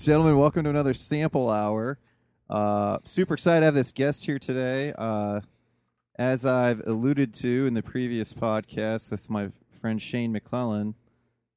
Gentlemen, 0.00 0.38
welcome 0.38 0.64
to 0.64 0.70
another 0.70 0.94
sample 0.94 1.50
hour. 1.50 1.98
Uh, 2.48 2.96
super 3.04 3.34
excited 3.34 3.60
to 3.60 3.64
have 3.66 3.74
this 3.74 3.92
guest 3.92 4.24
here 4.24 4.38
today. 4.38 4.94
Uh, 4.96 5.42
as 6.18 6.46
I've 6.46 6.80
alluded 6.86 7.34
to 7.34 7.66
in 7.66 7.74
the 7.74 7.82
previous 7.82 8.32
podcast 8.32 9.10
with 9.10 9.28
my 9.28 9.50
friend 9.78 10.00
Shane 10.00 10.32
McClellan, 10.32 10.94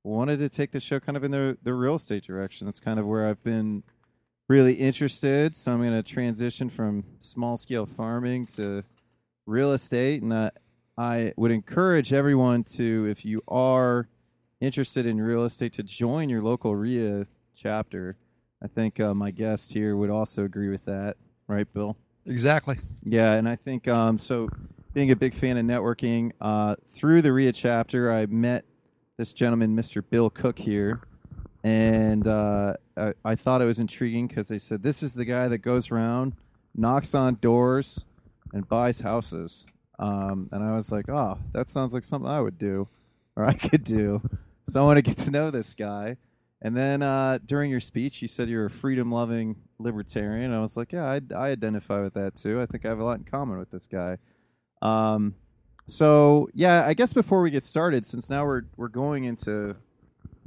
wanted 0.03 0.39
to 0.39 0.49
take 0.49 0.71
the 0.71 0.81
show 0.81 0.99
kind 0.99 1.15
of 1.15 1.23
in 1.23 1.31
the, 1.31 1.57
the 1.63 1.73
real 1.73 1.95
estate 1.95 2.25
direction. 2.25 2.65
That's 2.67 2.81
kind 2.81 2.99
of 2.99 3.05
where 3.05 3.29
I've 3.29 3.41
been 3.45 3.83
really 4.49 4.73
interested. 4.73 5.55
So 5.55 5.71
I'm 5.71 5.77
going 5.77 5.93
to 5.93 6.03
transition 6.03 6.67
from 6.67 7.05
small 7.21 7.55
scale 7.55 7.85
farming 7.85 8.47
to 8.57 8.83
real 9.45 9.71
estate. 9.71 10.21
And 10.21 10.33
uh, 10.33 10.51
I 10.97 11.31
would 11.37 11.51
encourage 11.51 12.11
everyone 12.11 12.65
to, 12.75 13.07
if 13.09 13.23
you 13.23 13.41
are 13.47 14.09
interested 14.59 15.05
in 15.05 15.21
real 15.21 15.45
estate, 15.45 15.71
to 15.73 15.83
join 15.83 16.27
your 16.27 16.41
local 16.41 16.75
RIA 16.75 17.27
chapter. 17.55 18.17
I 18.63 18.67
think 18.67 18.99
uh, 18.99 19.13
my 19.13 19.31
guest 19.31 19.73
here 19.73 19.97
would 19.97 20.09
also 20.09 20.45
agree 20.45 20.69
with 20.69 20.85
that, 20.85 21.17
right, 21.47 21.71
Bill? 21.73 21.97
Exactly. 22.25 22.79
Yeah, 23.03 23.33
and 23.33 23.47
I 23.47 23.55
think 23.55 23.87
um, 23.87 24.17
so. 24.17 24.49
Being 24.93 25.09
a 25.09 25.15
big 25.15 25.33
fan 25.33 25.57
of 25.57 25.65
networking, 25.65 26.33
uh, 26.39 26.75
through 26.87 27.23
the 27.23 27.33
RIA 27.33 27.51
chapter, 27.51 28.11
I 28.11 28.27
met 28.27 28.63
this 29.17 29.33
gentleman, 29.33 29.75
Mr. 29.75 30.03
Bill 30.07 30.29
Cook 30.29 30.59
here, 30.59 31.01
and 31.63 32.27
uh, 32.27 32.75
I, 32.95 33.13
I 33.25 33.35
thought 33.35 33.63
it 33.63 33.65
was 33.65 33.79
intriguing 33.79 34.27
because 34.27 34.47
they 34.47 34.59
said 34.59 34.83
this 34.83 35.01
is 35.01 35.15
the 35.15 35.25
guy 35.25 35.47
that 35.47 35.59
goes 35.59 35.89
around, 35.89 36.35
knocks 36.75 37.15
on 37.15 37.35
doors, 37.41 38.05
and 38.53 38.69
buys 38.69 39.01
houses. 39.01 39.65
Um, 39.97 40.49
and 40.51 40.63
I 40.63 40.75
was 40.75 40.91
like, 40.91 41.09
oh, 41.09 41.39
that 41.53 41.69
sounds 41.69 41.93
like 41.93 42.03
something 42.03 42.29
I 42.29 42.39
would 42.39 42.57
do, 42.57 42.87
or 43.35 43.45
I 43.45 43.53
could 43.53 43.83
do. 43.83 44.21
So 44.69 44.81
I 44.81 44.85
want 44.85 44.97
to 44.97 45.01
get 45.01 45.17
to 45.19 45.31
know 45.31 45.51
this 45.51 45.73
guy. 45.73 46.17
And 46.65 46.77
then 46.77 47.01
uh, 47.01 47.39
during 47.45 47.69
your 47.69 47.81
speech, 47.81 48.21
you 48.21 48.27
said 48.29 48.47
you're 48.47 48.65
a 48.65 48.69
freedom-loving 48.69 49.57
libertarian. 49.79 50.53
I 50.53 50.61
was 50.61 50.77
like, 50.77 50.93
yeah, 50.93 51.05
I, 51.05 51.19
I 51.35 51.49
identify 51.49 52.01
with 52.01 52.13
that 52.13 52.37
too. 52.37 52.61
I 52.61 52.65
think 52.65 52.85
I 52.85 52.89
have 52.89 52.99
a 52.99 53.03
lot 53.03 53.17
in 53.17 53.25
common 53.25 53.59
with 53.59 53.69
this 53.69 53.85
guy. 53.85 54.17
Um, 54.81 55.35
so 55.87 56.47
yeah, 56.53 56.85
I 56.87 56.93
guess 56.93 57.13
before 57.13 57.41
we 57.41 57.51
get 57.51 57.63
started, 57.63 58.05
since 58.05 58.29
now 58.29 58.45
we're 58.45 58.63
we're 58.77 58.87
going 58.87 59.25
into 59.25 59.75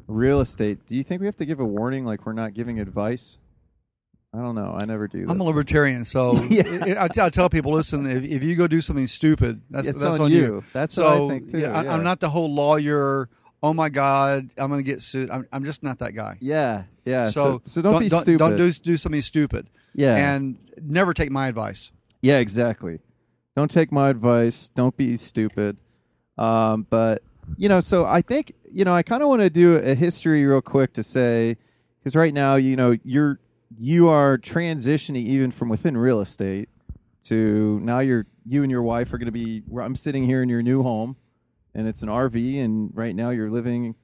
real 0.07 0.41
estate, 0.41 0.87
do 0.87 0.97
you 0.97 1.03
think 1.03 1.21
we 1.21 1.27
have 1.27 1.37
to 1.37 1.45
give 1.45 1.61
a 1.61 1.65
warning, 1.67 2.07
like 2.07 2.25
we're 2.25 2.33
not 2.33 2.55
giving 2.55 2.81
advice? 2.81 3.39
I 4.35 4.39
don't 4.39 4.55
know. 4.55 4.77
I 4.79 4.85
never 4.85 5.09
do. 5.09 5.21
This. 5.21 5.31
I'm 5.31 5.41
a 5.41 5.45
libertarian, 5.45 6.05
so 6.05 6.35
Yeah. 6.51 7.07
I, 7.11 7.25
I 7.25 7.29
tell 7.31 7.49
people, 7.49 7.73
listen, 7.73 8.07
if, 8.07 8.23
if 8.25 8.43
you 8.43 8.55
go 8.55 8.67
do 8.67 8.81
something 8.81 9.07
stupid, 9.07 9.63
that's 9.71 9.87
that's 9.87 10.05
on 10.05 10.21
on, 10.23 10.31
you. 10.31 10.63
That's 10.73 10.95
so 10.95 11.25
what 11.27 11.35
I 11.35 11.39
think, 11.39 11.53
too, 11.53 11.59
yeah, 11.61 11.79
I, 11.79 11.85
yeah. 11.85 11.95
I'm 11.95 12.03
not 12.03 12.21
the 12.21 12.29
whole 12.29 12.53
lawyer. 12.53 13.29
Oh 13.63 13.73
my 13.73 13.89
God, 13.89 14.51
I'm 14.59 14.69
going 14.69 14.85
to 14.85 14.91
get 14.91 15.03
sued. 15.03 15.31
I'm, 15.31 15.47
I'm 15.53 15.65
just 15.65 15.83
not 15.83 15.99
that 16.01 16.15
guy. 16.15 16.37
Yeah, 16.41 16.85
yeah. 17.05 17.31
So, 17.31 17.43
So, 17.43 17.63
so, 17.65 17.83
don't, 17.83 18.01
be 18.01 18.09
don't, 18.09 18.21
stupid. 18.23 18.39
Don't 18.39 18.57
do 18.57 18.71
do 18.73 18.97
something 18.97 19.23
stupid. 19.23 19.69
Yeah. 19.95 20.15
and 20.17 20.59
never 20.83 21.15
take 21.15 21.31
my 21.31 21.49
advice. 21.49 21.91
Yeah, 22.21 22.39
exactly. 22.39 23.01
Don't 23.57 23.71
take 23.71 23.91
my 23.91 24.11
advice. 24.11 24.69
Don't 24.69 24.97
be 24.97 25.17
stupid. 25.17 25.79
Um, 26.37 26.87
but 26.91 27.23
you 27.57 27.69
know, 27.69 27.81
so 27.81 28.05
I 28.05 28.21
think 28.21 28.53
you 28.71 28.85
know, 28.85 28.95
I 28.95 29.03
kind 29.03 29.23
of 29.23 29.29
want 29.29 29.43
to 29.43 29.51
do 29.51 29.77
a 29.77 29.95
history 29.95 30.45
real 30.45 30.61
quick 30.61 30.93
to 30.95 31.03
say 31.03 31.57
because 31.99 32.15
right 32.15 32.35
now, 32.35 32.57
you 32.57 32.77
know, 32.77 32.97
you're 33.05 33.41
you 33.79 34.09
are 34.09 34.37
transitioning 34.39 35.25
even 35.25 35.51
from 35.51 35.69
within 35.69 35.97
real 35.97 36.21
estate 36.21 36.69
to 37.25 37.81
now 37.83 38.01
you're 38.01 38.27
you 38.45 38.63
and 38.63 38.71
your 38.71 38.83
wife 38.83 39.13
are 39.13 39.19
going 39.19 39.27
to 39.27 39.33
be. 39.33 39.63
I'm 39.81 39.97
sitting 39.97 40.27
here 40.27 40.43
in 40.43 40.49
your 40.49 40.63
new 40.63 40.83
home, 40.83 41.17
and 41.77 41.87
it's 41.87 42.03
an 42.03 42.09
RV, 42.09 42.59
and 42.65 42.91
right 42.95 43.15
now 43.15 43.29
you're 43.31 43.51
living 43.51 43.95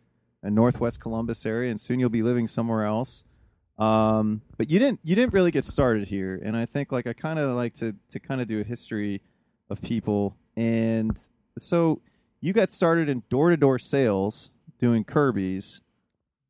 in 0.44 0.54
Northwest 0.54 1.00
Columbus 1.00 1.46
area, 1.46 1.70
and 1.70 1.80
soon 1.80 1.98
you'll 1.98 2.10
be 2.10 2.22
living 2.22 2.46
somewhere 2.46 2.84
else. 2.84 3.24
Um, 3.78 4.42
but 4.58 4.70
you 4.70 4.78
didn't 4.78 5.00
you 5.02 5.16
didn't 5.16 5.32
really 5.32 5.50
get 5.50 5.64
started 5.64 6.08
here, 6.08 6.38
and 6.44 6.54
I 6.54 6.66
think 6.66 6.92
like 6.92 7.06
I 7.06 7.14
kind 7.14 7.38
of 7.38 7.50
like 7.56 7.72
to 7.74 7.96
to 8.10 8.20
kind 8.20 8.42
of 8.42 8.46
do 8.46 8.60
a 8.60 8.64
history 8.64 9.22
of 9.70 9.80
people, 9.80 10.36
and 10.54 11.18
so 11.58 12.02
you 12.40 12.52
got 12.52 12.70
started 12.70 13.08
in 13.08 13.22
door 13.30 13.48
to 13.50 13.56
door 13.56 13.78
sales 13.78 14.50
doing 14.78 15.02
Kirby's. 15.02 15.80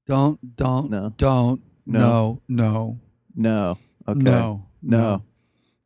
Don't 0.06 0.56
don't 0.56 0.90
No. 0.90 1.14
don't 1.16 1.62
No. 1.86 2.00
no 2.00 2.40
no 2.48 2.98
No, 3.36 3.78
okay, 4.08 4.20
no 4.20 4.66
no. 4.82 5.22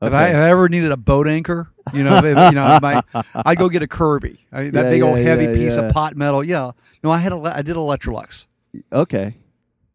If 0.01 0.09
Okay. 0.09 0.31
If 0.31 0.37
I 0.37 0.51
ever 0.51 0.69
needed 0.71 0.91
a 0.93 0.97
boat 0.97 1.29
anchor, 1.29 1.71
you 1.93 2.03
know, 2.05 2.17
you 2.25 2.35
know, 2.55 2.79
my, 2.83 3.03
I'd 3.35 3.59
go 3.59 3.69
get 3.69 3.83
a 3.83 3.87
Kirby, 3.89 4.37
I, 4.53 4.65
that 4.71 4.85
Yeah, 4.85 4.91
big 4.91 5.03
old 5.03 5.19
heavy 5.19 5.45
yeah, 5.45 5.55
piece 5.55 5.77
yeah. 5.77 5.83
of 5.85 5.93
pot 5.95 6.17
metal. 6.17 6.45
Yeah, 6.45 6.73
no, 7.03 7.11
I 7.11 7.19
had 7.19 7.33
a, 7.33 7.37
I 7.37 7.63
did 7.63 7.77
Electrolux. 7.77 8.47
okay. 8.93 9.37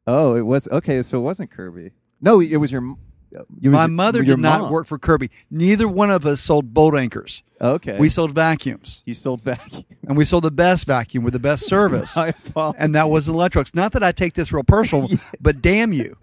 Oh, 0.07 0.35
it 0.35 0.41
was 0.41 0.68
okay. 0.69 1.02
So 1.03 1.19
it 1.19 1.22
wasn't 1.22 1.52
Kirby. 1.52 1.91
No, 2.19 2.40
it 2.41 2.57
was 2.57 2.72
your. 2.72 2.96
It 3.31 3.69
was 3.69 3.72
My 3.72 3.88
mother 3.88 4.22
your 4.22 4.35
did 4.35 4.41
not 4.41 4.72
work 4.72 4.88
for 4.88 4.97
Kirby. 5.00 5.29
Neither 5.50 5.88
one 5.88 6.12
of 6.12 6.25
us 6.25 6.41
sold 6.41 6.74
boat 6.74 6.96
anchors. 6.96 7.44
Okay, 7.62 7.97
We 8.00 8.09
sold 8.09 8.31
vacuums, 8.31 9.03
you 9.06 9.13
sold 9.13 9.41
vacuum. 9.41 9.84
and 10.08 10.18
we 10.18 10.25
sold 10.25 10.44
the 10.44 10.52
best 10.52 10.88
vacuum 10.88 11.23
with 11.23 11.31
the 11.34 11.40
best 11.40 11.66
service, 11.68 12.18
and 12.56 12.96
that 12.96 13.09
was 13.09 13.28
Electrolux. 13.28 13.73
Not 13.75 13.91
that 13.94 14.03
I 14.03 14.12
take 14.12 14.34
this 14.34 14.52
real 14.52 14.63
personal, 14.63 15.08
but 15.40 15.62
damn 15.62 15.94
you. 15.94 16.18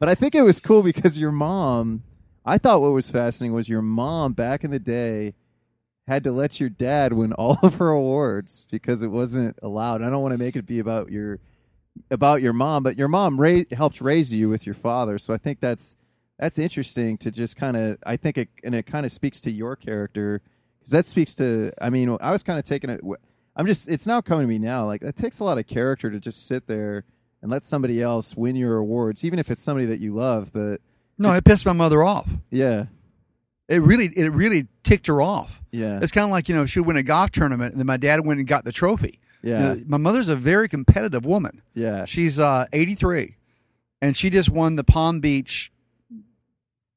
But 0.00 0.08
I 0.08 0.16
think 0.16 0.34
it 0.34 0.42
was 0.42 0.58
cool 0.58 0.82
because 0.82 1.16
your 1.16 1.30
mom. 1.32 2.02
I 2.44 2.58
thought 2.58 2.80
what 2.80 2.92
was 2.92 3.10
fascinating 3.10 3.54
was 3.54 3.68
your 3.68 3.82
mom 3.82 4.32
back 4.32 4.64
in 4.64 4.70
the 4.70 4.78
day 4.78 5.34
had 6.08 6.24
to 6.24 6.32
let 6.32 6.58
your 6.58 6.68
dad 6.68 7.12
win 7.12 7.32
all 7.38 7.58
of 7.62 7.76
her 7.76 7.90
awards 7.90 8.66
because 8.70 9.02
it 9.02 9.08
wasn't 9.08 9.58
allowed. 9.62 10.02
I 10.02 10.10
don't 10.10 10.22
want 10.22 10.32
to 10.32 10.38
make 10.38 10.56
it 10.56 10.66
be 10.66 10.78
about 10.78 11.10
your 11.10 11.38
about 12.10 12.40
your 12.40 12.54
mom, 12.54 12.82
but 12.82 12.96
your 12.96 13.08
mom 13.08 13.38
ra- 13.38 13.62
helped 13.72 14.00
raise 14.00 14.32
you 14.32 14.48
with 14.48 14.66
your 14.66 14.74
father. 14.74 15.18
So 15.18 15.34
I 15.34 15.36
think 15.36 15.60
that's 15.60 15.96
that's 16.38 16.58
interesting 16.58 17.18
to 17.18 17.30
just 17.30 17.56
kind 17.56 17.76
of. 17.76 17.98
I 18.04 18.16
think 18.16 18.38
it 18.38 18.48
and 18.64 18.74
it 18.74 18.86
kind 18.86 19.06
of 19.06 19.12
speaks 19.12 19.40
to 19.42 19.50
your 19.50 19.76
character 19.76 20.40
because 20.80 20.92
that 20.92 21.06
speaks 21.06 21.34
to. 21.36 21.72
I 21.80 21.90
mean, 21.90 22.16
I 22.20 22.30
was 22.30 22.42
kind 22.42 22.58
of 22.58 22.64
taking 22.64 22.90
it. 22.90 23.00
I'm 23.54 23.66
just. 23.66 23.88
It's 23.88 24.06
now 24.06 24.20
coming 24.20 24.46
to 24.46 24.48
me 24.48 24.58
now. 24.58 24.86
Like 24.86 25.02
it 25.02 25.16
takes 25.16 25.38
a 25.40 25.44
lot 25.44 25.58
of 25.58 25.66
character 25.66 26.10
to 26.10 26.18
just 26.18 26.46
sit 26.46 26.66
there 26.66 27.04
and 27.42 27.50
let 27.50 27.64
somebody 27.64 28.00
else 28.00 28.36
win 28.36 28.56
your 28.56 28.78
awards, 28.78 29.24
even 29.24 29.38
if 29.38 29.50
it's 29.50 29.62
somebody 29.62 29.86
that 29.86 30.00
you 30.00 30.14
love. 30.14 30.52
But 30.52 30.80
No, 31.18 31.32
it 31.34 31.44
pissed 31.44 31.64
my 31.66 31.72
mother 31.72 32.02
off. 32.02 32.28
yeah, 32.50 32.86
It 33.68 33.80
really, 33.82 34.06
it 34.06 34.32
really 34.32 34.66
ticked 34.82 35.06
her 35.06 35.20
off. 35.22 35.60
yeah, 35.70 35.98
It's 36.02 36.12
kind 36.12 36.24
of 36.24 36.30
like 36.30 36.48
you 36.48 36.54
know, 36.54 36.66
she'd 36.66 36.80
win 36.80 36.96
a 36.96 37.02
golf 37.02 37.30
tournament, 37.30 37.72
and 37.72 37.80
then 37.80 37.86
my 37.86 37.96
dad 37.96 38.24
went 38.26 38.38
and 38.40 38.46
got 38.48 38.64
the 38.64 38.72
trophy. 38.72 39.18
yeah, 39.42 39.74
You 39.74 39.78
know, 39.80 39.84
my 39.86 39.96
mother's 39.98 40.28
a 40.28 40.36
very 40.36 40.68
competitive 40.68 41.24
woman. 41.24 41.62
yeah. 41.74 42.04
She's 42.04 42.38
uh, 42.40 42.66
83, 42.72 43.36
and 44.00 44.16
she 44.16 44.30
just 44.30 44.48
won 44.50 44.76
the 44.76 44.84
Palm 44.84 45.20
Beach 45.20 45.70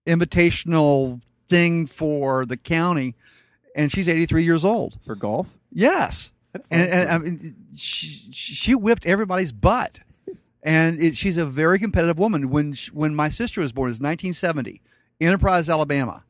invitational 0.07 1.21
thing 1.49 1.85
for 1.85 2.45
the 2.45 2.57
county, 2.57 3.15
and 3.75 3.91
she's 3.91 4.07
83 4.09 4.43
years 4.43 4.65
old. 4.65 4.97
For 5.05 5.15
golf, 5.15 5.59
Yes, 5.71 6.31
That's 6.53 6.71
and, 6.71 6.89
and 6.89 7.09
I 7.09 7.17
mean, 7.17 7.55
she, 7.75 8.31
she 8.31 8.75
whipped 8.75 9.05
everybody's 9.05 9.51
butt, 9.51 9.99
and 10.65 10.99
it, 10.99 11.15
she's 11.15 11.37
a 11.37 11.45
very 11.45 11.77
competitive 11.77 12.17
woman. 12.17 12.49
When 12.49 12.73
she, 12.73 12.89
when 12.91 13.15
my 13.15 13.29
sister 13.29 13.61
was 13.61 13.71
born, 13.71 13.87
it 13.87 13.91
was 13.91 14.01
1970, 14.01 14.81
Enterprise, 15.21 15.69
Alabama. 15.69 16.25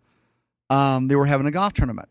Um, 0.69 1.07
they 1.07 1.15
were 1.15 1.25
having 1.25 1.47
a 1.47 1.51
golf 1.51 1.73
tournament. 1.73 2.09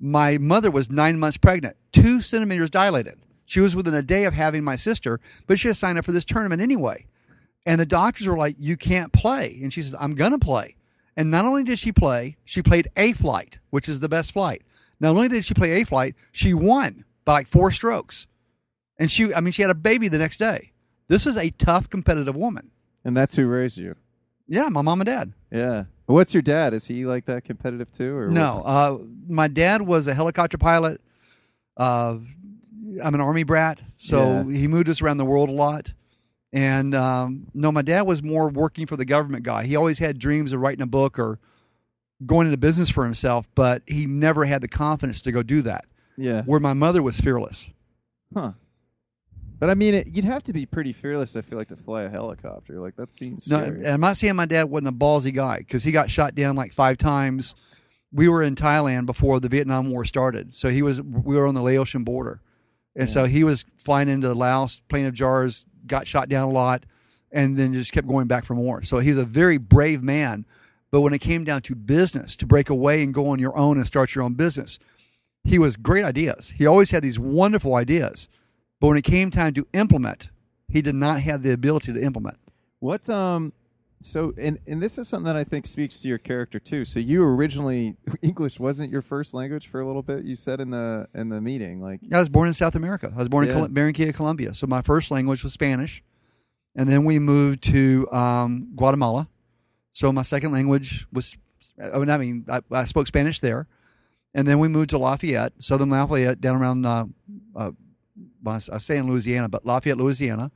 My 0.00 0.36
mother 0.36 0.70
was 0.70 0.90
nine 0.90 1.18
months 1.18 1.36
pregnant, 1.36 1.76
two 1.92 2.20
centimeters 2.20 2.70
dilated. 2.70 3.20
She 3.46 3.60
was 3.60 3.76
within 3.76 3.94
a 3.94 4.02
day 4.02 4.24
of 4.24 4.34
having 4.34 4.64
my 4.64 4.76
sister, 4.76 5.20
but 5.46 5.58
she 5.60 5.68
had 5.68 5.76
signed 5.76 5.98
up 5.98 6.04
for 6.04 6.12
this 6.12 6.24
tournament 6.24 6.60
anyway. 6.60 7.06
And 7.66 7.80
the 7.80 7.86
doctors 7.86 8.26
were 8.26 8.38
like, 8.38 8.56
"You 8.58 8.76
can't 8.76 9.12
play," 9.12 9.58
and 9.62 9.72
she 9.72 9.82
said, 9.82 9.94
"I'm 10.00 10.14
gonna 10.14 10.38
play." 10.38 10.76
And 11.16 11.30
not 11.30 11.44
only 11.44 11.62
did 11.62 11.78
she 11.78 11.92
play, 11.92 12.36
she 12.44 12.62
played 12.62 12.88
A 12.96 13.12
flight, 13.12 13.58
which 13.70 13.88
is 13.88 14.00
the 14.00 14.08
best 14.08 14.32
flight. 14.32 14.62
Not 14.98 15.10
only 15.10 15.28
did 15.28 15.44
she 15.44 15.54
play 15.54 15.80
A 15.80 15.84
flight, 15.84 16.14
she 16.32 16.54
won 16.54 17.04
by 17.24 17.34
like 17.34 17.46
four 17.46 17.70
strokes. 17.70 18.26
And 18.98 19.10
she, 19.10 19.34
I 19.34 19.40
mean, 19.40 19.52
she 19.52 19.62
had 19.62 19.70
a 19.70 19.74
baby 19.74 20.08
the 20.08 20.18
next 20.18 20.38
day. 20.38 20.72
This 21.10 21.26
is 21.26 21.36
a 21.36 21.50
tough, 21.50 21.90
competitive 21.90 22.36
woman. 22.36 22.70
and 23.04 23.16
that's 23.16 23.34
who 23.34 23.46
raised 23.48 23.76
you. 23.78 23.96
Yeah, 24.46 24.68
my 24.68 24.80
mom 24.82 25.00
and 25.00 25.06
dad. 25.06 25.32
Yeah. 25.50 25.84
What's 26.06 26.32
your 26.34 26.42
dad? 26.42 26.72
Is 26.72 26.86
he 26.86 27.04
like 27.04 27.24
that 27.26 27.44
competitive 27.44 27.90
too, 27.92 28.16
or 28.16 28.28
No, 28.30 28.62
uh, 28.64 28.98
my 29.28 29.48
dad 29.48 29.82
was 29.82 30.06
a 30.06 30.14
helicopter 30.14 30.56
pilot. 30.58 31.00
Uh, 31.76 32.18
I'm 33.02 33.14
an 33.14 33.20
army 33.20 33.42
brat, 33.42 33.82
so 33.96 34.44
Yeah. 34.48 34.56
he 34.56 34.68
moved 34.68 34.88
us 34.88 35.02
around 35.02 35.16
the 35.18 35.24
world 35.24 35.48
a 35.48 35.52
lot. 35.52 35.92
And 36.52 36.94
um, 36.94 37.46
no, 37.54 37.70
my 37.72 37.82
dad 37.82 38.02
was 38.02 38.22
more 38.22 38.48
working 38.48 38.86
for 38.86 38.96
the 38.96 39.04
government 39.04 39.44
guy. 39.44 39.64
He 39.64 39.76
always 39.76 39.98
had 40.00 40.18
dreams 40.18 40.52
of 40.52 40.60
writing 40.60 40.82
a 40.82 40.86
book 40.86 41.18
or 41.18 41.38
going 42.26 42.46
into 42.48 42.56
business 42.56 42.90
for 42.90 43.04
himself, 43.04 43.48
but 43.54 43.82
he 43.86 44.06
never 44.06 44.44
had 44.44 44.60
the 44.60 44.68
confidence 44.68 45.20
to 45.22 45.32
go 45.32 45.42
do 45.42 45.62
that. 45.62 45.84
yeah, 46.16 46.42
Where 46.42 46.60
my 46.60 46.72
mother 46.72 47.02
was 47.02 47.20
fearless. 47.20 47.70
huh? 48.34 48.52
But 49.60 49.70
I 49.70 49.74
mean, 49.74 49.94
it, 49.94 50.08
you'd 50.08 50.24
have 50.24 50.42
to 50.44 50.52
be 50.52 50.66
pretty 50.66 50.92
fearless. 50.92 51.36
I 51.36 51.42
feel 51.42 51.58
like 51.58 51.68
to 51.68 51.76
fly 51.76 52.02
a 52.02 52.08
helicopter. 52.08 52.80
Like 52.80 52.96
that 52.96 53.12
seems 53.12 53.46
No, 53.48 53.60
scary. 53.60 53.76
and 53.78 53.86
I'm 53.88 54.00
not 54.00 54.16
saying 54.16 54.34
my 54.34 54.46
dad 54.46 54.64
wasn't 54.64 54.88
a 54.88 54.92
ballsy 54.92 55.32
guy 55.32 55.58
because 55.58 55.84
he 55.84 55.92
got 55.92 56.10
shot 56.10 56.34
down 56.34 56.56
like 56.56 56.72
five 56.72 56.96
times. 56.96 57.54
We 58.12 58.26
were 58.28 58.42
in 58.42 58.56
Thailand 58.56 59.06
before 59.06 59.38
the 59.38 59.48
Vietnam 59.48 59.90
War 59.90 60.04
started, 60.04 60.56
so 60.56 60.68
he 60.70 60.82
was. 60.82 61.00
We 61.00 61.36
were 61.36 61.46
on 61.46 61.54
the 61.54 61.62
Laotian 61.62 62.02
border, 62.02 62.40
and 62.96 63.08
so 63.08 63.24
he 63.26 63.44
was 63.44 63.64
flying 63.78 64.08
into 64.08 64.32
Laos, 64.34 64.80
Plain 64.88 65.06
of 65.06 65.14
Jars, 65.14 65.64
got 65.86 66.06
shot 66.08 66.28
down 66.28 66.48
a 66.48 66.52
lot. 66.52 66.84
and 67.32 67.56
then 67.56 67.72
just 67.72 67.92
kept 67.92 68.08
going 68.08 68.26
back 68.26 68.44
for 68.44 68.54
more. 68.56 68.82
So 68.82 68.98
he's 68.98 69.16
a 69.16 69.24
very 69.24 69.56
brave 69.58 70.02
man. 70.02 70.44
But 70.90 71.02
when 71.02 71.12
it 71.12 71.20
came 71.20 71.44
down 71.44 71.62
to 71.62 71.76
business, 71.76 72.34
to 72.38 72.46
break 72.46 72.68
away 72.70 73.04
and 73.04 73.14
go 73.14 73.28
on 73.28 73.38
your 73.38 73.56
own 73.56 73.76
and 73.76 73.86
start 73.86 74.16
your 74.16 74.24
own 74.24 74.34
business, 74.34 74.80
he 75.44 75.56
was 75.56 75.76
great 75.76 76.02
ideas. 76.04 76.50
He 76.56 76.66
always 76.66 76.90
had 76.90 77.04
these 77.04 77.20
wonderful 77.20 77.76
ideas. 77.76 78.28
But 78.80 78.88
when 78.88 78.96
it 78.96 79.04
came 79.04 79.30
time 79.30 79.52
to 79.54 79.66
implement, 79.74 80.30
he 80.68 80.80
did 80.82 80.94
not 80.94 81.20
have 81.20 81.42
the 81.42 81.52
ability 81.52 81.92
to 81.92 82.02
implement. 82.02 82.38
What 82.80 83.08
um 83.10 83.52
so 84.02 84.32
and 84.38 84.58
and 84.66 84.82
this 84.82 84.96
is 84.96 85.06
something 85.08 85.26
that 85.26 85.36
I 85.36 85.44
think 85.44 85.66
speaks 85.66 86.00
to 86.00 86.08
your 86.08 86.16
character 86.18 86.58
too. 86.58 86.86
So 86.86 86.98
you 86.98 87.22
originally 87.22 87.96
English 88.22 88.58
wasn't 88.58 88.90
your 88.90 89.02
first 89.02 89.34
language 89.34 89.66
for 89.68 89.80
a 89.80 89.86
little 89.86 90.02
bit. 90.02 90.24
You 90.24 90.36
said 90.36 90.60
in 90.60 90.70
the 90.70 91.06
in 91.14 91.28
the 91.28 91.40
meeting 91.40 91.82
like 91.82 92.00
I 92.12 92.18
was 92.18 92.30
born 92.30 92.48
in 92.48 92.54
South 92.54 92.74
America. 92.74 93.12
I 93.14 93.18
was 93.18 93.28
born 93.28 93.46
Yeah. 93.46 93.52
in 93.52 93.58
Col- 93.58 93.68
Barranquilla, 93.68 94.14
Colombia. 94.14 94.54
So 94.54 94.66
my 94.66 94.80
first 94.80 95.10
language 95.10 95.42
was 95.44 95.52
Spanish, 95.52 96.02
and 96.74 96.88
then 96.88 97.04
we 97.04 97.18
moved 97.18 97.62
to 97.64 98.10
um, 98.12 98.72
Guatemala. 98.74 99.28
So 99.92 100.10
my 100.12 100.22
second 100.22 100.52
language 100.52 101.06
was, 101.12 101.36
I 101.82 101.98
mean, 101.98 102.08
I, 102.08 102.16
mean 102.16 102.44
I, 102.48 102.60
I 102.70 102.84
spoke 102.84 103.06
Spanish 103.08 103.40
there, 103.40 103.66
and 104.32 104.46
then 104.48 104.60
we 104.60 104.68
moved 104.68 104.90
to 104.90 104.98
Lafayette, 104.98 105.52
Southern 105.58 105.90
Lafayette, 105.90 106.40
down 106.40 106.56
around. 106.56 106.86
Uh, 106.86 107.04
uh, 107.54 107.70
well, 108.42 108.60
I 108.72 108.78
say 108.78 108.96
in 108.96 109.08
Louisiana, 109.08 109.48
but 109.48 109.64
Lafayette, 109.66 109.98
Louisiana, 109.98 110.50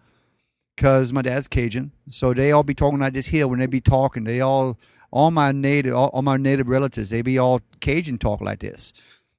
because 0.77 1.13
my 1.13 1.23
dad's 1.23 1.49
Cajun. 1.49 1.93
So 2.11 2.35
they 2.35 2.53
all 2.53 2.63
be 2.63 2.75
talking 2.75 2.99
like 2.99 3.13
this 3.15 3.27
here 3.27 3.47
when 3.47 3.59
they 3.59 3.67
be 3.67 3.81
talking. 3.81 4.25
They 4.25 4.41
all, 4.41 4.79
all 5.11 5.31
my 5.31 5.53
native, 5.53 5.95
all, 5.95 6.09
all 6.09 6.23
my 6.23 6.37
native 6.37 6.69
relatives, 6.69 7.11
they 7.11 7.23
be 7.23 7.39
all 7.39 7.61
Cajun 7.81 8.19
talk 8.19 8.41
like 8.41 8.61
this. 8.61 8.93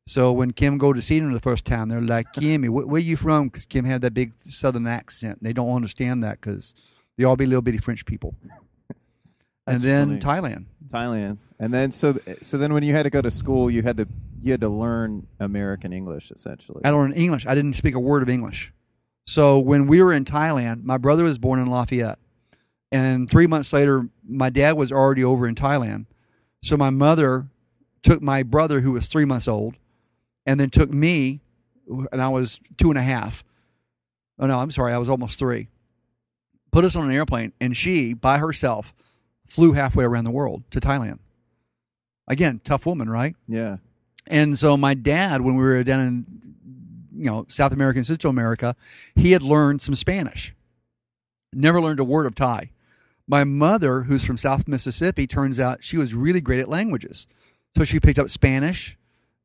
So 0.07 0.31
when 0.31 0.51
Kim 0.51 0.77
go 0.77 0.93
to 0.93 1.01
see 1.01 1.19
them 1.19 1.33
the 1.33 1.39
first 1.39 1.65
time, 1.65 1.89
they're 1.89 1.99
like, 2.01 2.27
Kimmy, 2.33 2.67
wh- 2.67 2.87
where 2.87 3.01
you 3.01 3.17
from? 3.17 3.47
Because 3.47 3.65
Kim 3.65 3.85
had 3.85 4.01
that 4.01 4.13
big 4.13 4.33
Southern 4.39 4.85
accent. 4.87 5.41
They 5.41 5.51
don't 5.53 5.73
understand 5.75 6.23
that 6.23 6.39
because 6.39 6.75
they 7.17 7.23
all 7.23 7.35
be 7.35 7.45
little 7.45 7.61
bitty 7.63 7.79
French 7.79 8.05
people. 8.05 8.35
and 9.67 9.81
then 9.81 10.19
funny. 10.19 10.41
Thailand. 10.41 10.65
Thailand. 10.89 11.37
And 11.59 11.73
then 11.73 11.91
so 11.91 12.17
so 12.41 12.57
then 12.57 12.73
when 12.73 12.83
you 12.83 12.93
had 12.93 13.03
to 13.03 13.09
go 13.09 13.21
to 13.21 13.31
school, 13.31 13.71
you 13.71 13.81
had 13.81 13.97
to 13.97 14.07
you 14.41 14.51
had 14.51 14.61
to 14.61 14.69
learn 14.69 15.27
American 15.39 15.93
English 15.93 16.31
essentially. 16.31 16.81
I 16.83 16.89
learned 16.89 17.17
English. 17.17 17.45
I 17.45 17.55
didn't 17.55 17.73
speak 17.73 17.95
a 17.95 17.99
word 17.99 18.23
of 18.23 18.29
English. 18.29 18.73
So 19.27 19.59
when 19.59 19.87
we 19.87 20.03
were 20.03 20.13
in 20.13 20.25
Thailand, 20.25 20.83
my 20.83 20.97
brother 20.97 21.23
was 21.23 21.37
born 21.37 21.59
in 21.59 21.67
Lafayette. 21.67 22.19
And 22.91 23.29
three 23.29 23.47
months 23.47 23.73
later, 23.73 24.07
my 24.27 24.49
dad 24.49 24.73
was 24.73 24.91
already 24.91 25.23
over 25.23 25.47
in 25.47 25.55
Thailand. 25.55 26.05
So 26.63 26.77
my 26.77 26.89
mother 26.89 27.47
took 28.03 28.21
my 28.21 28.43
brother, 28.43 28.81
who 28.81 28.91
was 28.91 29.07
three 29.07 29.25
months 29.25 29.47
old, 29.47 29.75
and 30.45 30.59
then 30.59 30.69
took 30.69 30.91
me, 30.91 31.41
and 32.11 32.21
I 32.21 32.29
was 32.29 32.59
two 32.77 32.89
and 32.89 32.99
a 32.99 33.03
half. 33.03 33.43
Oh, 34.39 34.45
no, 34.45 34.59
I'm 34.59 34.71
sorry. 34.71 34.93
I 34.93 34.97
was 34.97 35.09
almost 35.09 35.39
three. 35.39 35.69
Put 36.71 36.85
us 36.85 36.95
on 36.95 37.05
an 37.05 37.15
airplane, 37.15 37.51
and 37.59 37.75
she, 37.75 38.13
by 38.13 38.37
herself, 38.37 38.93
flew 39.47 39.73
halfway 39.73 40.05
around 40.05 40.25
the 40.25 40.31
world 40.31 40.63
to 40.71 40.79
Thailand. 40.79 41.19
Again, 42.27 42.61
tough 42.63 42.85
woman, 42.85 43.09
right? 43.09 43.35
Yeah. 43.47 43.77
And 44.27 44.57
so 44.57 44.75
my 44.77 44.93
dad, 44.93 45.41
when 45.41 45.55
we 45.55 45.63
were 45.63 45.83
down 45.83 45.99
in 45.99 46.25
you 47.15 47.25
know 47.29 47.45
South 47.47 47.71
America 47.71 47.99
and 47.99 48.05
Central 48.05 48.31
America, 48.31 48.75
he 49.15 49.31
had 49.31 49.43
learned 49.43 49.81
some 49.81 49.95
Spanish. 49.95 50.53
Never 51.53 51.81
learned 51.81 51.99
a 51.99 52.03
word 52.03 52.25
of 52.25 52.35
Thai. 52.35 52.71
My 53.27 53.43
mother, 53.43 54.01
who's 54.03 54.23
from 54.23 54.37
South 54.37 54.67
Mississippi, 54.67 55.25
turns 55.25 55.59
out 55.59 55.83
she 55.83 55.97
was 55.97 56.13
really 56.13 56.41
great 56.41 56.59
at 56.59 56.69
languages. 56.69 57.27
So 57.75 57.83
she 57.83 57.99
picked 57.99 58.19
up 58.19 58.29
Spanish, 58.29 58.97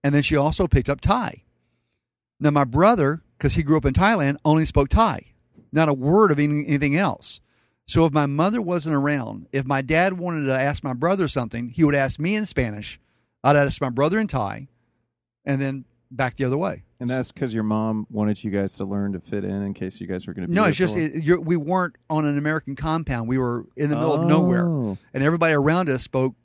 and 0.04 0.14
then 0.14 0.22
she 0.22 0.36
also 0.36 0.66
picked 0.66 0.88
up 0.88 1.00
Thai. 1.00 1.44
Now 2.38 2.50
my 2.50 2.64
brother, 2.64 3.22
because 3.36 3.54
he 3.54 3.62
grew 3.62 3.76
up 3.76 3.84
in 3.84 3.92
Thailand, 3.92 4.36
only 4.44 4.64
spoke 4.64 4.88
Thai, 4.88 5.26
not 5.72 5.88
a 5.88 5.94
word 5.94 6.30
of 6.30 6.38
anything 6.38 6.96
else. 6.96 7.40
So 7.90 8.06
if 8.06 8.12
my 8.12 8.26
mother 8.26 8.62
wasn't 8.62 8.94
around, 8.94 9.48
if 9.50 9.66
my 9.66 9.82
dad 9.82 10.12
wanted 10.12 10.46
to 10.46 10.54
ask 10.54 10.84
my 10.84 10.92
brother 10.92 11.26
something, 11.26 11.70
he 11.70 11.82
would 11.82 11.96
ask 11.96 12.20
me 12.20 12.36
in 12.36 12.46
Spanish. 12.46 13.00
I'd 13.42 13.56
ask 13.56 13.80
my 13.80 13.88
brother 13.88 14.20
in 14.20 14.28
Thai, 14.28 14.68
and 15.44 15.60
then 15.60 15.84
back 16.08 16.36
the 16.36 16.44
other 16.44 16.56
way. 16.56 16.84
And 17.00 17.10
that's 17.10 17.32
because 17.32 17.52
your 17.52 17.64
mom 17.64 18.06
wanted 18.08 18.44
you 18.44 18.52
guys 18.52 18.76
to 18.76 18.84
learn 18.84 19.14
to 19.14 19.18
fit 19.20 19.42
in 19.42 19.62
in 19.62 19.74
case 19.74 20.00
you 20.00 20.06
guys 20.06 20.28
were 20.28 20.34
going 20.34 20.42
to 20.42 20.48
be 20.48 20.54
No, 20.54 20.66
it's 20.66 20.78
just 20.78 20.96
it, 20.96 21.44
we 21.44 21.56
weren't 21.56 21.96
on 22.08 22.24
an 22.24 22.38
American 22.38 22.76
compound. 22.76 23.26
We 23.26 23.38
were 23.38 23.66
in 23.76 23.90
the 23.90 23.96
middle 23.96 24.14
of 24.14 24.24
nowhere, 24.24 24.68
Oh, 24.68 24.96
and 25.12 25.24
everybody 25.24 25.54
around 25.54 25.90
us 25.90 26.04
spoke 26.04 26.36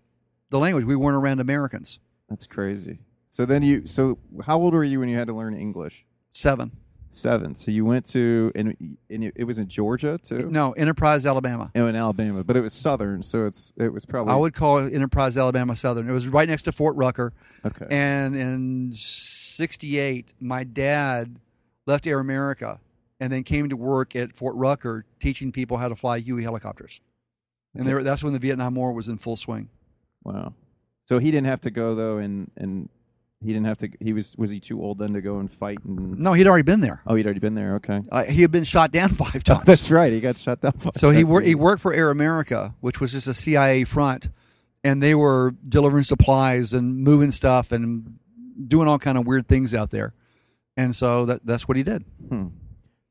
the 0.49 0.57
language. 0.57 0.85
We 0.85 0.95
weren't 0.95 1.17
around 1.17 1.41
Americans. 1.41 1.99
That's 2.27 2.47
crazy. 2.47 3.01
So 3.29 3.45
then 3.45 3.61
you 3.61 3.85
so 3.85 4.17
how 4.47 4.57
old 4.59 4.73
were 4.73 4.83
you 4.83 4.99
when 4.99 5.09
you 5.09 5.17
had 5.17 5.27
to 5.27 5.33
learn 5.33 5.53
English? 5.53 6.07
Seven. 6.33 6.71
Seven. 7.17 7.55
So 7.55 7.71
you 7.71 7.85
went 7.85 8.05
to 8.07 8.51
and, 8.55 8.97
and 9.09 9.31
it- 9.35 9.43
was 9.45 9.57
in 9.57 9.67
Georgia 9.67 10.17
too. 10.17 10.49
No, 10.51 10.73
Enterprise, 10.73 11.25
Alabama. 11.25 11.71
Oh, 11.75 11.87
in 11.87 11.95
Alabama, 11.95 12.43
but 12.43 12.55
it 12.57 12.61
was 12.61 12.73
southern, 12.73 13.21
so 13.23 13.45
it's 13.45 13.73
it 13.77 13.91
was 13.93 14.05
probably 14.05 14.33
I 14.33 14.35
would 14.35 14.53
call 14.53 14.79
it 14.79 14.93
Enterprise, 14.93 15.37
Alabama 15.37 15.75
Southern. 15.75 16.09
It 16.09 16.13
was 16.13 16.27
right 16.27 16.47
next 16.49 16.63
to 16.63 16.71
Fort 16.71 16.95
Rucker. 16.95 17.33
okay. 17.65 17.87
And 17.89 18.35
in 18.35 18.91
'68, 18.93 20.33
my 20.39 20.63
dad 20.63 21.39
left 21.87 22.05
Air 22.07 22.19
America 22.19 22.79
and 23.19 23.31
then 23.31 23.43
came 23.43 23.69
to 23.69 23.77
work 23.77 24.15
at 24.15 24.35
Fort 24.35 24.55
Rucker 24.55 25.05
teaching 25.19 25.51
people 25.51 25.77
how 25.77 25.87
to 25.87 25.95
fly 25.95 26.19
Huey 26.19 26.43
helicopters. 26.43 26.99
And 27.73 27.85
they 27.87 27.93
were, 27.93 28.03
that's 28.03 28.23
when 28.23 28.33
the 28.33 28.39
Vietnam 28.39 28.75
War 28.75 28.91
was 28.93 29.07
in 29.07 29.17
full 29.17 29.35
swing. 29.35 29.69
wow. 30.23 30.53
So 31.07 31.19
he 31.19 31.29
didn't 31.29 31.45
have 31.47 31.61
to 31.61 31.69
go 31.71 31.93
though, 31.93 32.17
and 32.17 32.49
and 32.57 32.89
he 33.45 33.53
didn't 33.53 33.67
have 33.67 33.77
to. 33.79 33.89
He 33.99 34.11
was 34.13 34.35
was 34.37 34.51
he 34.51 34.59
too 34.59 34.81
old 34.81 34.97
then 34.97 35.13
to 35.13 35.21
go 35.21 35.39
and 35.39 35.51
fight? 35.51 35.77
And 35.85 36.19
No, 36.19 36.33
he'd 36.33 36.47
already 36.47 36.63
been 36.63 36.81
there. 36.81 37.01
oh, 37.07 37.15
he'd 37.15 37.25
already 37.25 37.39
been 37.39 37.55
there. 37.55 37.75
Okay, 37.75 38.01
Uh, 38.11 38.23
he 38.25 38.41
had 38.41 38.51
been 38.51 38.63
shot 38.65 38.91
down 38.91 39.09
five 39.23 39.43
times. 39.43 39.65
that's 39.65 39.89
right. 39.91 40.11
He 40.11 40.19
got 40.19 40.37
shot 40.37 40.61
down. 40.61 40.73
five 40.73 40.93
So 40.97 41.11
he 41.11 41.23
worked. 41.23 41.47
He 41.47 41.55
worked 41.55 41.81
for 41.81 41.93
Air 41.93 42.09
America, 42.11 42.75
which 42.81 42.99
was 42.99 43.11
just 43.13 43.27
a 43.27 43.33
CIA 43.33 43.83
front, 43.85 44.29
and 44.83 45.01
they 45.01 45.15
were 45.15 45.55
delivering 45.67 46.03
supplies 46.03 46.73
and 46.73 46.97
moving 46.97 47.31
stuff 47.31 47.71
and 47.71 48.17
doing 48.67 48.87
all 48.87 48.99
kind 48.99 49.17
of 49.17 49.25
weird 49.27 49.47
things 49.47 49.73
out 49.73 49.91
there. 49.91 50.13
And 50.77 50.93
so 50.95 51.25
that 51.25 51.45
that's 51.45 51.67
what 51.67 51.77
he 51.77 51.83
did. 51.83 52.03
Hmm. 52.29 52.47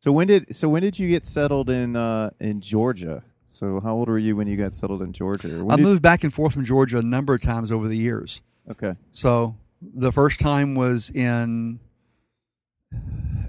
So 0.00 0.12
when 0.12 0.26
did 0.26 0.54
so 0.54 0.68
when 0.68 0.82
did 0.82 0.98
you 0.98 1.08
get 1.08 1.24
settled 1.24 1.70
in 1.70 1.96
uh, 1.96 2.30
in 2.38 2.60
Georgia? 2.60 3.22
So 3.46 3.80
how 3.80 3.94
old 3.94 4.08
were 4.08 4.18
you 4.18 4.34
when 4.36 4.48
you 4.48 4.56
got 4.56 4.74
settled 4.74 5.00
in 5.00 5.12
Georgia? 5.12 5.48
When 5.64 5.70
I 5.70 5.76
did- 5.76 5.82
moved 5.84 6.02
back 6.02 6.24
and 6.24 6.34
forth 6.34 6.52
from 6.52 6.64
Georgia 6.64 6.98
a 6.98 7.02
number 7.02 7.32
of 7.34 7.40
times 7.40 7.70
over 7.72 7.86
the 7.88 7.96
years. 7.96 8.42
Okay. 8.70 8.94
So 9.12 9.54
the 9.94 10.12
first 10.12 10.40
time 10.40 10.74
was 10.74 11.10
in 11.10 11.80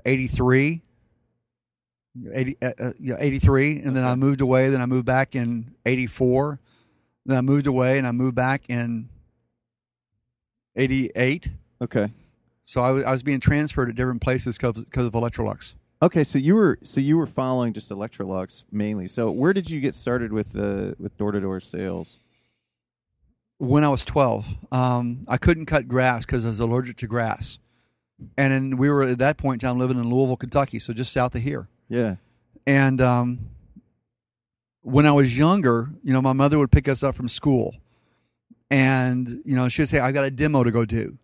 '83. 0.06 0.82
80, 2.34 2.58
uh, 2.62 2.72
uh, 2.80 2.92
yeah, 2.98 3.15
83 3.20 3.82
and 3.82 3.94
then 3.94 4.06
I 4.06 4.15
moved 4.15 4.39
away 4.39 4.70
then 4.70 4.82
I 4.82 4.86
moved 4.86 5.06
back 5.06 5.36
in 5.36 5.75
84 5.86 6.62
then 7.25 7.38
I 7.38 7.42
moved 7.42 7.68
away 7.68 7.98
and 7.98 8.08
I 8.08 8.13
moved 8.13 8.36
back 8.36 8.70
in 8.70 9.10
88 10.77 11.50
Okay. 11.82 12.12
So 12.63 12.82
I 12.82 12.92
was, 12.92 13.04
I 13.04 13.12
was 13.12 13.24
being 13.24 13.39
transferred 13.39 13.88
to 13.88 13.94
different 13.94 14.22
places 14.22 14.58
because 14.58 15.06
of 15.06 15.13
Electrolux. 15.13 15.75
Okay, 16.01 16.24
so 16.24 16.38
you 16.38 16.56
were 16.56 16.80
so 16.82 17.00
you 17.00 17.18
were 17.18 17.27
following 17.27 17.74
just 17.74 17.89
Electrolux 17.89 18.65
mainly. 18.72 19.08
So 19.08 19.32
where 19.32 19.54
did 19.54 19.70
you 19.70 19.80
get 19.80 19.96
started 19.96 20.34
with 20.34 20.58
uh, 20.58 20.94
with 21.00 21.15
door 21.18 21.32
to 21.32 21.39
door 21.39 21.60
sales? 21.60 22.20
When 23.57 23.83
I 23.83 23.89
was 23.89 24.03
12, 24.03 24.45
um, 24.71 25.25
I 25.27 25.38
couldn't 25.38 25.65
cut 25.65 25.88
grass 25.88 26.25
because 26.25 26.45
I 26.45 26.50
was 26.50 26.59
allergic 26.59 26.97
to 26.97 27.07
grass. 27.07 27.57
And 28.38 28.53
then 28.53 28.77
we 28.77 28.89
were 28.89 29.03
at 29.03 29.17
that 29.19 29.38
point 29.38 29.62
in 29.63 29.67
time 29.67 29.79
living 29.79 29.97
in 29.97 30.09
Louisville, 30.09 30.38
Kentucky, 30.38 30.79
so 30.79 30.93
just 30.93 31.12
south 31.12 31.35
of 31.35 31.41
here. 31.41 31.67
Yeah. 31.89 32.15
And 32.65 33.01
um, 33.01 33.50
when 34.81 35.05
I 35.05 35.12
was 35.12 35.38
younger, 35.38 35.89
you 36.03 36.13
know, 36.13 36.21
my 36.21 36.33
mother 36.33 36.57
would 36.57 36.71
pick 36.71 36.88
us 36.88 37.03
up 37.03 37.15
from 37.15 37.29
school, 37.29 37.75
and 38.69 39.27
you 39.45 39.55
know, 39.55 39.69
she'd 39.69 39.88
say, 39.88 40.00
"I 40.00 40.12
got 40.12 40.25
a 40.25 40.31
demo 40.31 40.63
to 40.63 40.71
go 40.71 40.85
do." 40.85 41.17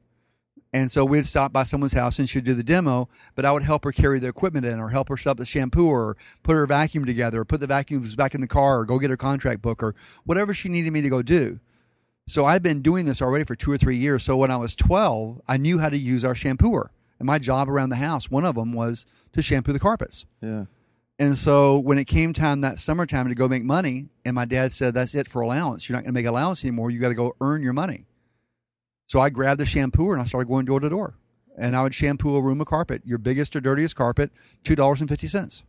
And 0.73 0.89
so 0.89 1.03
we'd 1.03 1.25
stop 1.25 1.51
by 1.51 1.63
someone's 1.63 1.91
house 1.91 2.17
and 2.17 2.29
she'd 2.29 2.45
do 2.45 2.53
the 2.53 2.63
demo, 2.63 3.09
but 3.35 3.43
I 3.43 3.51
would 3.51 3.63
help 3.63 3.83
her 3.83 3.91
carry 3.91 4.19
the 4.19 4.27
equipment 4.27 4.65
in, 4.65 4.79
or 4.79 4.89
help 4.89 5.09
her 5.09 5.17
set 5.17 5.31
up 5.31 5.37
the 5.37 5.45
shampoo, 5.45 5.87
or 5.87 6.15
put 6.43 6.53
her 6.53 6.65
vacuum 6.65 7.05
together, 7.05 7.41
or 7.41 7.45
put 7.45 7.59
the 7.59 7.67
vacuums 7.67 8.15
back 8.15 8.33
in 8.35 8.41
the 8.41 8.47
car, 8.47 8.79
or 8.79 8.85
go 8.85 8.97
get 8.97 9.09
her 9.09 9.17
contract 9.17 9.61
book, 9.61 9.83
or 9.83 9.95
whatever 10.23 10.53
she 10.53 10.69
needed 10.69 10.93
me 10.93 11.01
to 11.01 11.09
go 11.09 11.21
do. 11.21 11.59
So 12.27 12.45
I'd 12.45 12.63
been 12.63 12.81
doing 12.81 13.05
this 13.05 13.21
already 13.21 13.43
for 13.43 13.55
two 13.55 13.71
or 13.71 13.77
three 13.77 13.97
years. 13.97 14.23
So 14.23 14.37
when 14.37 14.51
I 14.51 14.57
was 14.57 14.75
12, 14.75 15.41
I 15.47 15.57
knew 15.57 15.79
how 15.79 15.89
to 15.89 15.97
use 15.97 16.23
our 16.23 16.33
shampooer. 16.33 16.87
And 17.19 17.25
my 17.25 17.39
job 17.39 17.69
around 17.69 17.89
the 17.89 17.97
house, 17.97 18.31
one 18.31 18.45
of 18.45 18.55
them 18.55 18.73
was 18.73 19.05
to 19.33 19.41
shampoo 19.41 19.73
the 19.73 19.79
carpets. 19.79 20.25
Yeah. 20.41 20.65
And 21.19 21.37
so 21.37 21.77
when 21.77 21.99
it 21.99 22.05
came 22.05 22.33
time 22.33 22.61
that 22.61 22.79
summertime 22.79 23.27
to 23.27 23.35
go 23.35 23.47
make 23.47 23.63
money, 23.63 24.09
and 24.25 24.33
my 24.33 24.45
dad 24.45 24.71
said, 24.71 24.95
That's 24.95 25.13
it 25.13 25.27
for 25.27 25.41
allowance. 25.41 25.87
You're 25.87 25.97
not 25.97 26.03
going 26.03 26.15
to 26.15 26.19
make 26.19 26.25
allowance 26.25 26.63
anymore. 26.63 26.89
You 26.89 26.99
got 26.99 27.09
to 27.09 27.15
go 27.15 27.35
earn 27.41 27.61
your 27.61 27.73
money. 27.73 28.05
So 29.07 29.19
I 29.19 29.29
grabbed 29.29 29.59
the 29.59 29.65
shampooer 29.65 30.13
and 30.13 30.21
I 30.21 30.25
started 30.25 30.47
going 30.47 30.65
door 30.65 30.79
to 30.79 30.89
door. 30.89 31.15
And 31.57 31.75
I 31.75 31.83
would 31.83 31.93
shampoo 31.93 32.37
a 32.37 32.41
room 32.41 32.61
of 32.61 32.67
carpet, 32.67 33.01
your 33.05 33.17
biggest 33.17 33.55
or 33.55 33.59
dirtiest 33.59 33.95
carpet, 33.95 34.31
$2.50. 34.63 35.63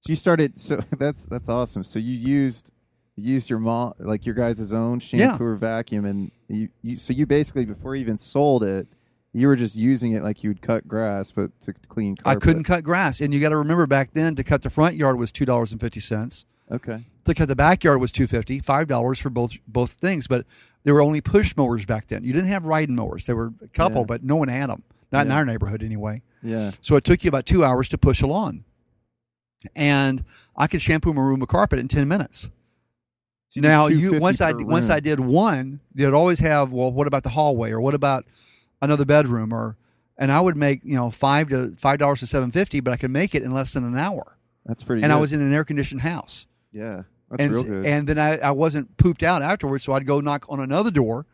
So 0.00 0.10
you 0.10 0.16
started. 0.16 0.58
So 0.58 0.80
that's 0.98 1.26
that's 1.26 1.48
awesome. 1.48 1.84
So 1.84 1.98
you 1.98 2.14
used 2.14 2.72
you 3.16 3.34
used 3.34 3.50
your 3.50 3.58
mom 3.58 3.92
like 3.98 4.24
your 4.26 4.34
guys' 4.34 4.72
own 4.72 5.00
Yeah. 5.12 5.28
shampoo 5.30 5.44
or 5.44 5.54
vacuum, 5.56 6.04
and 6.04 6.30
you, 6.48 6.68
you 6.82 6.96
so 6.96 7.12
you 7.12 7.26
basically 7.26 7.64
before 7.64 7.94
you 7.94 8.00
even 8.00 8.16
sold 8.16 8.62
it, 8.64 8.86
you 9.32 9.46
were 9.48 9.56
just 9.56 9.76
using 9.76 10.12
it 10.12 10.22
like 10.22 10.42
you 10.44 10.50
would 10.50 10.60
cut 10.62 10.86
grass, 10.88 11.32
but 11.32 11.58
to 11.60 11.72
clean. 11.88 12.16
Carpet. 12.16 12.42
I 12.42 12.44
couldn't 12.44 12.64
cut 12.64 12.84
grass. 12.84 13.20
And 13.20 13.32
you 13.32 13.40
got 13.40 13.48
to 13.50 13.56
remember 13.56 13.86
back 13.86 14.12
then 14.12 14.34
to 14.36 14.44
cut 14.44 14.62
the 14.62 14.70
front 14.70 14.94
yard 14.96 15.18
was 15.18 15.32
$2.50. 15.32 16.44
Okay. 16.70 17.06
Because 17.24 17.46
the 17.46 17.56
backyard 17.56 18.00
was 18.00 18.10
two 18.12 18.26
fifty, 18.26 18.58
five 18.60 18.88
dollars 18.88 19.18
for 19.18 19.30
both 19.30 19.52
both 19.68 19.92
things. 19.92 20.26
But 20.26 20.44
there 20.84 20.92
were 20.94 21.02
only 21.02 21.20
push 21.20 21.56
mowers 21.56 21.86
back 21.86 22.08
then. 22.08 22.24
You 22.24 22.32
didn't 22.32 22.48
have 22.48 22.64
riding 22.64 22.96
mowers. 22.96 23.26
There 23.26 23.36
were 23.36 23.52
a 23.62 23.68
couple, 23.68 24.00
Yeah. 24.00 24.06
but 24.06 24.24
no 24.24 24.36
one 24.36 24.48
had 24.48 24.68
them. 24.70 24.82
Not 25.12 25.26
in 25.26 25.32
our 25.32 25.44
neighborhood 25.44 25.82
anyway. 25.82 26.22
Yeah. 26.42 26.72
So 26.80 26.96
it 26.96 27.04
took 27.04 27.22
you 27.22 27.28
about 27.28 27.46
two 27.46 27.64
hours 27.64 27.88
to 27.90 27.98
push 27.98 28.22
a 28.22 28.26
lawn, 28.26 28.64
and 29.76 30.24
I 30.56 30.66
could 30.66 30.80
shampoo 30.82 31.12
my 31.12 31.22
room 31.22 31.42
of 31.42 31.48
carpet 31.48 31.78
in 31.78 31.86
ten 31.88 32.08
minutes. 32.08 32.48
So 33.52 33.58
you 33.58 33.62
now 33.62 33.88
you 33.88 34.18
once 34.18 34.40
I 34.40 34.54
per 34.54 34.64
once. 34.64 34.88
I 34.88 34.98
did 34.98 35.20
one, 35.20 35.80
they'd 35.94 36.06
always 36.06 36.38
have 36.38 36.72
well, 36.72 36.90
what 36.90 37.06
about 37.06 37.22
the 37.22 37.28
hallway 37.28 37.70
or 37.70 37.82
what 37.82 37.92
about 37.92 38.24
another 38.80 39.04
bedroom 39.04 39.52
or 39.52 39.76
and 40.16 40.32
I 40.32 40.40
would 40.40 40.56
make 40.56 40.80
you 40.84 40.96
know 40.96 41.10
five 41.10 41.50
to 41.50 41.76
five 41.76 41.98
dollars 41.98 42.20
to 42.20 42.26
seven 42.26 42.50
fifty, 42.50 42.80
but 42.80 42.94
I 42.94 42.96
could 42.96 43.10
make 43.10 43.34
it 43.34 43.42
in 43.42 43.50
less 43.50 43.74
than 43.74 43.84
an 43.84 43.98
hour, 43.98 44.38
That's 44.64 44.82
pretty. 44.82 45.02
and 45.02 45.10
good. 45.10 45.16
I 45.18 45.20
was 45.20 45.34
in 45.34 45.42
an 45.42 45.52
air 45.52 45.64
conditioned 45.64 46.00
house, 46.00 46.46
Yeah. 46.72 47.02
That's 47.28 47.42
and 47.42 47.52
real 47.52 47.62
good. 47.62 47.84
and 47.84 48.06
then 48.06 48.18
I, 48.18 48.38
I 48.38 48.50
wasn't 48.52 48.96
pooped 48.96 49.22
out 49.22 49.42
afterwards, 49.42 49.84
so 49.84 49.92
I'd 49.92 50.06
go 50.06 50.20
knock 50.20 50.46
on 50.48 50.58
another 50.58 50.90
door, 50.90 51.26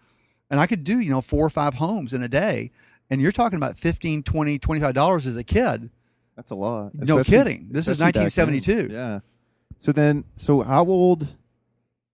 and 0.51 0.59
I 0.59 0.67
could 0.67 0.83
do 0.83 0.99
you 0.99 1.11
know 1.11 1.21
four 1.21 1.47
or 1.47 1.51
five 1.51 1.75
homes 1.75 2.13
in 2.13 2.25
a 2.25 2.29
day, 2.29 2.73
and 3.11 3.21
you're 3.21 3.31
talking 3.31 3.59
about 3.59 3.79
15 3.79 4.25
20 4.25 4.59
25 4.59 4.93
dollars 4.93 5.25
as 5.29 5.37
a 5.37 5.45
kid. 5.45 5.89
That's 6.35 6.51
a 6.51 6.57
lot. 6.57 6.91
No 6.95 7.23
kidding. 7.23 7.69
This 7.71 7.87
is 7.87 8.01
especially 8.01 8.25
back 8.25 8.33
then. 8.33 8.47
1972. 8.49 8.93
Yeah. 8.93 9.21
So 9.79 9.93
then, 9.93 10.25
so 10.35 10.63
how 10.63 10.85
old? 10.85 11.29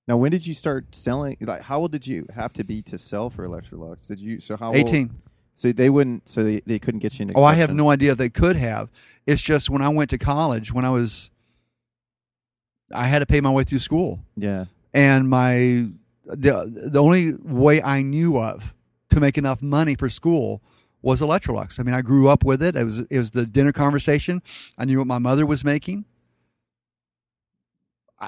Now, 0.07 0.17
when 0.19 0.31
did 0.31 0.47
you 0.47 0.53
start 0.55 0.95
selling? 0.95 1.37
Like, 1.41 1.63
how 1.63 1.81
old 1.81 1.93
did 1.93 2.07
you 2.07 2.27
have 2.35 2.53
to 2.55 2.65
be 2.65 2.83
to 2.83 2.99
sell 2.99 3.31
for 3.31 3.47
Electrolux? 3.47 4.07
Did 4.07 4.21
you? 4.21 4.39
So 4.41 4.57
how? 4.57 4.69
old- 4.69 4.77
Eighteen. 4.77 5.11
So 5.57 5.71
they 5.73 5.89
wouldn't. 5.89 6.29
So 6.29 6.43
they, 6.43 6.61
they 6.67 6.79
couldn't 6.81 6.99
get 7.01 7.19
you 7.19 7.27
an. 7.27 7.33
Oh, 7.37 7.45
I 7.45 7.55
have 7.55 7.73
no 7.73 7.89
idea 7.91 8.13
if 8.13 8.19
they 8.19 8.29
could 8.29 8.57
have. 8.57 8.91
It's 9.27 9.41
just 9.41 9.71
when 9.71 9.83
I 9.83 9.89
went 9.89 10.11
to 10.11 10.19
college, 10.19 10.73
when 10.73 10.85
I 10.85 10.91
was, 10.91 11.31
I 12.93 13.07
had 13.07 13.21
to 13.21 13.27
pay 13.27 13.41
my 13.41 13.51
way 13.51 13.65
through 13.65 13.79
school, 13.79 14.21
Yeah. 14.37 14.65
and 14.93 15.29
my 15.29 15.89
the 16.27 16.89
the 16.91 17.01
only 17.03 17.35
way 17.35 17.81
I 17.83 18.03
knew 18.03 18.39
of 18.39 18.75
to 19.11 19.21
make 19.21 19.39
enough 19.39 19.63
money 19.63 19.95
for 19.95 20.09
school 20.09 20.61
was 21.03 21.21
Electrolux. 21.21 21.79
I 21.79 21.83
mean, 21.85 21.95
I 21.95 22.03
grew 22.03 22.29
up 22.29 22.45
with 22.45 22.63
it. 22.63 22.75
It 22.77 22.83
was 22.85 22.99
it 22.99 23.19
was 23.19 23.31
the 23.31 23.47
dinner 23.47 23.73
conversation. 23.73 24.43
I 24.77 24.85
knew 24.87 24.99
what 24.99 25.07
my 25.07 25.19
mother 25.19 25.47
was 25.47 25.65
making. 25.65 26.05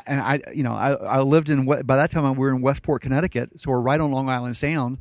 And 0.07 0.21
I, 0.21 0.41
you 0.55 0.62
know, 0.62 0.73
I, 0.73 0.93
I 0.93 1.21
lived 1.21 1.49
in. 1.49 1.65
By 1.67 1.83
that 1.97 2.11
time, 2.11 2.25
we 2.33 2.38
were 2.38 2.50
in 2.55 2.62
Westport, 2.62 3.03
Connecticut, 3.03 3.59
so 3.61 3.71
we're 3.71 3.81
right 3.81 4.00
on 4.00 4.11
Long 4.11 4.29
Island 4.29 4.57
Sound. 4.57 4.99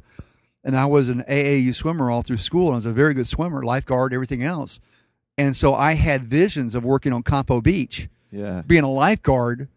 And 0.64 0.75
I 0.75 0.86
was 0.88 1.10
an 1.10 1.24
AAU 1.30 1.74
swimmer 1.75 2.10
all 2.10 2.22
through 2.24 2.38
school, 2.38 2.68
and 2.68 2.74
I 2.74 2.78
was 2.78 2.86
a 2.88 2.92
very 2.92 3.14
good 3.14 3.28
swimmer, 3.28 3.64
lifeguard, 3.64 4.14
everything 4.14 4.44
else. 4.44 4.80
And 5.38 5.56
so 5.56 5.75
I 5.75 5.94
had 5.94 6.24
visions 6.24 6.74
of 6.75 6.84
working 6.84 7.14
on 7.14 7.22
Compo 7.24 7.62
Beach, 7.62 8.08
Yeah. 8.32 8.64
being 8.66 8.84
a 8.84 8.92
lifeguard. 8.92 9.68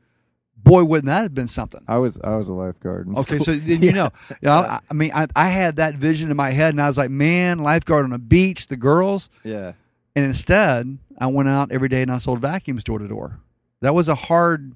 Boy, 0.56 0.84
wouldn't 0.84 1.06
that 1.06 1.22
have 1.22 1.34
been 1.34 1.48
something? 1.48 1.82
I 1.88 1.98
was 1.98 2.18
I 2.22 2.36
was 2.36 2.48
a 2.48 2.54
lifeguard. 2.54 3.08
Okay, 3.18 3.38
so 3.38 3.52
then 3.54 3.82
you 3.82 3.92
know, 3.92 4.10
you 4.30 4.36
know, 4.42 4.52
I, 4.52 4.80
I 4.90 4.94
mean, 4.94 5.12
I, 5.14 5.26
I 5.36 5.48
had 5.48 5.76
that 5.76 5.94
vision 5.94 6.30
in 6.30 6.36
my 6.36 6.50
head, 6.50 6.74
and 6.74 6.82
I 6.82 6.86
was 6.88 6.98
like, 6.98 7.10
man, 7.10 7.58
lifeguard 7.60 8.04
on 8.04 8.12
a 8.12 8.18
beach, 8.18 8.66
the 8.66 8.76
girls. 8.76 9.30
yeah. 9.44 9.72
And 10.16 10.24
instead, 10.24 10.98
I 11.18 11.28
went 11.28 11.48
out 11.48 11.70
every 11.70 11.88
day 11.88 12.02
and 12.02 12.10
I 12.10 12.18
sold 12.18 12.40
vacuums 12.40 12.82
door 12.82 12.98
to 12.98 13.06
door. 13.06 13.38
That 13.82 13.94
was 13.94 14.08
a 14.08 14.16
hard, 14.16 14.72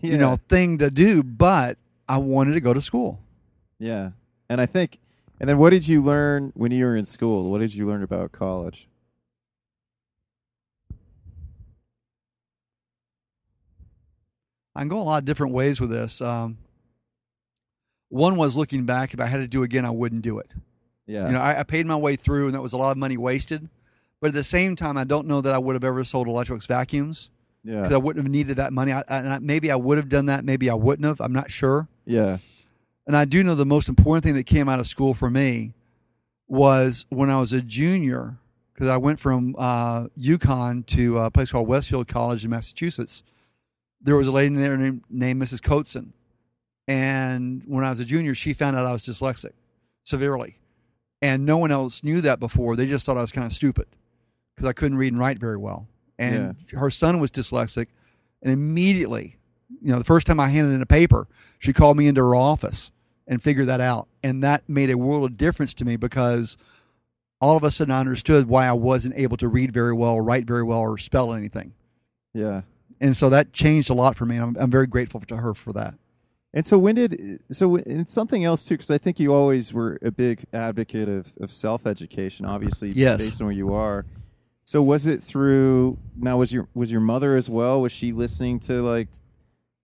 Yeah. 0.00 0.10
you 0.12 0.18
know, 0.18 0.36
thing 0.48 0.78
to 0.78 0.90
do, 0.90 1.22
but 1.22 1.78
I 2.08 2.18
wanted 2.18 2.52
to 2.52 2.60
go 2.60 2.72
to 2.72 2.80
school. 2.80 3.20
Yeah. 3.78 4.10
And 4.48 4.60
I 4.60 4.66
think, 4.66 4.98
and 5.38 5.48
then 5.48 5.58
what 5.58 5.70
did 5.70 5.86
you 5.86 6.02
learn 6.02 6.52
when 6.54 6.72
you 6.72 6.84
were 6.84 6.96
in 6.96 7.04
school? 7.04 7.50
What 7.50 7.60
did 7.60 7.74
you 7.74 7.86
learn 7.86 8.02
about 8.02 8.32
college? 8.32 8.88
I 14.74 14.80
can 14.80 14.88
go 14.88 15.00
a 15.00 15.02
lot 15.02 15.18
of 15.18 15.24
different 15.24 15.52
ways 15.52 15.80
with 15.80 15.90
this. 15.90 16.20
Um, 16.20 16.58
one 18.08 18.36
was 18.36 18.56
looking 18.56 18.86
back, 18.86 19.14
if 19.14 19.20
I 19.20 19.26
had 19.26 19.38
to 19.38 19.48
do 19.48 19.62
it 19.62 19.66
again, 19.66 19.84
I 19.84 19.90
wouldn't 19.90 20.22
do 20.22 20.38
it. 20.38 20.54
Yeah. 21.06 21.26
You 21.26 21.32
know, 21.32 21.40
I, 21.40 21.60
I 21.60 21.62
paid 21.64 21.86
my 21.86 21.96
way 21.96 22.16
through, 22.16 22.46
and 22.46 22.54
that 22.54 22.62
was 22.62 22.72
a 22.72 22.76
lot 22.76 22.90
of 22.90 22.96
money 22.96 23.16
wasted. 23.16 23.68
But 24.20 24.28
at 24.28 24.34
the 24.34 24.44
same 24.44 24.76
time, 24.76 24.96
I 24.96 25.04
don't 25.04 25.26
know 25.26 25.40
that 25.40 25.54
I 25.54 25.58
would 25.58 25.74
have 25.74 25.84
ever 25.84 26.04
sold 26.04 26.26
Electrolux 26.26 26.66
vacuums 26.66 27.30
yeah. 27.64 27.82
because 27.82 27.92
I 27.92 27.98
wouldn't 27.98 28.24
have 28.24 28.30
needed 28.30 28.56
that 28.56 28.72
money. 28.72 28.92
I, 28.92 29.02
I, 29.08 29.38
maybe 29.40 29.70
I 29.70 29.76
would 29.76 29.98
have 29.98 30.08
done 30.08 30.26
that, 30.26 30.44
maybe 30.44 30.70
I 30.70 30.74
wouldn't 30.74 31.06
have. 31.06 31.20
I'm 31.20 31.32
not 31.32 31.50
sure. 31.50 31.88
yeah. 32.04 32.38
And 33.06 33.16
I 33.16 33.24
do 33.24 33.42
know 33.42 33.56
the 33.56 33.66
most 33.66 33.88
important 33.88 34.22
thing 34.22 34.34
that 34.34 34.44
came 34.44 34.68
out 34.68 34.78
of 34.78 34.86
school 34.86 35.14
for 35.14 35.28
me 35.28 35.72
was 36.46 37.06
when 37.08 37.28
I 37.28 37.40
was 37.40 37.52
a 37.52 37.60
junior, 37.60 38.36
because 38.72 38.88
I 38.88 38.98
went 38.98 39.18
from 39.18 39.56
uh, 39.58 40.06
UConn 40.16 40.86
to 40.86 41.18
a 41.18 41.30
place 41.30 41.50
called 41.50 41.66
Westfield 41.66 42.06
College 42.06 42.44
in 42.44 42.50
Massachusetts. 42.50 43.24
There 44.00 44.14
was 44.14 44.28
a 44.28 44.32
lady 44.32 44.54
in 44.54 44.60
there 44.60 44.76
named, 44.76 45.02
named 45.10 45.42
Mrs. 45.42 45.60
Coatson. 45.60 46.12
And 46.86 47.62
when 47.66 47.84
I 47.84 47.88
was 47.88 48.00
a 48.00 48.04
junior, 48.04 48.34
she 48.34 48.52
found 48.52 48.76
out 48.76 48.86
I 48.86 48.92
was 48.92 49.02
dyslexic 49.04 49.52
severely. 50.04 50.58
And 51.22 51.44
no 51.44 51.56
one 51.56 51.70
else 51.70 52.02
knew 52.02 52.20
that 52.20 52.38
before. 52.40 52.76
They 52.76 52.86
just 52.86 53.06
thought 53.06 53.18
I 53.18 53.22
was 53.22 53.32
kind 53.32 53.46
of 53.46 53.52
stupid 53.52 53.86
because 54.54 54.68
I 54.68 54.72
couldn't 54.72 54.98
read 54.98 55.12
and 55.12 55.20
write 55.20 55.38
very 55.38 55.56
well. 55.56 55.88
And 56.20 56.56
her 56.72 56.90
son 56.90 57.20
was 57.20 57.30
dyslexic. 57.30 57.86
And 58.42 58.52
immediately, 58.52 59.34
you 59.82 59.92
know, 59.92 59.98
the 59.98 60.04
first 60.04 60.26
time 60.26 60.40
I 60.40 60.48
handed 60.48 60.74
in 60.74 60.82
a 60.82 60.86
paper, 60.86 61.26
she 61.58 61.72
called 61.72 61.96
me 61.96 62.06
into 62.06 62.20
her 62.20 62.34
office 62.34 62.90
and 63.26 63.42
figured 63.42 63.66
that 63.68 63.80
out. 63.80 64.08
And 64.22 64.42
that 64.42 64.68
made 64.68 64.90
a 64.90 64.98
world 64.98 65.24
of 65.24 65.36
difference 65.36 65.74
to 65.74 65.84
me 65.84 65.96
because 65.96 66.56
all 67.40 67.56
of 67.56 67.64
a 67.64 67.70
sudden 67.70 67.92
I 67.92 68.00
understood 68.00 68.46
why 68.48 68.66
I 68.66 68.72
wasn't 68.72 69.14
able 69.16 69.36
to 69.38 69.48
read 69.48 69.72
very 69.72 69.92
well, 69.94 70.12
or 70.14 70.22
write 70.22 70.44
very 70.46 70.62
well, 70.62 70.80
or 70.80 70.98
spell 70.98 71.32
anything. 71.32 71.72
Yeah. 72.34 72.62
And 73.00 73.16
so 73.16 73.30
that 73.30 73.52
changed 73.52 73.88
a 73.88 73.94
lot 73.94 74.16
for 74.16 74.26
me. 74.26 74.36
And 74.36 74.44
I'm, 74.44 74.62
I'm 74.64 74.70
very 74.70 74.86
grateful 74.86 75.20
to 75.20 75.36
her 75.38 75.54
for 75.54 75.72
that. 75.72 75.94
And 76.52 76.66
so 76.66 76.78
when 76.78 76.96
did 76.96 77.40
so 77.52 77.76
and 77.76 78.08
something 78.08 78.44
else 78.44 78.64
too 78.64 78.74
because 78.74 78.90
I 78.90 78.98
think 78.98 79.20
you 79.20 79.32
always 79.32 79.72
were 79.72 79.98
a 80.02 80.10
big 80.10 80.44
advocate 80.52 81.08
of, 81.08 81.32
of 81.40 81.50
self 81.50 81.86
education. 81.86 82.44
Obviously, 82.44 82.90
Yes. 82.90 83.24
based 83.24 83.40
on 83.40 83.46
where 83.46 83.54
you 83.54 83.72
are. 83.72 84.04
So 84.70 84.80
was 84.80 85.04
it 85.04 85.20
through 85.20 85.98
now? 86.16 86.36
Was 86.36 86.52
your 86.52 86.68
was 86.74 86.92
your 86.92 87.00
mother 87.00 87.34
as 87.34 87.50
well? 87.50 87.80
Was 87.80 87.90
she 87.90 88.12
listening 88.12 88.60
to 88.60 88.82
like 88.82 89.08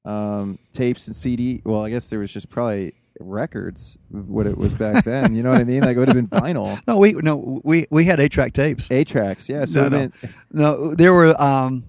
um, 0.05 0.61
tapes 0.71 1.09
and 1.09 1.17
CD? 1.17 1.61
Well, 1.65 1.85
I 1.85 1.91
guess 1.91 2.09
there 2.09 2.21
was 2.21 2.33
just 2.33 2.49
probably 2.49 2.93
records. 3.19 3.99
What 4.11 4.47
it 4.47 4.57
was 4.57 4.75
back 4.75 5.05
then. 5.13 5.35
You 5.35 5.43
know 5.43 5.51
what 5.51 5.61
I 5.61 5.65
mean? 5.65 5.83
Like 5.83 5.97
it 5.97 5.99
would 5.99 6.07
have 6.07 6.15
been 6.15 6.29
vinyl, 6.29 6.81
No, 6.87 6.99
we 6.99 7.15
no 7.15 7.61
we 7.65 7.89
we 7.91 8.05
had 8.05 8.21
eight 8.21 8.31
track 8.31 8.53
tapes. 8.53 8.89
A 8.93 9.03
tracks. 9.03 9.49
Yeah. 9.49 9.65
So 9.65 9.81
No, 9.83 9.89
no. 9.89 9.99
meant- 9.99 10.15
No, 10.53 10.95
there 10.95 11.13
were 11.13 11.35
um, 11.43 11.83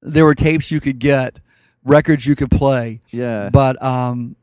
there 0.00 0.24
were 0.24 0.36
tapes 0.36 0.70
you 0.70 0.80
could 0.80 1.00
get, 1.00 1.40
records 1.82 2.24
you 2.24 2.36
could 2.36 2.52
play, 2.52 3.00
yeah. 3.10 3.50
but 3.50 3.82
um, 3.82 4.36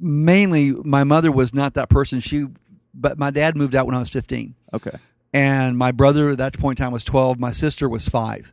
mainly 0.00 0.72
my 0.72 1.04
mother 1.04 1.30
was 1.30 1.52
not 1.52 1.74
that 1.74 1.90
person. 1.90 2.20
She, 2.20 2.46
but 2.94 3.18
my 3.18 3.30
dad 3.30 3.56
moved 3.58 3.74
out 3.74 3.84
when 3.84 3.94
I 3.94 3.98
was 3.98 4.08
fifteen. 4.08 4.54
okay. 4.72 4.96
And 5.32 5.76
my 5.76 5.92
brother 5.92 6.30
at 6.30 6.38
that 6.38 6.58
point 6.58 6.78
in 6.80 6.84
time 6.84 6.92
was 6.92 7.04
12 7.04 7.38
my 7.38 7.50
sister 7.50 7.88
was 7.88 8.08
5 8.08 8.52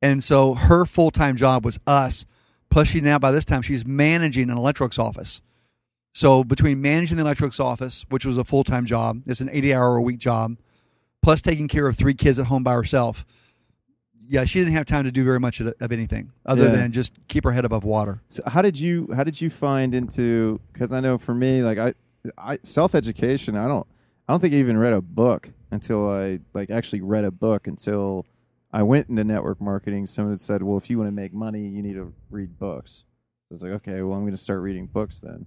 and 0.00 0.22
so 0.22 0.54
her 0.54 0.84
full-time 0.84 1.36
job 1.36 1.64
was 1.64 1.78
us 1.86 2.24
plus 2.70 2.88
she 2.88 3.00
now 3.00 3.18
by 3.18 3.30
this 3.32 3.44
time 3.44 3.62
she's 3.62 3.84
managing 3.86 4.48
an 4.50 4.56
Electrolux 4.56 4.98
office. 4.98 5.40
So 6.14 6.44
between 6.44 6.80
managing 6.80 7.16
the 7.16 7.24
Electrolux 7.24 7.58
office 7.58 8.04
which 8.08 8.24
was 8.24 8.36
a 8.38 8.44
full-time 8.44 8.86
job 8.86 9.22
it's 9.26 9.40
an 9.40 9.50
80 9.52 9.74
hour 9.74 9.96
a 9.96 10.02
week 10.02 10.18
job 10.18 10.56
plus 11.22 11.40
taking 11.42 11.66
care 11.68 11.86
of 11.88 11.96
three 11.96 12.14
kids 12.14 12.38
at 12.38 12.46
home 12.46 12.62
by 12.62 12.74
herself 12.74 13.24
yeah 14.28 14.44
she 14.44 14.60
didn't 14.60 14.74
have 14.74 14.86
time 14.86 15.04
to 15.04 15.10
do 15.12 15.24
very 15.24 15.40
much 15.40 15.60
of, 15.60 15.74
anything 15.90 16.30
other 16.46 16.64
Yeah. 16.66 16.70
than 16.70 16.92
just 16.92 17.12
keep 17.28 17.42
her 17.44 17.50
head 17.52 17.64
above 17.64 17.82
water. 17.84 18.22
So 18.28 18.42
how 18.46 18.62
did 18.62 18.78
you 18.78 19.08
how 19.14 19.24
did 19.24 19.40
you 19.40 19.50
find 19.50 19.92
into 19.94 20.60
because 20.72 20.92
I 20.92 21.00
know 21.00 21.18
for 21.18 21.34
me 21.34 21.62
like 21.62 21.78
I 21.78 21.94
I 22.38 22.58
self 22.62 22.94
education 22.94 23.56
I 23.56 23.66
don't 23.66 23.86
I 24.28 24.32
don't 24.32 24.40
think 24.40 24.54
I 24.54 24.58
even 24.58 24.78
read 24.78 24.92
a 24.92 25.02
book 25.02 25.50
until 25.72 26.08
I 26.08 26.40
like 26.54 26.70
actually 26.70 27.00
read 27.00 27.24
a 27.24 27.30
book 27.30 27.66
until 27.66 28.26
I 28.72 28.82
went 28.82 29.08
into 29.08 29.24
network 29.24 29.60
marketing. 29.60 30.06
Someone 30.06 30.36
said, 30.36 30.62
"Well, 30.62 30.76
if 30.76 30.88
you 30.88 30.98
want 30.98 31.08
to 31.08 31.12
make 31.12 31.32
money, 31.34 31.66
you 31.66 31.82
need 31.82 31.94
to 31.94 32.14
read 32.30 32.58
books." 32.58 33.04
I 33.50 33.54
was 33.54 33.62
like, 33.62 33.72
"Okay, 33.72 34.02
well, 34.02 34.16
I'm 34.16 34.22
going 34.22 34.32
to 34.32 34.36
start 34.36 34.60
reading 34.60 34.86
books 34.86 35.20
then." 35.20 35.46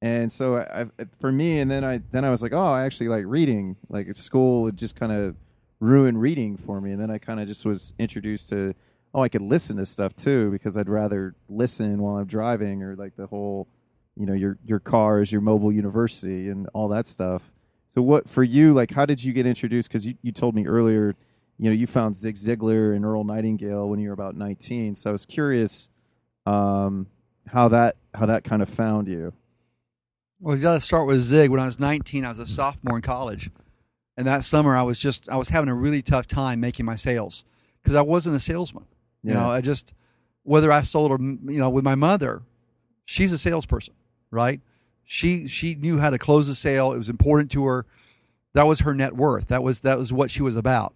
And 0.00 0.30
so 0.30 0.56
I, 0.56 0.82
I, 0.82 0.86
for 1.20 1.32
me, 1.32 1.60
and 1.60 1.70
then 1.70 1.84
I 1.84 2.02
then 2.12 2.24
I 2.24 2.30
was 2.30 2.42
like, 2.42 2.52
"Oh, 2.52 2.58
I 2.58 2.84
actually 2.84 3.08
like 3.08 3.24
reading." 3.26 3.76
Like 3.88 4.14
school, 4.14 4.68
it 4.68 4.76
just 4.76 4.94
kind 4.94 5.12
of 5.12 5.36
ruined 5.80 6.20
reading 6.20 6.56
for 6.56 6.80
me, 6.80 6.92
and 6.92 7.00
then 7.00 7.10
I 7.10 7.18
kind 7.18 7.40
of 7.40 7.48
just 7.48 7.64
was 7.64 7.94
introduced 7.98 8.48
to, 8.50 8.74
oh, 9.14 9.22
I 9.22 9.28
could 9.28 9.42
listen 9.42 9.76
to 9.78 9.86
stuff 9.86 10.14
too 10.14 10.50
because 10.50 10.76
I'd 10.76 10.88
rather 10.88 11.34
listen 11.48 12.00
while 12.00 12.16
I'm 12.16 12.26
driving 12.26 12.82
or 12.82 12.94
like 12.94 13.16
the 13.16 13.26
whole, 13.26 13.68
you 14.16 14.26
know, 14.26 14.34
your 14.34 14.58
your 14.64 14.80
car 14.80 15.20
is 15.20 15.32
your 15.32 15.40
mobile 15.40 15.72
university 15.72 16.48
and 16.48 16.68
all 16.74 16.88
that 16.88 17.06
stuff. 17.06 17.52
So 17.94 18.02
what 18.02 18.28
for 18.28 18.42
you? 18.42 18.72
Like, 18.72 18.90
how 18.90 19.04
did 19.06 19.22
you 19.22 19.32
get 19.32 19.46
introduced? 19.46 19.88
Because 19.88 20.06
you, 20.06 20.14
you 20.22 20.32
told 20.32 20.54
me 20.54 20.66
earlier, 20.66 21.14
you 21.58 21.68
know, 21.70 21.76
you 21.76 21.86
found 21.86 22.16
Zig 22.16 22.36
Ziglar 22.36 22.96
and 22.96 23.04
Earl 23.04 23.24
Nightingale 23.24 23.88
when 23.88 24.00
you 24.00 24.08
were 24.08 24.14
about 24.14 24.34
19. 24.36 24.94
So 24.94 25.10
I 25.10 25.12
was 25.12 25.26
curious, 25.26 25.90
um, 26.46 27.06
how 27.48 27.68
that 27.68 27.96
how 28.14 28.26
that 28.26 28.44
kind 28.44 28.62
of 28.62 28.68
found 28.68 29.08
you. 29.08 29.32
Well, 30.40 30.56
you 30.56 30.62
got 30.62 30.74
to 30.74 30.80
start 30.80 31.06
with 31.06 31.20
Zig. 31.20 31.50
When 31.50 31.60
I 31.60 31.66
was 31.66 31.78
19, 31.78 32.24
I 32.24 32.28
was 32.30 32.38
a 32.38 32.46
sophomore 32.46 32.96
in 32.96 33.02
college, 33.02 33.50
and 34.16 34.26
that 34.26 34.42
summer 34.44 34.76
I 34.76 34.82
was 34.82 34.98
just 34.98 35.28
I 35.28 35.36
was 35.36 35.50
having 35.50 35.68
a 35.68 35.74
really 35.74 36.02
tough 36.02 36.26
time 36.26 36.60
making 36.60 36.86
my 36.86 36.94
sales 36.94 37.44
because 37.82 37.94
I 37.94 38.02
wasn't 38.02 38.36
a 38.36 38.40
salesman. 38.40 38.84
You 39.22 39.32
Yeah. 39.34 39.40
know, 39.40 39.50
I 39.50 39.60
just 39.60 39.92
whether 40.44 40.72
I 40.72 40.80
sold 40.80 41.12
or 41.12 41.18
you 41.20 41.58
know 41.58 41.68
with 41.70 41.84
my 41.84 41.94
mother, 41.94 42.42
she's 43.04 43.32
a 43.32 43.38
salesperson, 43.38 43.94
right? 44.30 44.60
She 45.04 45.46
she 45.46 45.74
knew 45.74 45.98
how 45.98 46.10
to 46.10 46.18
close 46.18 46.48
a 46.48 46.54
sale. 46.54 46.92
It 46.92 46.98
was 46.98 47.08
important 47.08 47.50
to 47.52 47.64
her. 47.66 47.86
That 48.54 48.66
was 48.66 48.80
her 48.80 48.94
net 48.94 49.14
worth. 49.16 49.48
That 49.48 49.62
was 49.62 49.80
that 49.80 49.98
was 49.98 50.12
what 50.12 50.30
she 50.30 50.42
was 50.42 50.56
about. 50.56 50.94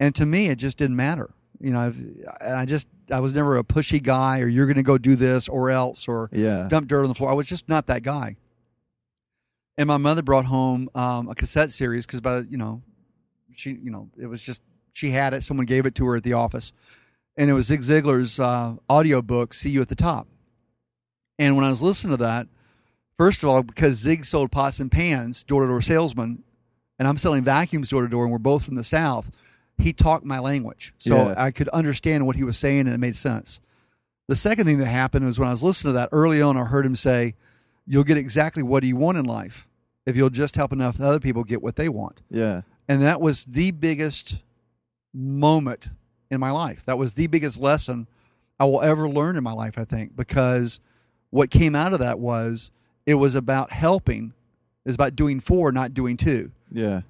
And 0.00 0.14
to 0.16 0.26
me, 0.26 0.48
it 0.48 0.56
just 0.56 0.76
didn't 0.76 0.96
matter. 0.96 1.30
You 1.60 1.70
know, 1.72 1.80
I've, 1.80 2.00
I 2.40 2.64
just 2.64 2.88
I 3.10 3.20
was 3.20 3.34
never 3.34 3.56
a 3.56 3.64
pushy 3.64 4.02
guy, 4.02 4.40
or 4.40 4.48
you're 4.48 4.66
going 4.66 4.76
to 4.76 4.82
go 4.82 4.98
do 4.98 5.14
this 5.16 5.48
or 5.48 5.70
else, 5.70 6.08
or 6.08 6.28
Yeah. 6.32 6.66
dump 6.68 6.88
dirt 6.88 7.02
on 7.02 7.08
the 7.08 7.14
floor. 7.14 7.30
I 7.30 7.34
was 7.34 7.48
just 7.48 7.68
not 7.68 7.86
that 7.86 8.02
guy. 8.02 8.36
And 9.76 9.86
my 9.88 9.96
mother 9.96 10.22
brought 10.22 10.46
home 10.46 10.88
um, 10.94 11.28
a 11.28 11.34
cassette 11.34 11.70
series 11.70 12.06
because, 12.06 12.20
by 12.20 12.40
you 12.40 12.56
know, 12.56 12.82
she 13.54 13.70
you 13.70 13.90
know 13.90 14.08
it 14.18 14.26
was 14.26 14.42
just 14.42 14.62
she 14.92 15.10
had 15.10 15.34
it. 15.34 15.42
Someone 15.42 15.66
gave 15.66 15.86
it 15.86 15.94
to 15.96 16.06
her 16.06 16.16
at 16.16 16.22
the 16.22 16.32
office, 16.34 16.72
and 17.36 17.50
it 17.50 17.52
was 17.54 17.66
Zig 17.66 17.80
Ziglar's 17.80 18.38
uh, 18.38 18.76
audio 18.88 19.20
book, 19.22 19.52
"See 19.54 19.70
You 19.70 19.80
at 19.80 19.88
the 19.88 19.96
Top." 19.96 20.28
And 21.38 21.56
when 21.56 21.64
I 21.64 21.70
was 21.70 21.82
listening 21.82 22.12
to 22.16 22.22
that, 22.22 22.46
first 23.18 23.42
of 23.42 23.48
all, 23.48 23.62
because 23.62 23.96
Zig 23.96 24.24
sold 24.24 24.50
pots 24.52 24.78
and 24.80 24.90
pans, 24.90 25.42
door 25.42 25.62
to 25.62 25.68
door 25.68 25.80
salesman, 25.80 26.42
and 26.98 27.08
I'm 27.08 27.18
selling 27.18 27.42
vacuums 27.42 27.88
door 27.88 28.02
to 28.02 28.08
door, 28.08 28.24
and 28.24 28.32
we're 28.32 28.38
both 28.38 28.64
from 28.64 28.76
the 28.76 28.84
South, 28.84 29.30
he 29.78 29.92
talked 29.92 30.24
my 30.24 30.38
language. 30.38 30.92
So 30.98 31.16
Yeah. 31.16 31.34
I 31.36 31.50
could 31.50 31.68
understand 31.70 32.26
what 32.26 32.36
he 32.36 32.44
was 32.44 32.56
saying, 32.56 32.80
and 32.80 32.90
it 32.94 32.98
made 32.98 33.16
sense. 33.16 33.60
The 34.28 34.36
second 34.36 34.66
thing 34.66 34.78
that 34.78 34.86
happened 34.86 35.26
was 35.26 35.38
when 35.38 35.48
I 35.48 35.52
was 35.52 35.62
listening 35.62 35.92
to 35.94 35.98
that 35.98 36.08
early 36.12 36.40
on, 36.40 36.56
I 36.56 36.64
heard 36.64 36.86
him 36.86 36.96
say, 36.96 37.34
You'll 37.86 38.04
get 38.04 38.16
exactly 38.16 38.62
what 38.62 38.82
you 38.82 38.96
want 38.96 39.18
in 39.18 39.26
life 39.26 39.68
if 40.06 40.16
you'll 40.16 40.30
just 40.30 40.56
help 40.56 40.72
enough 40.72 40.98
other 40.98 41.20
people 41.20 41.44
get 41.44 41.62
what 41.62 41.76
they 41.76 41.90
want. 41.90 42.22
Yeah. 42.30 42.62
And 42.88 43.02
that 43.02 43.20
was 43.20 43.44
the 43.44 43.72
biggest 43.72 44.42
moment 45.12 45.90
in 46.30 46.40
my 46.40 46.50
life. 46.50 46.84
That 46.86 46.96
was 46.96 47.12
the 47.14 47.26
biggest 47.26 47.58
lesson 47.58 48.06
I 48.58 48.64
will 48.64 48.80
ever 48.80 49.08
learn 49.08 49.36
in 49.36 49.44
my 49.44 49.52
life, 49.52 49.76
I 49.78 49.84
think, 49.84 50.16
because 50.16 50.80
what 51.30 51.50
came 51.50 51.74
out 51.74 51.92
of 51.92 51.98
that 51.98 52.18
was 52.18 52.70
it 53.06 53.14
was 53.14 53.34
about 53.34 53.70
helping, 53.70 54.32
it 54.84 54.88
was 54.88 54.94
about 54.94 55.16
doing 55.16 55.40
for, 55.40 55.72
not 55.72 55.94
doing 55.94 56.16
to. 56.18 56.50
Yeah. 56.70 57.02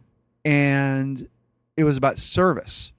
And 0.45 1.29
it 1.77 1.85
was 1.85 1.97
about 1.97 2.19
service. 2.19 2.93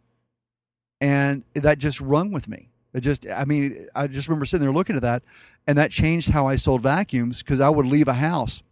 And 1.01 1.43
that 1.53 1.77
just 1.77 2.01
rung 2.01 2.31
with 2.31 2.47
me. 2.47 2.69
It 2.93 3.01
just, 3.01 3.27
I 3.27 3.43
mean, 3.43 3.87
I 3.93 4.07
just 4.07 4.29
remember 4.29 4.45
sitting 4.45 4.65
there 4.65 4.73
looking 4.73 4.95
at 4.95 5.01
that, 5.01 5.23
and 5.67 5.77
that 5.77 5.91
changed 5.91 6.29
how 6.29 6.47
I 6.47 6.55
sold 6.55 6.81
vacuums 6.81 7.43
because 7.43 7.59
I 7.59 7.69
would 7.69 7.85
leave 7.85 8.07
a 8.07 8.13
house 8.13 8.63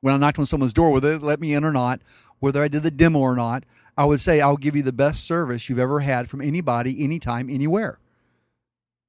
when 0.00 0.14
I 0.14 0.16
knocked 0.16 0.38
on 0.38 0.46
someone's 0.46 0.72
door, 0.72 0.90
whether 0.90 1.18
they 1.18 1.24
let 1.24 1.40
me 1.40 1.54
in 1.54 1.64
or 1.64 1.72
not, 1.72 2.00
whether 2.38 2.62
I 2.62 2.68
did 2.68 2.84
the 2.84 2.90
demo 2.90 3.18
or 3.18 3.34
not. 3.34 3.64
I 3.96 4.04
would 4.04 4.20
say, 4.20 4.40
I'll 4.40 4.56
give 4.56 4.76
you 4.76 4.82
the 4.82 4.92
best 4.92 5.26
service 5.26 5.68
you've 5.68 5.80
ever 5.80 6.00
had 6.00 6.28
from 6.28 6.40
anybody, 6.40 7.02
anytime, 7.02 7.50
anywhere. 7.50 7.98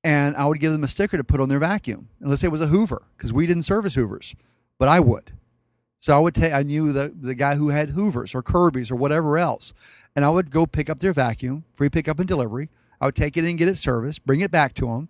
And 0.03 0.35
I 0.35 0.45
would 0.45 0.59
give 0.59 0.71
them 0.73 0.83
a 0.83 0.87
sticker 0.87 1.15
to 1.17 1.23
put 1.23 1.39
on 1.39 1.47
their 1.49 1.59
vacuum. 1.59 2.09
And 2.19 2.29
let's 2.29 2.41
say 2.41 2.47
it 2.47 2.51
was 2.51 2.61
a 2.61 2.67
Hoover, 2.67 3.03
because 3.15 3.31
we 3.31 3.47
didn't 3.47 3.63
service 3.63 3.95
Hoovers, 3.95 4.35
but 4.77 4.89
I 4.89 4.99
would. 4.99 5.31
So 5.99 6.13
I 6.13 6.19
would 6.19 6.35
take, 6.35 6.51
I 6.51 6.63
knew 6.63 6.91
the, 6.91 7.13
the 7.17 7.33
guy 7.35 7.55
who 7.55 7.69
had 7.69 7.91
Hoovers 7.91 8.35
or 8.35 8.43
Kirby's 8.43 8.91
or 8.91 8.97
whatever 8.97 9.37
else. 9.37 9.73
And 10.15 10.25
I 10.25 10.29
would 10.29 10.51
go 10.51 10.65
pick 10.65 10.89
up 10.89 10.99
their 10.99 11.13
vacuum, 11.13 11.63
free 11.73 11.89
pickup 11.89 12.19
and 12.19 12.27
delivery. 12.27 12.69
I 12.99 13.05
would 13.05 13.15
take 13.15 13.37
it 13.37 13.45
and 13.45 13.57
get 13.57 13.69
it 13.69 13.77
serviced, 13.77 14.25
bring 14.25 14.41
it 14.41 14.51
back 14.51 14.73
to 14.75 14.87
them, 14.87 15.07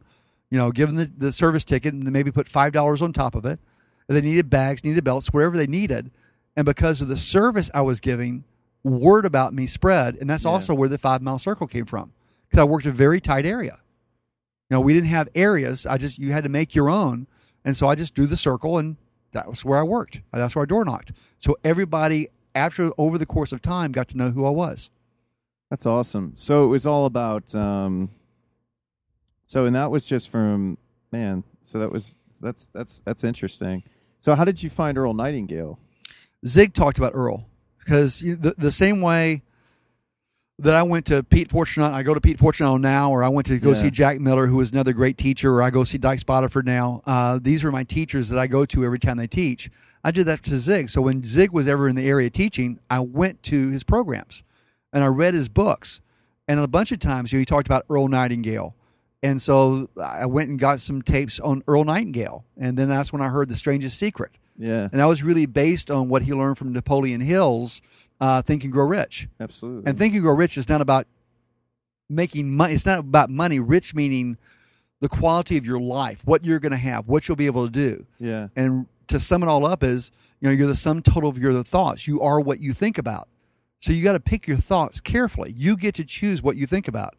you 0.51 0.59
know, 0.59 0.71
give 0.71 0.89
them 0.89 0.97
the, 0.97 1.11
the 1.17 1.31
service 1.31 1.63
ticket 1.63 1.93
and 1.95 2.03
then 2.03 2.13
maybe 2.13 2.31
put 2.31 2.45
$5 2.47 3.01
on 3.01 3.11
top 3.11 3.33
of 3.33 3.45
it. 3.45 3.59
If 4.07 4.13
they 4.13 4.21
needed 4.21 4.51
bags, 4.51 4.83
needed 4.83 5.03
belts, 5.03 5.33
whatever 5.33 5.57
they 5.57 5.65
needed. 5.65 6.11
And 6.55 6.65
because 6.65 7.01
of 7.01 7.07
the 7.07 7.17
service 7.17 7.71
I 7.73 7.81
was 7.81 7.99
giving, 7.99 8.43
word 8.83 9.25
about 9.25 9.55
me 9.55 9.65
spread. 9.65 10.15
And 10.17 10.29
that's 10.29 10.43
Yeah. 10.43 10.51
also 10.51 10.75
where 10.75 10.89
the 10.89 10.99
five 10.99 11.23
mile 11.23 11.39
circle 11.39 11.65
came 11.65 11.85
from 11.85 12.11
because 12.47 12.59
I 12.61 12.65
worked 12.65 12.85
a 12.85 12.91
very 12.91 13.19
tight 13.19 13.47
area. 13.47 13.79
You 14.69 14.77
know, 14.77 14.81
we 14.81 14.93
didn't 14.93 15.09
have 15.09 15.29
areas. 15.35 15.85
I 15.85 15.97
just, 15.97 16.17
you 16.17 16.31
had 16.31 16.43
to 16.43 16.49
make 16.49 16.73
your 16.73 16.89
own. 16.89 17.27
And 17.65 17.77
so 17.77 17.87
I 17.87 17.95
just 17.95 18.13
drew 18.13 18.25
the 18.25 18.37
circle 18.37 18.77
and 18.77 18.97
that 19.33 19.47
was 19.47 19.65
where 19.65 19.79
I 19.79 19.83
worked. 19.83 20.21
That's 20.31 20.55
where 20.55 20.63
I 20.63 20.65
door 20.65 20.85
knocked. 20.85 21.11
So 21.39 21.57
everybody, 21.63 22.29
after 22.55 22.91
over 22.97 23.17
the 23.17 23.25
course 23.25 23.51
of 23.51 23.61
time, 23.61 23.91
got 23.91 24.07
to 24.09 24.17
know 24.17 24.29
who 24.29 24.45
I 24.45 24.51
was. 24.51 24.89
That's 25.69 25.85
awesome. 25.85 26.33
So 26.35 26.65
it 26.65 26.67
was 26.67 26.85
all 26.85 27.05
about 27.05 27.53
um 27.55 28.09
so 29.47 29.65
and 29.65 29.75
that 29.75 29.91
was 29.91 30.05
just 30.05 30.29
from 30.29 30.77
man, 31.11 31.43
so 31.61 31.79
that 31.79 31.91
was 31.91 32.15
that's 32.41 32.67
that's 32.67 33.01
that's 33.01 33.23
interesting. 33.23 33.83
So 34.19 34.35
how 34.35 34.45
did 34.45 34.61
you 34.61 34.69
find 34.69 34.97
Earl 34.97 35.13
Nightingale? 35.13 35.79
Zig 36.45 36.73
talked 36.73 36.97
about 36.97 37.13
Earl 37.15 37.47
because 37.79 38.19
the, 38.19 38.53
the 38.57 38.71
same 38.71 39.01
way 39.01 39.43
that 40.59 40.75
I 40.75 40.83
went 40.83 41.07
to 41.07 41.23
Pete 41.23 41.49
Fortunato, 41.49 41.93
I 41.93 42.03
go 42.03 42.13
to 42.13 42.21
Pete 42.21 42.39
Fortunato 42.39 42.77
now, 42.77 43.11
or 43.11 43.23
I 43.23 43.29
went 43.29 43.47
to 43.47 43.57
go 43.59 43.69
Yeah. 43.69 43.75
see 43.75 43.89
Jack 43.91 44.19
Miller, 44.19 44.45
who 44.47 44.57
was 44.57 44.71
another 44.71 44.93
great 44.93 45.17
teacher, 45.17 45.53
or 45.55 45.63
I 45.63 45.71
go 45.71 45.83
see 45.83 45.97
Dyches 45.97 46.23
Boddiford 46.23 46.65
now. 46.65 47.01
Uh, 47.05 47.39
these 47.41 47.63
are 47.63 47.71
my 47.71 47.83
teachers 47.83 48.29
that 48.29 48.37
I 48.37 48.47
go 48.47 48.63
to 48.65 48.85
every 48.85 48.99
time 48.99 49.17
they 49.17 49.27
teach. 49.27 49.69
I 50.03 50.11
did 50.11 50.25
that 50.27 50.43
to 50.43 50.57
Zig. 50.59 50.89
So 50.89 51.01
when 51.01 51.23
Zig 51.23 51.51
was 51.51 51.67
ever 51.67 51.87
in 51.89 51.95
the 51.95 52.07
area 52.07 52.29
teaching, 52.29 52.79
I 52.89 52.99
went 52.99 53.41
to 53.43 53.69
his 53.69 53.83
programs 53.83 54.43
and 54.91 55.03
I 55.03 55.07
read 55.07 55.33
his 55.33 55.49
books. 55.49 56.01
And 56.47 56.59
a 56.59 56.67
bunch 56.67 56.91
of 56.91 56.99
times, 56.99 57.31
you 57.33 57.37
know, 57.37 57.41
he 57.41 57.45
talked 57.45 57.67
about 57.67 57.85
Earl 57.89 58.07
Nightingale. 58.09 58.75
And 59.23 59.41
so 59.41 59.89
I 60.01 60.25
went 60.25 60.49
and 60.49 60.59
got 60.59 60.81
some 60.81 61.01
tapes 61.01 61.39
on 61.39 61.63
Earl 61.67 61.85
Nightingale. 61.85 62.43
And 62.57 62.77
then 62.77 62.89
that's 62.89 63.11
when 63.13 63.21
I 63.21 63.29
heard 63.29 63.47
The 63.49 63.55
Strangest 63.55 63.97
Secret 63.97 64.31
Yeah, 64.59 64.83
and 64.91 64.99
that 64.99 65.05
was 65.05 65.23
really 65.23 65.45
based 65.45 65.89
on 65.89 66.09
what 66.09 66.21
he 66.23 66.33
learned 66.33 66.57
from 66.57 66.73
Napoleon 66.73 67.21
Hill's 67.21 67.81
uh, 68.23 68.41
Think 68.41 68.63
and 68.63 68.71
Grow 68.71 68.85
Rich. 68.85 69.27
absolutely. 69.39 69.89
And 69.89 69.97
Think 69.97 70.13
and 70.13 70.23
Grow 70.23 70.33
Rich 70.33 70.57
is 70.57 70.69
not 70.69 70.81
about 70.81 71.07
making 72.09 72.55
money. 72.55 72.73
It's 72.73 72.85
not 72.85 72.99
about 72.99 73.29
money. 73.29 73.59
Rich 73.59 73.93
meaning 73.93 74.37
the 75.01 75.09
quality 75.09 75.57
of 75.57 75.65
your 75.65 75.79
life, 75.79 76.21
what 76.25 76.45
you're 76.45 76.59
going 76.59 76.71
to 76.71 76.77
have, 76.77 77.07
what 77.07 77.27
you'll 77.27 77.35
be 77.35 77.45
able 77.47 77.65
to 77.65 77.71
do. 77.71 78.05
yeah, 78.19 78.47
And 78.55 78.85
to 79.07 79.19
sum 79.19 79.43
it 79.43 79.47
all 79.47 79.65
up 79.65 79.83
is, 79.83 80.11
you 80.39 80.47
know, 80.47 80.53
you're 80.53 80.67
the 80.67 80.75
sum 80.75 81.01
total 81.01 81.29
of 81.29 81.37
your 81.37 81.61
thoughts. 81.63 82.07
You 82.07 82.21
are 82.21 82.39
what 82.39 82.59
you 82.61 82.73
think 82.73 82.97
about. 82.97 83.27
So 83.81 83.91
you 83.91 84.01
got 84.01 84.13
to 84.13 84.21
pick 84.21 84.47
your 84.47 84.55
thoughts 84.55 85.01
carefully. 85.01 85.53
You 85.57 85.75
get 85.75 85.95
to 85.95 86.05
choose 86.05 86.41
what 86.41 86.55
you 86.55 86.65
think 86.65 86.87
about. 86.87 87.15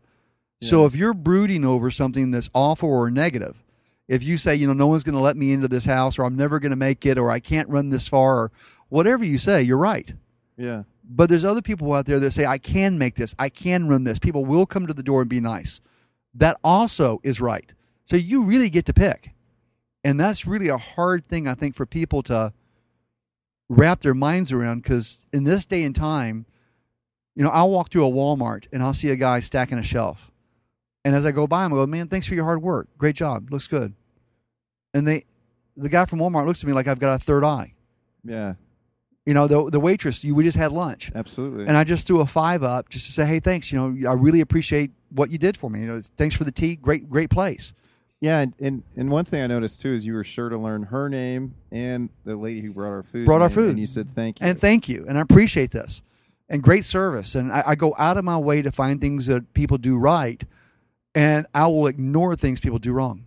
So 0.62 0.86
if 0.86 0.96
you're 0.96 1.12
brooding 1.12 1.62
over 1.66 1.90
something 1.90 2.30
that's 2.30 2.48
awful 2.54 2.88
or 2.88 3.10
negative, 3.10 3.62
if 4.08 4.22
you 4.22 4.38
say, 4.38 4.54
you 4.54 4.66
know, 4.66 4.72
no 4.72 4.86
one's 4.86 5.04
going 5.04 5.14
to 5.14 5.20
let 5.20 5.36
me 5.36 5.52
into 5.52 5.68
this 5.68 5.84
house, 5.84 6.18
or 6.18 6.24
I'm 6.24 6.36
never 6.36 6.58
going 6.58 6.70
to 6.70 6.76
make 6.76 7.04
it, 7.04 7.18
or 7.18 7.30
I 7.30 7.38
can't 7.38 7.68
run 7.68 7.90
this 7.90 8.08
far, 8.08 8.36
or 8.38 8.52
whatever 8.88 9.24
you 9.24 9.36
say, 9.36 9.62
you're 9.62 9.76
right. 9.76 10.10
yeah, 10.56 10.84
But 11.06 11.28
there's 11.28 11.44
other 11.44 11.62
people 11.62 11.92
out 11.92 12.06
there 12.06 12.18
that 12.18 12.30
say, 12.30 12.46
I 12.46 12.58
can 12.58 12.98
make 12.98 13.14
this, 13.14 13.34
I 13.38 13.48
can 13.48 13.88
run 13.88 14.04
this. 14.04 14.18
People 14.18 14.44
will 14.44 14.66
come 14.66 14.86
to 14.86 14.94
the 14.94 15.02
door 15.02 15.20
and 15.20 15.28
be 15.28 15.40
nice. 15.40 15.80
That 16.34 16.58
also 16.64 17.20
is 17.22 17.40
right. 17.40 17.72
So 18.06 18.16
you 18.16 18.42
really 18.42 18.70
get 18.70 18.86
to 18.86 18.92
pick. 18.94 19.32
And 20.02 20.18
that's 20.18 20.46
really 20.46 20.68
a 20.68 20.78
hard 20.78 21.26
thing, 21.26 21.46
I 21.48 21.54
think, 21.54 21.74
for 21.74 21.86
people 21.86 22.22
to 22.24 22.52
wrap 23.68 24.00
their 24.00 24.14
minds 24.14 24.52
around 24.52 24.82
because 24.82 25.26
in 25.32 25.44
this 25.44 25.64
day 25.66 25.82
and 25.84 25.94
time, 25.94 26.46
you 27.34 27.42
know, 27.42 27.50
I'll 27.50 27.70
walk 27.70 27.90
through 27.90 28.06
a 28.06 28.10
Walmart 28.10 28.66
and 28.72 28.82
I'll 28.82 28.94
see 28.94 29.08
a 29.10 29.16
guy 29.16 29.40
stacking 29.40 29.78
a 29.78 29.82
shelf. 29.82 30.30
And 31.04 31.14
as 31.14 31.26
I 31.26 31.32
go 31.32 31.46
by 31.46 31.64
him, 31.66 31.72
I 31.72 31.76
go, 31.76 31.86
man, 31.86 32.08
thanks 32.08 32.26
for 32.26 32.34
your 32.34 32.44
hard 32.44 32.62
work. 32.62 32.88
Great 32.96 33.16
job. 33.16 33.50
Looks 33.50 33.66
good. 33.66 33.94
And 34.92 35.06
they, 35.06 35.24
the 35.76 35.88
guy 35.88 36.04
from 36.04 36.18
Walmart 36.18 36.46
looks 36.46 36.62
at 36.62 36.66
me 36.66 36.72
like 36.72 36.86
I've 36.86 37.00
got 37.00 37.14
a 37.14 37.18
third 37.18 37.44
eye. 37.44 37.74
yeah, 38.24 38.54
You 39.26 39.32
know, 39.32 39.46
the, 39.46 39.70
the 39.70 39.80
waitress, 39.80 40.22
you, 40.22 40.34
we 40.34 40.44
just 40.44 40.56
had 40.58 40.70
lunch. 40.70 41.10
absolutely. 41.14 41.66
And 41.66 41.76
I 41.76 41.84
just 41.84 42.06
threw 42.06 42.20
a 42.20 42.26
five 42.26 42.62
up 42.62 42.90
just 42.90 43.06
to 43.06 43.12
say, 43.12 43.24
hey, 43.24 43.40
thanks. 43.40 43.72
You 43.72 43.78
know, 43.78 44.10
I 44.10 44.12
really 44.14 44.40
appreciate 44.42 44.90
what 45.10 45.30
you 45.30 45.38
did 45.38 45.56
for 45.56 45.70
me. 45.70 45.80
You 45.80 45.86
know, 45.86 46.00
thanks 46.16 46.36
for 46.36 46.44
the 46.44 46.52
tea. 46.52 46.76
Great, 46.76 47.08
great 47.08 47.30
place. 47.30 47.72
yeah, 48.20 48.40
and, 48.40 48.52
and 48.60 48.82
and 48.96 49.10
one 49.10 49.24
thing 49.24 49.42
I 49.42 49.46
noticed 49.46 49.80
too 49.80 49.92
is 49.94 50.04
you 50.04 50.12
were 50.14 50.24
sure 50.24 50.50
to 50.50 50.58
learn 50.58 50.82
her 50.84 51.08
name 51.08 51.54
and 51.72 52.10
the 52.24 52.36
lady 52.36 52.60
who 52.60 52.72
brought 52.72 52.90
our 52.90 53.02
food. 53.02 53.24
Brought 53.24 53.40
our 53.40 53.48
food. 53.50 53.70
and 53.70 53.80
you 53.80 53.86
said 53.86 54.10
thank 54.10 54.40
you. 54.40 54.46
And 54.46 54.58
thank 54.58 54.88
you. 54.90 55.06
And 55.08 55.16
I 55.16 55.22
appreciate 55.22 55.70
this. 55.70 56.02
And 56.50 56.62
great 56.62 56.84
service. 56.84 57.34
And 57.34 57.50
I, 57.50 57.62
I 57.68 57.74
go 57.76 57.94
out 57.98 58.18
of 58.18 58.24
my 58.24 58.36
way 58.36 58.60
to 58.60 58.70
find 58.70 59.00
things 59.00 59.24
that 59.26 59.54
people 59.54 59.78
do 59.78 59.96
right. 59.96 60.44
And 61.14 61.46
I 61.54 61.66
will 61.68 61.86
ignore 61.86 62.36
things 62.36 62.60
people 62.60 62.78
do 62.78 62.92
wrong. 62.92 63.24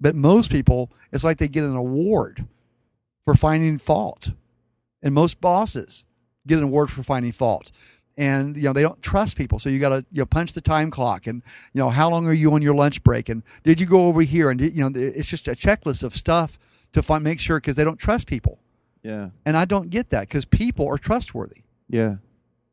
But 0.00 0.14
most 0.14 0.50
people, 0.50 0.90
it's 1.12 1.24
like 1.24 1.38
they 1.38 1.48
get 1.48 1.64
an 1.64 1.76
award 1.76 2.46
for 3.24 3.34
finding 3.34 3.78
fault. 3.78 4.30
And 5.02 5.14
most 5.14 5.40
bosses 5.40 6.04
get 6.46 6.58
an 6.58 6.64
award 6.64 6.90
for 6.90 7.02
finding 7.02 7.32
fault. 7.32 7.70
And 8.16 8.56
you 8.56 8.64
know 8.64 8.72
they 8.72 8.82
don't 8.82 9.00
trust 9.00 9.36
people, 9.36 9.60
so 9.60 9.68
you 9.68 9.78
got 9.78 9.90
to 9.90 10.04
you 10.10 10.22
know 10.22 10.26
punch 10.26 10.52
the 10.52 10.60
time 10.60 10.90
clock, 10.90 11.28
and 11.28 11.40
you 11.72 11.78
know 11.78 11.88
how 11.88 12.10
long 12.10 12.26
are 12.26 12.32
you 12.32 12.52
on 12.52 12.62
your 12.62 12.74
lunch 12.74 13.04
break, 13.04 13.28
and 13.28 13.44
did 13.62 13.80
you 13.80 13.86
go 13.86 14.06
over 14.06 14.22
here, 14.22 14.50
and 14.50 14.58
did, 14.58 14.76
you 14.76 14.82
know 14.82 14.90
it's 15.00 15.28
just 15.28 15.46
a 15.46 15.52
checklist 15.52 16.02
of 16.02 16.16
stuff 16.16 16.58
to 16.94 17.02
find 17.02 17.22
make 17.22 17.38
sure 17.38 17.58
because 17.58 17.76
they 17.76 17.84
don't 17.84 17.98
trust 17.98 18.26
people. 18.26 18.58
yeah, 19.04 19.28
And 19.46 19.56
I 19.56 19.66
don't 19.66 19.88
get 19.88 20.10
that 20.10 20.22
because 20.22 20.44
people 20.46 20.88
are 20.88 20.98
trustworthy. 20.98 21.62
yeah, 21.88 22.16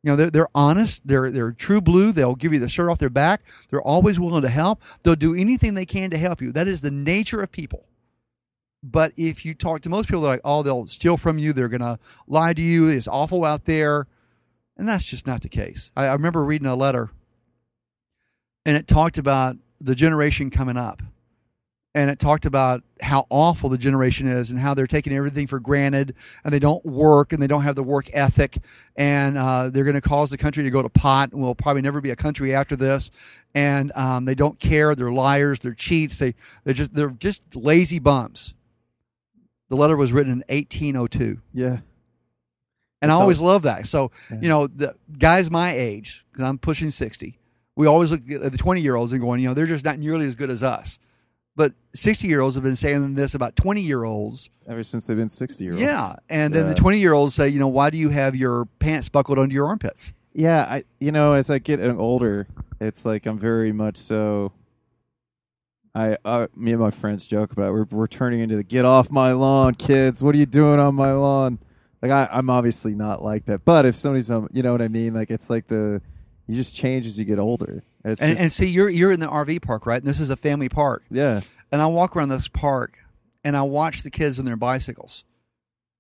You 0.02 0.12
know, 0.12 0.16
they're, 0.16 0.32
they're 0.32 0.48
honest. 0.56 1.06
They're, 1.06 1.30
they're 1.30 1.52
true 1.52 1.82
blue. 1.82 2.12
They'll 2.12 2.34
give 2.36 2.52
you 2.54 2.60
the 2.60 2.70
shirt 2.70 2.90
off 2.90 2.98
their 2.98 3.10
back. 3.12 3.42
They're 3.70 3.82
always 3.82 4.20
willing 4.20 4.42
to 4.42 4.50
help. 4.50 4.82
They'll 5.04 5.16
do 5.16 5.36
anything 5.36 5.74
they 5.76 5.86
can 5.86 6.10
to 6.12 6.18
help 6.18 6.42
you. 6.42 6.52
That 6.54 6.68
is 6.68 6.82
the 6.82 6.92
nature 6.92 7.42
of 7.42 7.52
people. 7.52 7.86
But 8.88 9.14
if 9.18 9.46
you 9.46 9.56
talk 9.56 9.82
to 9.82 9.90
most 9.90 10.08
people, 10.08 10.22
they're 10.22 10.34
like, 10.34 10.42
oh, 10.46 10.62
they'll 10.62 10.86
steal 10.86 11.18
from 11.18 11.40
you. 11.40 11.54
They're 11.54 11.70
going 11.70 11.82
to 11.82 11.98
lie 12.28 12.54
to 12.54 12.62
you. 12.62 12.88
It's 12.88 13.08
awful 13.08 13.44
out 13.44 13.66
there. 13.66 14.06
And 14.78 14.88
that's 14.88 15.06
just 15.06 15.26
not 15.26 15.42
the 15.42 15.50
case. 15.50 15.92
I, 15.98 16.06
I 16.06 16.14
remember 16.14 16.44
reading 16.44 16.68
a 16.68 16.76
letter 16.76 17.10
and 18.66 18.78
it 18.78 18.88
talked 18.88 19.18
about 19.18 19.58
the 19.80 19.96
generation 19.96 20.50
coming 20.50 20.78
up. 20.78 21.02
And 21.96 22.12
it 22.12 22.20
talked 22.20 22.46
about 22.46 22.84
how 23.02 23.26
awful 23.30 23.70
the 23.70 23.78
generation 23.78 24.28
is 24.28 24.52
and 24.52 24.60
how 24.60 24.74
they're 24.74 24.86
taking 24.86 25.14
everything 25.14 25.48
for 25.48 25.62
granted 25.62 26.14
and 26.44 26.54
they 26.54 26.60
don't 26.60 26.86
work 26.86 27.32
and 27.32 27.42
they 27.42 27.48
don't 27.48 27.62
have 27.62 27.76
the 27.76 27.84
work 27.84 28.10
ethic 28.12 28.58
and 28.98 29.38
uh, 29.38 29.70
they're 29.70 29.86
going 29.86 29.96
to 29.96 30.02
cause 30.02 30.30
the 30.30 30.38
country 30.38 30.64
to 30.64 30.70
go 30.70 30.82
to 30.82 30.90
pot 30.90 31.32
and 31.32 31.42
we'll 31.42 31.56
probably 31.56 31.82
never 31.82 32.02
be 32.02 32.10
a 32.10 32.16
country 32.18 32.54
after 32.54 32.76
this. 32.76 33.12
And 33.54 33.94
um, 33.96 34.26
they 34.26 34.36
don't 34.36 34.60
care. 34.60 34.94
They're 34.94 35.10
liars. 35.10 35.60
They're 35.60 35.74
cheats. 35.74 36.18
They, 36.18 36.36
they're, 36.66 36.74
just, 36.74 36.94
they're 36.94 37.12
just 37.12 37.56
lazy 37.56 38.00
bums. 38.00 38.55
The 39.70 39.76
letter 39.76 39.96
was 39.98 40.14
written 40.14 40.32
in 40.34 40.44
1802. 40.56 41.40
Yeah. 41.54 41.68
And 43.02 43.10
That's 43.12 43.18
I 43.18 43.22
always 43.22 43.42
love 43.42 43.64
that. 43.64 43.88
So, 43.88 44.12
Yeah. 44.32 44.40
you 44.42 44.50
know, 44.50 44.68
the 44.68 44.96
guys 45.18 45.52
my 45.52 45.72
age, 45.74 46.26
because 46.32 46.46
I'm 46.46 46.58
pushing 46.58 46.92
60, 46.92 47.38
we 47.76 47.88
always 47.88 48.12
look 48.12 48.22
at 48.32 48.52
the 48.52 48.58
20 48.58 48.82
year 48.82 48.96
olds 48.96 49.12
and 49.12 49.22
going, 49.22 49.40
you 49.42 49.48
know, 49.48 49.54
they're 49.54 49.66
just 49.66 49.86
not 49.86 50.00
nearly 50.00 50.26
as 50.28 50.36
good 50.36 50.50
as 50.50 50.64
us. 50.64 51.00
But 51.58 51.74
60 51.94 52.28
year 52.28 52.42
olds 52.42 52.56
have 52.56 52.64
been 52.64 52.76
saying 52.76 53.16
this 53.16 53.34
about 53.34 53.56
20 53.56 53.82
year 53.82 54.04
olds. 54.04 54.50
Ever 54.68 54.84
since 54.84 55.08
they've 55.08 55.16
been 55.18 55.30
60 55.30 55.64
year 55.64 55.74
olds. 55.74 55.82
Yeah. 55.84 56.14
And 56.30 56.54
then 56.54 56.64
Yeah. 56.66 56.70
the 56.70 56.76
20 56.76 57.00
year 57.00 57.14
olds 57.14 57.34
say, 57.36 57.50
you 57.50 57.60
know, 57.60 57.68
why 57.68 57.90
do 57.90 57.98
you 57.98 58.10
have 58.10 58.36
your 58.36 58.66
pants 58.80 59.10
buckled 59.10 59.40
under 59.40 59.54
your 59.54 59.68
armpits? 59.68 60.14
Yeah, 60.34 60.64
I 60.70 60.84
you 61.00 61.12
know, 61.14 61.34
as 61.34 61.50
I 61.50 61.60
get 61.60 61.80
older, 61.80 62.48
it's 62.82 63.06
like 63.06 63.26
I'm 63.26 63.40
very 63.40 63.72
much 63.72 63.96
so. 63.98 64.52
I 65.96 66.18
uh, 66.26 66.48
me 66.56 66.72
and 66.74 66.82
my 66.82 66.92
friends 66.92 67.26
joke 67.26 67.54
about 67.54 67.70
it. 67.70 67.72
we're 67.72 67.88
we're 67.90 68.08
turning 68.08 68.42
into 68.42 68.56
the 68.58 68.64
get 68.64 68.86
off 68.86 69.10
my 69.12 69.32
lawn, 69.32 69.76
kids. 69.76 70.22
What 70.22 70.36
are 70.36 70.38
you 70.38 70.46
doing 70.46 70.80
on 70.80 70.94
my 70.94 71.14
lawn? 71.14 71.60
Like 72.02 72.12
I, 72.12 72.28
I'm 72.32 72.50
obviously 72.50 72.94
not 72.94 73.24
like 73.24 73.46
that, 73.46 73.66
but 73.66 73.86
if 73.86 73.96
somebody's 73.96 74.30
um, 74.30 74.50
you 74.52 74.62
know 74.62 74.74
what 74.74 74.82
I 74.82 74.90
mean. 74.90 75.14
Like 75.14 75.32
it's 75.32 75.50
like 75.50 75.68
the 75.68 76.02
you 76.48 76.56
just 76.56 76.76
change 76.76 77.06
as 77.06 77.18
you 77.18 77.26
get 77.26 77.40
older. 77.40 77.84
It's 78.04 78.22
And, 78.22 78.32
just, 78.32 78.42
and 78.42 78.52
see, 78.52 78.68
you're, 78.68 78.90
you're 78.90 79.12
in 79.12 79.20
the 79.20 79.28
RV 79.28 79.62
park, 79.64 79.86
right? 79.86 79.98
And 79.98 80.06
this 80.06 80.20
is 80.20 80.30
a 80.30 80.36
family 80.36 80.70
park. 80.70 81.04
yeah, 81.10 81.42
And 81.72 81.82
I 81.82 81.88
walk 81.88 82.16
around 82.16 82.30
this 82.30 82.48
park 82.48 83.00
and 83.44 83.58
I 83.58 83.64
watch 83.64 84.04
the 84.04 84.12
kids 84.12 84.38
on 84.38 84.46
their 84.46 84.56
bicycles. 84.56 85.24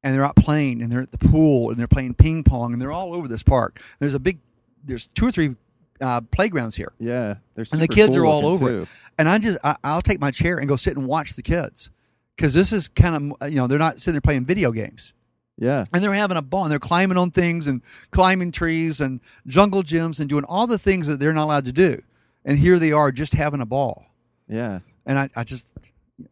And 0.03 0.13
they're 0.13 0.23
out 0.23 0.35
playing 0.35 0.83
and 0.83 0.91
they're 0.91 1.01
at 1.01 1.09
the 1.11 1.17
pool 1.17 1.71
and 1.71 1.79
they're 1.79 1.87
playing 1.87 2.13
ping 2.13 2.43
pong 2.43 2.73
and 2.73 2.81
they're 2.81 2.91
all 2.91 3.15
over 3.15 3.27
this 3.27 3.41
park. 3.41 3.81
There's 3.97 4.13
a 4.13 4.19
big, 4.19 4.37
there's 4.83 5.07
two 5.07 5.25
or 5.25 5.31
three 5.31 5.55
uh, 6.01 6.21
playgrounds 6.21 6.75
here. 6.75 6.93
yeah. 6.99 7.35
They're 7.55 7.65
And 7.71 7.81
the 7.81 7.87
kids 7.87 8.15
cool 8.15 8.23
are 8.23 8.27
all 8.27 8.45
over 8.45 8.69
it. 8.69 8.79
too. 8.85 8.87
And 9.17 9.29
I 9.29 9.37
just, 9.37 9.57
I, 9.63 9.75
I'll 9.83 10.01
take 10.01 10.19
my 10.19 10.31
chair 10.31 10.57
and 10.57 10.67
go 10.67 10.75
sit 10.75 10.97
and 10.97 11.07
watch 11.07 11.33
the 11.35 11.41
kids. 11.41 11.89
Because 12.35 12.53
this 12.53 12.73
is 12.73 12.89
kind 12.89 13.33
of, 13.41 13.49
you 13.51 13.55
know, 13.57 13.67
they're 13.67 13.79
not 13.79 13.99
sitting 13.99 14.13
there 14.13 14.21
playing 14.21 14.45
video 14.45 14.71
games. 14.73 15.13
Yeah, 15.57 15.85
And 15.93 16.03
they're 16.03 16.13
having 16.13 16.35
a 16.35 16.41
ball 16.41 16.63
and 16.63 16.71
they're 16.71 16.79
climbing 16.79 17.15
on 17.17 17.31
things 17.31 17.67
and 17.67 17.81
climbing 18.11 18.51
trees 18.51 18.99
and 18.99 19.21
jungle 19.47 19.83
gyms 19.83 20.19
and 20.19 20.27
doing 20.27 20.43
all 20.43 20.67
the 20.67 20.77
things 20.77 21.07
that 21.07 21.17
they're 21.21 21.31
not 21.31 21.45
allowed 21.45 21.63
to 21.65 21.71
do. 21.71 22.01
And 22.43 22.59
here 22.59 22.77
they 22.77 22.91
are 22.91 23.09
just 23.09 23.31
having 23.33 23.61
a 23.61 23.65
ball. 23.65 24.05
yeah, 24.49 24.79
And 25.05 25.17
I, 25.17 25.29
I 25.33 25.45
just, 25.45 25.71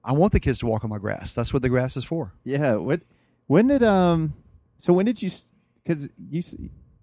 I 0.03 0.11
want 0.11 0.33
the 0.33 0.41
kids 0.41 0.59
to 0.59 0.65
walk 0.65 0.83
on 0.83 0.89
my 0.89 0.97
grass. 0.97 1.33
That's 1.33 1.53
what 1.53 1.61
the 1.61 1.69
grass 1.69 1.95
is 1.95 2.03
for. 2.03 2.33
yeah. 2.43 2.75
What? 2.75 2.99
When 3.47 3.67
did 3.67 3.81
um? 3.83 4.33
So 4.79 4.91
when 4.91 5.05
did 5.05 5.21
you? 5.21 5.29
Because 5.83 6.09
you 6.29 6.41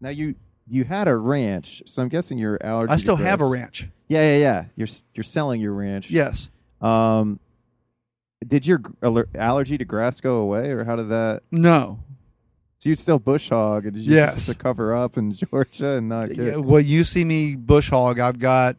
now 0.00 0.08
you 0.10 0.34
you 0.70 0.84
had 0.84 1.08
a 1.08 1.16
ranch, 1.16 1.82
so 1.86 2.02
I'm 2.02 2.08
guessing 2.08 2.38
you're 2.38 2.58
allergic. 2.62 2.90
I 2.92 2.96
still 2.96 3.16
have 3.16 3.40
a 3.40 3.46
ranch. 3.46 3.88
Yeah, 4.08 4.34
yeah, 4.34 4.38
yeah. 4.38 4.64
You're 4.76 4.88
you're 5.14 5.24
selling 5.24 5.60
your 5.60 5.72
ranch. 5.72 6.10
Yes. 6.10 6.48
Um, 6.80 7.40
did 8.46 8.66
your 8.66 8.80
aller- 9.02 9.28
allergy 9.34 9.76
to 9.78 9.84
grass 9.84 10.20
go 10.20 10.36
away, 10.38 10.70
or 10.70 10.84
how 10.84 10.96
did 10.96 11.08
that? 11.10 11.42
No. 11.50 11.98
So 12.78 12.88
you'd 12.88 12.98
still 12.98 13.18
bush 13.18 13.50
hog, 13.50 13.82
did 13.84 13.96
you 13.98 14.14
Yes. 14.14 14.34
just 14.34 14.48
to 14.48 14.54
cover 14.54 14.94
up 14.94 15.18
in 15.18 15.32
Georgia 15.34 15.88
and 15.98 16.08
not 16.08 16.30
get? 16.30 16.38
Yeah, 16.38 16.56
well, 16.56 16.80
you 16.80 17.04
see 17.04 17.24
me 17.24 17.54
bush 17.56 17.90
hog. 17.90 18.18
I've 18.18 18.38
got 18.38 18.76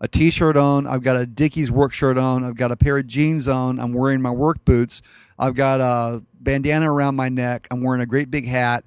a 0.00 0.06
t-shirt 0.06 0.56
on. 0.58 0.86
I've 0.86 1.02
got 1.02 1.16
a 1.16 1.24
Dickies 1.26 1.70
work 1.70 1.92
shirt 1.94 2.18
on. 2.18 2.44
I've 2.44 2.56
got 2.56 2.70
a 2.72 2.76
pair 2.76 2.98
of 2.98 3.06
jeans 3.06 3.48
on. 3.48 3.80
I'm 3.80 3.94
wearing 3.94 4.20
my 4.20 4.30
work 4.30 4.62
boots. 4.66 5.00
I've 5.38 5.54
got 5.54 5.80
a 5.80 6.22
bandana 6.38 6.92
around 6.92 7.16
my 7.16 7.30
neck. 7.30 7.66
I'm 7.70 7.82
wearing 7.82 8.02
a 8.02 8.06
great 8.06 8.30
big 8.30 8.46
hat. 8.46 8.84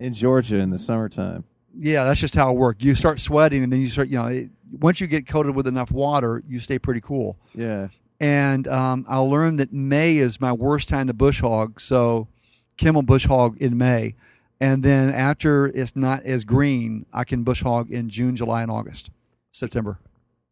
in 0.00 0.12
Georgia 0.14 0.58
in 0.58 0.70
the 0.70 0.78
summertime. 0.78 1.44
Yeah, 1.76 2.04
that's 2.04 2.20
just 2.20 2.34
how 2.34 2.50
it 2.50 2.56
works. 2.56 2.84
You 2.84 2.94
start 2.94 3.20
sweating, 3.20 3.62
and 3.62 3.72
then 3.72 3.80
you 3.80 3.88
start. 3.88 4.08
You 4.08 4.18
know, 4.18 4.26
it, 4.28 4.50
once 4.72 5.00
you 5.00 5.06
get 5.06 5.26
coated 5.26 5.54
with 5.54 5.66
enough 5.66 5.90
water, 5.90 6.42
you 6.48 6.58
stay 6.58 6.78
pretty 6.78 7.00
cool. 7.00 7.36
Yeah, 7.54 7.88
And 8.20 8.66
um, 8.68 9.04
I 9.08 9.18
learned 9.18 9.58
that 9.60 9.72
May 9.72 10.16
is 10.16 10.40
my 10.40 10.52
worst 10.52 10.88
time 10.88 11.06
to 11.08 11.14
bush 11.14 11.40
hog. 11.40 11.80
So, 11.80 12.28
Kim 12.76 12.94
will 12.94 13.02
bush 13.02 13.26
hog 13.26 13.56
in 13.58 13.76
May, 13.78 14.14
and 14.60 14.82
then 14.82 15.12
after 15.12 15.66
it's 15.66 15.94
not 15.96 16.24
as 16.24 16.44
green, 16.44 17.06
I 17.12 17.24
can 17.24 17.42
bush 17.44 17.62
hog 17.62 17.90
in 17.90 18.08
June, 18.08 18.34
July, 18.36 18.62
and 18.62 18.70
August, 18.70 19.10
September. 19.52 19.98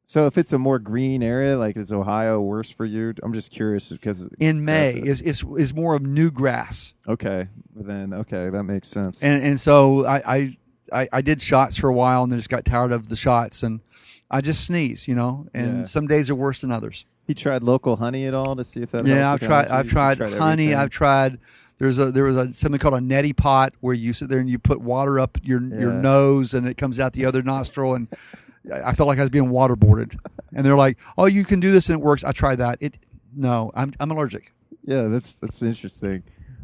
So 0.06 0.26
if 0.26 0.36
it's 0.36 0.52
a 0.52 0.58
more 0.58 0.78
green 0.78 1.22
area, 1.22 1.56
like 1.56 1.74
is 1.76 1.90
Ohio 1.90 2.38
worse 2.38 2.68
for 2.68 2.84
you? 2.84 3.14
I'm 3.22 3.32
just 3.32 3.50
curious 3.50 3.88
because 3.88 4.28
In 4.38 4.62
May 4.62 4.92
is 4.92 5.22
is 5.22 5.42
is 5.56 5.72
more 5.72 5.94
of 5.94 6.02
new 6.02 6.30
grass, 6.30 6.92
okay, 7.08 7.48
then 7.74 8.12
okay, 8.12 8.50
that 8.50 8.64
makes 8.64 8.88
sense. 8.88 9.22
and 9.22 9.42
and 9.42 9.58
so 9.58 10.04
I, 10.04 10.22
I 10.26 10.56
I 10.92 11.08
I 11.12 11.20
did 11.22 11.40
shots 11.42 11.76
for 11.78 11.88
a 11.88 11.92
while, 11.94 12.22
and 12.22 12.30
then 12.32 12.38
just 12.38 12.48
got 12.50 12.64
tired 12.64 12.92
of 12.92 13.08
the 13.08 13.16
shots, 13.16 13.62
and 13.62 13.80
I 14.30 14.40
just 14.40 14.64
sneeze, 14.64 15.08
you 15.08 15.14
know. 15.14 15.46
And 15.54 15.80
Yeah. 15.80 15.84
some 15.86 16.06
days 16.06 16.30
are 16.30 16.34
worse 16.34 16.60
than 16.62 16.70
others. 16.72 17.04
you 17.26 17.34
tried 17.34 17.62
local 17.62 17.96
honey 17.96 18.26
at 18.26 18.34
all 18.34 18.56
to 18.56 18.64
see 18.64 18.82
if 18.82 18.90
that? 18.90 19.06
yeah, 19.06 19.14
I've 19.32 19.40
helps 19.40 19.42
with 19.42 19.48
tried. 19.48 19.68
I've 19.68 19.88
tried, 19.88 20.18
honey. 20.18 20.34
everything? 20.64 20.74
I've 20.74 20.90
tried. 20.90 21.38
There's 21.78 21.98
a 21.98 22.12
there 22.12 22.24
was 22.24 22.36
a 22.36 22.52
something 22.54 22.78
called 22.78 22.94
a 22.94 22.98
neti 23.00 23.34
pot 23.36 23.74
where 23.80 23.94
you 23.94 24.12
sit 24.12 24.28
there 24.28 24.38
and 24.38 24.48
you 24.50 24.58
put 24.58 24.80
water 24.80 25.18
up 25.20 25.38
your 25.42 25.60
your 25.62 25.92
nose 25.92 26.54
and 26.54 26.66
it 26.68 26.76
comes 26.76 26.98
out 27.00 27.12
the 27.12 27.24
other 27.26 27.42
nostril 27.42 27.94
and 27.94 28.08
I 28.72 28.90
I 28.90 28.94
felt 28.94 29.08
like 29.08 29.18
I 29.18 29.22
was 29.22 29.30
being 29.30 29.50
waterboarded. 29.50 30.16
And 30.54 30.64
they're 30.66 30.76
like, 30.76 30.98
"Oh, 31.18 31.26
you 31.26 31.44
can 31.44 31.60
do 31.60 31.72
this 31.72 31.88
and 31.88 31.98
it 31.98 32.04
works." 32.04 32.22
I 32.24 32.32
tried 32.32 32.56
that. 32.56 32.78
It 32.80 32.98
no, 33.34 33.70
I'm 33.74 33.92
I'm 33.98 34.10
allergic. 34.10 34.52
Yeah, 34.84 35.04
that's 35.04 35.34
that's 35.34 35.62
interesting. 35.62 36.22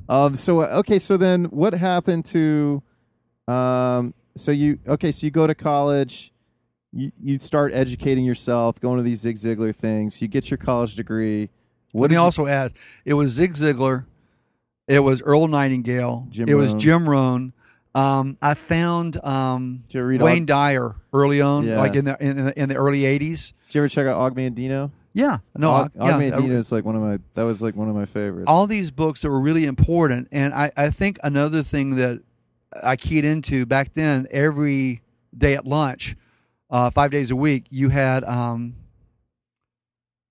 Um, 0.08 0.36
so 0.36 0.60
uh, 0.60 0.66
okay, 0.80 0.98
so 0.98 1.16
then 1.16 1.44
what 1.46 1.72
happened 1.74 2.24
to, 2.26 2.82
um, 3.46 4.14
so 4.40 4.50
you 4.52 4.78
okay, 4.86 5.12
so 5.12 5.26
you 5.26 5.30
go 5.30 5.46
to 5.46 5.54
college, 5.54 6.32
you 6.92 7.10
you 7.16 7.38
start 7.38 7.72
educating 7.74 8.24
yourself, 8.24 8.80
going 8.80 8.96
to 8.98 9.02
these 9.02 9.20
Zig 9.20 9.36
Ziglar 9.36 9.74
things, 9.74 10.20
you 10.22 10.28
get 10.28 10.50
your 10.50 10.58
college 10.58 10.94
degree. 10.94 11.50
What 11.92 12.02
Let 12.02 12.10
me 12.10 12.16
you- 12.16 12.20
also 12.22 12.46
add, 12.46 12.72
it 13.04 13.14
was 13.14 13.32
Zig 13.32 13.52
Ziglar, 13.52 14.04
it 14.86 15.00
was 15.00 15.22
Earl 15.22 15.48
Nightingale, 15.48 16.26
Jim 16.30 16.48
it 16.48 16.54
was 16.54 16.74
Jim 16.74 17.08
Rohn. 17.08 17.52
Um, 17.94 18.36
I 18.42 18.54
found 18.54 19.22
um, 19.24 19.82
Did 19.88 19.94
you 19.94 20.00
ever 20.00 20.08
read 20.08 20.22
Wayne 20.22 20.42
Og- 20.42 20.46
Dyer 20.46 20.94
early 21.12 21.40
on, 21.40 21.66
Yeah. 21.66 21.78
like 21.78 21.94
in 21.96 22.04
the 22.04 22.16
in, 22.22 22.44
the- 22.44 22.60
in 22.62 22.68
the 22.68 22.76
early 22.76 23.00
'80s. 23.02 23.52
Did 23.68 23.74
you 23.74 23.80
ever 23.82 23.88
check 23.88 24.06
out 24.06 24.16
Og 24.18 24.34
Mandino? 24.36 24.90
Yeah, 25.14 25.38
no, 25.56 25.70
Og, 25.70 25.90
yeah, 25.96 26.02
Og 26.02 26.08
I- 26.22 26.30
Mandino 26.30 26.50
is 26.50 26.70
like 26.70 26.84
one 26.84 26.94
of 26.94 27.02
my 27.02 27.18
that 27.34 27.42
was 27.44 27.60
like 27.62 27.74
one 27.74 27.88
of 27.88 27.96
my 27.96 28.04
favorites. 28.04 28.44
all 28.46 28.66
these 28.66 28.90
books 28.92 29.22
that 29.22 29.30
were 29.30 29.40
really 29.40 29.64
important. 29.64 30.28
And 30.30 30.52
I, 30.54 30.70
I 30.76 30.90
think 30.90 31.18
another 31.24 31.62
thing 31.62 31.96
that 31.96 32.20
I 32.82 32.96
keyed 32.96 33.24
into 33.24 33.66
back 33.66 33.94
then, 33.94 34.26
every 34.30 35.00
day 35.36 35.54
at 35.54 35.66
lunch, 35.66 36.16
uh, 36.70 36.90
five 36.90 37.10
days 37.10 37.30
a 37.30 37.36
week, 37.36 37.64
you 37.70 37.88
had 37.88 38.24
um, 38.24 38.74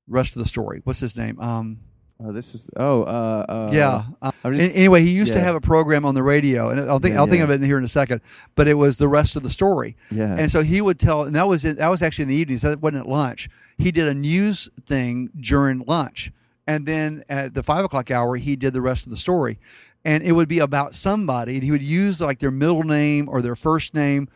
rest 0.08 0.36
of 0.36 0.44
the 0.44 0.48
story. 0.48 0.82
What's 0.84 1.00
his 1.00 1.18
name? 1.18 1.40
Um, 1.40 1.80
oh, 2.24 2.32
this 2.32 2.54
is 2.56 2.70
oh 2.78 3.04
uh, 3.04 3.46
uh 3.50 3.70
yeah. 3.74 4.04
Uh, 4.22 4.32
just- 4.52 4.76
anyway, 4.78 5.02
he 5.02 5.12
used 5.12 5.34
to 5.34 5.40
have 5.40 5.56
a 5.56 5.62
program 5.62 6.06
on 6.06 6.16
the 6.16 6.24
radio, 6.24 6.70
and 6.70 6.80
I'll 6.80 7.00
think 7.00 7.14
Yeah, 7.14 7.22
I'll 7.22 7.28
think 7.28 7.44
of 7.44 7.50
it 7.50 7.62
here 7.62 7.78
in 7.78 7.84
a 7.84 7.90
second. 7.90 8.22
But 8.56 8.68
it 8.68 8.76
was 8.76 8.98
the 8.98 9.08
rest 9.08 9.36
of 9.36 9.44
the 9.44 9.50
story. 9.50 9.96
yeah 10.12 10.36
And 10.38 10.52
so 10.52 10.62
he 10.62 10.82
would 10.82 11.00
tell, 11.00 11.24
and 11.24 11.36
that 11.36 11.48
was 11.48 11.64
that 11.64 11.88
was 11.88 12.02
actually 12.02 12.24
in 12.24 12.30
the 12.30 12.36
evenings. 12.36 12.62
That 12.62 12.82
wasn't 12.82 13.02
at 13.04 13.10
lunch. 13.10 13.50
He 13.78 13.92
did 13.92 14.08
a 14.08 14.14
news 14.14 14.70
thing 14.86 15.30
during 15.40 15.80
lunch, 15.88 16.32
and 16.68 16.86
then 16.86 17.24
at 17.30 17.54
the 17.54 17.64
five 17.64 17.84
o'clock 17.84 18.12
hour, 18.12 18.36
he 18.36 18.56
did 18.56 18.74
the 18.74 18.82
rest 18.82 19.06
of 19.06 19.10
the 19.10 19.18
story, 19.18 19.60
and 20.08 20.24
it 20.24 20.32
would 20.32 20.48
be 20.48 20.60
about 20.60 20.96
somebody, 20.96 21.56
and 21.56 21.64
he 21.64 21.70
would 21.70 21.84
use 21.84 22.22
like 22.22 22.40
their 22.40 22.50
middle 22.50 22.84
name 22.84 23.28
or 23.28 23.42
their 23.42 23.58
first 23.58 23.94
name, 23.94 24.30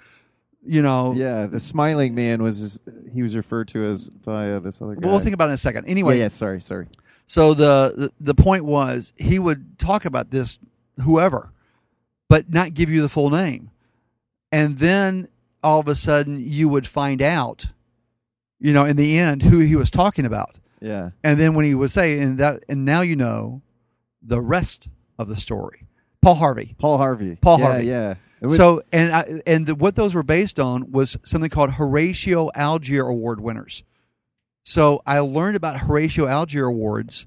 you 0.65 0.81
know. 0.81 1.13
yeah. 1.13 1.45
The 1.45 1.61
smiling 1.61 2.13
man 2.13 2.43
was 2.43 2.59
his, 2.59 2.81
he 3.13 3.23
was 3.23 3.37
referred 3.37 3.69
to 3.69 3.85
as 3.85 4.09
by 4.09 4.51
uh, 4.51 4.59
this 4.59 4.81
other 4.81 4.95
guy. 4.95 5.01
But 5.01 5.09
we'll 5.09 5.19
think 5.19 5.33
about 5.33 5.45
it 5.45 5.51
in 5.51 5.53
a 5.53 5.57
second. 5.57 5.85
Anyway, 5.85 6.17
yeah, 6.17 6.23
yeah. 6.23 6.29
Sorry, 6.29 6.59
sorry. 6.59 6.87
So 7.25 7.53
the, 7.53 7.93
the 7.95 8.33
the 8.33 8.35
point 8.35 8.65
was 8.65 9.13
he 9.15 9.39
would 9.39 9.79
talk 9.79 10.03
about 10.03 10.29
this 10.29 10.59
whoever, 11.03 11.53
but 12.27 12.49
not 12.51 12.73
give 12.73 12.89
you 12.89 13.01
the 13.01 13.07
full 13.09 13.29
name, 13.29 13.71
and 14.51 14.77
then 14.77 15.29
all 15.63 15.79
of 15.79 15.87
a 15.87 15.95
sudden 15.95 16.41
you 16.43 16.67
would 16.67 16.85
find 16.85 17.21
out, 17.21 17.67
you 18.59 18.73
know, 18.73 18.83
in 18.83 18.97
the 18.97 19.17
end 19.17 19.43
who 19.43 19.59
he 19.59 19.77
was 19.77 19.89
talking 19.89 20.25
about, 20.25 20.59
Yeah, 20.81 21.11
and 21.23 21.39
then 21.39 21.53
when 21.53 21.63
he 21.63 21.73
would 21.75 21.91
say, 21.91 22.19
and 22.19 22.37
that, 22.39 22.65
and 22.67 22.83
now 22.83 22.99
you 22.99 23.15
know, 23.15 23.61
the 24.21 24.41
rest 24.41 24.89
of 25.21 25.27
the 25.27 25.35
story. 25.35 25.85
Paul 26.21 26.35
Harvey. 26.35 26.75
Paul 26.77 26.97
Harvey. 26.97 27.37
Paul 27.41 27.59
yeah, 27.59 27.65
Harvey. 27.65 27.85
Yeah. 27.85 28.13
Would- 28.41 28.57
So 28.57 28.81
and 28.91 29.11
I, 29.11 29.41
and 29.45 29.67
the, 29.67 29.75
what 29.75 29.95
those 29.95 30.15
were 30.15 30.23
based 30.23 30.59
on 30.59 30.91
was 30.91 31.17
something 31.23 31.49
called 31.49 31.71
Horatio 31.73 32.49
Alger 32.55 33.07
Award 33.07 33.39
winners. 33.39 33.83
So 34.63 35.01
I 35.05 35.19
learned 35.19 35.55
about 35.55 35.79
Horatio 35.79 36.27
Alger 36.27 36.65
Awards, 36.65 37.25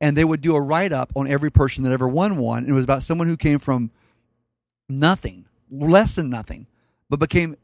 and 0.00 0.16
they 0.16 0.24
would 0.24 0.40
do 0.40 0.54
a 0.54 0.60
write 0.60 0.92
up 0.92 1.12
on 1.16 1.26
every 1.26 1.50
person 1.50 1.82
that 1.84 1.92
ever 1.92 2.06
won 2.08 2.36
one. 2.36 2.58
And 2.58 2.68
it 2.68 2.74
was 2.74 2.84
about 2.84 3.02
someone 3.02 3.28
who 3.28 3.36
came 3.36 3.58
from 3.58 3.90
nothing, 4.88 5.46
less 5.70 6.14
than 6.14 6.30
nothing, 6.30 6.66
but 7.10 7.18
became 7.18 7.56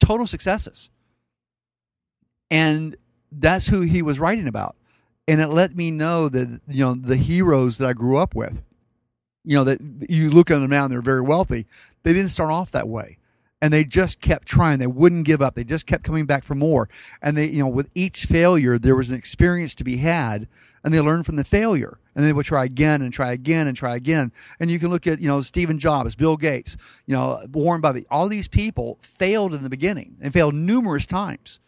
total 0.00 0.26
successes. 0.26 0.90
And 2.50 2.96
that's 3.30 3.66
who 3.66 3.80
he 3.80 4.02
was 4.02 4.20
writing 4.20 4.48
about. 4.48 4.76
And 5.26 5.40
it 5.40 5.48
let 5.48 5.74
me 5.74 5.90
know 5.90 6.28
that, 6.28 6.60
you 6.68 6.84
know, 6.84 6.94
the 6.94 7.16
heroes 7.16 7.78
that 7.78 7.88
I 7.88 7.92
grew 7.94 8.18
up 8.18 8.34
with, 8.34 8.60
you 9.44 9.56
know, 9.56 9.64
that 9.64 9.80
you 10.08 10.30
look 10.30 10.50
at 10.50 10.58
them 10.58 10.70
now 10.70 10.84
and 10.84 10.92
they're 10.92 11.02
very 11.02 11.20
wealthy, 11.20 11.66
they 12.02 12.12
didn't 12.12 12.30
start 12.30 12.50
off 12.50 12.70
that 12.72 12.88
way. 12.88 13.18
And 13.60 13.72
they 13.72 13.84
just 13.84 14.20
kept 14.20 14.48
trying. 14.48 14.80
They 14.80 14.88
wouldn't 14.88 15.24
give 15.24 15.40
up. 15.40 15.54
They 15.54 15.62
just 15.62 15.86
kept 15.86 16.02
coming 16.02 16.26
back 16.26 16.42
for 16.42 16.56
more. 16.56 16.88
And 17.22 17.36
they, 17.36 17.46
you 17.46 17.60
know, 17.60 17.68
with 17.68 17.90
each 17.94 18.24
failure, 18.24 18.76
there 18.76 18.96
was 18.96 19.08
an 19.08 19.16
experience 19.16 19.76
to 19.76 19.84
be 19.84 19.98
had, 19.98 20.48
and 20.82 20.92
they 20.92 21.00
learned 21.00 21.26
from 21.26 21.36
the 21.36 21.44
failure. 21.44 22.00
And 22.16 22.26
they 22.26 22.32
would 22.32 22.44
try 22.44 22.64
again 22.64 23.02
and 23.02 23.12
try 23.12 23.30
again 23.30 23.68
and 23.68 23.76
try 23.76 23.94
again. 23.94 24.32
And 24.58 24.68
you 24.68 24.80
can 24.80 24.90
look 24.90 25.06
at, 25.06 25.20
you 25.20 25.28
know, 25.28 25.40
Stephen 25.42 25.78
Jobs, 25.78 26.16
Bill 26.16 26.36
Gates, 26.36 26.76
you 27.06 27.14
know, 27.14 27.40
Warren 27.52 27.80
Buffett. 27.80 28.06
All 28.10 28.28
these 28.28 28.48
people 28.48 28.98
failed 29.00 29.54
in 29.54 29.62
the 29.62 29.70
beginning. 29.70 30.16
They 30.18 30.30
failed 30.30 30.54
numerous 30.54 31.06
times, 31.06 31.60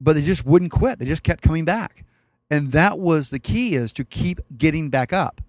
but 0.00 0.16
they 0.16 0.22
just 0.22 0.44
wouldn't 0.44 0.70
quit. 0.70 0.98
They 0.98 1.06
just 1.06 1.22
kept 1.22 1.42
coming 1.42 1.64
back. 1.64 2.04
And 2.50 2.72
that 2.72 2.98
was 2.98 3.30
the 3.30 3.38
key 3.38 3.74
is 3.74 3.92
to 3.94 4.04
keep 4.04 4.38
getting 4.56 4.90
back 4.90 5.14
up. 5.14 5.40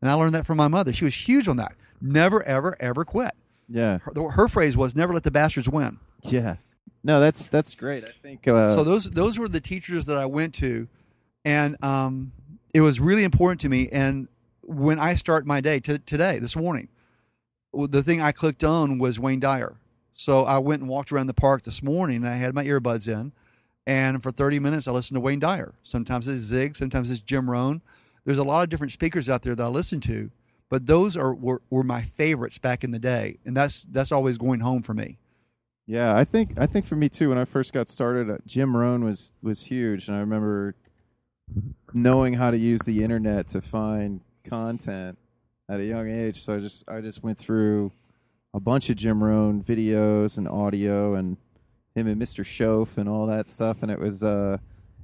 And 0.00 0.10
I 0.10 0.14
learned 0.14 0.34
that 0.34 0.46
from 0.46 0.56
my 0.58 0.68
mother. 0.68 0.92
She 0.92 1.04
was 1.04 1.14
huge 1.14 1.48
on 1.48 1.56
that. 1.56 1.74
Never, 2.00 2.42
ever, 2.42 2.76
ever 2.80 3.04
quit. 3.04 3.32
Yeah. 3.68 3.98
Her, 3.98 4.30
her 4.30 4.48
phrase 4.48 4.76
was 4.76 4.94
never 4.94 5.14
let 5.14 5.22
the 5.22 5.30
bastards 5.30 5.68
win. 5.68 5.98
Yeah. 6.22 6.56
No, 7.02 7.20
that's 7.20 7.48
that's 7.48 7.74
great. 7.76 8.04
I 8.04 8.10
think 8.20 8.48
uh, 8.48 8.74
so 8.74 8.82
those 8.82 9.04
those 9.04 9.38
were 9.38 9.48
the 9.48 9.60
teachers 9.60 10.06
that 10.06 10.16
I 10.16 10.26
went 10.26 10.54
to, 10.56 10.88
and 11.44 11.82
um, 11.82 12.32
it 12.74 12.80
was 12.80 12.98
really 12.98 13.22
important 13.22 13.60
to 13.60 13.68
me. 13.68 13.88
And 13.92 14.26
when 14.62 14.98
I 14.98 15.14
start 15.14 15.46
my 15.46 15.60
day 15.60 15.78
t- 15.78 15.98
today, 15.98 16.40
this 16.40 16.56
morning, 16.56 16.88
the 17.72 18.02
thing 18.02 18.20
I 18.20 18.32
clicked 18.32 18.64
on 18.64 18.98
was 18.98 19.20
Wayne 19.20 19.38
Dyer. 19.38 19.76
So 20.14 20.44
I 20.44 20.58
went 20.58 20.82
and 20.82 20.90
walked 20.90 21.12
around 21.12 21.28
the 21.28 21.34
park 21.34 21.62
this 21.62 21.80
morning, 21.80 22.16
and 22.16 22.28
I 22.28 22.34
had 22.34 22.54
my 22.54 22.64
earbuds 22.64 23.06
in, 23.06 23.32
and 23.86 24.20
for 24.20 24.32
30 24.32 24.58
minutes 24.58 24.88
I 24.88 24.92
listened 24.92 25.16
to 25.16 25.20
Wayne 25.20 25.38
Dyer. 25.38 25.74
Sometimes 25.84 26.26
it's 26.26 26.40
Zig, 26.40 26.74
sometimes 26.74 27.10
it's 27.10 27.20
Jim 27.20 27.48
Rohn. 27.48 27.82
There's 28.26 28.38
a 28.38 28.44
lot 28.44 28.64
of 28.64 28.68
different 28.68 28.92
speakers 28.92 29.28
out 29.28 29.42
there 29.42 29.54
that 29.54 29.64
I 29.64 29.68
listen 29.68 30.00
to, 30.00 30.32
but 30.68 30.86
those 30.86 31.16
are 31.16 31.32
were, 31.32 31.62
were 31.70 31.84
my 31.84 32.02
favorites 32.02 32.58
back 32.58 32.82
in 32.82 32.90
the 32.90 32.98
day, 32.98 33.38
and 33.46 33.56
that's 33.56 33.84
that's 33.84 34.10
always 34.10 34.36
going 34.36 34.60
home 34.60 34.82
for 34.82 34.92
me. 34.92 35.18
Yeah, 35.86 36.16
I 36.16 36.24
think 36.24 36.58
I 36.58 36.66
think 36.66 36.86
for 36.86 36.96
me 36.96 37.08
too. 37.08 37.28
When 37.28 37.38
I 37.38 37.44
first 37.44 37.72
got 37.72 37.86
started, 37.88 38.28
uh, 38.28 38.38
Jim 38.44 38.76
Rohn 38.76 39.04
was 39.04 39.32
was 39.42 39.62
huge, 39.62 40.08
and 40.08 40.16
I 40.16 40.20
remember 40.20 40.74
knowing 41.94 42.34
how 42.34 42.50
to 42.50 42.58
use 42.58 42.80
the 42.80 43.04
internet 43.04 43.46
to 43.48 43.60
find 43.60 44.22
content 44.44 45.18
at 45.68 45.78
a 45.78 45.84
young 45.84 46.10
age. 46.10 46.42
So 46.42 46.56
I 46.56 46.58
just 46.58 46.88
I 46.88 47.00
just 47.00 47.22
went 47.22 47.38
through 47.38 47.92
a 48.52 48.58
bunch 48.58 48.90
of 48.90 48.96
Jim 48.96 49.22
Rohn 49.22 49.62
videos 49.62 50.36
and 50.36 50.48
audio, 50.48 51.14
and 51.14 51.36
him 51.94 52.08
and 52.08 52.20
Mr. 52.20 52.44
Shoaff 52.44 52.98
and 52.98 53.08
all 53.08 53.26
that 53.26 53.46
stuff, 53.46 53.82
and 53.82 53.90
it 53.92 54.00
was 54.00 54.24
uh, 54.24 54.58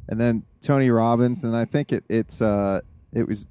and 0.08 0.20
then 0.20 0.42
Tony 0.60 0.90
Robbins, 0.90 1.44
and 1.44 1.54
I 1.54 1.66
think 1.66 1.92
it 1.92 2.04
it's 2.08 2.42
uh 2.42 2.80
it 3.12 3.26
was 3.26 3.48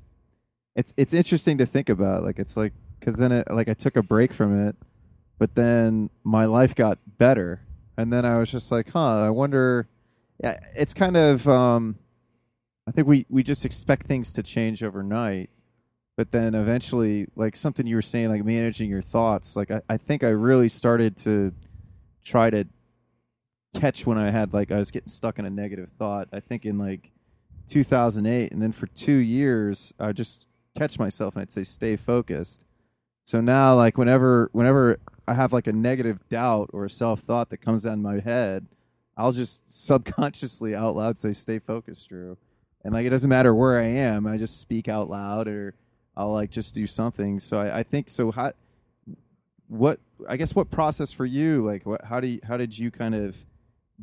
it's 0.76 0.93
it's 0.97 1.13
interesting 1.13 1.58
to 1.58 1.65
think 1.65 1.89
about. 1.89 2.24
Like 2.24 2.39
it's 2.39 2.56
like 2.58 2.74
because 3.00 3.15
then 3.17 3.32
it 3.32 3.52
like 3.52 3.69
I 3.69 3.74
took 3.74 3.95
a 3.95 4.04
break 4.04 4.34
from 4.34 4.67
it, 4.67 4.76
but 5.38 5.56
then 5.56 6.10
my 6.24 6.45
life 6.45 6.76
got 6.76 7.00
better, 7.17 7.62
and 7.97 8.12
then 8.12 8.26
I 8.26 8.38
was 8.38 8.52
just 8.52 8.71
like, 8.71 8.91
huh, 8.91 9.26
I 9.26 9.30
wonder. 9.30 9.88
Yeah, 10.43 10.60
it's 10.76 10.93
kind 10.93 11.17
of. 11.17 11.47
um 11.47 11.97
I 12.88 12.91
think 12.91 13.08
we 13.08 13.26
we 13.30 13.43
just 13.43 13.63
expect 13.63 14.08
things 14.08 14.34
to 14.34 14.43
change 14.43 14.84
overnight, 14.84 15.50
but 16.17 16.32
then 16.32 16.56
eventually, 16.56 17.28
like 17.36 17.56
something 17.56 17.86
you 17.86 17.95
were 17.95 18.02
saying, 18.02 18.30
like 18.30 18.43
managing 18.43 18.89
your 18.89 19.02
thoughts. 19.02 19.56
Like 19.56 19.69
I, 19.71 19.82
I 19.88 19.97
think 19.97 20.24
I 20.24 20.30
really 20.30 20.67
started 20.67 21.15
to 21.17 21.54
try 22.24 22.50
to 22.50 22.65
catch 23.74 24.06
when 24.06 24.17
I 24.17 24.32
had 24.32 24.54
like 24.54 24.71
I 24.71 24.78
was 24.78 24.91
getting 24.91 25.10
stuck 25.10 25.39
in 25.39 25.45
a 25.45 25.50
negative 25.50 25.89
thought. 25.89 26.28
I 26.34 26.39
think 26.39 26.65
in 26.65 26.78
like 26.78 27.12
2008, 27.71 28.51
and 28.51 28.62
then 28.62 28.71
for 28.71 28.88
two 28.88 29.17
years, 29.17 29.93
I 29.99 30.12
just 30.12 30.45
catch 30.77 30.99
myself 30.99 31.36
and 31.36 31.41
I'd 31.41 31.51
say 31.51 31.63
stay 31.63 31.95
focused. 31.95 32.65
So 33.25 33.39
now, 33.39 33.75
like 33.75 33.97
whenever 33.97 34.49
whenever 34.51 34.99
I 35.27 35.34
have 35.34 35.53
like 35.53 35.67
a 35.67 35.73
negative 35.73 36.19
doubt 36.27 36.69
or 36.73 36.86
a 36.86 36.89
self 36.89 37.21
thought 37.21 37.49
that 37.49 37.57
comes 37.57 37.84
down 37.84 38.01
my 38.01 38.19
head, 38.19 38.67
I'll 39.15 39.31
just 39.31 39.63
subconsciously 39.71 40.75
out 40.75 40.95
loud 40.95 41.17
say 41.17 41.34
stay 41.34 41.60
focused, 41.60 42.10
Drew. 42.10 42.38
And 42.84 42.93
like 42.93 43.05
it 43.05 43.10
doesn't 43.10 43.29
matter 43.29 43.55
where 43.55 43.79
I 43.79 43.86
am, 43.86 44.27
I 44.27 44.38
just 44.38 44.60
speak 44.60 44.88
out 44.89 45.10
loud 45.10 45.47
or 45.47 45.73
I'll 46.17 46.34
like 46.34 46.51
just 46.51 46.75
do 46.75 46.86
something. 46.88 47.39
So 47.39 47.60
I, 47.60 47.79
I 47.79 47.84
think 47.84 48.10
so. 48.10 48.31
How 48.31 48.51
what 49.67 49.99
I 50.27 50.36
guess 50.36 50.53
what 50.53 50.69
process 50.69 51.13
for 51.13 51.25
you? 51.25 51.65
Like 51.65 51.86
what 51.86 52.03
how 52.03 52.19
do 52.19 52.27
you, 52.27 52.39
how 52.43 52.57
did 52.57 52.77
you 52.77 52.91
kind 52.91 53.15
of 53.15 53.38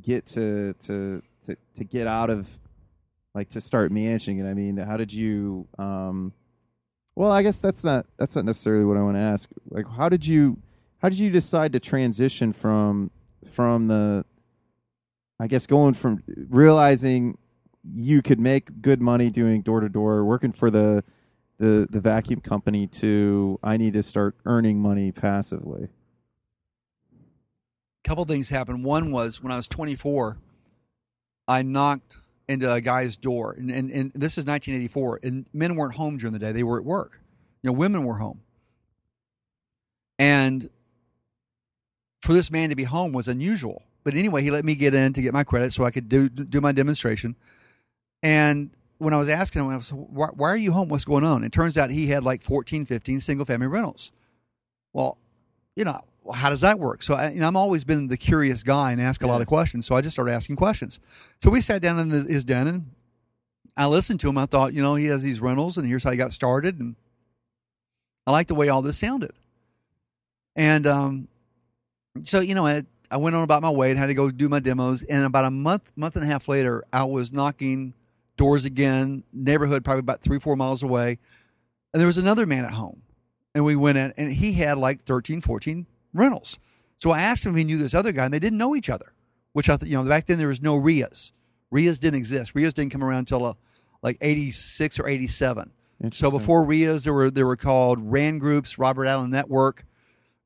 get 0.01 0.25
to 0.27 0.73
to 0.75 1.23
to 1.45 1.57
to 1.75 1.85
get 1.85 2.07
out 2.07 2.31
of 2.31 2.59
like 3.39 3.51
to 3.51 3.61
start 3.61 3.93
managing 3.93 4.39
it? 4.39 4.49
I 4.49 4.55
mean, 4.55 4.77
how 4.77 4.97
did 4.97 5.13
you 5.13 5.69
um 5.79 6.33
well, 7.15 7.33
I 7.33 7.43
guess 7.43 7.61
that's 7.61 7.85
not 7.85 8.07
that's 8.17 8.37
not 8.37 8.45
necessarily 8.45 8.85
what 8.85 8.97
I 8.97 9.03
want 9.03 9.17
to 9.17 9.21
ask. 9.21 9.49
Like 9.71 9.89
how 9.89 10.09
did 10.09 10.27
you 10.27 10.59
how 10.99 11.09
did 11.09 11.19
you 11.19 11.31
decide 11.31 11.73
to 11.73 11.81
transition 11.81 12.53
from 12.53 13.11
from 13.51 13.89
the 13.89 14.25
I 15.41 15.47
guess 15.47 15.67
going 15.67 15.95
from 15.95 16.23
realizing 16.49 17.39
you 17.95 18.23
could 18.23 18.41
make 18.41 18.83
good 18.83 19.01
money 19.01 19.31
doing 19.31 19.63
door 19.63 19.81
to 19.81 19.89
door, 19.89 20.25
working 20.25 20.53
for 20.53 20.71
the 20.71 21.05
the 21.59 21.87
the 21.91 22.01
vacuum 22.01 22.41
company 22.41 22.87
to 22.87 23.59
I 23.63 23.77
need 23.77 23.93
to 23.95 24.03
start 24.03 24.37
earning 24.45 24.81
money 24.81 25.13
passively. 25.13 25.89
A 27.15 28.09
couple 28.09 28.25
things 28.25 28.51
happened. 28.51 28.85
One 28.85 29.11
was 29.11 29.43
when 29.43 29.53
I 29.53 29.57
was 29.57 29.69
24, 29.69 30.39
I 31.49 31.63
knocked 31.63 32.19
into 32.49 32.73
a 32.73 32.81
guy's 32.81 33.17
door, 33.17 33.53
and, 33.53 33.71
and, 33.71 33.91
and 33.91 34.13
this 34.15 34.39
is 34.39 34.45
1984, 34.45 35.21
and 35.23 35.47
men 35.53 35.77
weren't 35.77 35.95
home 35.95 36.17
during 36.17 36.33
the 36.33 36.39
day; 36.39 36.53
they 36.53 36.63
were 36.63 36.79
at 36.79 36.85
work. 36.85 37.21
You 37.63 37.69
know, 37.69 37.75
women 37.75 38.05
were 38.05 38.17
home, 38.17 38.41
and 40.19 40.69
for 42.23 42.33
this 42.33 42.51
man 42.51 42.71
to 42.71 42.77
be 42.77 42.85
home 42.85 43.13
was 43.13 43.29
unusual. 43.29 43.83
But 44.05 44.15
anyway, 44.15 44.43
he 44.43 44.51
let 44.51 44.65
me 44.65 44.75
get 44.75 44.95
in 44.95 45.13
to 45.13 45.23
get 45.23 45.35
my 45.35 45.45
credit 45.45 45.73
so 45.73 45.85
I 45.85 45.91
could 45.91 46.09
do 46.09 46.29
do 46.29 46.61
my 46.61 46.73
demonstration. 46.73 47.37
And 48.23 48.71
when 48.99 49.15
I 49.15 49.19
was 49.19 49.29
asking 49.29 49.63
him, 49.63 49.71
I 49.71 49.77
was, 49.77 49.93
why, 49.93 50.29
why, 50.33 50.49
are 50.49 50.57
you 50.57 50.73
home? 50.73 50.89
What's 50.89 51.05
going 51.05 51.25
on? 51.25 51.45
It 51.45 51.53
turns 51.53 51.79
out 51.79 51.91
he 51.91 52.09
had 52.09 52.25
like 52.25 52.43
14, 52.43 52.85
15 52.85 53.21
single 53.21 53.47
family 53.47 53.69
rentals. 53.69 54.11
Well, 54.93 55.19
you 55.77 55.85
know, 55.85 56.01
how 56.35 56.51
does 56.51 56.61
that 56.61 56.79
work? 56.79 57.03
So 57.03 57.15
I, 57.15 57.31
you 57.31 57.41
know, 57.41 57.49
I'm 57.49 57.57
always 57.57 57.85
been 57.85 58.09
the 58.09 58.17
curious 58.17 58.63
guy 58.63 58.93
and 58.93 59.01
ask 59.01 59.23
a 59.23 59.27
yeah. 59.27 59.33
lot 59.33 59.41
of 59.41 59.47
questions. 59.47 59.87
So 59.87 59.95
I 59.95 60.01
just 60.01 60.15
started 60.15 60.33
asking 60.33 60.57
questions. 60.57 61.01
So 61.43 61.51
we 61.51 61.61
sat 61.61 61.83
down 61.83 61.99
in 61.99 62.09
the, 62.09 62.23
his 62.23 62.45
den 62.45 62.67
and 62.67 62.91
I 63.77 63.87
listened 63.87 64.21
to 64.21 64.29
him. 64.29 64.39
I 64.39 64.47
thought, 64.47 64.73
you 64.75 64.83
know, 64.83 64.95
he 64.95 65.07
has 65.07 65.23
these 65.23 65.41
rentals 65.41 65.79
and 65.79 65.89
here's 65.89 66.05
how 66.05 66.11
he 66.11 66.17
got 66.17 66.33
started. 66.33 66.79
And 66.81 66.97
I 68.27 68.33
like 68.33 68.49
the 68.49 68.55
way 68.55 68.69
all 68.69 68.83
this 68.83 68.99
sounded. 68.99 69.33
And 70.57 70.87
um, 70.87 71.29
so, 72.25 72.41
you 72.41 72.55
know, 72.55 72.67
I, 72.67 72.83
I 73.11 73.17
went 73.17 73.37
on 73.37 73.43
about 73.43 73.63
my 73.63 73.71
way 73.71 73.91
and 73.91 73.99
had 73.99 74.07
to 74.07 74.15
go 74.15 74.31
do 74.31 74.49
my 74.49 74.61
demos. 74.61 75.03
And 75.05 75.25
about 75.25 75.45
a 75.45 75.51
month, 75.51 75.93
month 75.97 76.17
and 76.17 76.25
a 76.25 76.29
half 76.29 76.49
later, 76.49 76.85
I 76.93 77.05
was 77.05 77.33
knocking 77.33 77.95
doors 78.37 78.65
again, 78.65 79.23
neighborhood 79.33 79.85
probably 79.85 80.01
about 80.01 80.23
three, 80.23 80.39
four 80.39 80.57
miles 80.57 80.83
away. 80.83 81.19
And 81.93 82.01
there 82.01 82.07
was 82.07 82.19
another 82.19 82.47
man 82.47 82.65
at 82.65 82.73
home. 82.73 83.03
And 83.55 83.65
we 83.65 83.77
went 83.77 83.99
in, 83.99 84.13
and 84.17 84.33
he 84.33 84.53
had 84.53 84.79
like 84.79 85.03
13, 85.03 85.41
14 85.41 85.87
rentals. 86.13 86.59
So 86.99 87.11
I 87.11 87.21
asked 87.21 87.47
him 87.47 87.53
if 87.53 87.59
he 87.59 87.65
knew 87.65 87.79
this 87.79 87.95
other 87.95 88.13
guy, 88.13 88.25
and 88.25 88.35
they 88.35 88.39
didn't 88.39 88.59
know 88.59 88.75
each 88.75 88.91
other, 88.91 89.13
which 89.53 89.69
I 89.69 89.77
thought, 89.77 89.89
you 89.89 89.97
know, 89.97 90.09
back 90.09 90.27
then 90.27 90.39
there 90.39 90.49
was 90.49 90.61
no 90.61 90.77
RIAs. 90.77 91.33
RIAs 91.71 91.99
didn't 91.99 92.19
exist. 92.19 92.55
RIAs 92.55 92.75
didn't 92.75 92.93
come 92.93 93.05
around 93.05 93.21
until 93.21 93.45
uh, 93.45 93.55
like 94.03 94.19
86 94.21 94.99
or 94.99 95.07
87. 95.07 95.71
So 96.13 96.31
before 96.31 96.65
RIAs, 96.65 97.05
there 97.05 97.13
were, 97.13 97.31
there 97.31 97.47
were 97.47 97.57
called 97.57 97.99
RAND 98.01 98.41
groups, 98.41 98.79
Robert 98.79 99.07
Allen 99.07 99.31
Network. 99.31 99.85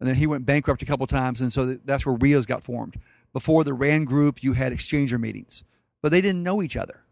And 0.01 0.09
then 0.09 0.16
he 0.16 0.27
went 0.27 0.46
bankrupt 0.46 0.83
a 0.83 0.87
couple 0.87 1.07
times. 1.07 1.40
And 1.40 1.53
so 1.53 1.79
that's 1.85 2.07
where 2.07 2.16
RIAs 2.16 2.46
got 2.46 2.64
formed. 2.64 2.96
Before 3.33 3.62
the 3.62 3.75
RAND 3.75 4.07
group, 4.07 4.42
you 4.42 4.55
had 4.55 4.72
exchanger 4.72 5.20
meetings, 5.20 5.62
but 6.01 6.11
they 6.11 6.20
didn't 6.20 6.42
know 6.42 6.62
each 6.62 6.77
other. 6.77 7.05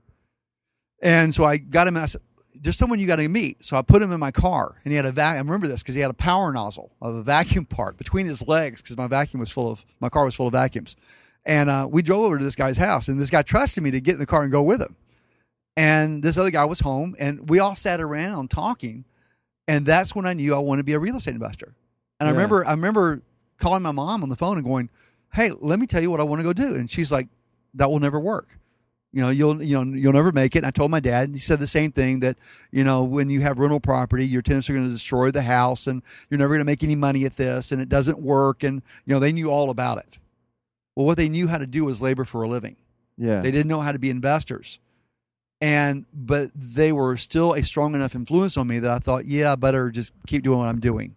And 1.03 1.35
so 1.35 1.45
I 1.45 1.59
got 1.59 1.87
him. 1.87 1.97
And 1.97 2.03
I 2.03 2.07
said, 2.07 2.23
"There's 2.55 2.77
someone 2.77 2.99
you 2.99 3.07
got 3.07 3.17
to 3.17 3.29
meet." 3.29 3.65
So 3.65 3.77
I 3.77 3.83
put 3.83 4.03
him 4.03 4.13
in 4.13 4.21
my 4.21 4.31
car, 4.31 4.77
and 4.85 4.93
he 4.93 4.97
had 4.97 5.07
a 5.07 5.13
vac. 5.13 5.37
I 5.37 5.39
remember 5.39 5.67
this 5.67 5.83
because 5.83 5.95
he 5.95 6.01
had 6.01 6.11
a 6.11 6.15
power 6.15 6.53
nozzle 6.53 6.93
of 7.01 7.15
a 7.15 7.23
vacuum 7.23 7.65
part 7.67 7.97
between 7.97 8.27
his 8.27 8.47
legs 8.47 8.83
because 8.83 8.97
my 8.97 9.07
vacuum 9.07 9.41
was 9.41 9.51
full 9.51 9.71
of 9.71 9.85
my 10.01 10.09
car 10.09 10.25
was 10.25 10.35
full 10.35 10.47
of 10.47 10.53
vacuums. 10.53 10.97
And 11.47 11.71
uh, 11.71 11.89
we 11.91 12.03
drove 12.03 12.25
over 12.25 12.39
to 12.39 12.45
this 12.45 12.55
guy's 12.55 12.77
house, 12.77 13.09
and 13.09 13.19
this 13.19 13.31
guy 13.31 13.43
trusted 13.43 13.83
me 13.83 13.91
to 13.93 14.01
get 14.01 14.15
in 14.15 14.19
the 14.19 14.27
car 14.27 14.43
and 14.43 14.53
go 14.53 14.63
with 14.63 14.81
him. 14.81 14.97
And 15.77 16.23
this 16.23 16.37
other 16.37 16.51
guy 16.51 16.65
was 16.65 16.81
home, 16.81 17.17
and 17.19 17.49
we 17.49 17.59
all 17.59 17.75
sat 17.75 18.01
around 18.01 18.51
talking. 18.51 19.05
And 19.67 19.87
that's 19.87 20.15
when 20.15 20.27
I 20.27 20.35
knew 20.35 20.55
I 20.55 20.59
wanted 20.59 20.81
to 20.81 20.85
be 20.85 20.93
a 20.93 20.99
real 20.99 21.17
estate 21.17 21.35
investor. 21.35 21.75
And 22.19 22.27
yeah. 22.27 22.29
I 22.29 22.31
remember, 22.33 22.67
I 22.67 22.73
remember 22.73 23.23
calling 23.59 23.83
my 23.83 23.93
mom 23.93 24.23
on 24.23 24.29
the 24.29 24.37
phone 24.37 24.59
and 24.59 24.67
going, 24.67 24.91
"Hey, 25.33 25.51
let 25.61 25.79
me 25.79 25.87
tell 25.87 26.03
you 26.03 26.11
what 26.11 26.21
I 26.21 26.25
want 26.25 26.41
to 26.41 26.43
go 26.43 26.53
do." 26.53 26.75
And 26.75 26.91
she's 26.91 27.11
like, 27.11 27.29
"That 27.75 27.91
will 27.91 28.01
never 28.01 28.21
work." 28.21 28.59
You 29.13 29.21
know 29.21 29.29
you'll 29.31 29.63
you 29.63 29.83
know 29.83 29.97
you'll 29.97 30.13
never 30.13 30.33
make 30.33 30.55
it 30.55 30.59
and 30.59 30.67
i 30.67 30.71
told 30.71 30.91
my 30.91 31.01
dad 31.01 31.25
and 31.25 31.35
he 31.35 31.41
said 31.41 31.59
the 31.59 31.67
same 31.67 31.91
thing 31.91 32.21
that 32.21 32.37
you 32.71 32.85
know 32.85 33.03
when 33.03 33.29
you 33.29 33.41
have 33.41 33.59
rental 33.59 33.81
property 33.81 34.25
your 34.27 34.43
tenants 34.43 34.71
are 34.71 34.73
going 34.73 34.85
to 34.85 34.91
destroy 34.93 35.31
the 35.31 35.43
house 35.43 35.87
and 35.87 36.03
you're 36.29 36.39
never 36.39 36.51
going 36.51 36.61
to 36.61 36.65
make 36.65 36.83
any 36.85 36.95
money 36.95 37.25
at 37.25 37.37
this 37.37 37.73
and 37.73 37.83
it 37.83 37.89
doesn't 37.89 38.21
work 38.21 38.63
and 38.63 38.83
you 39.05 39.13
know 39.13 39.19
they 39.19 39.33
knew 39.33 39.51
all 39.51 39.71
about 39.71 39.99
it 39.99 40.19
well 40.95 41.07
what 41.07 41.17
they 41.17 41.29
knew 41.29 41.49
how 41.49 41.59
to 41.59 41.67
do 41.67 41.85
was 41.85 42.01
labor 42.01 42.25
for 42.25 42.43
a 42.43 42.49
living 42.49 42.77
Yeah. 43.17 43.41
They 43.41 43.51
didn't 43.51 43.69
know 43.69 43.81
how 43.83 43.93
to 43.93 43.99
be 43.99 44.09
investors. 44.11 44.79
And 45.61 46.07
but 46.15 46.51
they 46.55 46.91
were 46.91 47.19
still 47.19 47.53
a 47.53 47.63
strong 47.63 47.95
enough 47.95 48.15
influence 48.15 48.57
on 48.57 48.67
me 48.67 48.79
that 48.79 48.91
I 48.91 48.99
thought, 48.99 49.27
yeah, 49.27 49.53
I 49.53 49.57
better 49.57 49.91
just 49.91 50.11
keep 50.27 50.43
doing 50.43 50.59
what 50.59 50.69
I'm 50.69 50.81
doing. 50.81 51.17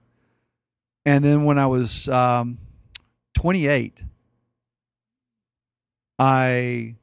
And 1.06 1.24
then 1.24 1.46
when 1.46 1.58
I 1.58 1.68
was 1.68 2.10
um, 2.10 2.58
28, 3.36 4.04
I 6.20 6.96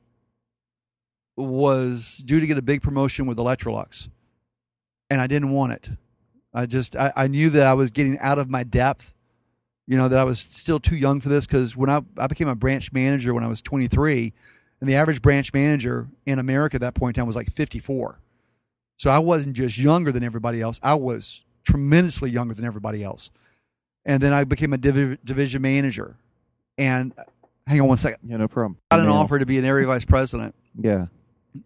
was 1.42 2.22
due 2.24 2.40
to 2.40 2.46
get 2.46 2.59
a 2.59 2.62
big 2.62 2.83
promotion 2.83 3.26
with 3.26 3.38
Electrolux, 3.38 4.09
and 5.09 5.20
I 5.20 5.26
didn't 5.26 5.50
want 5.50 5.72
it. 5.72 5.90
I 6.53 6.66
just 6.66 6.96
I, 6.96 7.12
I 7.16 7.29
knew 7.29 7.50
that 7.50 7.66
I 7.66 7.74
was 7.74 7.90
getting 7.90 8.18
out 8.18 8.38
of 8.38 8.48
my 8.50 8.62
depth. 8.64 9.12
You 9.87 9.96
know 9.96 10.09
that 10.09 10.20
I 10.20 10.24
was 10.24 10.38
still 10.38 10.79
too 10.79 10.96
young 10.96 11.20
for 11.20 11.29
this 11.29 11.46
because 11.46 11.76
when 11.76 11.90
I 11.90 12.00
I 12.16 12.26
became 12.26 12.48
a 12.48 12.55
branch 12.55 12.92
manager 12.92 13.35
when 13.35 13.44
I 13.44 13.48
was 13.48 13.61
23, 13.62 14.33
and 14.81 14.88
the 14.88 14.94
average 14.94 15.20
branch 15.22 15.53
manager 15.53 16.09
in 16.26 16.38
America 16.38 16.76
at 16.76 16.81
that 16.83 16.94
point 16.94 17.16
in 17.16 17.20
time 17.20 17.26
was 17.26 17.37
like 17.37 17.50
54. 17.50 18.20
So 18.98 19.11
I 19.11 19.18
wasn't 19.18 19.57
just 19.57 19.79
younger 19.79 20.12
than 20.12 20.22
everybody 20.22 20.61
else. 20.61 20.79
I 20.83 20.94
was 20.94 21.44
tremendously 21.64 22.31
younger 22.31 22.55
than 22.55 22.64
everybody 22.64 23.03
else. 23.03 23.31
And 24.05 24.22
then 24.22 24.33
I 24.33 24.44
became 24.44 24.72
a 24.72 24.79
divi- 24.79 25.18
division 25.24 25.62
manager. 25.62 26.16
And 26.79 27.12
hang 27.66 27.81
on 27.81 27.88
one 27.88 27.96
second. 27.96 28.18
Yeah, 28.29 28.37
no 28.38 28.48
problem. 28.48 28.79
got 28.90 29.00
an 29.00 29.09
offer 29.09 29.38
to 29.38 29.46
be 29.46 29.59
an 29.59 29.64
area 29.64 29.87
vice 29.87 30.05
president, 30.05 30.55
Yeah. 30.79 31.07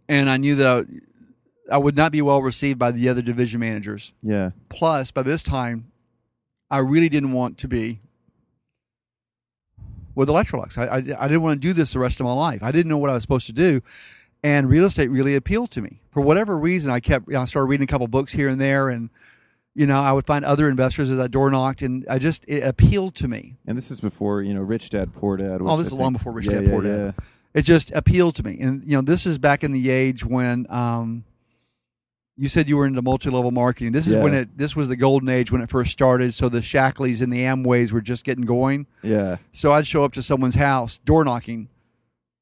And 0.09 0.31
I 0.31 0.37
knew 0.37 0.55
that 0.57 0.67
I, 0.67 1.75
I 1.75 1.79
would 1.79 1.97
not 1.97 2.13
be 2.13 2.23
well 2.23 2.43
received 2.43 2.79
by 2.79 2.91
the 2.91 3.09
other 3.09 3.23
division 3.23 3.61
managers. 3.61 4.13
Yeah. 4.23 4.51
Plus, 4.69 5.11
by 5.11 5.23
this 5.23 5.43
time, 5.43 5.91
I 6.71 6.79
really 6.79 7.09
didn't 7.09 7.33
want 7.33 7.59
to 7.59 7.69
be 7.69 8.01
with 10.15 10.29
Electrolux. 10.29 10.79
I, 10.79 10.87
I, 10.87 10.97
I 10.97 11.29
didn't 11.29 11.43
want 11.43 11.61
to 11.61 11.69
do 11.69 11.73
this 11.73 11.93
the 11.93 11.99
rest 11.99 12.21
of 12.21 12.27
my 12.27 12.33
life. 12.33 12.63
I 12.63 12.73
didn't 12.73 12.89
know 12.89 12.99
what 12.99 13.11
I 13.11 13.15
was 13.15 13.23
supposed 13.23 13.47
to 13.47 13.53
do, 13.53 13.81
and 14.43 14.69
real 14.69 14.85
estate 14.85 15.11
really 15.11 15.35
appealed 15.35 15.71
to 15.73 15.83
me. 15.83 16.01
For 16.11 16.21
whatever 16.21 16.59
reason, 16.59 16.91
I 16.91 17.01
kept 17.01 17.33
I 17.35 17.45
started 17.47 17.67
reading 17.67 17.85
a 17.85 17.89
couple 17.89 18.07
books 18.09 18.33
here 18.33 18.49
and 18.49 18.61
there, 18.61 18.89
and 18.89 19.11
you 19.75 19.87
know 19.87 20.01
I 20.01 20.13
would 20.13 20.27
find 20.27 20.45
other 20.45 20.69
investors 20.69 21.11
as 21.11 21.19
I 21.19 21.27
door 21.27 21.51
knocked, 21.51 21.83
and 21.83 22.07
I 22.09 22.19
just 22.19 22.45
it 22.47 22.63
appealed 22.63 23.15
to 23.17 23.29
me. 23.29 23.57
And 23.67 23.77
this 23.77 23.91
is 23.91 24.01
before, 24.01 24.43
you 24.43 24.55
know, 24.55 24.63
Rich 24.63 24.91
Dad, 24.91 25.13
Poor 25.13 25.37
Dad. 25.37 25.61
Oh, 25.61 25.77
this 25.77 25.87
I 25.87 25.89
is 25.89 25.93
long 25.93 26.13
before 26.13 26.33
Rich 26.33 26.47
yeah, 26.47 26.53
Dad, 26.53 26.65
yeah, 26.65 26.71
Poor 26.71 26.83
Dad. 26.83 27.15
It 27.55 27.63
just 27.63 27.91
appealed 27.93 28.35
to 28.37 28.43
me. 28.45 28.59
And 28.61 28.83
you 28.85 28.97
know, 28.97 29.03
this 29.03 29.27
is 29.27 29.39
back 29.39 29.63
in 29.65 29.73
the 29.73 29.89
age 29.91 30.25
when 30.25 30.67
um, 30.71 31.25
you 32.37 32.49
said 32.49 32.69
you 32.69 32.77
were 32.77 32.87
into 32.87 33.01
multi-level 33.01 33.53
marketing. 33.53 33.93
This 33.93 34.09
is 34.09 34.15
Yeah. 34.15 34.23
when 34.23 34.35
it 34.35 34.59
this 34.59 34.75
was 34.75 34.89
the 34.89 34.97
golden 34.97 35.29
age 35.29 35.53
when 35.53 35.61
it 35.63 35.71
first 35.71 35.93
started. 35.93 36.35
So 36.35 36.49
the 36.49 36.61
Shaklees 36.63 37.23
and 37.23 37.33
the 37.33 37.43
Amways 37.45 37.93
were 37.93 38.01
just 38.01 38.25
getting 38.25 38.45
going. 38.45 38.87
Yeah. 39.03 39.37
So 39.53 39.73
I'd 39.73 39.87
show 39.87 40.03
up 40.05 40.13
to 40.15 40.23
someone's 40.23 40.57
house, 40.57 40.99
door 40.99 41.25
knocking, 41.25 41.69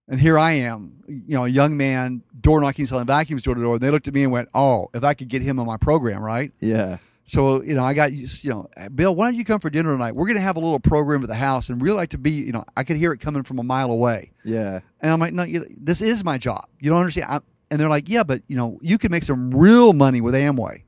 and 0.08 0.18
here 0.18 0.38
I 0.38 0.52
am, 0.52 1.02
you 1.06 1.36
know, 1.36 1.44
a 1.44 1.48
young 1.48 1.76
man 1.76 2.22
door 2.40 2.60
knocking, 2.62 2.86
selling 2.86 3.06
vacuums 3.06 3.42
door 3.42 3.54
to 3.54 3.60
door. 3.60 3.74
And 3.74 3.82
they 3.82 3.90
looked 3.90 4.08
at 4.08 4.14
me 4.14 4.22
and 4.22 4.32
went, 4.32 4.48
"Oh, 4.54 4.88
if 4.94 5.04
I 5.04 5.12
could 5.12 5.28
get 5.28 5.42
him 5.42 5.58
on 5.58 5.66
my 5.66 5.76
program, 5.76 6.22
right?" 6.22 6.52
Yeah. 6.58 6.96
So 7.24 7.62
you 7.62 7.74
know, 7.74 7.84
I 7.84 7.94
got 7.94 8.12
you 8.12 8.26
know, 8.50 8.68
Bill, 8.94 9.14
why 9.14 9.26
don't 9.26 9.36
you 9.36 9.44
come 9.44 9.60
for 9.60 9.70
dinner 9.70 9.92
tonight? 9.92 10.14
We're 10.14 10.26
going 10.26 10.36
to 10.36 10.42
have 10.42 10.56
a 10.56 10.60
little 10.60 10.80
program 10.80 11.22
at 11.22 11.28
the 11.28 11.34
house, 11.34 11.68
and 11.68 11.80
really 11.80 11.96
like 11.96 12.10
to 12.10 12.18
be, 12.18 12.32
you 12.32 12.52
know, 12.52 12.64
I 12.76 12.84
could 12.84 12.96
hear 12.96 13.12
it 13.12 13.20
coming 13.20 13.42
from 13.42 13.58
a 13.58 13.62
mile 13.62 13.90
away. 13.90 14.32
Yeah. 14.44 14.80
And 15.00 15.12
I'm 15.12 15.20
like, 15.20 15.32
no, 15.32 15.44
you, 15.44 15.66
this 15.80 16.02
is 16.02 16.24
my 16.24 16.38
job. 16.38 16.66
You 16.80 16.90
don't 16.90 17.00
understand. 17.00 17.26
i 17.30 17.40
and 17.70 17.80
they're 17.80 17.88
like, 17.88 18.08
yeah, 18.08 18.22
but 18.22 18.42
you 18.48 18.56
know, 18.56 18.78
you 18.82 18.98
can 18.98 19.10
make 19.10 19.22
some 19.22 19.50
real 19.50 19.94
money 19.94 20.20
with 20.20 20.34
Amway. 20.34 20.82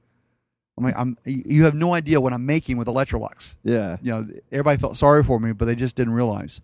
I'm 0.77 0.85
like, 0.85 0.95
I'm. 0.99 1.17
You 1.25 1.65
have 1.65 1.75
no 1.75 1.95
idea 1.95 2.21
what 2.21 2.33
I'm 2.33 2.45
making 2.47 2.77
with 2.77 2.89
Electrolux. 2.89 3.55
Yeah. 3.63 3.97
You 4.03 4.11
know, 4.11 4.27
everybody 4.51 4.79
felt 4.79 4.97
sorry 4.97 5.23
for 5.23 5.39
me, 5.39 5.53
but 5.53 5.65
they 5.67 5.77
just 5.77 5.95
didn't 5.97 6.15
realize. 6.15 6.61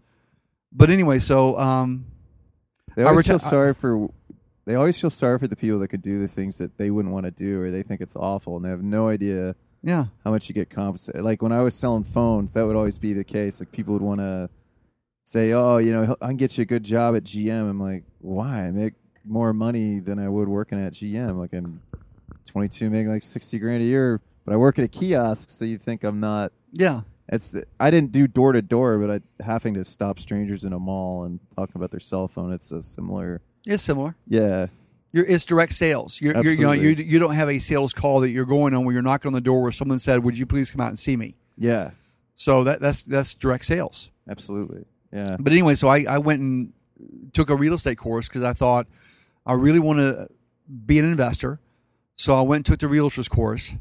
But 0.73 0.91
anyway, 0.91 1.21
so 1.21 1.59
um, 1.59 2.07
They 2.97 3.05
I 3.05 3.07
always 3.07 3.25
reti- 3.25 3.29
feel 3.29 3.39
sorry 3.39 3.75
for. 3.75 4.11
They 4.71 4.77
always 4.77 5.01
feel 5.01 5.11
sorry 5.11 5.37
for 5.37 5.49
the 5.49 5.57
people 5.57 5.81
that 5.81 5.89
could 5.89 6.01
do 6.01 6.21
the 6.21 6.29
things 6.29 6.57
that 6.59 6.79
they 6.79 6.93
wouldn't 6.93 7.13
want 7.13 7.27
to 7.27 7.33
do, 7.33 7.61
or 7.61 7.73
they 7.73 7.83
think 7.83 8.01
it's 8.01 8.15
awful, 8.15 8.55
and 8.55 8.65
they 8.65 8.69
have 8.69 8.85
no 8.85 9.09
idea 9.09 9.57
yeah, 9.83 10.05
how 10.25 10.31
much 10.31 10.49
you 10.49 10.55
get 10.55 10.71
compensated. 10.71 11.23
Like 11.23 11.43
when 11.43 11.51
I 11.51 11.61
was 11.61 11.75
selling 11.75 12.05
phones, 12.05 12.53
that 12.53 12.63
would 12.63 12.77
always 12.77 12.97
be 12.97 13.13
the 13.13 13.25
case. 13.25 13.59
Like 13.59 13.73
people 13.73 13.95
would 13.95 14.03
want 14.03 14.21
to 14.21 14.49
say, 15.25 15.53
"Oh, 15.55 15.79
you 15.79 15.93
know, 15.93 16.17
I 16.21 16.29
can 16.29 16.37
get 16.37 16.57
you 16.57 16.63
a 16.63 16.67
good 16.67 16.85
job 16.85 17.17
at 17.17 17.25
GM." 17.25 17.69
I'm 17.69 17.81
like, 17.81 18.05
"Why? 18.21 18.67
I 18.67 18.71
make 18.71 18.95
more 19.25 19.53
money 19.53 19.99
than 19.99 20.21
I 20.21 20.29
would 20.29 20.47
working 20.47 20.79
at 20.79 20.93
GM. 20.93 21.37
Like 21.37 21.53
I'm 21.53 21.83
22, 22.47 22.91
making 22.91 23.11
like 23.11 23.25
60 23.25 23.59
grand 23.59 23.83
a 23.83 23.87
year, 23.87 24.21
but 24.45 24.55
I 24.55 24.57
work 24.57 24.79
at 24.79 24.85
a 24.85 24.89
kiosk, 24.89 25.51
so 25.51 25.65
you 25.65 25.79
think 25.79 26.05
I'm 26.05 26.21
not." 26.21 26.53
yeah, 26.75 27.01
It's 27.29 27.57
I 27.81 27.91
didn't 27.91 28.13
do 28.13 28.29
door 28.29 28.53
to 28.53 28.63
door, 28.63 28.99
but 28.99 29.11
I 29.11 29.43
having 29.43 29.75
to 29.75 29.83
stop 29.83 30.21
strangers 30.21 30.63
in 30.63 30.73
a 30.73 30.79
mall 30.79 31.25
and 31.25 31.41
talking 31.57 31.75
about 31.75 31.91
their 31.91 31.99
cell 31.99 32.29
phone. 32.29 32.53
It's 32.53 32.71
a 32.71 32.81
similar. 32.83 33.41
It's 33.67 33.83
similar. 33.83 34.15
Yeah. 34.27 34.67
You're, 35.13 35.27
it's 35.27 35.45
direct 35.45 35.73
sales. 35.73 36.21
You're, 36.21 36.41
you're, 36.43 36.53
you 36.53 36.63
know, 36.63 36.73
you 36.73 36.91
you 36.91 37.19
don't 37.19 37.35
have 37.35 37.49
a 37.49 37.59
sales 37.59 37.93
call 37.93 38.21
that 38.21 38.31
you're 38.31 38.45
going 38.45 38.75
on 38.75 38.85
where 38.85 38.93
you're 38.93 39.03
knocking 39.03 39.29
on 39.29 39.33
the 39.33 39.41
door 39.41 39.61
where 39.61 39.73
someone 39.73 39.99
said, 39.99 40.23
"Would 40.23 40.39
you 40.39 40.47
please 40.47 40.71
come 40.71 40.81
out 40.81 40.89
and 40.89 40.99
see 40.99 41.17
me?" 41.17 41.35
Yeah. 41.59 41.91
So 42.37 42.63
that 42.65 42.81
that's 42.81 43.03
that's 43.03 43.35
direct 43.35 43.65
sales. 43.65 44.11
Absolutely. 44.29 44.85
Yeah. 45.13 45.37
But 45.41 45.53
anyway, 45.53 45.75
so 45.75 45.89
I, 45.89 46.05
I 46.09 46.19
went 46.19 46.41
and 46.41 46.73
took 47.33 47.51
a 47.51 47.57
real 47.57 47.75
estate 47.75 47.99
course 47.99 48.29
because 48.29 48.45
I 48.45 48.53
thought 48.53 48.87
I 49.45 49.55
really 49.55 49.81
want 49.81 49.99
to 49.99 50.29
be 50.87 50.99
an 50.99 51.05
investor. 51.05 51.59
So 52.17 52.35
I 52.35 52.43
went 52.43 52.59
and 52.59 52.67
took 52.67 52.79
the 52.79 52.89
realtor's 52.89 53.29
course, 53.29 53.75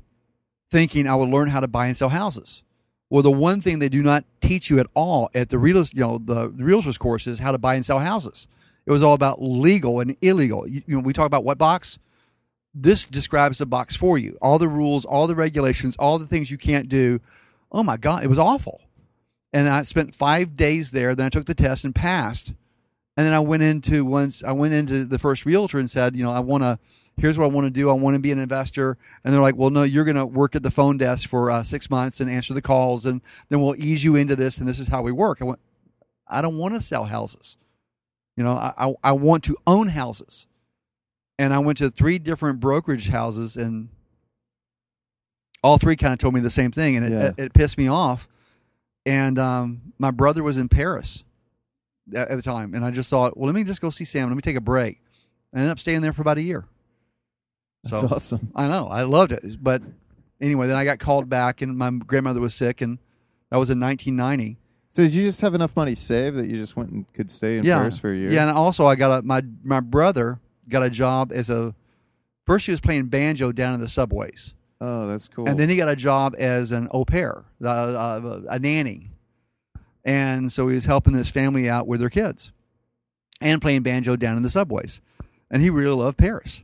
thinking 0.72 1.08
I 1.08 1.16
would 1.16 1.30
learn 1.30 1.50
how 1.50 1.60
to 1.60 1.68
buy 1.68 1.88
and 1.88 1.96
sell 1.96 2.10
houses. 2.10 2.64
Well, 3.10 3.22
the 3.22 3.32
one 3.32 3.60
thing 3.60 3.80
they 3.80 3.90
do 3.90 4.02
not 4.02 4.24
teach 4.40 4.70
you 4.70 4.80
at 4.80 4.88
all 4.94 5.30
at 5.34 5.50
the 5.50 5.58
real, 5.58 5.78
you 5.78 6.02
know, 6.02 6.20
the 6.20 6.50
realtor's 6.50 6.98
course 6.98 7.28
is 7.28 7.40
how 7.40 7.52
to 7.52 7.58
buy 7.58 7.76
and 7.76 7.86
sell 7.86 8.00
houses. 8.00 8.48
It 8.90 8.92
was 8.92 9.04
all 9.04 9.14
about 9.14 9.42
legal 9.42 10.02
and 10.02 10.18
illegal. 10.22 10.68
You, 10.68 10.82
you 10.86 10.98
know, 10.98 11.04
we 11.04 11.14
talk 11.14 11.28
about 11.28 11.46
what 11.46 11.58
box. 11.58 11.98
This 12.74 13.06
describes 13.06 13.60
the 13.60 13.66
box 13.66 13.96
for 13.96 14.18
you. 14.18 14.38
All 14.42 14.60
the 14.60 14.68
rules, 14.68 15.06
all 15.06 15.28
the 15.28 15.36
regulations, 15.36 15.96
all 15.98 16.20
the 16.20 16.28
things 16.28 16.52
you 16.52 16.58
can't 16.58 16.90
do. 16.90 17.22
Oh 17.72 17.84
my 17.84 17.96
God, 17.96 18.26
it 18.26 18.28
was 18.28 18.40
awful 18.40 18.82
and 19.54 19.68
I 19.68 19.82
spent 19.84 20.16
five 20.16 20.56
days 20.56 20.92
there. 20.92 21.16
Then 21.16 21.26
I 21.26 21.30
took 21.30 21.46
the 21.46 21.56
test 21.56 21.84
and 21.84 21.94
passed. 21.94 22.54
And 23.18 23.26
then 23.26 23.34
I 23.34 23.40
went 23.40 23.64
into 23.64 24.06
once 24.06 24.44
I 24.44 24.54
went 24.54 24.74
into 24.74 25.04
the 25.04 25.20
first 25.20 25.46
realtor 25.46 25.80
and 25.80 25.90
said, 25.90 26.16
you 26.16 26.24
know, 26.24 26.32
I 26.32 26.40
want 26.40 26.64
to. 26.64 26.80
Here's 27.18 27.38
what 27.38 27.46
I 27.46 27.50
want 27.50 27.66
to 27.66 27.72
do. 27.72 27.90
I 27.90 27.94
want 27.94 28.16
to 28.16 28.22
be 28.22 28.32
an 28.32 28.40
investor. 28.40 28.98
And 29.24 29.34
they're 29.34 29.42
like, 29.42 29.58
well, 29.58 29.70
no, 29.70 29.84
you're 29.84 30.06
going 30.06 30.16
to 30.16 30.26
work 30.26 30.56
at 30.56 30.64
the 30.64 30.72
phone 30.72 30.98
desk 30.98 31.28
for 31.28 31.52
uh, 31.52 31.64
six 31.64 31.90
months 31.90 32.22
and 32.22 32.32
answer 32.32 32.54
the 32.54 32.62
calls, 32.62 33.06
and 33.06 33.20
then 33.50 33.62
we'll 33.62 33.76
ease 33.76 34.06
you 34.06 34.16
into 34.16 34.38
this. 34.38 34.58
And 34.58 34.66
this 34.66 34.80
is 34.80 34.88
how 34.88 35.02
we 35.02 35.12
work. 35.12 35.42
I 35.42 35.46
went. 35.46 35.60
I 36.30 36.42
don't 36.42 36.58
want 36.58 36.76
to 36.76 36.82
sell 36.82 37.04
houses. 37.04 37.58
You 38.40 38.44
know, 38.46 38.54
I 38.54 38.74
I, 38.78 38.94
I 39.04 39.12
want 39.12 39.44
to 39.44 39.58
own 39.68 39.90
houses. 39.90 40.48
And 41.38 41.54
I 41.54 41.60
went 41.60 41.78
to 41.78 41.90
three 41.92 42.20
different 42.20 42.60
brokerage 42.60 43.10
houses, 43.10 43.56
and 43.56 43.90
all 45.64 45.78
three 45.78 45.96
kind 45.96 46.12
of 46.14 46.20
told 46.20 46.34
me 46.34 46.40
the 46.42 46.50
same 46.50 46.72
thing, 46.72 46.98
and 46.98 47.06
it, 47.06 47.12
Yeah. 47.12 47.28
it, 47.28 47.36
it 47.38 47.54
pissed 47.54 47.78
me 47.78 47.88
off 47.88 48.28
and 49.06 49.40
um, 49.40 49.94
my 49.98 50.12
brother 50.12 50.44
was 50.44 50.58
in 50.58 50.68
Paris 50.70 51.24
at, 52.14 52.30
at 52.30 52.36
the 52.36 52.42
time, 52.42 52.74
and 52.76 52.84
I 52.86 52.92
just 52.92 53.10
thought, 53.10 53.36
well, 53.38 53.48
let 53.48 53.56
me 53.56 53.64
just 53.64 53.82
go 53.82 53.90
see 53.90 54.04
Sam. 54.04 54.28
Let 54.28 54.36
me 54.36 54.42
take 54.42 54.58
a 54.58 54.62
break. 54.62 55.02
I 55.54 55.58
ended 55.60 55.72
up 55.72 55.80
staying 55.80 56.02
there 56.02 56.14
for 56.14 56.22
about 56.22 56.38
a 56.38 56.42
year. 56.42 56.66
That's 57.84 58.04
awesome. 58.04 58.52
I 58.56 58.68
know, 58.68 58.88
I 58.88 59.04
loved 59.04 59.32
it, 59.32 59.64
but 59.64 59.82
anyway, 60.42 60.68
then 60.68 60.76
I 60.76 60.84
got 60.86 61.00
called 61.00 61.30
back, 61.30 61.62
and 61.64 61.76
my 61.78 61.90
grandmother 61.92 62.42
was 62.42 62.54
sick, 62.54 62.82
and 62.82 63.00
that 63.50 63.58
was 63.58 63.70
in 63.72 63.80
1990. 63.80 64.59
So 64.92 65.04
did 65.04 65.14
you 65.14 65.24
just 65.24 65.42
have 65.42 65.54
enough 65.54 65.76
money 65.76 65.96
saved 65.96 66.38
that 66.38 66.48
you 66.48 66.58
just 66.58 66.76
went 66.76 66.90
and 66.90 67.14
could 67.14 67.30
stay 67.30 67.58
in 67.58 67.64
yeah, 67.64 67.80
Paris 67.80 67.98
for 67.98 68.12
a 68.12 68.18
year? 68.18 68.32
yeah, 68.32 68.48
and 68.48 68.58
also 68.58 68.86
I 68.86 68.96
got 68.96 69.20
a 69.20 69.22
my 69.22 69.44
my 69.64 69.80
brother 69.80 70.40
got 70.68 70.84
a 70.84 70.90
job 70.90 71.32
as 71.32 71.50
a 71.50 71.76
first 72.46 72.66
he 72.66 72.72
was 72.72 72.80
playing 72.80 73.08
banjo 73.08 73.52
down 73.52 73.76
in 73.76 73.80
the 73.80 73.90
subways. 73.90 74.56
Oh, 74.82 75.08
that's 75.08 75.28
cool. 75.28 75.48
And 75.48 75.60
then 75.60 75.70
he 75.70 75.76
got 75.76 75.90
a 75.90 75.96
job 75.96 76.36
as 76.38 76.72
an 76.72 76.88
au 76.92 77.04
pair, 77.04 77.44
uh, 77.64 77.68
uh, 77.68 78.42
a 78.50 78.60
nanny. 78.60 79.12
And 80.06 80.52
so 80.52 80.68
he 80.70 80.76
was 80.76 80.86
helping 80.86 81.14
this 81.14 81.30
family 81.30 81.70
out 81.70 81.86
with 81.86 82.00
their 82.00 82.10
kids 82.10 82.52
and 83.42 83.62
playing 83.62 83.84
banjo 83.84 84.16
down 84.16 84.38
in 84.38 84.44
the 84.44 84.50
subways. 84.50 85.02
And 85.52 85.62
he 85.62 85.70
really 85.70 85.96
loved 85.96 86.18
Paris. 86.18 86.64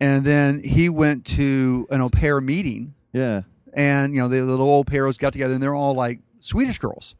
And 0.00 0.24
then 0.24 0.62
he 0.62 0.88
went 0.88 1.26
to 1.26 1.86
an 1.90 2.00
au 2.00 2.08
pair 2.08 2.40
meeting, 2.40 2.94
yeah. 3.12 3.42
and 3.74 4.14
you 4.14 4.20
know 4.22 4.28
the 4.28 4.40
little 4.42 4.66
au 4.66 4.82
pairs 4.82 5.18
got 5.18 5.34
together, 5.34 5.52
and 5.52 5.62
they're 5.62 5.74
all 5.74 5.94
like 5.94 6.20
Swedish 6.40 6.78
girls. 6.78 7.14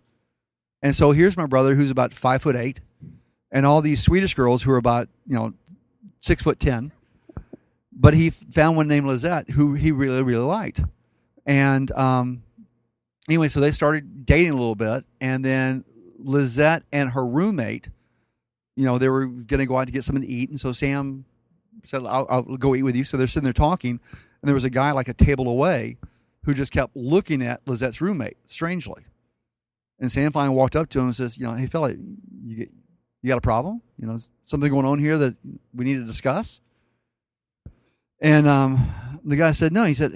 And 0.83 0.97
so 0.97 1.13
here's 1.13 1.37
my 1.37 1.47
brother, 1.47 1.75
who's 1.75 1.91
about 1.91 2.15
five 2.15 2.43
foot 2.43 2.57
eight, 2.57 2.81
and 3.53 3.67
all 3.67 3.81
these 3.81 4.03
Swedish 4.03 4.35
girls 4.35 4.63
who 4.63 4.73
are 4.73 4.79
about 4.79 5.09
you 5.27 5.37
know 5.37 5.53
six 6.21 6.43
foot 6.43 6.59
ten. 6.59 6.93
But 7.93 8.15
he 8.15 8.31
found 8.31 8.77
one 8.77 8.89
named 8.89 9.07
Lizette 9.07 9.51
who 9.51 9.75
he 9.75 9.93
really 9.93 10.23
really 10.23 10.45
liked, 10.45 10.83
and 11.45 11.91
um, 11.93 12.43
anyway, 13.29 13.49
so 13.49 13.61
they 13.61 13.73
started 13.73 14.25
dating 14.25 14.51
a 14.51 14.55
little 14.55 14.75
bit, 14.75 15.05
and 15.21 15.45
then 15.45 15.85
Lizette 16.19 16.83
and 16.93 17.11
her 17.11 17.25
roommate, 17.25 17.89
you 18.77 18.85
know, 18.85 18.99
they 18.99 19.09
were 19.09 19.27
going 19.27 19.61
to 19.61 19.67
go 19.67 19.79
out 19.79 19.87
to 19.87 19.93
get 19.93 20.05
something 20.05 20.23
to 20.23 20.29
eat, 20.29 20.49
and 20.49 20.59
so 20.59 20.73
Sam 20.73 21.27
said, 21.85 22.05
I'll, 22.07 22.27
"I'll 22.31 22.43
go 22.43 22.75
eat 22.75 22.83
with 22.83 22.97
you." 22.97 23.05
So 23.05 23.19
they're 23.19 23.27
sitting 23.27 23.45
there 23.45 23.53
talking, 23.53 23.91
and 23.91 24.49
there 24.49 24.55
was 24.55 24.65
a 24.65 24.71
guy 24.71 24.93
like 24.93 25.09
a 25.09 25.15
table 25.15 25.49
away 25.49 25.99
who 26.45 26.55
just 26.55 26.73
kept 26.73 26.97
looking 26.97 27.43
at 27.43 27.61
Lizette's 27.67 28.01
roommate 28.01 28.39
strangely. 28.47 29.05
And 30.01 30.11
Sam 30.11 30.33
finally 30.33 30.57
walked 30.57 30.75
up 30.77 30.89
to 30.91 30.99
him 30.99 31.07
and 31.07 31.15
says, 31.15 31.37
"You 31.39 31.45
know, 31.47 31.53
hey 31.55 31.67
fella, 31.67 31.93
you 31.93 32.57
get 32.57 32.71
You 33.23 33.29
got 33.29 33.39
a 33.39 33.43
problem? 33.43 33.83
You 33.99 34.07
know, 34.07 34.19
something 34.47 34.71
going 34.71 34.87
on 34.87 34.99
here 34.99 35.19
that 35.19 35.35
we 35.75 35.85
need 35.85 35.97
to 35.99 36.05
discuss?" 36.05 36.61
And 38.21 38.49
um, 38.49 38.91
the 39.25 39.37
guy 39.37 39.53
said, 39.53 39.73
"No." 39.73 39.85
He 39.85 39.95
said, 39.95 40.13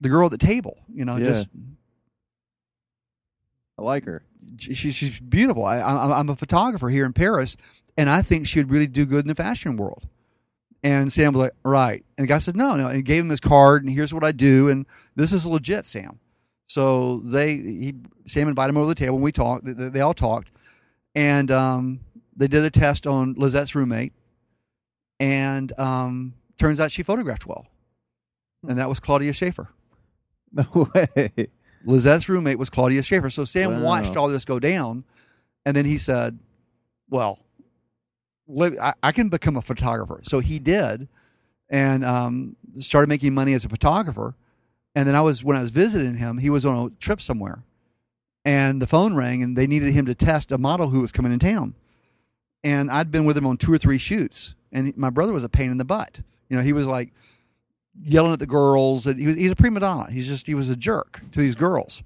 "The 0.00 0.08
girl 0.08 0.26
at 0.26 0.32
the 0.32 0.38
table. 0.38 0.76
You 0.92 1.04
know, 1.04 1.16
Yeah. 1.16 1.24
just 1.26 1.48
I 3.78 3.82
like 3.82 4.04
her. 4.04 4.22
she, 4.58 4.74
she's 4.74 5.20
beautiful. 5.20 5.64
I, 5.64 5.78
I, 5.78 6.18
I'm 6.18 6.28
a 6.28 6.36
photographer 6.36 6.88
here 6.88 7.04
in 7.04 7.12
Paris, 7.12 7.56
and 7.96 8.08
I 8.08 8.22
think 8.22 8.46
she'd 8.46 8.70
really 8.70 8.86
do 8.86 9.04
good 9.06 9.20
in 9.24 9.28
the 9.28 9.34
fashion 9.34 9.76
world." 9.76 10.08
And 10.82 11.12
Sam 11.12 11.32
was 11.32 11.40
like, 11.42 11.52
"Right." 11.64 12.04
And 12.18 12.24
the 12.24 12.28
guy 12.28 12.38
said, 12.38 12.56
"No, 12.56 12.76
no," 12.76 12.88
and 12.88 13.04
gave 13.04 13.22
him 13.24 13.30
his 13.30 13.40
card, 13.40 13.84
and 13.84 13.92
here's 13.92 14.12
what 14.14 14.24
I 14.24 14.32
do, 14.32 14.68
and 14.68 14.86
this 15.14 15.32
is 15.32 15.46
legit, 15.46 15.86
Sam. 15.86 16.18
So 16.66 17.20
they, 17.24 17.56
he, 17.56 17.94
Sam 18.26 18.48
invited 18.48 18.70
him 18.70 18.76
over 18.78 18.86
to 18.86 18.88
the 18.88 18.94
table, 19.06 19.14
and 19.16 19.24
we 19.24 19.32
talked. 19.32 19.64
They, 19.64 19.72
they 19.72 20.00
all 20.00 20.14
talked, 20.14 20.50
and 21.14 21.50
um, 21.50 22.00
they 22.36 22.48
did 22.48 22.64
a 22.64 22.70
test 22.70 23.06
on 23.06 23.34
Lizette's 23.34 23.74
roommate, 23.74 24.12
and 25.20 25.72
um, 25.78 26.34
turns 26.58 26.80
out 26.80 26.90
she 26.90 27.02
photographed 27.02 27.46
well, 27.46 27.66
and 28.68 28.78
that 28.78 28.88
was 28.88 29.00
Claudia 29.00 29.32
Schiffer. 29.32 29.68
No 30.52 30.88
way. 30.94 31.48
Lizette's 31.84 32.28
roommate 32.28 32.58
was 32.58 32.70
Claudia 32.70 33.02
Schiffer. 33.02 33.28
So 33.28 33.44
Sam 33.44 33.76
Wow. 33.82 33.82
watched 33.84 34.16
all 34.16 34.28
this 34.28 34.44
go 34.46 34.58
down, 34.58 35.04
and 35.66 35.76
then 35.76 35.84
he 35.84 35.98
said, 35.98 36.38
"Well, 37.10 37.40
I, 38.80 38.94
I 39.02 39.12
can 39.12 39.28
become 39.28 39.56
a 39.56 39.62
photographer." 39.62 40.20
So 40.22 40.38
he 40.40 40.58
did, 40.58 41.08
and 41.68 42.04
um, 42.04 42.56
started 42.78 43.08
making 43.08 43.34
money 43.34 43.52
as 43.54 43.64
a 43.64 43.68
photographer. 43.68 44.34
And 44.96 45.06
then 45.06 45.14
I 45.14 45.20
was 45.20 45.44
when 45.44 45.58
I 45.58 45.60
was 45.60 45.68
visiting 45.68 46.16
him, 46.16 46.38
he 46.38 46.48
was 46.48 46.64
on 46.64 46.86
a 46.86 46.90
trip 46.98 47.20
somewhere, 47.20 47.62
and 48.46 48.80
the 48.80 48.86
phone 48.86 49.14
rang, 49.14 49.42
and 49.42 49.56
they 49.56 49.66
needed 49.66 49.92
him 49.92 50.06
to 50.06 50.14
test 50.14 50.50
a 50.50 50.56
model 50.56 50.88
who 50.88 51.02
was 51.02 51.12
coming 51.12 51.32
in 51.32 51.38
town. 51.38 51.74
And 52.64 52.90
I'd 52.90 53.10
been 53.10 53.26
with 53.26 53.36
him 53.36 53.46
on 53.46 53.58
two 53.58 53.70
or 53.70 53.76
three 53.76 53.98
shoots, 53.98 54.54
and 54.72 54.96
my 54.96 55.10
brother 55.10 55.34
was 55.34 55.44
a 55.44 55.50
pain 55.50 55.70
in 55.70 55.76
the 55.76 55.84
butt. 55.84 56.22
You 56.48 56.56
know, 56.56 56.62
he 56.62 56.72
was 56.72 56.86
like 56.86 57.12
yelling 58.02 58.32
at 58.32 58.38
the 58.38 58.46
girls. 58.46 59.06
And 59.06 59.20
he 59.20 59.26
was, 59.26 59.36
he's 59.36 59.52
a 59.52 59.56
prima 59.56 59.80
donna. 59.80 60.10
He's 60.10 60.26
just 60.26 60.46
he 60.46 60.54
was 60.54 60.70
a 60.70 60.76
jerk 60.76 61.20
to 61.32 61.40
these 61.40 61.54
girls. 61.54 62.02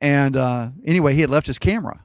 And 0.00 0.34
uh, 0.34 0.70
anyway, 0.86 1.14
he 1.14 1.20
had 1.20 1.28
left 1.30 1.46
his 1.46 1.58
camera, 1.58 2.02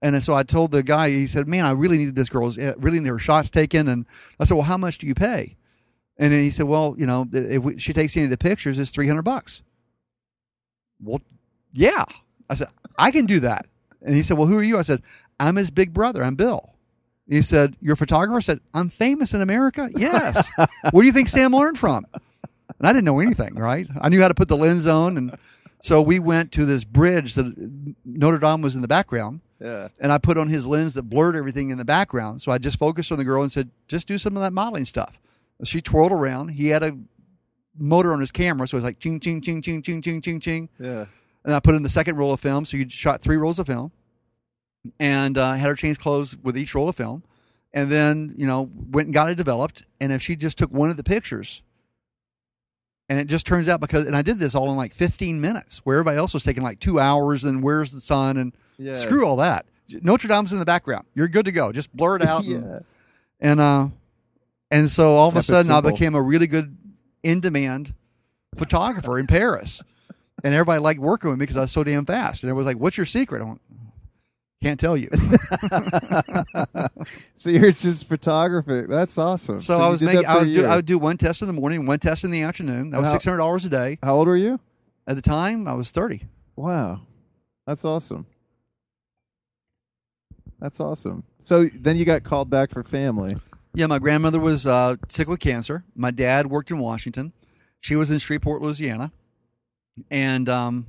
and 0.00 0.24
so 0.24 0.32
I 0.32 0.44
told 0.44 0.70
the 0.70 0.82
guy. 0.82 1.10
He 1.10 1.26
said, 1.26 1.46
"Man, 1.46 1.66
I 1.66 1.72
really 1.72 1.98
needed 1.98 2.14
this 2.14 2.30
girl's 2.30 2.56
uh, 2.56 2.72
really 2.78 3.00
need 3.00 3.08
her 3.08 3.18
shots 3.18 3.50
taken." 3.50 3.86
And 3.86 4.06
I 4.40 4.46
said, 4.46 4.54
"Well, 4.54 4.64
how 4.64 4.78
much 4.78 4.96
do 4.96 5.06
you 5.06 5.14
pay?" 5.14 5.57
And 6.18 6.32
then 6.32 6.42
he 6.42 6.50
said, 6.50 6.66
"Well, 6.66 6.94
you 6.98 7.06
know, 7.06 7.26
if 7.32 7.62
we, 7.62 7.78
she 7.78 7.92
takes 7.92 8.16
any 8.16 8.24
of 8.24 8.30
the 8.30 8.38
pictures, 8.38 8.78
it's 8.78 8.90
three 8.90 9.06
hundred 9.06 9.22
bucks." 9.22 9.62
Well, 11.02 11.20
yeah. 11.72 12.04
I 12.50 12.54
said, 12.54 12.68
"I 12.98 13.10
can 13.10 13.26
do 13.26 13.40
that." 13.40 13.66
And 14.02 14.14
he 14.14 14.22
said, 14.22 14.36
"Well, 14.38 14.46
who 14.48 14.58
are 14.58 14.62
you?" 14.62 14.78
I 14.78 14.82
said, 14.82 15.02
"I'm 15.38 15.56
his 15.56 15.70
big 15.70 15.92
brother. 15.92 16.24
I'm 16.24 16.34
Bill." 16.34 16.74
He 17.28 17.42
said, 17.42 17.76
"You're 17.80 17.94
a 17.94 17.96
photographer." 17.96 18.36
I 18.38 18.40
said, 18.40 18.60
"I'm 18.74 18.88
famous 18.88 19.32
in 19.34 19.40
America." 19.42 19.90
Yes. 19.96 20.48
Where 20.90 21.02
do 21.02 21.06
you 21.06 21.12
think 21.12 21.28
Sam 21.28 21.52
learned 21.52 21.78
from? 21.78 22.04
And 22.14 22.86
I 22.86 22.92
didn't 22.92 23.04
know 23.04 23.20
anything, 23.20 23.54
right? 23.54 23.86
I 24.00 24.08
knew 24.08 24.20
how 24.20 24.28
to 24.28 24.34
put 24.34 24.48
the 24.48 24.56
lens 24.56 24.86
on, 24.86 25.16
and 25.16 25.36
so 25.82 26.02
we 26.02 26.18
went 26.18 26.52
to 26.52 26.64
this 26.64 26.84
bridge 26.84 27.34
that 27.34 27.54
Notre 28.04 28.38
Dame 28.38 28.60
was 28.62 28.74
in 28.76 28.82
the 28.82 28.88
background, 28.88 29.40
Yeah. 29.60 29.88
and 30.00 30.10
I 30.12 30.18
put 30.18 30.36
on 30.38 30.48
his 30.48 30.66
lens 30.66 30.94
that 30.94 31.02
blurred 31.02 31.36
everything 31.36 31.70
in 31.70 31.78
the 31.78 31.84
background. 31.84 32.40
So 32.42 32.50
I 32.52 32.58
just 32.58 32.78
focused 32.78 33.10
on 33.12 33.18
the 33.18 33.24
girl 33.24 33.42
and 33.42 33.52
said, 33.52 33.70
"Just 33.88 34.08
do 34.08 34.18
some 34.18 34.36
of 34.36 34.42
that 34.42 34.52
modeling 34.52 34.84
stuff." 34.84 35.20
She 35.64 35.80
twirled 35.80 36.12
around. 36.12 36.48
He 36.48 36.68
had 36.68 36.82
a 36.82 36.96
motor 37.76 38.12
on 38.12 38.20
his 38.20 38.30
camera, 38.32 38.66
so 38.68 38.76
it 38.76 38.78
was 38.80 38.84
like 38.84 38.98
ching, 39.00 39.20
ching, 39.20 39.40
ching, 39.40 39.60
ching, 39.62 39.82
ching, 39.82 40.02
ching, 40.02 40.20
ching, 40.20 40.40
ching. 40.40 40.68
Yeah. 40.78 41.06
And 41.44 41.54
I 41.54 41.60
put 41.60 41.74
in 41.74 41.82
the 41.82 41.88
second 41.88 42.16
roll 42.16 42.32
of 42.32 42.40
film. 42.40 42.64
So 42.64 42.76
you 42.76 42.88
shot 42.88 43.20
three 43.22 43.36
rolls 43.36 43.58
of 43.58 43.66
film, 43.66 43.90
and 45.00 45.36
uh, 45.38 45.52
had 45.54 45.68
her 45.68 45.74
change 45.74 45.98
clothes 45.98 46.36
with 46.42 46.56
each 46.58 46.74
roll 46.74 46.88
of 46.88 46.96
film, 46.96 47.22
and 47.72 47.90
then 47.90 48.34
you 48.36 48.46
know 48.46 48.70
went 48.90 49.06
and 49.06 49.14
got 49.14 49.30
it 49.30 49.36
developed. 49.36 49.82
And 50.00 50.12
if 50.12 50.22
she 50.22 50.36
just 50.36 50.58
took 50.58 50.70
one 50.70 50.90
of 50.90 50.96
the 50.96 51.04
pictures, 51.04 51.62
and 53.08 53.18
it 53.18 53.26
just 53.26 53.46
turns 53.46 53.68
out 53.68 53.80
because 53.80 54.04
and 54.04 54.14
I 54.16 54.22
did 54.22 54.38
this 54.38 54.54
all 54.54 54.70
in 54.70 54.76
like 54.76 54.92
15 54.92 55.40
minutes, 55.40 55.78
where 55.78 55.96
everybody 55.96 56.18
else 56.18 56.34
was 56.34 56.44
taking 56.44 56.62
like 56.62 56.78
two 56.80 57.00
hours. 57.00 57.44
And 57.44 57.62
where's 57.62 57.92
the 57.92 58.00
sun? 58.00 58.36
And 58.36 58.52
Yeah. 58.76 58.96
screw 58.96 59.24
all 59.26 59.36
that. 59.36 59.66
Notre 60.02 60.28
Dame's 60.28 60.52
in 60.52 60.58
the 60.58 60.66
background. 60.66 61.06
You're 61.14 61.28
good 61.28 61.46
to 61.46 61.52
go. 61.52 61.72
Just 61.72 61.94
blur 61.96 62.16
it 62.16 62.22
out. 62.22 62.44
and- 62.44 62.64
yeah. 62.70 62.78
and 63.40 63.60
uh 63.60 63.88
and 64.70 64.90
so 64.90 65.14
all 65.14 65.28
of 65.28 65.34
a 65.34 65.38
Kept 65.38 65.46
sudden 65.46 65.72
I 65.72 65.80
became 65.80 66.14
a 66.14 66.22
really 66.22 66.46
good 66.46 66.76
in 67.22 67.40
demand 67.40 67.94
photographer 68.56 69.18
in 69.18 69.26
Paris. 69.26 69.82
And 70.44 70.54
everybody 70.54 70.80
liked 70.80 71.00
working 71.00 71.30
with 71.30 71.38
me 71.40 71.44
because 71.44 71.56
I 71.56 71.62
was 71.62 71.72
so 71.72 71.82
damn 71.82 72.04
fast. 72.04 72.44
And 72.44 72.50
it 72.50 72.52
was 72.52 72.64
like, 72.64 72.76
What's 72.76 72.96
your 72.96 73.06
secret? 73.06 73.42
I 73.42 73.44
went, 73.44 73.60
Can't 74.62 74.78
tell 74.78 74.96
you. 74.96 75.08
So 77.38 77.50
you're 77.50 77.72
just 77.72 78.08
photography. 78.08 78.82
That's 78.82 79.16
awesome. 79.16 79.60
so, 79.60 79.78
you 79.78 79.82
I 79.84 79.88
was 79.88 80.02
making 80.02 80.26
I 80.26 80.38
was 80.38 80.50
do. 80.50 80.64
I 80.66 80.76
would 80.76 80.86
do 80.86 80.98
one 80.98 81.16
test 81.16 81.40
in 81.42 81.46
the 81.46 81.52
morning, 81.54 81.86
one 81.86 81.98
test 82.00 82.24
in 82.24 82.30
the 82.30 82.42
afternoon. 82.42 82.90
That 82.90 82.98
was 82.98 83.06
How- 83.06 83.12
six 83.14 83.24
hundred 83.24 83.38
dollars 83.38 83.64
a 83.64 83.68
day. 83.68 83.98
How 84.02 84.16
old 84.16 84.26
were 84.26 84.36
you? 84.36 84.58
At 85.06 85.16
the 85.16 85.22
time 85.22 85.66
I 85.68 85.74
was 85.74 85.90
thirty. 85.90 86.22
Wow. 86.56 87.00
That's 87.66 87.84
awesome. 87.84 88.26
That's 90.58 90.80
awesome. 90.80 91.22
So 91.42 91.64
then 91.66 91.96
you 91.96 92.04
got 92.04 92.24
called 92.24 92.50
back 92.50 92.70
for 92.70 92.82
family. 92.82 93.36
Yeah, 93.74 93.86
my 93.86 93.98
grandmother 93.98 94.40
was 94.40 94.66
uh, 94.66 94.96
sick 95.08 95.28
with 95.28 95.40
cancer. 95.40 95.84
My 95.94 96.10
dad 96.10 96.46
worked 96.46 96.70
in 96.70 96.78
Washington. 96.78 97.32
She 97.80 97.96
was 97.96 98.10
in 98.10 98.18
Shreveport, 98.18 98.62
Louisiana. 98.62 99.12
And 100.10 100.48
um, 100.48 100.86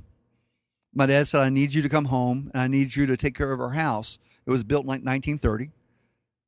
my 0.94 1.06
dad 1.06 1.26
said, 1.28 1.42
I 1.42 1.50
need 1.50 1.72
you 1.74 1.82
to 1.82 1.88
come 1.88 2.06
home 2.06 2.50
and 2.52 2.60
I 2.62 2.66
need 2.66 2.94
you 2.94 3.06
to 3.06 3.16
take 3.16 3.34
care 3.34 3.52
of 3.52 3.58
her 3.58 3.70
house. 3.70 4.18
It 4.46 4.50
was 4.50 4.64
built 4.64 4.82
in 4.84 4.88
like 4.88 5.02
1930. 5.04 5.70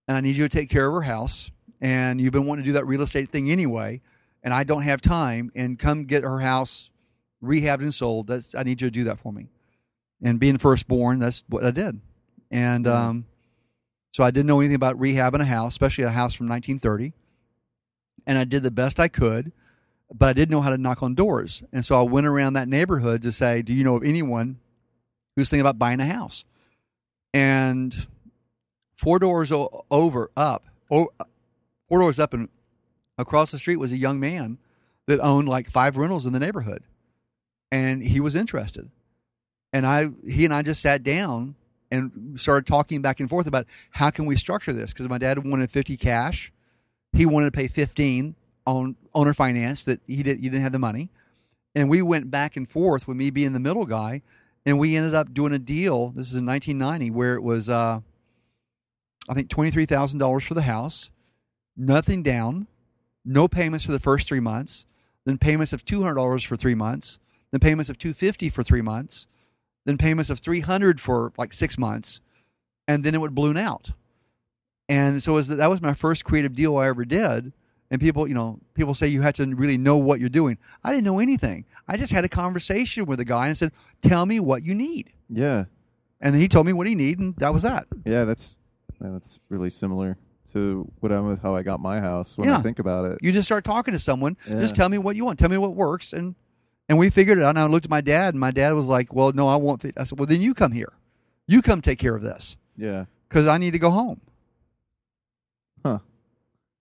And 0.08 0.16
I 0.16 0.20
need 0.20 0.36
you 0.36 0.48
to 0.48 0.56
take 0.58 0.68
care 0.70 0.86
of 0.86 0.94
her 0.94 1.02
house. 1.02 1.50
And 1.80 2.20
you've 2.20 2.32
been 2.32 2.46
wanting 2.46 2.64
to 2.64 2.68
do 2.68 2.72
that 2.74 2.86
real 2.86 3.02
estate 3.02 3.30
thing 3.30 3.50
anyway. 3.50 4.00
And 4.42 4.52
I 4.52 4.64
don't 4.64 4.82
have 4.82 5.00
time. 5.00 5.52
And 5.54 5.78
come 5.78 6.04
get 6.04 6.24
her 6.24 6.40
house 6.40 6.90
rehabbed 7.42 7.80
and 7.82 7.94
sold. 7.94 8.26
That's, 8.28 8.54
I 8.54 8.62
need 8.62 8.80
you 8.80 8.88
to 8.88 8.92
do 8.92 9.04
that 9.04 9.20
for 9.20 9.32
me. 9.32 9.48
And 10.24 10.40
being 10.40 10.58
firstborn, 10.58 11.18
that's 11.18 11.44
what 11.48 11.64
I 11.64 11.70
did. 11.72 12.00
And 12.50 12.86
Mhm. 12.86 12.90
um, 12.90 13.24
so 14.12 14.22
I 14.22 14.30
didn't 14.30 14.46
know 14.46 14.60
anything 14.60 14.76
about 14.76 14.98
rehabbing 14.98 15.40
a 15.40 15.46
house, 15.46 15.72
especially 15.72 16.04
a 16.04 16.10
house 16.10 16.34
from 16.34 16.48
1930. 16.48 17.14
And 18.26 18.38
I 18.38 18.44
did 18.44 18.62
the 18.62 18.70
best 18.70 19.00
I 19.00 19.08
could, 19.08 19.52
but 20.14 20.28
I 20.28 20.32
didn't 20.34 20.50
know 20.50 20.60
how 20.60 20.70
to 20.70 20.78
knock 20.78 21.02
on 21.02 21.14
doors. 21.14 21.62
And 21.72 21.84
so 21.84 21.98
I 21.98 22.02
went 22.02 22.26
around 22.26 22.52
that 22.52 22.68
neighborhood 22.68 23.22
to 23.22 23.32
say, 23.32 23.62
Do 23.62 23.72
you 23.72 23.84
know 23.84 23.96
of 23.96 24.04
anyone 24.04 24.58
who's 25.34 25.48
thinking 25.48 25.62
about 25.62 25.78
buying 25.78 25.98
a 25.98 26.06
house? 26.06 26.44
And 27.32 28.06
four 28.96 29.18
doors 29.18 29.50
over, 29.50 30.30
up, 30.36 30.66
four 30.88 31.08
doors 31.90 32.20
up, 32.20 32.34
and 32.34 32.50
across 33.16 33.50
the 33.50 33.58
street 33.58 33.76
was 33.76 33.92
a 33.92 33.96
young 33.96 34.20
man 34.20 34.58
that 35.06 35.20
owned 35.20 35.48
like 35.48 35.68
five 35.68 35.96
rentals 35.96 36.26
in 36.26 36.34
the 36.34 36.38
neighborhood. 36.38 36.84
And 37.70 38.02
he 38.02 38.20
was 38.20 38.36
interested. 38.36 38.90
And 39.72 39.86
I, 39.86 40.10
he 40.28 40.44
and 40.44 40.52
I 40.52 40.60
just 40.60 40.82
sat 40.82 41.02
down 41.02 41.54
and 41.92 42.40
started 42.40 42.66
talking 42.66 43.02
back 43.02 43.20
and 43.20 43.28
forth 43.28 43.46
about 43.46 43.66
how 43.90 44.10
can 44.10 44.24
we 44.24 44.34
structure 44.34 44.72
this? 44.72 44.92
Because 44.92 45.08
my 45.08 45.18
dad 45.18 45.46
wanted 45.46 45.70
50 45.70 45.96
cash. 45.98 46.50
He 47.12 47.26
wanted 47.26 47.52
to 47.52 47.56
pay 47.56 47.68
15 47.68 48.34
on 48.66 48.96
owner 49.14 49.34
finance 49.34 49.84
that 49.84 50.00
he 50.06 50.22
did 50.22 50.38
he 50.40 50.48
didn't 50.48 50.62
have 50.62 50.72
the 50.72 50.78
money. 50.78 51.10
And 51.74 51.90
we 51.90 52.00
went 52.00 52.30
back 52.30 52.56
and 52.56 52.68
forth 52.68 53.06
with 53.06 53.16
me 53.16 53.30
being 53.30 53.52
the 53.52 53.60
middle 53.60 53.84
guy 53.84 54.22
and 54.64 54.78
we 54.78 54.96
ended 54.96 55.14
up 55.14 55.34
doing 55.34 55.52
a 55.52 55.58
deal. 55.58 56.08
This 56.08 56.30
is 56.30 56.36
in 56.36 56.46
1990 56.46 57.10
where 57.10 57.34
it 57.34 57.42
was 57.42 57.68
uh, 57.68 58.00
i 59.28 59.34
think 59.34 59.48
$23000 59.48 60.42
for 60.42 60.54
the 60.54 60.62
house 60.62 61.10
nothing 61.76 62.22
down 62.22 62.66
no 63.24 63.46
payments 63.46 63.84
for 63.84 63.92
the 63.92 64.00
first 64.00 64.26
three 64.26 64.40
months 64.40 64.86
then 65.24 65.38
payments 65.38 65.72
of 65.72 65.84
$200 65.84 66.46
for 66.46 66.56
three 66.56 66.74
months 66.74 67.18
then 67.50 67.60
payments 67.60 67.88
of 67.88 67.98
250 67.98 68.48
for 68.48 68.62
three 68.62 68.82
months 68.82 69.26
then 69.84 69.98
payments 69.98 70.30
of 70.30 70.38
300 70.38 71.00
for 71.00 71.32
like 71.36 71.52
six 71.52 71.76
months 71.78 72.20
and 72.88 73.04
then 73.04 73.14
it 73.14 73.20
would 73.20 73.34
balloon 73.34 73.56
out. 73.56 73.92
And 74.88 75.22
so 75.22 75.34
was, 75.34 75.48
that 75.48 75.70
was 75.70 75.80
my 75.80 75.94
first 75.94 76.24
creative 76.24 76.54
deal 76.54 76.76
i 76.76 76.86
ever 76.88 77.04
did. 77.04 77.52
And 77.90 78.00
people 78.00 78.26
you 78.26 78.32
know 78.34 78.58
people 78.72 78.94
say 78.94 79.08
you 79.08 79.20
have 79.20 79.34
to 79.34 79.46
really 79.54 79.76
know 79.76 79.98
what 79.98 80.18
you're 80.18 80.30
doing. 80.30 80.56
I 80.82 80.90
didn't 80.92 81.04
know 81.04 81.18
anything. 81.18 81.66
I 81.86 81.98
just 81.98 82.10
had 82.10 82.24
a 82.24 82.28
conversation 82.28 83.04
with 83.04 83.20
a 83.20 83.24
guy 83.24 83.48
and 83.48 83.58
said 83.58 83.70
tell 84.00 84.24
me 84.24 84.40
what 84.40 84.62
you 84.62 84.74
need. 84.74 85.12
Yeah. 85.28 85.64
and 86.20 86.34
he 86.34 86.48
told 86.48 86.64
me 86.66 86.72
what 86.72 86.86
he 86.86 86.94
needed 86.94 87.18
and 87.18 87.36
that 87.36 87.52
was 87.52 87.62
that. 87.64 87.86
Yeah, 88.06 88.24
that's 88.24 88.56
yeah, 89.02 89.10
that's 89.10 89.40
really 89.50 89.68
similar 89.68 90.16
to 90.54 90.90
what 91.00 91.12
I'm 91.12 91.26
with 91.26 91.42
how 91.42 91.54
I 91.54 91.62
got 91.62 91.80
my 91.80 92.00
house 92.00 92.38
when 92.38 92.48
I 92.48 92.60
think 92.62 92.78
about 92.78 93.04
it. 93.06 93.18
you 93.20 93.30
just 93.32 93.46
start 93.46 93.64
talking 93.64 93.92
to 93.92 94.00
someone. 94.00 94.36
Just 94.46 94.74
tell 94.74 94.88
me 94.88 94.96
what 94.98 95.14
you 95.16 95.24
want. 95.26 95.38
Tell 95.38 95.48
me 95.50 95.58
what 95.58 95.74
works 95.74 96.12
and 96.14 96.34
and 96.88 96.98
we 96.98 97.10
figured 97.10 97.38
it 97.38 97.44
out 97.44 97.50
and 97.50 97.58
i 97.58 97.66
looked 97.66 97.84
at 97.86 97.90
my 97.90 98.00
dad 98.00 98.34
and 98.34 98.40
my 98.40 98.50
dad 98.50 98.72
was 98.72 98.86
like 98.88 99.12
well 99.14 99.32
no 99.32 99.48
i 99.48 99.56
want 99.56 99.84
i 99.96 100.04
said 100.04 100.18
well 100.18 100.26
then 100.26 100.40
you 100.40 100.54
come 100.54 100.72
here 100.72 100.92
you 101.46 101.62
come 101.62 101.80
take 101.80 101.98
care 101.98 102.14
of 102.14 102.22
this 102.22 102.56
Yeah. 102.76 103.04
because 103.28 103.46
i 103.46 103.58
need 103.58 103.72
to 103.72 103.78
go 103.78 103.90
home 103.90 104.20
Huh. 105.84 105.98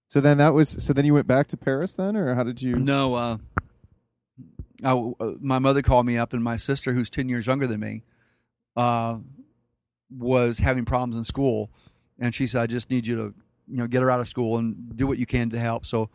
So 0.07 0.21
then 0.21 0.37
that 0.37 0.53
was 0.53 0.69
so 0.69 0.93
then 0.93 1.05
you 1.05 1.13
went 1.13 1.25
back 1.25 1.47
to 1.47 1.57
Paris 1.57 1.95
then 1.95 2.15
or 2.15 2.35
how 2.35 2.43
did 2.43 2.61
you 2.61 2.75
No, 2.75 3.15
uh, 3.15 3.37
I, 4.83 4.91
uh, 4.93 5.31
my 5.39 5.57
mother 5.59 5.81
called 5.81 6.05
me 6.05 6.17
up, 6.17 6.33
and 6.33 6.43
my 6.43 6.55
sister, 6.55 6.93
who's 6.93 7.09
ten 7.09 7.29
years 7.29 7.47
younger 7.47 7.67
than 7.67 7.79
me, 7.79 8.03
uh, 8.75 9.17
was 10.15 10.59
having 10.59 10.85
problems 10.85 11.15
in 11.17 11.23
school, 11.23 11.71
and 12.19 12.33
she 12.35 12.47
said, 12.47 12.61
"I 12.61 12.67
just 12.67 12.89
need 12.89 13.05
you 13.07 13.15
to, 13.15 13.33
you 13.67 13.77
know, 13.77 13.87
get 13.87 14.01
her 14.01 14.09
out 14.11 14.19
of 14.19 14.27
school 14.27 14.57
and 14.57 14.95
do 14.95 15.05
what 15.07 15.17
you 15.19 15.25
can 15.25 15.49
to 15.51 15.59
help." 15.59 15.85
So 15.85 16.09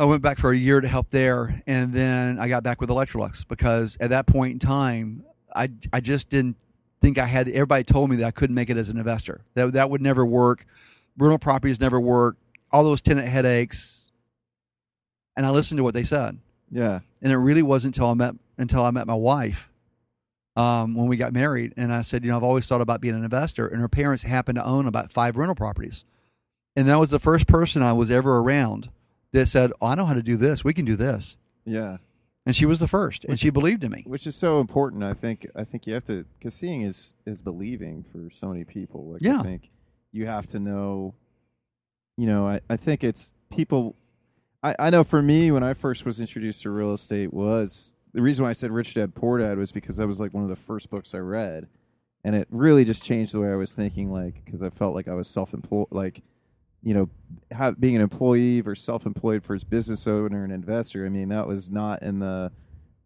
I 0.00 0.04
went 0.06 0.22
back 0.22 0.38
for 0.38 0.50
a 0.50 0.56
year 0.56 0.80
to 0.80 0.88
help 0.88 1.10
there, 1.10 1.62
and 1.66 1.92
then 1.92 2.38
I 2.38 2.48
got 2.48 2.62
back 2.62 2.80
with 2.80 2.88
Electrolux 2.88 3.46
because 3.46 3.98
at 4.00 4.08
that 4.10 4.26
point 4.26 4.54
in 4.54 4.58
time, 4.58 5.24
I 5.54 5.68
I 5.92 6.00
just 6.00 6.30
didn't 6.30 6.56
think 7.02 7.18
I 7.18 7.26
had. 7.26 7.48
Everybody 7.50 7.84
told 7.84 8.08
me 8.08 8.16
that 8.16 8.24
I 8.24 8.30
couldn't 8.30 8.54
make 8.54 8.70
it 8.70 8.78
as 8.78 8.88
an 8.88 8.96
investor. 8.96 9.42
That 9.54 9.74
that 9.74 9.90
would 9.90 10.00
never 10.00 10.24
work. 10.24 10.64
Rental 11.18 11.38
properties 11.38 11.80
never 11.80 12.00
work. 12.00 12.38
All 12.72 12.82
those 12.82 13.02
tenant 13.02 13.28
headaches, 13.28 14.10
and 15.36 15.44
I 15.44 15.50
listened 15.50 15.76
to 15.76 15.82
what 15.84 15.92
they 15.92 16.04
said, 16.04 16.38
Yeah. 16.70 17.00
and 17.20 17.30
it 17.30 17.36
really 17.36 17.62
wasn't 17.62 17.94
until 17.94 18.08
I 18.10 18.14
met 18.14 18.36
until 18.56 18.82
I 18.84 18.90
met 18.92 19.06
my 19.06 19.14
wife 19.14 19.68
um, 20.56 20.94
when 20.94 21.08
we 21.08 21.18
got 21.18 21.34
married, 21.34 21.74
and 21.76 21.92
I 21.92 22.00
said, 22.00 22.24
you 22.24 22.30
know, 22.30 22.38
I've 22.38 22.42
always 22.42 22.66
thought 22.66 22.80
about 22.80 23.02
being 23.02 23.16
an 23.16 23.24
investor, 23.24 23.66
and 23.66 23.82
her 23.82 23.88
parents 23.88 24.22
happened 24.22 24.56
to 24.56 24.64
own 24.64 24.86
about 24.86 25.12
five 25.12 25.36
rental 25.36 25.54
properties, 25.56 26.06
and 26.74 26.88
that 26.88 26.98
was 26.98 27.10
the 27.10 27.18
first 27.18 27.46
person 27.46 27.82
I 27.82 27.92
was 27.92 28.10
ever 28.10 28.38
around 28.38 28.88
that 29.32 29.46
said, 29.46 29.72
oh, 29.80 29.88
I 29.88 29.94
know 29.94 30.04
how 30.04 30.14
to 30.14 30.22
do 30.22 30.36
this. 30.36 30.64
We 30.64 30.74
can 30.74 30.84
do 30.84 30.96
this. 30.96 31.36
Yeah. 31.64 31.98
And 32.46 32.56
she 32.56 32.66
was 32.66 32.80
the 32.80 32.88
first, 32.88 33.24
and 33.26 33.38
she 33.38 33.50
believed 33.50 33.84
in 33.84 33.92
me. 33.92 34.02
Which 34.06 34.26
is 34.26 34.34
so 34.34 34.60
important. 34.60 35.04
I 35.04 35.12
think. 35.12 35.46
I 35.54 35.62
think 35.62 35.86
you 35.86 35.92
have 35.92 36.04
to 36.04 36.24
because 36.38 36.54
seeing 36.54 36.80
is 36.82 37.16
is 37.26 37.42
believing 37.42 38.02
for 38.10 38.30
so 38.32 38.48
many 38.48 38.64
people. 38.64 39.12
Like 39.12 39.22
Yeah. 39.22 39.40
I 39.40 39.42
think 39.42 39.70
you 40.10 40.26
have 40.26 40.46
to 40.48 40.58
know. 40.58 41.14
You 42.16 42.26
know, 42.26 42.48
I 42.48 42.60
I 42.68 42.76
think 42.76 43.04
it's 43.04 43.34
people. 43.50 43.94
I 44.62 44.74
I 44.78 44.90
know 44.90 45.04
for 45.04 45.20
me 45.20 45.50
when 45.52 45.62
I 45.62 45.74
first 45.74 46.06
was 46.06 46.18
introduced 46.18 46.62
to 46.62 46.70
real 46.70 46.94
estate 46.94 47.32
was 47.32 47.94
the 48.14 48.22
reason 48.22 48.42
why 48.42 48.50
I 48.50 48.54
said 48.54 48.72
Rich 48.72 48.94
Dad 48.94 49.14
Poor 49.14 49.38
Dad 49.38 49.58
was 49.58 49.70
because 49.70 49.98
that 49.98 50.06
was 50.06 50.18
like 50.18 50.32
one 50.32 50.42
of 50.42 50.48
the 50.48 50.56
first 50.56 50.90
books 50.90 51.14
I 51.14 51.18
read, 51.18 51.68
and 52.24 52.34
it 52.34 52.48
really 52.50 52.84
just 52.84 53.04
changed 53.04 53.32
the 53.34 53.40
way 53.40 53.52
I 53.52 53.56
was 53.56 53.74
thinking. 53.74 54.10
Like 54.10 54.42
because 54.44 54.62
I 54.62 54.70
felt 54.70 54.94
like 54.94 55.08
I 55.08 55.14
was 55.14 55.28
self 55.28 55.52
employed. 55.52 55.88
Like 55.90 56.22
you 56.82 56.94
know, 56.94 57.08
have, 57.50 57.80
being 57.80 57.96
an 57.96 58.02
employee 58.02 58.60
versus 58.60 58.84
self-employed 58.84 59.44
versus 59.44 59.64
business 59.64 60.06
owner 60.06 60.44
and 60.44 60.52
investor. 60.52 61.04
I 61.04 61.08
mean, 61.08 61.28
that 61.28 61.46
was 61.46 61.70
not 61.70 62.02
in 62.02 62.20
the 62.20 62.52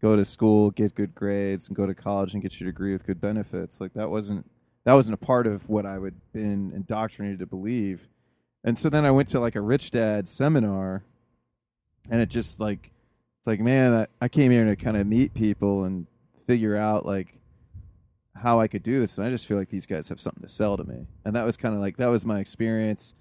go 0.00 0.16
to 0.16 0.24
school, 0.24 0.70
get 0.70 0.94
good 0.94 1.14
grades, 1.14 1.66
and 1.66 1.76
go 1.76 1.86
to 1.86 1.94
college 1.94 2.34
and 2.34 2.42
get 2.42 2.60
your 2.60 2.70
degree 2.70 2.92
with 2.92 3.06
good 3.06 3.20
benefits. 3.20 3.80
Like 3.80 3.94
that 3.94 4.10
wasn't 4.10 4.48
that 4.84 4.92
wasn't 4.92 5.14
a 5.14 5.24
part 5.26 5.46
of 5.46 5.68
what 5.68 5.86
I 5.86 5.98
would 5.98 6.14
been 6.32 6.72
indoctrinated 6.74 7.38
to 7.40 7.46
believe. 7.46 8.08
And 8.62 8.78
so 8.78 8.88
then 8.88 9.04
I 9.04 9.10
went 9.10 9.28
to 9.28 9.40
like 9.40 9.56
a 9.56 9.60
rich 9.60 9.90
dad 9.90 10.28
seminar, 10.28 11.04
and 12.10 12.20
it 12.20 12.28
just 12.28 12.60
like 12.60 12.92
it's 13.38 13.46
like 13.46 13.60
man, 13.60 13.92
I, 13.92 14.06
I 14.20 14.28
came 14.28 14.52
here 14.52 14.64
to 14.66 14.76
kind 14.76 14.96
of 14.96 15.06
meet 15.06 15.34
people 15.34 15.84
and 15.84 16.06
figure 16.46 16.76
out 16.76 17.06
like 17.06 17.38
how 18.36 18.60
I 18.60 18.68
could 18.68 18.82
do 18.82 19.00
this, 19.00 19.16
and 19.16 19.26
I 19.26 19.30
just 19.30 19.46
feel 19.46 19.56
like 19.56 19.70
these 19.70 19.86
guys 19.86 20.10
have 20.10 20.20
something 20.20 20.42
to 20.42 20.48
sell 20.48 20.76
to 20.76 20.84
me, 20.84 21.06
and 21.24 21.34
that 21.34 21.46
was 21.46 21.56
kind 21.56 21.74
of 21.74 21.80
like 21.80 21.96
that 21.96 22.08
was 22.08 22.26
my 22.26 22.40
experience. 22.40 23.14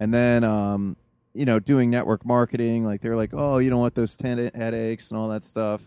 And 0.00 0.12
then, 0.12 0.42
um, 0.44 0.96
you 1.34 1.44
know, 1.44 1.60
doing 1.60 1.90
network 1.90 2.24
marketing, 2.26 2.84
like 2.84 3.00
they're 3.02 3.14
like, 3.16 3.30
oh, 3.32 3.58
you 3.58 3.70
don't 3.70 3.78
want 3.80 3.94
those 3.94 4.16
tenant 4.16 4.56
headaches 4.56 5.10
and 5.12 5.20
all 5.20 5.28
that 5.28 5.44
stuff. 5.44 5.82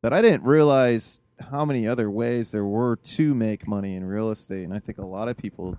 But 0.00 0.12
I 0.14 0.22
didn't 0.22 0.44
realize 0.44 1.20
how 1.50 1.64
many 1.64 1.86
other 1.86 2.10
ways 2.10 2.50
there 2.52 2.64
were 2.64 2.96
to 2.96 3.34
make 3.34 3.66
money 3.68 3.94
in 3.96 4.04
real 4.04 4.30
estate, 4.30 4.64
and 4.64 4.72
I 4.72 4.78
think 4.78 4.98
a 4.98 5.04
lot 5.04 5.28
of 5.28 5.36
people 5.36 5.76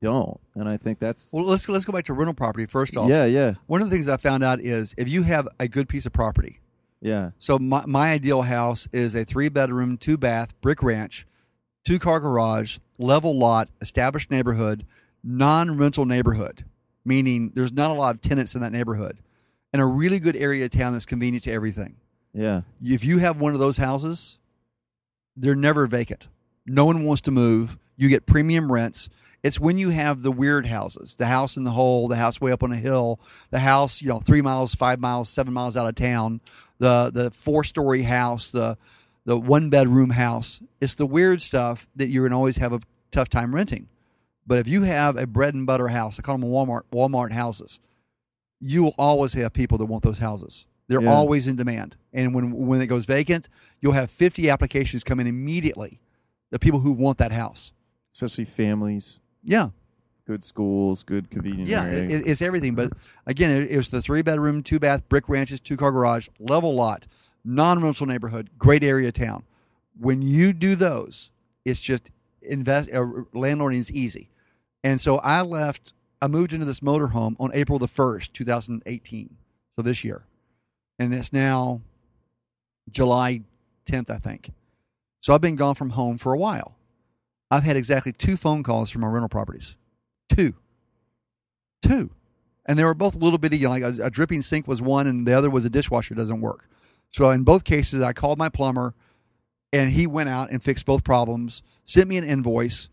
don't. 0.00 0.40
And 0.54 0.68
I 0.68 0.76
think 0.76 0.98
that's 1.00 1.30
Well, 1.32 1.44
let's 1.44 1.68
let's 1.68 1.84
go 1.84 1.92
back 1.92 2.04
to 2.06 2.12
rental 2.14 2.34
property 2.34 2.66
first 2.66 2.96
off. 2.96 3.08
yeah, 3.10 3.24
yeah, 3.24 3.54
One 3.66 3.82
of 3.82 3.90
the 3.90 3.94
things 3.96 4.08
I 4.08 4.16
found 4.16 4.42
out 4.44 4.60
is 4.60 4.94
if 4.96 5.08
you 5.08 5.22
have 5.24 5.46
a 5.58 5.68
good 5.68 5.88
piece 5.88 6.06
of 6.06 6.12
property. 6.12 6.60
yeah, 7.00 7.30
So 7.38 7.58
my 7.58 7.84
my 7.86 8.12
ideal 8.12 8.42
house 8.42 8.88
is 8.92 9.14
a 9.14 9.24
three 9.24 9.48
bedroom, 9.48 9.96
two 9.98 10.16
bath, 10.16 10.58
brick 10.60 10.82
ranch, 10.82 11.26
two 11.84 11.98
car 11.98 12.20
garage, 12.20 12.78
level 12.98 13.36
lot, 13.36 13.68
established 13.80 14.30
neighborhood, 14.30 14.86
non 15.24 15.76
rental 15.76 16.06
neighborhood, 16.06 16.64
meaning 17.04 17.52
there's 17.54 17.72
not 17.72 17.90
a 17.90 17.94
lot 17.94 18.14
of 18.14 18.20
tenants 18.20 18.54
in 18.54 18.60
that 18.60 18.72
neighborhood, 18.72 19.18
and 19.72 19.82
a 19.82 19.86
really 19.86 20.18
good 20.18 20.36
area 20.36 20.64
of 20.64 20.70
town 20.70 20.92
that's 20.92 21.06
convenient 21.06 21.44
to 21.44 21.52
everything. 21.52 21.96
yeah, 22.32 22.62
If 22.82 23.04
you 23.04 23.18
have 23.18 23.40
one 23.40 23.54
of 23.54 23.60
those 23.60 23.76
houses, 23.76 24.38
they're 25.36 25.54
never 25.54 25.86
vacant. 25.86 26.28
No 26.66 26.84
one 26.84 27.04
wants 27.04 27.22
to 27.22 27.30
move. 27.30 27.78
You 27.96 28.08
get 28.08 28.26
premium 28.26 28.70
rents. 28.70 29.08
It's 29.42 29.60
when 29.60 29.78
you 29.78 29.90
have 29.90 30.22
the 30.22 30.32
weird 30.32 30.66
houses, 30.66 31.14
the 31.14 31.26
house 31.26 31.56
in 31.56 31.64
the 31.64 31.70
hole, 31.70 32.08
the 32.08 32.16
house 32.16 32.40
way 32.40 32.50
up 32.50 32.62
on 32.62 32.72
a 32.72 32.76
hill, 32.76 33.20
the 33.50 33.60
house, 33.60 34.02
you 34.02 34.08
know, 34.08 34.18
three 34.18 34.42
miles, 34.42 34.74
five 34.74 34.98
miles, 34.98 35.28
seven 35.28 35.52
miles 35.52 35.76
out 35.76 35.86
of 35.86 35.94
town, 35.94 36.40
the 36.78 37.10
the 37.14 37.30
four 37.30 37.62
story 37.64 38.02
house, 38.02 38.50
the 38.50 38.76
the 39.24 39.38
one 39.38 39.70
bedroom 39.70 40.10
house. 40.10 40.60
It's 40.80 40.96
the 40.96 41.06
weird 41.06 41.40
stuff 41.40 41.88
that 41.96 42.08
you're 42.08 42.28
gonna 42.28 42.36
always 42.36 42.56
have 42.56 42.72
a 42.72 42.80
tough 43.12 43.28
time 43.28 43.54
renting. 43.54 43.88
But 44.48 44.58
if 44.58 44.66
you 44.66 44.82
have 44.82 45.16
a 45.18 45.26
bread 45.26 45.52
and 45.54 45.66
butter 45.66 45.88
house, 45.88 46.18
I 46.18 46.22
call 46.22 46.38
them 46.38 46.48
Walmart 46.50 46.82
Walmart 46.90 47.32
houses, 47.32 47.78
you 48.60 48.82
will 48.82 48.94
always 48.98 49.34
have 49.34 49.52
people 49.52 49.76
that 49.78 49.84
want 49.84 50.02
those 50.02 50.18
houses. 50.18 50.66
They're 50.88 51.02
Yeah. 51.02 51.12
always 51.12 51.46
in 51.46 51.54
demand. 51.56 51.96
And 52.14 52.34
when 52.34 52.50
when 52.66 52.80
it 52.80 52.86
goes 52.86 53.04
vacant, 53.04 53.48
you'll 53.80 53.92
have 53.92 54.10
50 54.10 54.48
applications 54.48 55.04
come 55.04 55.20
in 55.20 55.26
immediately. 55.26 56.00
The 56.50 56.58
people 56.58 56.80
who 56.80 56.92
want 56.92 57.18
that 57.18 57.30
house. 57.32 57.72
especially 58.14 58.46
families, 58.46 59.20
Yeah, 59.44 59.68
good 60.26 60.42
schools, 60.42 61.02
good 61.04 61.30
convenience. 61.30 61.68
yeah, 61.68 61.84
it, 61.84 62.26
it's 62.26 62.40
everything. 62.42 62.74
But 62.74 62.94
again, 63.26 63.50
it, 63.50 63.70
it 63.70 63.76
was 63.76 63.90
the 63.90 64.00
three 64.02 64.22
bedroom, 64.22 64.62
two 64.62 64.80
bath, 64.80 65.08
brick 65.10 65.28
ranches, 65.28 65.60
two 65.60 65.76
car 65.76 65.92
garage, 65.92 66.28
level 66.40 66.74
lot, 66.74 67.06
non 67.44 67.80
rental 67.82 68.06
neighborhood, 68.06 68.48
great 68.58 68.82
area 68.82 69.12
town. 69.12 69.44
When 70.00 70.22
you 70.22 70.52
do 70.54 70.74
those, 70.74 71.30
it's 71.66 71.80
just 71.80 72.10
invest. 72.42 72.88
Uh, 72.90 73.02
landlording 73.34 73.76
is 73.78 73.92
easy, 73.92 74.30
and 74.84 75.00
so 75.00 75.18
I 75.18 75.42
left. 75.42 75.92
I 76.20 76.26
moved 76.26 76.52
into 76.52 76.66
this 76.66 76.80
motorhome 76.80 77.36
on 77.38 77.50
April 77.54 77.78
the 77.78 77.88
first, 77.88 78.34
two 78.34 78.44
thousand 78.44 78.82
eighteen. 78.86 79.36
So 79.76 79.82
this 79.82 80.02
year, 80.02 80.24
and 80.98 81.14
it's 81.14 81.32
now 81.32 81.80
July 82.90 83.42
tenth, 83.86 84.10
I 84.10 84.18
think. 84.18 84.50
So 85.20 85.34
I've 85.34 85.40
been 85.40 85.56
gone 85.56 85.76
from 85.76 85.90
home 85.90 86.18
for 86.18 86.32
a 86.32 86.38
while. 86.38 86.74
I've 87.50 87.62
had 87.62 87.76
exactly 87.76 88.12
two 88.12 88.36
phone 88.36 88.62
calls 88.62 88.90
from 88.90 89.02
my 89.02 89.08
rental 89.08 89.28
properties. 89.28 89.76
Two. 90.28 90.54
Two. 91.80 92.10
And 92.66 92.78
they 92.78 92.84
were 92.84 92.94
both 92.94 93.14
a 93.14 93.18
little 93.18 93.38
bitty, 93.38 93.58
you 93.58 93.64
know, 93.64 93.70
like 93.70 93.82
a, 93.82 94.06
a 94.06 94.10
dripping 94.10 94.42
sink 94.42 94.66
was 94.66 94.82
one, 94.82 95.06
and 95.06 95.26
the 95.26 95.32
other 95.32 95.48
was 95.48 95.64
a 95.64 95.70
dishwasher 95.70 96.14
doesn't 96.14 96.40
work. 96.40 96.66
So 97.12 97.30
in 97.30 97.44
both 97.44 97.64
cases, 97.64 98.02
I 98.02 98.12
called 98.12 98.36
my 98.36 98.48
plumber, 98.48 98.94
and 99.72 99.90
he 99.90 100.06
went 100.06 100.28
out 100.28 100.50
and 100.50 100.62
fixed 100.62 100.84
both 100.86 101.04
problems, 101.04 101.62
sent 101.84 102.08
me 102.08 102.16
an 102.16 102.24
invoice. 102.24 102.88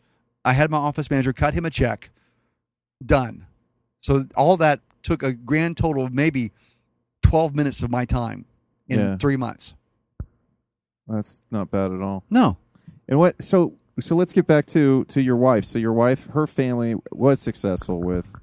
I 0.46 0.54
had 0.54 0.70
my 0.72 0.78
office 0.78 1.10
manager 1.10 1.34
cut 1.34 1.54
him 1.54 1.66
a 1.66 1.70
check. 1.70 2.10
Done. 3.06 3.46
So 4.02 4.26
all 4.38 4.56
that 4.58 4.80
took 5.04 5.24
a 5.24 5.34
grand 5.34 5.76
total 5.78 6.06
of 6.06 6.14
maybe 6.14 6.52
12 7.24 7.56
minutes 7.56 7.82
of 7.84 7.90
my 7.90 8.06
time 8.06 8.46
in 8.88 9.00
Yeah. 9.00 9.18
three 9.18 9.36
months. 9.36 9.74
That's 11.08 11.44
not 11.52 11.70
bad 11.72 11.92
at 11.92 12.02
all. 12.02 12.24
No. 12.30 12.58
And 13.08 13.20
what? 13.20 13.42
So 13.44 13.74
so 14.00 14.16
let's 14.16 14.34
get 14.34 14.48
back 14.48 14.66
to 14.68 15.04
to 15.06 15.22
your 15.22 15.36
wife. 15.36 15.66
So 15.66 15.80
your 15.80 15.94
wife, 15.94 16.28
her 16.28 16.48
family 16.48 16.96
was 17.12 17.40
successful 17.40 18.00
with 18.02 18.34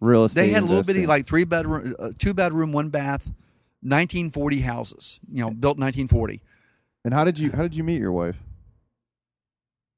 real 0.00 0.24
estate. 0.24 0.42
They 0.42 0.48
had 0.50 0.60
a 0.60 0.62
little 0.62 0.76
investing. 0.78 0.94
bitty, 0.96 1.06
like 1.06 1.26
three 1.26 1.44
bedroom, 1.44 1.94
uh, 1.98 2.10
two 2.18 2.34
bedroom, 2.34 2.72
one 2.72 2.88
bath, 2.90 3.32
1940 3.82 4.60
houses. 4.60 5.20
You 5.32 5.44
know, 5.44 5.50
built 5.50 5.78
1940. 5.78 6.42
And 7.04 7.14
how 7.14 7.24
did 7.24 7.38
you 7.38 7.50
how 7.52 7.62
did 7.62 7.74
you 7.74 7.84
meet 7.84 8.00
your 8.00 8.12
wife? 8.12 8.36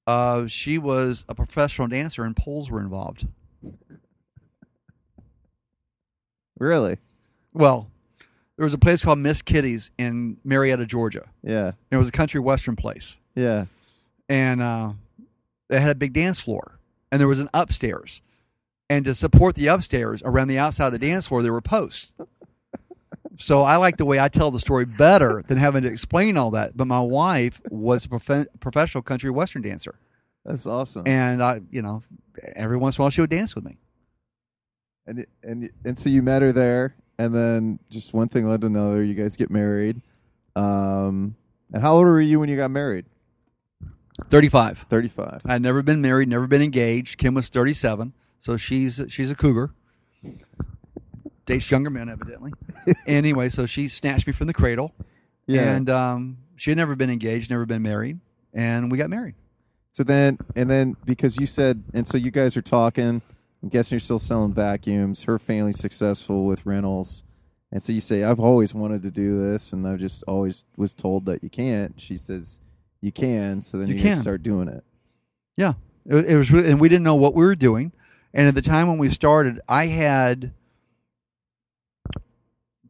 Uh, 0.07 0.47
she 0.47 0.79
was 0.79 1.25
a 1.29 1.35
professional 1.35 1.89
dancer, 1.89 2.25
and 2.25 2.37
poles 2.37 2.71
were 2.71 2.81
involved. 2.81 3.27
Really? 6.59 6.99
Well, 7.53 7.91
there 8.57 8.65
was 8.65 8.75
a 8.75 8.79
place 8.79 9.05
called 9.05 9.19
Miss 9.19 9.43
Kitty's 9.43 9.91
in 9.99 10.37
Marietta, 10.45 10.87
Georgia. 10.87 11.29
Yeah. 11.43 11.73
It 11.91 11.97
was 11.97 12.09
a 12.09 12.13
country 12.13 12.41
western 12.41 12.77
place, 12.77 13.17
Yeah. 13.35 13.67
and 14.29 14.63
uh, 14.63 14.93
they 15.69 15.81
had 15.81 15.91
a 15.91 15.95
big 15.97 16.13
dance 16.13 16.41
floor, 16.41 16.79
and 17.11 17.21
there 17.21 17.29
was 17.29 17.41
an 17.41 17.49
upstairs. 17.55 18.23
And 18.91 19.05
to 19.07 19.15
support 19.15 19.55
the 19.55 19.69
upstairs, 19.69 20.23
around 20.25 20.49
the 20.49 20.59
outside 20.59 20.87
of 20.87 20.93
the 20.93 20.99
dance 20.99 21.27
floor, 21.29 21.43
there 21.43 21.53
were 21.53 21.63
posts. 21.63 22.13
So 23.43 23.63
I 23.63 23.77
like 23.77 23.97
the 23.97 24.05
way 24.05 24.21
I 24.21 24.29
tell 24.29 24.51
the 24.51 24.61
story 24.61 24.85
better 24.85 25.43
than 25.49 25.59
having 25.59 25.83
to 25.83 25.89
explain 25.89 26.37
all 26.37 26.53
that. 26.53 26.77
But 26.77 26.87
my 26.87 27.01
wife 27.01 27.61
was 27.71 28.05
a 28.05 28.09
prof- 28.09 28.47
professional 28.61 29.03
country 29.03 29.31
western 29.31 29.63
dancer, 29.63 29.99
That's 30.45 30.65
awesome. 30.67 31.03
and 31.07 31.43
I, 31.43 31.61
you 31.71 31.83
know, 31.83 32.03
every 32.55 32.77
once 32.77 32.97
in 32.97 33.01
a 33.01 33.05
while 33.05 33.11
she 33.11 33.21
would 33.21 33.31
dance 33.31 33.55
with 33.55 33.65
me. 33.65 33.79
And 35.07 35.27
and 35.43 35.71
and 35.85 35.99
so 35.99 36.09
you 36.09 36.23
met 36.23 36.43
her 36.43 36.53
there, 36.53 36.95
and 37.19 37.35
then 37.35 37.81
just 37.91 38.15
one 38.15 38.29
thing 38.29 38.49
led 38.49 38.61
to 38.61 38.69
another. 38.69 39.03
You 39.03 39.15
guys 39.15 39.37
get 39.37 39.51
married. 39.51 40.01
Um, 40.55 41.35
and 41.73 41.83
how 41.83 41.95
old 41.95 42.07
were 42.07 42.21
you 42.21 42.39
when 42.39 42.49
you 42.49 42.57
got 42.57 42.71
married? 42.71 43.07
Thirty-five. 44.31 44.87
Thirty-five. 44.89 45.43
I 45.45 45.53
had 45.55 45.63
never 45.63 45.83
been 45.83 46.01
married, 46.01 46.29
never 46.29 46.47
been 46.47 46.63
engaged. 46.63 47.19
Kim 47.19 47.35
was 47.35 47.49
37, 47.49 48.13
so 48.39 48.57
she's 48.57 49.01
she's 49.09 49.31
a 49.33 49.35
cougar. 49.35 49.73
Dates 51.47 51.71
younger 51.71 51.91
men, 51.91 52.09
evidently. 52.09 52.53
anyway, 53.07 53.49
so 53.49 53.67
she 53.67 53.89
snatched 53.89 54.27
me 54.27 54.33
from 54.33 54.47
the 54.47 54.55
cradle, 54.55 54.95
Yeah. 55.47 55.75
and 55.75 55.91
um, 55.91 56.39
she 56.57 56.71
had 56.71 56.77
never 56.79 56.95
been 56.97 57.11
engaged, 57.11 57.51
never 57.51 57.67
been 57.67 57.83
married, 57.83 58.21
and 58.55 58.91
we 58.91 58.99
got 58.99 59.11
married. 59.11 59.35
So 59.91 60.03
then, 60.05 60.39
and 60.57 60.71
then 60.71 60.97
because 61.05 61.39
you 61.39 61.47
said, 61.47 61.83
and 61.93 62.07
so 62.07 62.17
you 62.17 62.31
guys 62.31 62.57
are 62.57 62.63
talking. 62.63 63.23
I'm 63.63 63.69
guessing 63.69 63.95
you're 63.95 64.01
still 64.01 64.19
selling 64.19 64.53
vacuums. 64.53 65.23
Her 65.25 65.39
family's 65.39 65.79
successful 65.79 66.47
with 66.47 66.65
rentals, 66.67 67.23
and 67.71 67.83
so 67.83 67.93
you 67.93 68.01
say, 68.01 68.25
"I've 68.25 68.41
always 68.41 68.75
wanted 68.75 69.03
to 69.03 69.11
do 69.11 69.39
this, 69.41 69.73
and 69.73 69.87
I 69.87 69.97
just 69.97 70.25
always 70.27 70.65
was 70.77 70.95
told 70.95 71.27
that 71.27 71.45
you 71.45 71.51
can't." 71.51 72.01
She 72.01 72.17
says, 72.17 72.61
"You 73.01 73.13
can." 73.13 73.63
So 73.63 73.79
then 73.79 73.87
You 73.89 73.95
you, 73.95 74.01
just 74.01 74.15
can. 74.15 74.19
start 74.21 74.43
doing 74.43 74.67
it. 74.69 74.83
Yeah, 75.57 75.75
it, 76.07 76.25
it 76.31 76.37
was, 76.37 76.51
really, 76.51 76.71
and 76.71 76.81
we 76.81 76.89
didn't 76.89 77.05
know 77.05 77.15
what 77.15 77.35
we 77.35 77.45
were 77.45 77.55
doing. 77.55 77.93
And 78.35 78.49
at 78.49 78.55
the 78.55 78.63
time 78.63 78.89
when 78.89 78.99
we 78.99 79.11
started, 79.11 79.61
I 79.69 79.87
had 79.87 80.53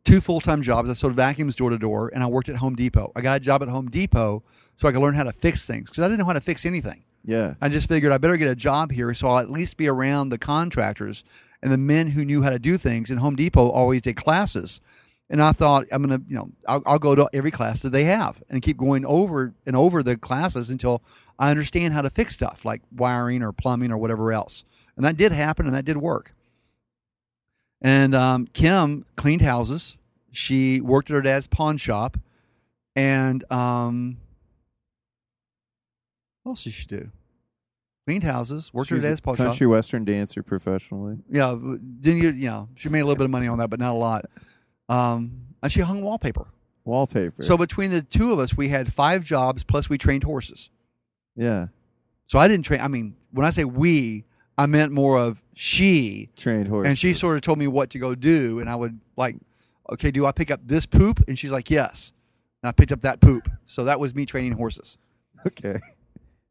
two 0.05 0.21
full 0.21 0.41
time 0.41 0.63
jobs. 0.63 0.91
I 0.91 0.95
sold 0.95 1.15
vacuums 1.15 1.57
door 1.57 1.71
to 1.71 1.79
door, 1.79 2.11
and 2.15 2.23
I 2.23 2.27
worked 2.27 2.49
at 2.49 2.57
Home 2.57 2.75
Depot. 2.75 3.13
I 3.15 3.21
got 3.21 3.37
a 3.37 3.41
job 3.41 3.63
at 3.63 3.69
Home 3.69 3.89
Depot 3.89 4.43
so 4.77 4.89
I 4.89 4.93
could 4.93 5.01
learn 5.01 5.15
how 5.15 5.25
to 5.25 5.33
fix 5.33 5.67
things 5.67 5.91
because 5.91 6.03
I 6.03 6.09
didn't 6.09 6.21
know 6.21 6.27
how 6.27 6.33
to 6.33 6.41
fix 6.41 6.67
anything. 6.67 7.05
Yeah, 7.25 7.55
I 7.61 7.69
just 7.69 7.89
figured 7.89 8.13
I 8.13 8.19
better 8.19 8.37
get 8.37 8.49
a 8.49 8.57
job 8.57 8.91
here 8.91 9.15
so 9.15 9.29
I'll 9.29 9.39
at 9.39 9.51
least 9.51 9.77
be 9.77 9.87
around 9.87 10.31
the 10.31 10.39
contractors 10.39 11.23
and 11.63 11.71
the 11.71 11.79
men 11.79 12.09
who 12.09 12.25
knew 12.25 12.43
how 12.43 12.51
to 12.51 12.59
do 12.59 12.77
things. 12.77 13.11
And 13.11 13.21
Home 13.21 13.37
Depot 13.37 13.71
always 13.71 14.03
did 14.03 14.17
classes. 14.17 14.81
And 15.31 15.41
I 15.41 15.53
thought 15.53 15.87
I'm 15.93 16.03
gonna, 16.03 16.21
you 16.29 16.35
know, 16.35 16.51
I'll, 16.67 16.83
I'll 16.85 16.99
go 16.99 17.15
to 17.15 17.29
every 17.33 17.51
class 17.51 17.81
that 17.81 17.91
they 17.91 18.05
have 18.05 18.43
and 18.51 18.61
keep 18.61 18.77
going 18.77 19.07
over 19.07 19.55
and 19.65 19.77
over 19.77 20.03
the 20.03 20.17
classes 20.17 20.69
until 20.69 21.03
I 21.39 21.51
understand 21.51 21.95
how 21.95 22.03
to 22.03 22.11
fix 22.11 22.35
stuff 22.35 22.65
like 22.65 22.83
wiring 22.91 23.43
or 23.43 23.53
plumbing 23.53 23.93
or 23.93 23.97
whatever 23.97 24.33
else. 24.33 24.65
And 24.97 25.05
that 25.07 25.17
did 25.17 25.33
happen, 25.33 25.67
and 25.67 25.75
that 25.75 25.87
did 25.87 25.97
work. 25.97 26.35
And 27.83 28.15
um, 28.15 28.47
Kim 28.53 29.05
cleaned 29.17 29.43
houses. 29.43 29.97
She 30.31 30.81
worked 30.81 31.11
at 31.11 31.15
her 31.15 31.21
dad's 31.23 31.47
pawn 31.47 31.77
shop, 31.77 32.17
and 32.97 33.45
um, 33.53 34.17
what 36.43 36.53
else 36.53 36.65
did 36.65 36.73
she 36.73 36.87
do? 36.87 37.11
Cleaned 38.07 38.25
houses, 38.25 38.73
worked 38.73 38.89
She 38.89 38.95
at 38.97 39.03
her 39.03 39.09
dad's 39.09 39.21
pawn 39.21 39.37
shop. 39.37 39.47
country 39.47 39.67
western 39.67 40.05
dancer 40.05 40.43
professionally. 40.43 41.19
Yeah, 41.31 41.55
didn't 42.01 42.23
you? 42.23 42.31
You 42.31 42.49
know, 42.49 42.69
she 42.75 42.89
made 42.89 43.01
a 43.01 43.05
little 43.05 43.17
bit 43.17 43.25
of 43.25 43.31
money 43.31 43.47
on 43.47 43.59
that, 43.59 43.69
but 43.69 43.79
not 43.79 43.93
a 43.93 43.99
lot. 43.99 44.25
Um, 44.89 45.43
and 45.63 45.71
she 45.71 45.81
hung 45.81 46.03
wallpaper. 46.03 46.47
Wallpaper. 46.85 47.43
So 47.43 47.57
between 47.57 47.91
the 47.91 48.03
two 48.03 48.33
of 48.33 48.39
us, 48.39 48.57
we 48.57 48.69
had 48.69 48.93
five 48.93 49.25
jobs 49.25 49.63
plus 49.65 49.89
we 49.89 49.99
trained 49.99 50.25
horses. 50.25 50.71
yeah, 51.37 51.67
So 52.27 52.39
I 52.39 52.49
didn't 52.49 52.65
train. 52.65 52.81
I 52.81 52.89
mean, 52.89 53.15
when 53.31 53.47
I 53.47 53.51
say 53.51 53.65
we, 53.65 54.25
I 54.59 54.67
meant 54.67 54.93
more 54.93 55.19
of 55.19 55.43
she, 55.55 56.31
trained 56.37 56.69
horse. 56.69 56.87
and 56.87 56.99
she 56.99 57.15
sort 57.15 57.37
of 57.37 57.43
told 57.43 57.59
me 57.59 57.67
what 57.67 57.91
to 57.91 57.99
go 57.99 58.15
do, 58.15 58.61
and 58.61 58.69
I 58.69 58.77
would 58.77 58.99
like, 59.17 59.37
okay, 59.91 60.11
do 60.11 60.27
I 60.27 60.33
pick 60.33 60.51
up 60.51 60.61
this 60.65 60.87
poop? 60.87 61.25
And 61.27 61.39
she's 61.39 61.53
like, 61.53 61.71
yes. 61.71 62.13
And 62.63 62.69
I 62.69 62.73
picked 62.73 62.93
up 62.93 63.01
that 63.01 63.21
poop. 63.21 63.49
So 63.65 63.85
that 63.85 63.99
was 63.99 64.15
me 64.15 64.27
training 64.27 64.53
horses. 64.53 64.97
Okay. 65.47 65.81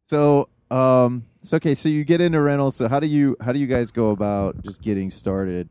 So, 0.08 0.49
um, 0.70 1.26
so 1.39 1.56
okay, 1.56 1.74
so 1.74 1.88
you 1.88 2.04
get 2.04 2.20
into 2.20 2.41
rentals. 2.41 2.76
So 2.76 2.89
how 2.89 2.99
do 2.99 3.08
you 3.08 3.38
how 3.39 3.54
do 3.54 3.60
you 3.60 3.68
guys 3.68 3.91
go 3.91 4.10
about 4.10 4.62
just 4.62 4.82
getting 4.82 5.10
started? 5.10 5.70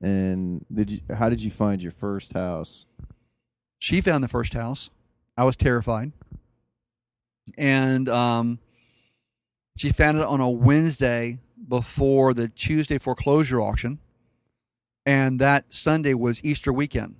And 0.00 0.64
did 0.72 0.92
you 0.92 1.00
how 1.12 1.28
did 1.28 1.42
you 1.42 1.50
find 1.50 1.82
your 1.82 1.90
first 1.90 2.34
house? 2.34 2.86
she 3.84 4.00
found 4.00 4.24
the 4.24 4.28
first 4.28 4.54
house. 4.54 4.88
I 5.36 5.44
was 5.44 5.56
terrified. 5.56 6.12
And 7.58 8.08
um, 8.08 8.58
she 9.76 9.90
found 9.90 10.16
it 10.16 10.24
on 10.24 10.40
a 10.40 10.48
Wednesday 10.48 11.38
before 11.68 12.34
the 12.34 12.48
Tuesday 12.48 12.98
foreclosure 12.98 13.60
auction. 13.60 13.98
And 15.06 15.38
that 15.40 15.72
Sunday 15.72 16.14
was 16.14 16.42
Easter 16.44 16.72
weekend. 16.72 17.16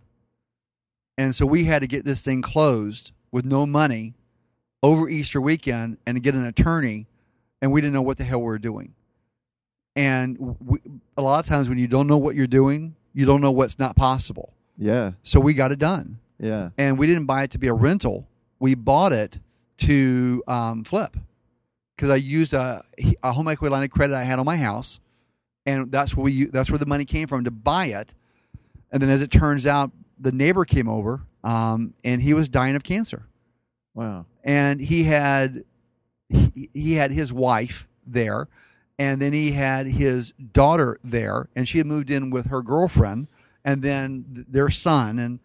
And 1.19 1.35
so 1.35 1.47
we 1.47 1.65
had 1.65 1.83
to 1.83 1.87
get 1.89 2.05
this 2.05 2.23
thing 2.23 2.43
closed 2.43 3.13
with 3.31 3.45
no 3.45 3.67
money 3.67 4.15
over 4.83 5.09
Easter 5.09 5.41
weekend 5.41 5.99
and 6.07 6.23
get 6.23 6.35
an 6.35 6.47
attorney. 6.47 7.07
And 7.61 7.73
we 7.73 7.81
didn't 7.81 7.95
know 7.95 8.03
what 8.03 8.17
the 8.17 8.25
hell 8.25 8.41
we 8.41 8.47
were 8.47 8.59
doing. 8.59 8.95
And 9.97 10.57
we, 10.61 10.79
a 11.17 11.23
lot 11.23 11.39
of 11.41 11.47
times 11.47 11.69
when 11.69 11.79
you 11.79 11.87
don't 11.87 12.07
know 12.07 12.19
what 12.19 12.35
you're 12.35 12.47
doing, 12.47 12.97
you 13.13 13.27
don't 13.27 13.41
know 13.41 13.53
what's 13.53 13.79
not 13.79 13.97
possible. 13.97 14.53
Yeah, 14.77 15.13
So 15.23 15.39
we 15.39 15.55
got 15.55 15.71
it 15.71 15.79
done 15.79 16.19
yeah, 16.39 16.71
and 16.77 16.99
we 16.99 17.07
didn't 17.07 17.27
buy 17.27 17.45
it 17.45 17.51
to 17.53 17.59
be 17.59 17.69
a 17.69 17.73
rental. 17.73 18.27
We 18.59 18.75
bought 18.75 19.13
it 19.13 19.39
to 19.79 20.43
um, 20.47 20.85
flip 20.85 21.17
because 21.97 22.11
I 22.11 22.17
used 22.17 22.55
a, 22.55 22.85
a 23.23 23.33
home 23.33 23.49
equity 23.49 23.73
line 23.73 23.85
of 23.85 23.91
credit 23.91 24.15
I 24.15 24.25
had 24.25 24.39
on 24.39 24.45
my 24.45 24.57
house, 24.57 25.01
and 25.67 25.91
that's 25.91 26.17
where 26.17 26.25
we 26.25 26.47
that's 26.47 26.71
where 26.71 26.79
the 26.79 26.87
money 26.87 27.05
came 27.05 27.27
from 27.27 27.45
to 27.45 27.51
buy 27.51 27.87
it. 27.87 28.15
And 28.91 29.03
then, 29.03 29.11
as 29.11 29.23
it 29.23 29.31
turns 29.31 29.67
out, 29.67 29.91
the 30.19 30.33
neighbor 30.33 30.65
came 30.65 30.89
over, 30.89 31.23
um, 31.43 31.95
and 32.05 32.23
he 32.23 32.35
was 32.35 32.49
dying 32.49 32.77
of 32.77 32.83
cancer, 32.83 33.27
wow, 33.95 34.27
and 34.43 34.81
he 34.81 35.05
had 35.05 35.65
he, 36.29 36.71
he 36.73 36.93
had 36.95 37.11
his 37.11 37.33
wife 37.33 37.89
there, 38.07 38.49
and 38.99 39.21
then 39.21 39.33
he 39.33 39.53
had 39.53 39.87
his 39.87 40.33
daughter 40.53 40.99
there, 41.03 41.49
and 41.57 41.69
she 41.69 41.79
had 41.79 41.87
moved 41.87 42.11
in 42.11 42.31
with 42.31 42.47
her 42.47 42.63
girlfriend, 42.63 43.29
and 43.65 43.83
then 43.83 44.25
th- 44.35 44.47
their 44.49 44.71
son, 44.71 45.19
and 45.19 45.41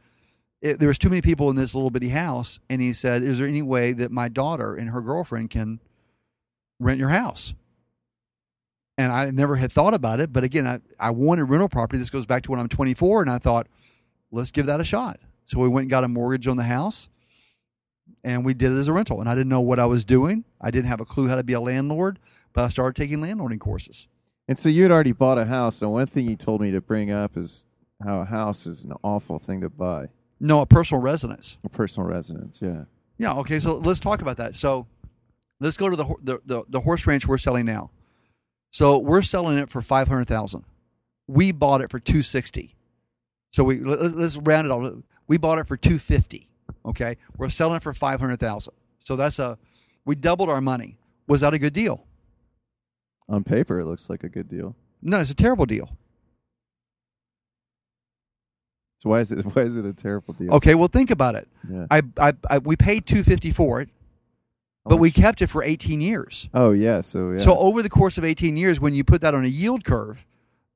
it, 0.62 0.80
there 0.80 0.88
was 0.88 0.97
too 0.97 1.10
many 1.10 1.22
people 1.22 1.50
in 1.50 1.56
this 1.56 1.74
little 1.74 1.89
bitty 1.89 2.10
house, 2.10 2.60
and 2.70 2.82
he 2.82 2.93
said, 2.93 3.24
"Is 3.24 3.38
there 3.38 3.47
any 3.47 3.62
way 3.62 3.93
that 3.93 4.12
my 4.12 4.30
daughter 4.30 4.76
and 4.76 4.89
her 4.89 5.02
girlfriend 5.02 5.50
can 5.50 5.80
rent 6.80 6.99
your 6.99 7.09
house?" 7.09 7.53
And 8.97 9.13
I 9.13 9.32
never 9.32 9.55
had 9.55 9.71
thought 9.71 9.93
about 9.93 10.19
it, 10.19 10.34
but 10.34 10.43
again, 10.43 10.67
I, 10.67 10.80
I 10.99 11.11
wanted 11.11 11.45
rental 11.45 11.69
property. 11.69 11.97
This 11.99 12.09
goes 12.09 12.25
back 12.25 12.43
to 12.43 12.51
when 12.51 12.59
I'm 12.59 12.67
24, 12.67 13.21
and 13.21 13.32
I 13.32 13.38
thought, 13.38 13.67
let's 14.30 14.51
give 14.51 14.65
that 14.65 14.82
a 14.82 14.84
shot. 14.84 15.21
So 15.45 15.57
we 15.57 15.69
went 15.69 15.84
and 15.84 15.89
got 15.89 16.03
a 16.03 16.09
mortgage 16.09 16.47
on 16.47 16.57
the 16.57 16.63
house, 16.63 17.07
and 18.25 18.43
we 18.43 18.53
did 18.53 18.73
it 18.73 18.75
as 18.75 18.89
a 18.89 18.93
rental. 18.93 19.21
And 19.21 19.30
I 19.30 19.36
didn't 19.36 19.49
know 19.49 19.61
what 19.61 19.80
I 19.80 19.86
was 19.86 20.03
doing. 20.03 20.43
I 20.59 20.69
didn't 20.69 20.88
have 20.88 20.99
a 20.99 21.05
clue 21.05 21.30
how 21.30 21.36
to 21.36 21.43
be 21.43 21.53
a 21.53 21.61
landlord, 21.61 22.19
but 22.51 22.65
I 22.65 22.67
started 22.67 23.01
taking 23.01 23.19
landlording 23.19 23.59
courses. 23.59 24.07
And 24.49 24.57
so 24.57 24.67
you 24.67 24.84
had 24.84 24.91
already 24.91 25.11
bought 25.11 25.38
a 25.38 25.45
house. 25.45 25.82
And 25.82 25.91
one 25.91 26.05
thing 26.05 26.27
you 26.27 26.36
told 26.36 26.59
me 26.59 26.71
to 26.71 26.82
bring 26.82 27.09
up 27.09 27.38
is 27.38 27.67
how 28.03 28.21
a 28.21 28.25
house 28.25 28.65
is 28.65 28.84
an 28.84 28.93
awful 29.03 29.39
thing 29.39 29.61
to 29.61 29.69
buy. 29.69 30.07
No, 30.39 30.61
a 30.61 30.65
personal 30.65 31.01
residence. 31.01 31.57
A 31.63 31.69
personal 31.69 32.09
residence. 32.09 32.59
Yeah. 32.61 32.84
Yeah. 33.17 33.34
Okay. 33.36 33.59
So 33.59 33.77
let's 33.77 33.99
talk 33.99 34.21
about 34.21 34.38
that. 34.38 34.55
So 34.55 34.88
let's 35.60 35.78
go 35.78 35.89
to 35.89 35.95
the 35.95 36.05
the, 36.22 36.39
the, 36.45 36.64
the 36.68 36.80
horse 36.82 37.05
ranch 37.07 37.28
we're 37.28 37.38
selling 37.38 37.66
now. 37.66 37.91
So 38.72 38.97
we're 38.97 39.22
selling 39.22 39.57
it 39.57 39.70
for 39.70 39.82
five 39.82 40.07
hundred 40.07 40.28
thousand. 40.28 40.64
We 41.28 41.51
bought 41.51 41.82
it 41.82 41.91
for 41.91 41.99
two 41.99 42.22
sixty. 42.22 42.76
So 43.51 43.64
we 43.64 43.80
let's, 43.80 44.14
let's 44.14 44.38
round 44.38 44.66
it 44.66 44.72
all. 44.72 45.01
We 45.28 45.38
bought 45.38 45.60
it 45.60 45.68
for 45.68 45.78
two 45.78 45.99
fifty. 45.99 46.49
Okay. 46.86 47.18
We're 47.38 47.49
selling 47.49 47.78
it 47.78 47.84
for 47.84 47.93
five 47.93 48.20
hundred 48.20 48.39
thousand. 48.39 48.74
So 48.99 49.16
that's 49.16 49.39
a 49.39 49.57
we 50.05 50.16
doubled 50.16 50.49
our 50.49 50.62
money. 50.62 50.97
Was 51.28 51.41
that 51.41 51.53
a 51.53 51.60
good 51.60 51.74
deal? 51.74 52.05
On 53.28 53.43
paper, 53.43 53.80
it 53.80 53.86
looks 53.86 54.10
like 54.10 54.24
a 54.24 54.30
good 54.30 54.47
deal. 54.47 54.76
No, 55.01 55.20
it's 55.20 55.30
a 55.30 55.36
terrible 55.36 55.66
deal. 55.66 55.89
So 58.99 59.10
why 59.10 59.22
is 59.22 59.32
it 59.32 59.43
why 59.55 59.64
is 59.64 59.78
it 59.78 59.86
a 59.86 59.93
terrible 59.93 60.34
deal? 60.34 60.53
Okay. 60.55 60.76
Well, 60.76 60.88
think 60.88 61.12
about 61.12 61.36
it. 61.36 61.47
Yeah. 61.70 61.86
I, 61.89 62.01
I, 62.18 62.34
I 62.49 62.57
we 62.60 62.76
paid 62.76 63.05
two 63.05 63.24
fifty 63.24 63.51
for 63.51 63.82
it, 63.82 63.89
but 64.89 64.97
we 64.97 65.11
kept 65.11 65.41
it 65.41 65.47
for 65.47 65.63
eighteen 65.63 66.01
years. 66.01 66.49
Oh 66.53 66.71
yeah. 66.71 67.01
So 67.01 67.31
yeah. 67.31 67.37
So 67.37 67.57
over 67.57 67.81
the 67.81 67.89
course 67.89 68.17
of 68.17 68.25
18 68.25 68.57
years, 68.57 68.79
when 68.81 68.93
you 68.93 69.03
put 69.03 69.21
that 69.21 69.33
on 69.33 69.45
a 69.45 69.47
yield 69.47 69.83
curve, 69.85 70.25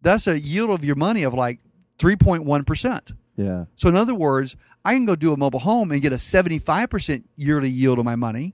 that's 0.02 0.28
a 0.28 0.40
yield 0.40 0.70
of 0.70 0.84
your 0.86 0.96
money 0.96 1.24
of 1.24 1.34
like 1.34 1.60
3.1%. 2.00 3.14
yeah. 3.36 3.66
So 3.76 3.90
in 3.90 3.96
other 3.96 4.14
words, 4.16 4.56
I 4.86 4.94
can 4.94 5.06
go 5.06 5.16
do 5.16 5.34
a 5.34 5.38
mobile 5.38 5.60
home 5.60 5.92
and 5.92 6.02
get 6.02 6.12
a 6.12 6.18
75% 6.18 7.24
yearly 7.36 7.70
yield 7.70 8.00
on 8.00 8.06
my 8.06 8.16
money. 8.16 8.54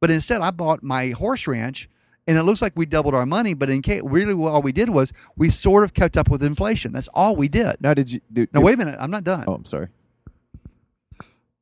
But 0.00 0.10
instead, 0.10 0.40
I 0.40 0.50
bought 0.50 0.82
my 0.82 1.10
horse 1.10 1.46
ranch 1.46 1.88
and 2.26 2.36
it 2.38 2.42
looks 2.44 2.62
like 2.62 2.72
we 2.76 2.86
doubled 2.86 3.14
our 3.14 3.26
money. 3.26 3.54
But 3.54 3.70
in 3.70 3.82
case, 3.82 4.00
really, 4.04 4.32
all 4.34 4.62
we 4.62 4.72
did 4.72 4.88
was 4.90 5.12
we 5.36 5.50
sort 5.50 5.84
of 5.84 5.94
kept 5.94 6.16
up 6.16 6.28
with 6.30 6.42
inflation. 6.42 6.92
That's 6.92 7.08
all 7.14 7.36
we 7.36 7.48
did. 7.48 7.76
Now 7.80 7.94
did 7.94 8.10
you 8.10 8.20
do? 8.32 8.46
Now, 8.52 8.60
did- 8.60 8.64
wait 8.66 8.74
a 8.74 8.78
minute. 8.78 8.96
I'm 9.00 9.10
not 9.10 9.24
done. 9.24 9.44
Oh, 9.46 9.54
I'm 9.54 9.64
sorry. 9.64 9.88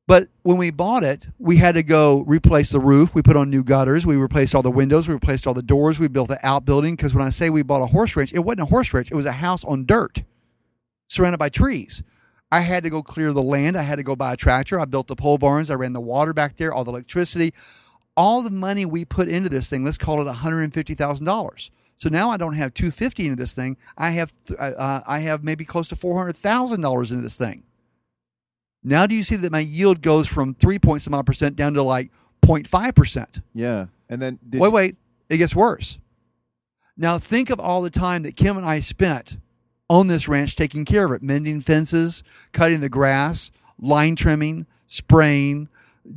But 0.09 0.27
when 0.41 0.57
we 0.57 0.71
bought 0.71 1.03
it, 1.03 1.27
we 1.37 1.57
had 1.57 1.75
to 1.75 1.83
go 1.83 2.21
replace 2.21 2.71
the 2.71 2.79
roof. 2.79 3.13
We 3.13 3.21
put 3.21 3.37
on 3.37 3.51
new 3.51 3.63
gutters. 3.63 4.07
We 4.07 4.15
replaced 4.17 4.55
all 4.55 4.63
the 4.63 4.71
windows. 4.71 5.07
We 5.07 5.13
replaced 5.13 5.45
all 5.45 5.53
the 5.53 5.61
doors. 5.61 5.99
We 5.99 6.07
built 6.07 6.31
an 6.31 6.39
outbuilding. 6.41 6.95
Because 6.95 7.13
when 7.13 7.23
I 7.23 7.29
say 7.29 7.51
we 7.51 7.61
bought 7.61 7.83
a 7.83 7.85
horse 7.85 8.15
ranch, 8.15 8.33
it 8.33 8.39
wasn't 8.39 8.61
a 8.61 8.65
horse 8.65 8.91
ranch. 8.91 9.11
It 9.11 9.15
was 9.15 9.27
a 9.27 9.31
house 9.33 9.63
on 9.63 9.85
dirt, 9.85 10.23
surrounded 11.09 11.37
by 11.37 11.49
trees. 11.49 12.01
I 12.51 12.61
had 12.61 12.83
to 12.85 12.89
go 12.89 13.03
clear 13.03 13.33
the 13.33 13.43
land. 13.43 13.77
I 13.77 13.83
had 13.83 13.97
to 13.97 14.03
go 14.03 14.15
buy 14.15 14.33
a 14.33 14.35
tractor. 14.35 14.79
I 14.79 14.85
built 14.85 15.05
the 15.05 15.15
pole 15.15 15.37
barns. 15.37 15.69
I 15.69 15.75
ran 15.75 15.93
the 15.93 16.01
water 16.01 16.33
back 16.33 16.55
there, 16.55 16.73
all 16.73 16.83
the 16.83 16.91
electricity, 16.91 17.53
all 18.17 18.41
the 18.41 18.49
money 18.49 18.87
we 18.87 19.05
put 19.05 19.27
into 19.27 19.49
this 19.49 19.69
thing. 19.69 19.85
Let's 19.85 19.99
call 19.99 20.19
it 20.21 20.25
one 20.25 20.33
hundred 20.33 20.63
and 20.63 20.73
fifty 20.73 20.95
thousand 20.95 21.27
dollars. 21.27 21.69
So 21.97 22.09
now 22.09 22.31
I 22.31 22.37
don't 22.37 22.53
have 22.53 22.73
two 22.73 22.89
fifty 22.89 23.25
into 23.25 23.35
this 23.35 23.53
thing. 23.53 23.77
I 23.95 24.09
have 24.09 24.33
uh, 24.57 25.01
I 25.05 25.19
have 25.19 25.43
maybe 25.43 25.65
close 25.65 25.87
to 25.89 25.95
four 25.95 26.17
hundred 26.17 26.35
thousand 26.35 26.81
dollars 26.81 27.11
into 27.11 27.21
this 27.21 27.37
thing. 27.37 27.61
Now 28.83 29.05
do 29.07 29.15
you 29.15 29.23
see 29.23 29.35
that 29.37 29.51
my 29.51 29.59
yield 29.59 30.01
goes 30.01 30.27
from 30.27 30.53
three 30.53 30.79
point 30.79 31.01
some 31.01 31.13
odd 31.13 31.25
percent 31.25 31.55
down 31.55 31.73
to 31.73 31.83
like 31.83 32.11
0.5 32.43 32.95
percent? 32.95 33.41
Yeah. 33.53 33.87
And 34.09 34.21
then 34.21 34.39
did 34.47 34.61
Wait, 34.61 34.67
you- 34.67 34.73
wait, 34.73 34.95
it 35.29 35.37
gets 35.37 35.55
worse. 35.55 35.97
Now 36.97 37.17
think 37.17 37.49
of 37.49 37.59
all 37.59 37.81
the 37.81 37.89
time 37.89 38.23
that 38.23 38.35
Kim 38.35 38.57
and 38.57 38.65
I 38.65 38.79
spent 38.79 39.37
on 39.89 40.07
this 40.07 40.27
ranch 40.27 40.55
taking 40.55 40.85
care 40.85 41.05
of 41.05 41.11
it, 41.11 41.23
mending 41.23 41.61
fences, 41.61 42.23
cutting 42.51 42.79
the 42.81 42.89
grass, 42.89 43.51
line 43.79 44.15
trimming, 44.15 44.65
spraying, 44.87 45.69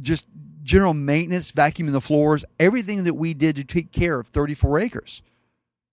just 0.02 0.26
general 0.62 0.94
maintenance, 0.94 1.50
vacuuming 1.52 1.92
the 1.92 2.00
floors, 2.00 2.44
everything 2.60 3.04
that 3.04 3.14
we 3.14 3.34
did 3.34 3.56
to 3.56 3.64
take 3.64 3.90
care 3.92 4.18
of 4.20 4.28
34 4.28 4.78
acres. 4.80 5.22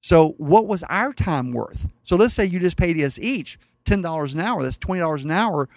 So, 0.02 0.30
what 0.38 0.68
was 0.68 0.84
our 0.84 1.14
time 1.14 1.52
worth? 1.52 1.88
So, 2.04 2.16
let's 2.16 2.34
say 2.34 2.46
you 2.46 2.60
just 2.60 2.78
paid 2.78 2.98
us 2.98 3.20
each 3.20 3.60
$10 3.86 4.34
an 4.34 4.40
hour, 4.40 4.64
that's 4.64 4.78
$20 4.78 5.24
an 5.24 5.32
hour, 5.32 5.70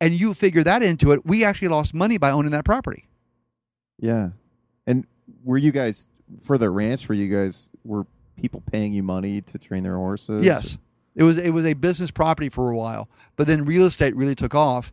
and 0.00 0.14
you 0.14 0.34
figure 0.34 0.62
that 0.62 0.82
into 0.82 1.12
it. 1.12 1.24
We 1.24 1.44
actually 1.44 1.68
lost 1.68 1.94
money 1.94 2.18
by 2.18 2.30
owning 2.30 2.52
that 2.52 2.64
property. 2.64 3.06
Yeah. 3.98 4.30
And 4.86 5.06
were 5.42 5.58
you 5.58 5.72
guys 5.72 6.08
for 6.42 6.58
the 6.58 6.70
ranch? 6.70 7.08
Were 7.08 7.14
you 7.14 7.34
guys 7.34 7.70
were 7.84 8.06
people 8.40 8.62
paying 8.72 8.92
you 8.92 9.02
money 9.02 9.40
to 9.40 9.58
train 9.58 9.82
their 9.82 9.96
horses? 9.96 10.44
Yes. 10.44 10.78
It 11.14 11.22
was 11.22 11.38
it 11.38 11.50
was 11.50 11.64
a 11.64 11.74
business 11.74 12.10
property 12.10 12.48
for 12.48 12.70
a 12.70 12.76
while, 12.76 13.08
but 13.36 13.46
then 13.46 13.64
real 13.64 13.84
estate 13.86 14.16
really 14.16 14.34
took 14.34 14.52
off, 14.54 14.92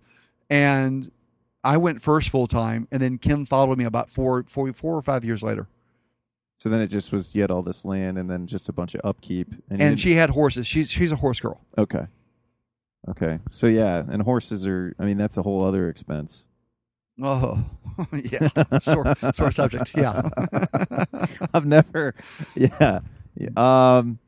and 0.52 1.12
I 1.64 1.78
went 1.78 2.00
first 2.02 2.30
full 2.30 2.46
time, 2.46 2.88
and 2.92 3.02
then 3.02 3.18
Kim 3.18 3.44
followed 3.44 3.80
me 3.80 3.86
about 3.86 4.12
four, 4.12 4.44
four, 4.44 4.72
four 4.74 4.96
or 4.96 5.02
five 5.02 5.26
years 5.26 5.42
later. 5.42 5.68
So 6.60 6.70
then 6.70 6.80
it 6.80 6.88
just 6.90 7.12
was 7.12 7.34
you 7.34 7.42
had 7.42 7.50
all 7.50 7.64
this 7.64 7.86
land 7.86 8.20
and 8.20 8.30
then 8.30 8.46
just 8.46 8.70
a 8.70 8.72
bunch 8.72 8.94
of 8.94 9.02
upkeep. 9.04 9.48
And, 9.68 9.82
And 9.82 10.00
she 10.00 10.14
had 10.14 10.30
horses. 10.30 10.68
She's 10.68 10.92
she's 10.92 11.12
a 11.12 11.16
horse 11.16 11.40
girl. 11.40 11.60
okay. 11.76 12.06
Okay. 13.10 13.40
So 13.50 13.68
yeah, 13.68 14.04
and 14.10 14.22
horses 14.22 14.66
are. 14.68 14.96
I 15.00 15.06
mean, 15.06 15.18
that's 15.18 15.38
a 15.38 15.42
whole 15.42 15.64
other 15.64 15.90
expense. 15.90 16.46
Oh, 17.22 17.64
yeah, 18.14 18.48
sore, 18.80 19.14
sore 19.34 19.52
subject. 19.52 19.92
Yeah. 19.98 20.22
I've 21.54 21.66
never. 21.66 22.16
Yeah. 22.56 23.00
Yeah. 23.36 23.50
Um. 23.98 24.20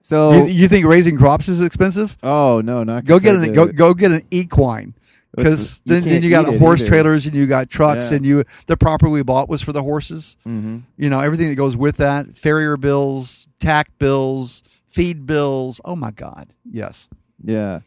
So. 0.00 0.32
you, 0.32 0.44
you 0.46 0.68
think 0.68 0.86
raising 0.86 1.16
crops 1.18 1.48
is 1.48 1.60
expensive? 1.60 2.16
oh 2.22 2.60
no, 2.64 2.82
not 2.84 3.04
Go 3.04 3.18
get 3.18 3.34
an 3.34 3.52
go 3.52 3.66
go 3.66 3.92
get 3.94 4.12
an 4.12 4.22
equine 4.30 4.94
because 5.36 5.80
then, 5.84 6.02
then 6.04 6.22
you 6.22 6.30
got 6.30 6.46
horse 6.56 6.80
either. 6.80 6.88
trailers 6.88 7.26
and 7.26 7.34
you 7.34 7.46
got 7.46 7.68
trucks 7.68 8.10
Yeah. 8.10 8.16
and 8.16 8.24
you 8.26 8.44
the 8.66 8.76
property 8.76 9.12
we 9.12 9.22
bought 9.22 9.48
was 9.50 9.60
for 9.60 9.72
the 9.72 9.82
horses. 9.82 10.36
Mhm. 10.46 10.82
You 10.96 11.10
know 11.10 11.20
everything 11.20 11.48
that 11.50 11.56
goes 11.56 11.76
with 11.76 11.98
that: 11.98 12.36
farrier 12.36 12.76
bills, 12.78 13.48
tack 13.60 13.90
bills, 13.98 14.62
feed 14.88 15.26
bills. 15.26 15.80
Oh 15.84 15.96
my 15.96 16.10
God! 16.12 16.48
Yes. 16.70 17.08
Yeah, 17.44 17.80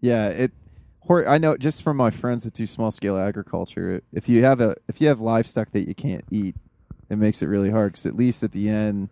yeah. 0.00 0.28
It. 0.28 0.52
Hor- 1.00 1.26
I 1.26 1.38
know 1.38 1.56
just 1.56 1.82
from 1.82 1.96
my 1.96 2.10
friends 2.10 2.44
that 2.44 2.52
do 2.52 2.66
small 2.66 2.90
scale 2.90 3.16
agriculture. 3.16 4.02
If 4.12 4.28
you 4.28 4.44
have 4.44 4.60
a 4.60 4.76
if 4.88 5.00
you 5.00 5.08
have 5.08 5.20
livestock 5.20 5.70
that 5.72 5.88
you 5.88 5.94
can't 5.94 6.24
eat, 6.30 6.54
it 7.08 7.16
makes 7.16 7.40
it 7.42 7.46
really 7.46 7.70
hard 7.70 7.92
because 7.92 8.04
at 8.06 8.14
least 8.16 8.42
at 8.42 8.52
the 8.52 8.68
end 8.68 9.08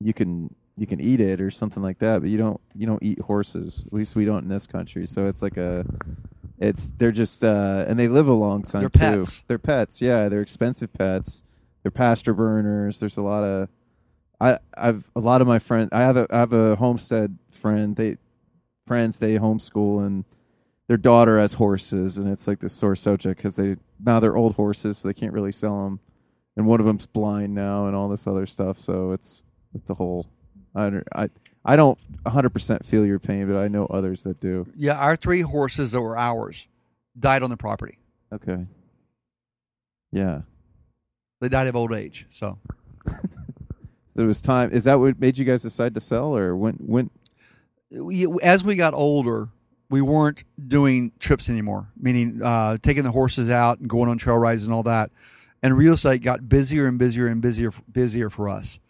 you 0.00 0.12
can 0.12 0.54
you 0.76 0.86
can 0.86 1.00
eat 1.00 1.20
it 1.20 1.40
or 1.40 1.50
something 1.50 1.82
like 1.82 1.98
that. 1.98 2.22
But 2.22 2.30
you 2.30 2.38
don't 2.38 2.60
you 2.74 2.86
don't 2.86 3.02
eat 3.02 3.20
horses. 3.20 3.84
At 3.86 3.92
least 3.92 4.16
we 4.16 4.24
don't 4.24 4.42
in 4.42 4.48
this 4.48 4.66
country. 4.66 5.06
So 5.06 5.26
it's 5.26 5.42
like 5.42 5.56
a 5.56 5.86
it's 6.58 6.92
they're 6.98 7.12
just 7.12 7.44
uh 7.44 7.84
and 7.86 7.98
they 7.98 8.08
live 8.08 8.26
a 8.26 8.32
long 8.32 8.62
time 8.62 8.80
They're 8.80 8.90
too. 8.90 8.98
pets. 8.98 9.44
They're 9.46 9.58
pets. 9.58 10.02
Yeah, 10.02 10.28
they're 10.28 10.40
expensive 10.42 10.92
pets. 10.92 11.44
They're 11.82 11.90
pasture 11.92 12.34
burners. 12.34 12.98
There's 12.98 13.16
a 13.16 13.22
lot 13.22 13.44
of 13.44 13.68
I 14.40 14.58
I've 14.76 15.08
a 15.14 15.20
lot 15.20 15.40
of 15.40 15.46
my 15.46 15.60
friends. 15.60 15.90
I 15.92 16.00
have 16.00 16.16
a 16.16 16.26
I 16.30 16.38
have 16.38 16.52
a 16.52 16.74
homestead 16.76 17.38
friend. 17.52 17.94
They 17.94 18.16
friends 18.86 19.18
they 19.18 19.38
homeschool 19.38 20.04
and 20.04 20.24
their 20.88 20.96
daughter 20.96 21.38
has 21.38 21.54
horses 21.54 22.18
and 22.18 22.28
it's 22.28 22.46
like 22.46 22.58
this 22.60 22.72
sore 22.72 22.96
subject 22.96 23.36
because 23.38 23.56
they 23.56 23.76
now 24.04 24.18
they're 24.20 24.36
old 24.36 24.54
horses 24.56 24.98
so 24.98 25.08
they 25.08 25.14
can't 25.14 25.32
really 25.32 25.52
sell 25.52 25.84
them 25.84 26.00
and 26.56 26.66
one 26.66 26.80
of 26.80 26.86
them's 26.86 27.06
blind 27.06 27.54
now 27.54 27.86
and 27.86 27.94
all 27.96 28.08
this 28.08 28.26
other 28.26 28.46
stuff 28.46 28.78
so 28.78 29.12
it's 29.12 29.42
it's 29.74 29.88
a 29.90 29.94
whole 29.94 30.26
I 30.74 30.90
don't 30.90 31.08
I 31.14 31.30
I 31.64 31.76
don't 31.76 31.98
100% 32.24 32.84
feel 32.84 33.06
your 33.06 33.20
pain 33.20 33.46
but 33.46 33.56
I 33.56 33.68
know 33.68 33.86
others 33.86 34.24
that 34.24 34.40
do 34.40 34.66
Yeah, 34.76 34.98
our 34.98 35.14
three 35.16 35.42
horses 35.42 35.92
that 35.92 36.00
were 36.00 36.18
ours 36.18 36.66
died 37.18 37.42
on 37.42 37.50
the 37.50 37.56
property. 37.56 37.98
okay 38.32 38.66
yeah 40.10 40.42
They 41.40 41.48
died 41.48 41.68
of 41.68 41.76
old 41.76 41.92
age. 41.94 42.26
So 42.30 42.58
there 44.14 44.26
was 44.26 44.40
time 44.40 44.70
is 44.72 44.84
that 44.84 44.98
what 44.98 45.18
made 45.18 45.38
you 45.38 45.44
guys 45.44 45.62
decide 45.62 45.94
to 45.94 46.00
sell 46.00 46.36
or 46.36 46.54
when 46.56 46.74
when 46.74 47.10
as 48.42 48.64
we 48.64 48.76
got 48.76 48.94
older, 48.94 49.48
we 49.90 50.00
weren't 50.00 50.44
doing 50.68 51.12
trips 51.18 51.50
anymore, 51.50 51.88
meaning 51.96 52.40
uh, 52.42 52.78
taking 52.82 53.04
the 53.04 53.10
horses 53.10 53.50
out 53.50 53.78
and 53.78 53.88
going 53.88 54.08
on 54.08 54.18
trail 54.18 54.38
rides 54.38 54.64
and 54.64 54.72
all 54.72 54.82
that. 54.84 55.10
And 55.62 55.76
real 55.76 55.94
estate 55.94 56.22
got 56.22 56.48
busier 56.48 56.86
and 56.86 56.98
busier 56.98 57.26
and 57.26 57.40
busier, 57.40 57.72
busier 57.90 58.30
for 58.30 58.48
us. 58.48 58.80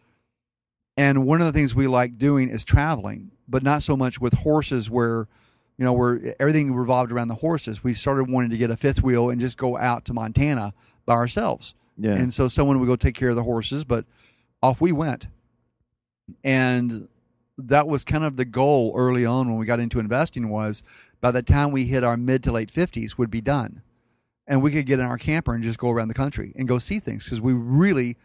And 0.97 1.27
one 1.27 1.41
of 1.41 1.47
the 1.47 1.53
things 1.53 1.75
we 1.75 1.87
like 1.87 2.19
doing 2.19 2.49
is 2.49 2.65
traveling, 2.65 3.33
but 3.49 3.63
not 3.63 3.83
so 3.83 3.97
much 3.97 4.21
with 4.21 4.33
horses, 4.35 4.91
where 4.91 5.27
you 5.79 5.85
know 5.85 5.93
where 5.93 6.35
everything 6.39 6.75
revolved 6.75 7.13
around 7.13 7.29
the 7.29 7.35
horses. 7.35 7.83
We 7.83 7.95
started 7.95 8.31
wanting 8.31 8.51
to 8.51 8.57
get 8.57 8.71
a 8.71 8.77
fifth 8.77 9.03
wheel 9.03 9.31
and 9.31 9.41
just 9.41 9.57
go 9.57 9.77
out 9.77 10.05
to 10.07 10.15
Montana 10.15 10.73
by 11.07 11.15
ourselves. 11.15 11.75
yeah 11.99 12.15
And 12.15 12.33
so 12.33 12.47
someone 12.47 12.79
would 12.79 12.87
go 12.87 12.97
take 12.97 13.15
care 13.15 13.31
of 13.31 13.37
the 13.37 13.43
horses, 13.43 13.85
but 13.85 14.05
off 14.63 14.81
we 14.81 14.93
went. 14.93 15.29
And 16.45 17.09
that 17.59 17.87
was 17.87 18.05
kind 18.05 18.25
of 18.25 18.37
the 18.37 18.45
goal 18.45 18.93
early 18.97 19.27
on 19.27 19.49
when 19.49 19.59
we 19.59 19.67
got 19.67 19.81
into 19.81 19.99
investing 19.99 20.49
was 20.49 20.83
by 21.21 21.31
the 21.31 21.43
time 21.43 21.71
we 21.71 21.85
hit 21.85 22.05
our 22.05 22.17
mid 22.17 22.43
to 22.45 22.53
late 22.53 22.73
50s 22.73 23.19
would 23.19 23.31
be 23.31 23.41
done. 23.41 23.83
And 24.47 24.63
we 24.63 24.73
could 24.73 24.87
get 24.87 24.99
in 24.99 25.07
our 25.07 25.19
camper 25.19 25.55
and 25.55 25.63
just 25.63 25.79
go 25.79 25.91
around 25.91 26.09
the 26.09 26.15
country 26.15 26.53
and 26.57 26.67
go 26.67 26.79
see 26.79 26.99
things 26.99 27.25
because 27.25 27.41
we 27.41 27.53
really 27.53 28.17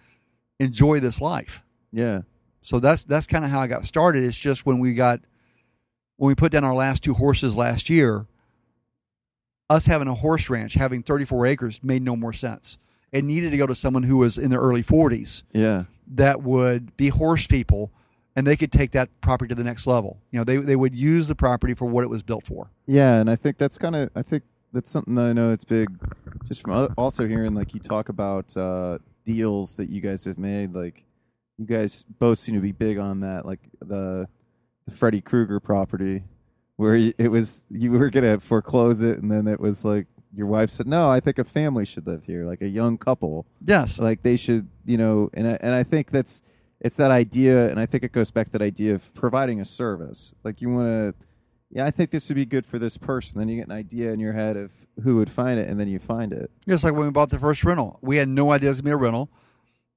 enjoy 0.60 1.00
this 1.00 1.22
life. 1.22 1.64
yeah 1.92 2.22
So 2.64 2.80
that's 2.80 3.04
that's 3.04 3.28
kind 3.28 3.46
of 3.46 3.52
how 3.52 3.60
I 3.60 3.68
got 3.68 3.84
started. 3.86 4.24
It's 4.24 4.38
just 4.38 4.66
when 4.66 4.80
we 4.80 4.94
got 4.94 5.22
when 6.16 6.28
we 6.30 6.36
put 6.36 6.52
down 6.52 6.64
our 6.64 6.74
last 6.74 7.04
two 7.04 7.14
horses 7.14 7.56
last 7.56 7.90
year, 7.90 8.26
us 9.70 9.86
having 9.86 10.08
a 10.08 10.16
horse 10.16 10.50
ranch, 10.50 10.74
having 10.74 11.04
34 11.04 11.46
acres 11.46 11.80
made 11.84 12.02
no 12.02 12.16
more 12.16 12.34
sense. 12.34 12.78
It 13.12 13.24
needed 13.24 13.52
to 13.52 13.58
go 13.58 13.68
to 13.68 13.76
someone 13.76 14.04
who 14.04 14.18
was 14.18 14.38
in 14.38 14.50
their 14.50 14.60
early 14.60 14.84
40s 14.84 15.44
yeah 15.54 15.84
that 16.08 16.42
would 16.42 16.96
be 16.98 17.10
horse 17.10 17.46
people 17.48 17.92
and 18.38 18.46
they 18.46 18.56
could 18.56 18.72
take 18.72 18.92
that 18.92 19.10
property 19.20 19.50
to 19.50 19.56
the 19.56 19.64
next 19.64 19.88
level. 19.88 20.20
You 20.32 20.40
know, 20.40 20.44
they 20.44 20.58
they 20.58 20.76
would 20.76 20.96
use 20.96 21.28
the 21.28 21.36
property 21.36 21.74
for 21.74 21.86
what 21.86 22.04
it 22.04 22.08
was 22.08 22.22
built 22.22 22.46
for. 22.46 22.70
Yeah, 22.86 23.20
and 23.20 23.30
I 23.30 23.36
think 23.36 23.58
that's 23.58 23.80
kind 23.80 23.96
of 23.96 24.12
I 24.16 24.22
think 24.22 24.44
that's 24.72 24.92
something 24.92 25.16
that 25.16 25.26
I 25.26 25.34
know 25.34 25.52
it's 25.52 25.66
big. 25.66 25.90
Just 26.46 26.62
from 26.62 26.94
also 26.98 27.28
hearing 27.28 27.56
like 27.56 27.74
you 27.74 27.80
talk 27.80 28.10
about 28.10 28.56
uh, 28.56 29.00
deals 29.26 29.76
that 29.78 29.90
you 29.90 30.02
guys 30.02 30.24
have 30.26 30.38
made, 30.38 30.76
like 30.76 31.04
you 31.58 31.66
guys 31.66 32.06
both 32.20 32.38
seem 32.38 32.54
to 32.54 32.62
be 32.62 32.72
big 32.72 33.00
on 33.00 33.22
that, 33.22 33.46
like 33.46 33.60
the 33.82 34.28
the 34.86 34.96
Freddy 34.96 35.20
Krueger 35.20 35.60
property, 35.60 36.24
where 36.76 36.96
it 36.96 37.32
was 37.32 37.66
you 37.72 37.92
were 37.92 38.12
gonna 38.12 38.40
foreclose 38.40 39.02
it, 39.02 39.18
and 39.20 39.32
then 39.32 39.48
it 39.48 39.60
was 39.60 39.84
like 39.84 40.06
your 40.32 40.46
wife 40.46 40.70
said, 40.70 40.86
"No, 40.86 41.10
I 41.10 41.20
think 41.20 41.40
a 41.40 41.44
family 41.44 41.86
should 41.86 42.06
live 42.06 42.26
here, 42.26 42.46
like 42.46 42.62
a 42.62 42.68
young 42.68 43.00
couple." 43.00 43.48
Yes. 43.66 43.98
like 43.98 44.22
they 44.22 44.38
should 44.38 44.68
you 44.86 44.98
know 44.98 45.32
and 45.34 45.48
I, 45.48 45.58
and 45.60 45.74
I 45.74 45.82
think 45.82 46.12
that's 46.12 46.44
it's 46.82 46.96
that 46.98 47.12
idea 47.12 47.70
and 47.70 47.80
I 47.80 47.86
think 47.86 48.04
it 48.04 48.12
goes 48.12 48.32
back 48.32 48.48
to 48.48 48.52
that 48.54 48.62
idea 48.62 48.94
of 48.94 49.14
providing 49.14 49.60
a 49.60 49.66
service 49.66 50.34
like 50.44 50.62
you 50.62 50.70
want 50.70 50.88
to 50.88 51.16
yeah 51.70 51.86
I 51.86 51.92
think 51.92 52.12
this 52.12 52.30
would 52.30 52.36
be 52.36 52.46
good 52.46 52.66
for 52.66 52.80
this 52.80 52.98
person 52.98 53.40
then 53.40 53.50
you 53.50 53.58
get 53.58 53.68
an 53.68 53.76
idea 53.76 54.12
in 54.12 54.20
your 54.20 54.34
head 54.34 54.58
of 54.58 54.88
who 55.04 55.16
would 55.18 55.30
find 55.30 55.60
it 55.60 55.70
and 55.70 55.80
then 55.80 55.88
you 55.88 56.00
find 56.00 56.34
it 56.34 56.52
Just 56.68 56.84
like 56.84 56.94
when 56.94 57.06
we 57.06 57.12
bought 57.12 57.30
the 57.30 57.40
first 57.40 57.64
rental, 57.64 58.00
we 58.02 58.18
had 58.18 58.30
no 58.30 58.52
idea 58.52 58.70
it 58.70 58.72
was 58.72 58.82
gonna 58.82 58.90
be 58.90 58.94
a 58.94 58.98
rental, 58.98 59.30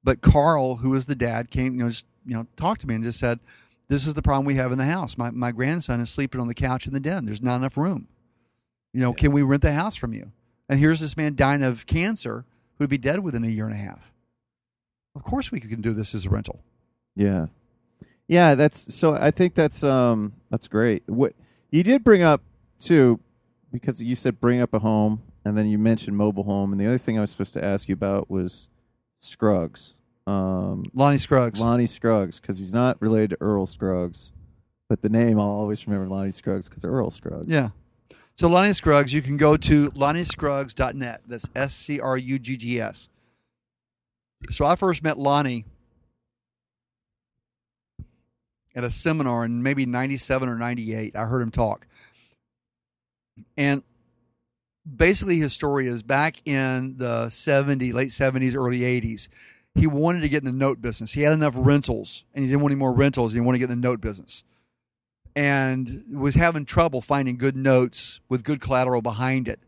but 0.03 0.21
Carl, 0.21 0.77
who 0.77 0.91
was 0.91 1.07
the 1.07 1.15
dad, 1.15 1.51
came, 1.51 1.75
you 1.75 1.81
know, 1.85 1.89
just 1.91 2.07
you 2.25 2.35
know, 2.35 2.47
talked 2.57 2.83
to 2.83 2.87
me 2.87 2.95
and 2.95 3.05
just 3.05 3.19
said, 3.19 3.41
"This 3.89 4.07
is 4.07 4.15
the 4.15 4.23
problem 4.23 4.45
we 4.45 4.55
have 4.55 4.73
in 4.73 4.79
the 4.79 4.85
house. 4.85 5.17
My 5.17 5.31
my 5.31 5.53
grandson 5.53 6.01
is 6.01 6.11
sleeping 6.11 6.41
on 6.41 6.49
the 6.49 6.55
couch 6.55 6.87
in 6.87 6.93
the 6.93 7.01
den. 7.01 7.25
There's 7.25 7.43
not 7.43 7.57
enough 7.57 7.77
room. 7.77 8.09
You 8.93 9.01
know, 9.01 9.13
can 9.13 9.33
we 9.33 9.43
rent 9.43 9.63
the 9.63 9.73
house 9.73 9.97
from 9.97 10.13
you?" 10.13 10.33
And 10.69 10.79
here's 10.79 11.01
this 11.01 11.17
man 11.17 11.35
dying 11.35 11.63
of 11.63 11.87
cancer 11.87 12.45
who'd 12.79 12.91
be 12.91 12.99
dead 12.99 13.21
within 13.21 13.43
a 13.45 13.49
year 13.49 13.65
and 13.65 13.75
a 13.75 13.79
half. 13.79 14.13
Of 15.15 15.23
course, 15.25 15.51
we 15.53 15.61
can 15.61 15.81
do 15.81 15.93
this 15.93 16.15
as 16.15 16.27
a 16.27 16.31
rental. 16.31 16.63
yeah 17.17 17.47
yeah 18.29 18.55
that's 18.55 18.95
so 18.95 19.15
I 19.15 19.33
think 19.33 19.55
that's 19.57 19.83
um 19.83 20.35
that's 20.51 20.69
great 20.69 21.03
what 21.07 21.33
you 21.73 21.83
did 21.83 22.05
bring 22.05 22.23
up 22.23 22.43
too 22.79 23.19
because 23.73 24.01
you 24.03 24.15
said 24.15 24.41
bring 24.41 24.61
up 24.61 24.73
a 24.73 24.79
home 24.79 25.23
and 25.45 25.59
then 25.59 25.67
you 25.67 25.79
mentioned 25.79 26.17
mobile 26.17 26.45
home 26.45 26.71
and 26.71 26.81
the 26.81 26.87
other 26.87 26.99
thing 26.99 27.19
I 27.19 27.23
was 27.23 27.33
supposed 27.33 27.55
to 27.55 27.65
ask 27.65 27.89
you 27.89 27.95
about 27.95 28.31
was 28.31 28.69
Scruggs 29.21 29.97
um 30.29 30.85
Lonnie 30.95 31.19
Scruggs. 31.19 31.59
Lonnie 31.61 31.87
Scruggs 31.87 32.39
because 32.41 32.59
he's 32.59 32.73
not 32.73 33.01
related 33.03 33.31
to 33.31 33.37
Earl 33.41 33.67
Scruggs, 33.67 34.31
but 34.89 35.03
the 35.03 35.09
name 35.09 35.41
I'll 35.41 35.47
always 35.49 35.85
remember 35.89 36.09
Lonnie 36.09 36.31
Scruggs 36.31 36.69
because 36.69 36.85
Earl 36.85 37.11
Scruggs. 37.11 37.49
Yeah. 37.49 37.71
So 38.37 38.49
Lonnie 38.49 38.73
Scruggs, 38.75 39.13
you 39.13 39.23
can 39.23 39.37
go 39.37 39.57
to 39.57 39.91
lonniescruggs.net. 39.91 41.23
That's 41.27 41.47
S 41.57 41.75
C 41.75 41.99
R 42.01 42.17
U 42.17 42.39
G 42.39 42.57
G 42.57 42.81
S. 42.81 43.09
So 44.49 44.65
I 44.65 44.77
first 44.77 45.03
met 45.03 45.19
Lonnie 45.19 45.67
at 48.75 48.85
a 48.85 48.91
seminar 48.91 49.45
in 49.45 49.63
maybe 49.63 49.85
97 49.87 50.49
or 50.49 50.57
98. 50.57 51.15
I 51.15 51.27
heard 51.27 51.43
him 51.43 51.51
talk. 51.51 51.87
And 53.57 53.83
basically 54.97 55.39
his 55.39 55.53
story 55.53 55.87
is 55.87 56.03
back 56.03 56.37
in 56.47 56.97
the 56.97 57.27
70s, 57.27 57.93
late 57.93 58.09
70s, 58.09 58.55
early 58.55 58.81
80s. 58.81 59.29
He 59.75 59.87
wanted 59.87 60.21
to 60.21 60.29
get 60.29 60.43
in 60.43 60.47
the 60.47 60.53
note 60.53 60.81
business. 60.81 61.13
He 61.13 61.23
had 61.23 61.33
enough 61.33 61.55
rentals 61.57 62.25
and 62.35 62.45
he 62.45 62.51
didn't 62.51 62.63
want 62.63 62.73
any 62.73 62.79
more 62.79 62.93
rentals. 62.93 63.33
He 63.33 63.41
wanted 63.41 63.59
to 63.59 63.61
get 63.61 63.71
in 63.71 63.81
the 63.81 63.89
note 63.89 64.01
business 64.01 64.43
and 65.37 66.05
was 66.13 66.35
having 66.35 66.65
trouble 66.65 67.01
finding 67.01 67.37
good 67.37 67.57
notes 67.57 68.21
with 68.29 68.43
good 68.43 68.61
collateral 68.61 69.03
behind 69.03 69.47
it. 69.47 69.61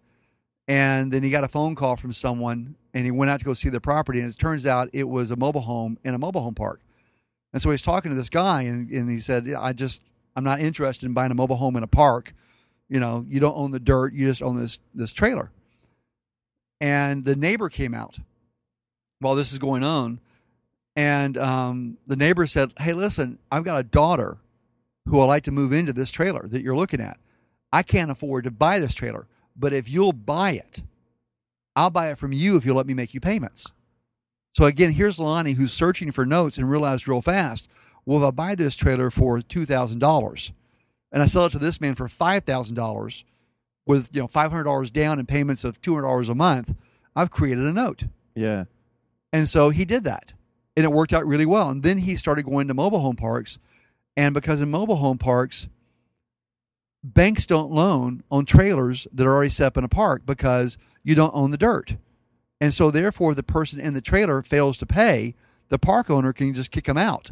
And 0.72 1.12
then 1.12 1.22
he 1.22 1.28
got 1.28 1.44
a 1.44 1.48
phone 1.48 1.74
call 1.74 1.96
from 1.96 2.14
someone, 2.14 2.76
and 2.94 3.04
he 3.04 3.10
went 3.10 3.30
out 3.30 3.40
to 3.40 3.44
go 3.44 3.52
see 3.52 3.68
the 3.68 3.78
property. 3.78 4.20
And 4.20 4.32
it 4.32 4.38
turns 4.38 4.64
out 4.64 4.88
it 4.94 5.06
was 5.06 5.30
a 5.30 5.36
mobile 5.36 5.60
home 5.60 5.98
in 6.02 6.14
a 6.14 6.18
mobile 6.18 6.40
home 6.40 6.54
park. 6.54 6.80
And 7.52 7.60
so 7.60 7.70
he's 7.70 7.82
talking 7.82 8.10
to 8.10 8.16
this 8.16 8.30
guy, 8.30 8.62
and, 8.62 8.90
and 8.90 9.10
he 9.10 9.20
said, 9.20 9.46
"Yeah, 9.46 9.60
"I 9.60 9.74
just 9.74 10.00
I'm 10.34 10.44
not 10.44 10.60
interested 10.60 11.04
in 11.04 11.12
buying 11.12 11.30
a 11.30 11.34
mobile 11.34 11.56
home 11.56 11.76
in 11.76 11.82
a 11.82 11.86
park. 11.86 12.32
You 12.88 13.00
know, 13.00 13.26
you 13.28 13.38
don't 13.38 13.54
own 13.54 13.70
the 13.70 13.80
dirt; 13.80 14.14
you 14.14 14.26
just 14.26 14.42
own 14.42 14.58
this 14.58 14.78
this 14.94 15.12
trailer." 15.12 15.50
And 16.80 17.22
the 17.22 17.36
neighbor 17.36 17.68
came 17.68 17.92
out 17.92 18.18
while 19.20 19.34
this 19.34 19.52
is 19.52 19.58
going 19.58 19.84
on, 19.84 20.20
and 20.96 21.36
um, 21.36 21.98
the 22.06 22.16
neighbor 22.16 22.46
said, 22.46 22.72
"Hey, 22.78 22.94
listen, 22.94 23.38
I've 23.50 23.64
got 23.64 23.78
a 23.78 23.82
daughter 23.82 24.38
who 25.04 25.18
would 25.18 25.26
like 25.26 25.42
to 25.42 25.52
move 25.52 25.74
into 25.74 25.92
this 25.92 26.10
trailer 26.10 26.48
that 26.48 26.62
you're 26.62 26.76
looking 26.76 27.02
at. 27.02 27.18
I 27.70 27.82
can't 27.82 28.10
afford 28.10 28.44
to 28.44 28.50
buy 28.50 28.78
this 28.78 28.94
trailer, 28.94 29.26
but 29.56 29.72
if 29.72 29.88
you'll 29.88 30.12
buy 30.12 30.52
it, 30.52 30.82
I'll 31.74 31.90
buy 31.90 32.10
it 32.10 32.18
from 32.18 32.32
you 32.32 32.56
if 32.56 32.64
you'll 32.64 32.76
let 32.76 32.86
me 32.86 32.94
make 32.94 33.14
you 33.14 33.20
payments." 33.20 33.66
So 34.54 34.66
again, 34.66 34.92
here's 34.92 35.18
Lonnie 35.18 35.52
who's 35.52 35.72
searching 35.72 36.10
for 36.10 36.26
notes 36.26 36.58
and 36.58 36.70
realized 36.70 37.08
real 37.08 37.22
fast, 37.22 37.68
well, 38.04 38.18
if 38.18 38.24
I 38.24 38.30
buy 38.30 38.54
this 38.54 38.76
trailer 38.76 39.10
for 39.10 39.40
two 39.40 39.64
thousand 39.64 39.98
dollars, 39.98 40.52
and 41.10 41.22
I 41.22 41.26
sell 41.26 41.46
it 41.46 41.50
to 41.50 41.58
this 41.58 41.80
man 41.80 41.94
for 41.94 42.08
five 42.08 42.44
thousand 42.44 42.76
dollars, 42.76 43.24
with 43.86 44.10
you 44.12 44.20
know 44.20 44.28
five 44.28 44.50
hundred 44.50 44.64
dollars 44.64 44.90
down 44.90 45.18
and 45.18 45.28
payments 45.28 45.64
of 45.64 45.80
two 45.80 45.94
hundred 45.94 46.06
dollars 46.06 46.28
a 46.28 46.34
month, 46.34 46.74
I've 47.16 47.30
created 47.30 47.64
a 47.64 47.72
note. 47.72 48.04
Yeah. 48.34 48.64
And 49.32 49.48
so 49.48 49.70
he 49.70 49.84
did 49.84 50.04
that. 50.04 50.32
And 50.76 50.84
it 50.84 50.92
worked 50.92 51.12
out 51.12 51.26
really 51.26 51.46
well. 51.46 51.68
And 51.68 51.82
then 51.82 51.98
he 51.98 52.16
started 52.16 52.44
going 52.44 52.68
to 52.68 52.74
mobile 52.74 53.00
home 53.00 53.16
parks. 53.16 53.58
And 54.16 54.34
because 54.34 54.60
in 54.60 54.70
mobile 54.70 54.96
home 54.96 55.18
parks, 55.18 55.68
banks 57.02 57.46
don't 57.46 57.70
loan 57.70 58.22
on 58.30 58.44
trailers 58.44 59.06
that 59.12 59.26
are 59.26 59.34
already 59.34 59.50
set 59.50 59.66
up 59.66 59.76
in 59.76 59.84
a 59.84 59.88
park 59.88 60.22
because 60.24 60.78
you 61.02 61.14
don't 61.14 61.34
own 61.34 61.50
the 61.50 61.56
dirt. 61.56 61.96
And 62.60 62.72
so 62.72 62.90
therefore 62.90 63.34
the 63.34 63.42
person 63.42 63.80
in 63.80 63.94
the 63.94 64.00
trailer 64.00 64.42
fails 64.42 64.78
to 64.78 64.86
pay, 64.86 65.34
the 65.68 65.78
park 65.78 66.10
owner 66.10 66.32
can 66.32 66.54
just 66.54 66.70
kick 66.70 66.84
them 66.84 66.98
out. 66.98 67.30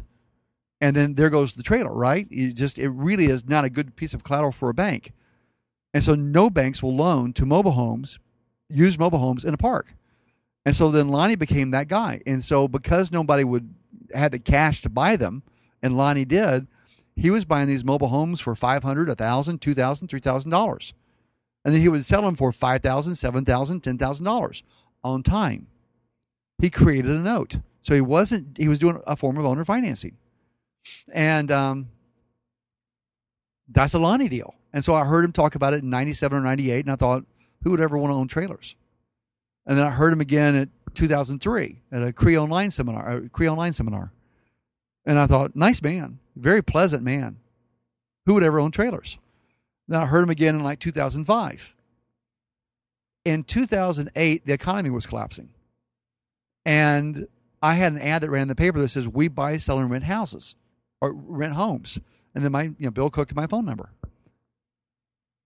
And 0.81 0.95
then 0.95 1.13
there 1.13 1.29
goes 1.29 1.53
the 1.53 1.63
trailer, 1.63 1.93
right? 1.93 2.27
It 2.31 2.53
just 2.53 2.79
it 2.79 2.89
really 2.89 3.25
is 3.25 3.47
not 3.47 3.65
a 3.65 3.69
good 3.69 3.95
piece 3.95 4.13
of 4.13 4.23
collateral 4.23 4.51
for 4.51 4.69
a 4.69 4.73
bank. 4.73 5.13
And 5.93 6.03
so 6.03 6.15
no 6.15 6.49
banks 6.49 6.81
will 6.81 6.95
loan 6.95 7.33
to 7.33 7.45
mobile 7.45 7.71
homes, 7.71 8.19
use 8.69 8.97
mobile 8.97 9.19
homes 9.19 9.45
in 9.45 9.53
a 9.53 9.57
park. 9.57 9.95
And 10.65 10.75
so 10.75 10.89
then 10.91 11.09
Lonnie 11.09 11.35
became 11.35 11.71
that 11.71 11.87
guy. 11.87 12.21
And 12.25 12.43
so 12.43 12.67
because 12.67 13.11
nobody 13.11 13.43
would 13.43 13.73
had 14.13 14.31
the 14.31 14.39
cash 14.39 14.81
to 14.81 14.89
buy 14.89 15.15
them, 15.15 15.43
and 15.81 15.97
Lonnie 15.97 16.25
did, 16.25 16.67
he 17.15 17.29
was 17.29 17.45
buying 17.45 17.67
these 17.67 17.85
mobile 17.85 18.07
homes 18.07 18.39
for 18.41 18.55
five 18.55 18.83
hundred, 18.83 19.09
a 19.09 19.15
thousand, 19.15 19.61
two 19.61 19.73
thousand, 19.73 20.07
three 20.07 20.19
thousand 20.19 20.51
dollars, 20.51 20.93
and 21.65 21.73
then 21.73 21.81
he 21.81 21.89
would 21.89 22.05
sell 22.05 22.21
them 22.21 22.35
for 22.35 22.51
five 22.51 22.81
thousand, 22.81 23.15
seven 23.15 23.45
thousand, 23.45 23.81
ten 23.81 23.97
thousand 23.97 24.25
dollars 24.25 24.63
on 25.03 25.23
time. 25.23 25.67
He 26.61 26.69
created 26.69 27.11
a 27.11 27.19
note, 27.19 27.59
so 27.81 27.93
he 27.93 28.01
wasn't. 28.01 28.57
He 28.57 28.67
was 28.67 28.79
doing 28.79 29.01
a 29.07 29.15
form 29.15 29.37
of 29.37 29.45
owner 29.45 29.65
financing, 29.65 30.17
and 31.13 31.51
um, 31.51 31.89
that's 33.67 33.93
a 33.93 33.99
Lonnie 33.99 34.29
deal. 34.29 34.55
And 34.73 34.83
so 34.83 34.95
I 34.95 35.03
heard 35.03 35.25
him 35.25 35.31
talk 35.31 35.55
about 35.55 35.73
it 35.73 35.83
in 35.83 35.89
'97 35.89 36.37
or 36.37 36.41
'98, 36.41 36.85
and 36.85 36.91
I 36.91 36.95
thought, 36.95 37.25
who 37.63 37.71
would 37.71 37.81
ever 37.81 37.97
want 37.97 38.11
to 38.11 38.15
own 38.15 38.27
trailers? 38.27 38.75
And 39.65 39.77
then 39.77 39.85
I 39.85 39.91
heard 39.91 40.13
him 40.13 40.21
again 40.21 40.55
at 40.55 40.69
2003 40.95 41.81
at 41.91 42.03
a 42.03 42.13
Cree 42.13 42.37
Online 42.37 42.71
seminar, 42.71 43.11
a 43.11 43.29
Cree 43.29 43.49
Online 43.49 43.73
seminar. 43.73 44.11
And 45.05 45.19
I 45.19 45.27
thought, 45.27 45.55
nice 45.55 45.81
man, 45.81 46.19
very 46.41 46.61
pleasant 46.61 47.03
man. 47.03 47.37
Who 48.25 48.33
would 48.33 48.43
ever 48.43 48.59
own 48.59 48.71
trailers? 48.71 49.17
Then 49.87 50.01
I 50.01 50.05
heard 50.05 50.23
him 50.23 50.29
again 50.29 50.55
in 50.55 50.63
like 50.63 50.79
2005. 50.79 51.75
In 53.23 53.43
2008, 53.43 54.45
the 54.45 54.53
economy 54.53 54.89
was 54.89 55.05
collapsing. 55.05 55.49
And 56.65 57.27
I 57.61 57.75
had 57.75 57.93
an 57.93 58.01
ad 58.01 58.23
that 58.23 58.29
ran 58.29 58.43
in 58.43 58.47
the 58.47 58.55
paper 58.55 58.79
that 58.79 58.89
says, 58.89 59.07
we 59.07 59.27
buy, 59.27 59.57
sell, 59.57 59.79
and 59.79 59.89
rent 59.89 60.05
houses 60.05 60.55
or 60.99 61.13
rent 61.13 61.53
homes. 61.53 61.99
And 62.33 62.43
then 62.43 62.51
my, 62.51 62.63
you 62.63 62.75
know, 62.79 62.91
Bill 62.91 63.09
Cook 63.09 63.29
and 63.29 63.35
my 63.35 63.47
phone 63.47 63.65
number. 63.65 63.91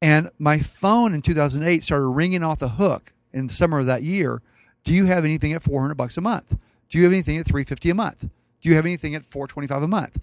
And 0.02 0.30
my 0.38 0.60
phone 0.60 1.14
in 1.14 1.22
2008 1.22 1.84
started 1.84 2.08
ringing 2.08 2.44
off 2.44 2.60
the 2.60 2.70
hook 2.70 3.14
in 3.34 3.48
the 3.48 3.54
summer 3.54 3.80
of 3.80 3.86
that 3.88 4.04
year. 4.04 4.42
Do 4.84 4.94
you 4.94 5.06
have 5.06 5.26
anything 5.26 5.54
at 5.54 5.64
400 5.64 5.96
bucks 5.96 6.18
a 6.18 6.22
month? 6.22 6.58
Do 6.90 6.98
you 6.98 7.04
have 7.06 7.14
anything 7.14 7.38
at 7.38 7.46
350 7.46 7.90
a 7.90 7.96
month? 7.96 8.30
Do 8.62 8.70
you 8.70 8.76
have 8.76 8.86
anything 8.86 9.16
at 9.16 9.24
425 9.24 9.84
a 9.84 9.88
month? 9.88 10.20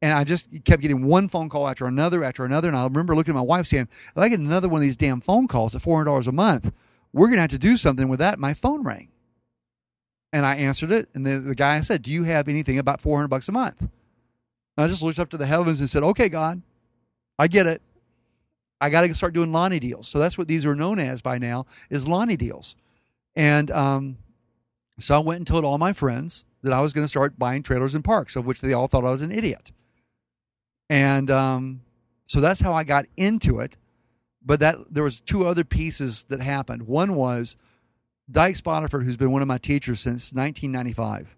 And 0.00 0.12
I 0.12 0.24
just 0.24 0.48
kept 0.64 0.80
getting 0.80 1.06
one 1.06 1.28
phone 1.28 1.48
call 1.48 1.68
after 1.68 1.86
another 1.86 2.22
after 2.22 2.44
another. 2.44 2.68
And 2.68 2.76
I 2.76 2.84
remember 2.84 3.16
looking 3.16 3.34
at 3.34 3.38
my 3.38 3.42
wife 3.42 3.66
saying, 3.66 3.88
if 4.10 4.18
I 4.18 4.28
get 4.28 4.38
another 4.38 4.68
one 4.68 4.78
of 4.78 4.82
these 4.82 4.96
damn 4.96 5.20
phone 5.20 5.48
calls 5.48 5.74
at 5.74 5.82
$400 5.82 6.26
a 6.26 6.32
month, 6.32 6.72
we're 7.12 7.26
going 7.26 7.38
to 7.38 7.42
have 7.42 7.50
to 7.50 7.58
do 7.58 7.76
something 7.76 8.08
with 8.08 8.20
that. 8.20 8.38
My 8.38 8.54
phone 8.54 8.84
rang. 8.84 9.08
And 10.32 10.46
I 10.46 10.56
answered 10.56 10.92
it. 10.92 11.08
And 11.14 11.26
the, 11.26 11.38
the 11.38 11.54
guy 11.54 11.80
said, 11.80 12.02
Do 12.02 12.12
you 12.12 12.22
have 12.24 12.48
anything 12.48 12.78
about 12.78 13.00
400 13.00 13.28
bucks 13.28 13.48
a 13.48 13.52
month? 13.52 13.80
And 13.80 13.90
I 14.84 14.86
just 14.86 15.02
looked 15.02 15.18
up 15.18 15.30
to 15.30 15.36
the 15.36 15.46
heavens 15.46 15.80
and 15.80 15.90
said, 15.90 16.04
Okay, 16.04 16.28
God, 16.28 16.62
I 17.38 17.48
get 17.48 17.66
it. 17.66 17.82
I 18.80 18.90
got 18.90 19.00
to 19.00 19.14
start 19.14 19.34
doing 19.34 19.50
Lonnie 19.50 19.80
deals. 19.80 20.06
So 20.06 20.20
that's 20.20 20.38
what 20.38 20.46
these 20.46 20.64
are 20.64 20.76
known 20.76 21.00
as 21.00 21.20
by 21.20 21.38
now 21.38 21.66
is 21.90 22.06
Lonnie 22.06 22.36
deals. 22.36 22.76
And 23.34 23.70
um, 23.72 24.18
so 25.00 25.16
I 25.16 25.18
went 25.18 25.38
and 25.38 25.46
told 25.46 25.64
all 25.64 25.78
my 25.78 25.92
friends 25.92 26.44
that 26.62 26.72
I 26.72 26.80
was 26.80 26.92
going 26.92 27.04
to 27.04 27.08
start 27.08 27.38
buying 27.38 27.62
trailers 27.62 27.94
and 27.94 28.04
parks, 28.04 28.36
of 28.36 28.46
which 28.46 28.60
they 28.60 28.72
all 28.72 28.86
thought 28.86 29.04
I 29.04 29.10
was 29.10 29.22
an 29.22 29.32
idiot. 29.32 29.72
And 30.90 31.30
um, 31.30 31.80
so 32.26 32.40
that's 32.40 32.60
how 32.60 32.72
I 32.72 32.84
got 32.84 33.06
into 33.16 33.60
it. 33.60 33.76
But 34.44 34.60
that 34.60 34.76
there 34.90 35.02
was 35.02 35.20
two 35.20 35.46
other 35.46 35.64
pieces 35.64 36.24
that 36.24 36.40
happened. 36.40 36.82
One 36.82 37.14
was 37.14 37.56
Dyches 38.30 38.62
Boddiford, 38.62 39.04
who's 39.04 39.16
been 39.16 39.32
one 39.32 39.42
of 39.42 39.48
my 39.48 39.58
teachers 39.58 40.00
since 40.00 40.32
1995. 40.32 41.36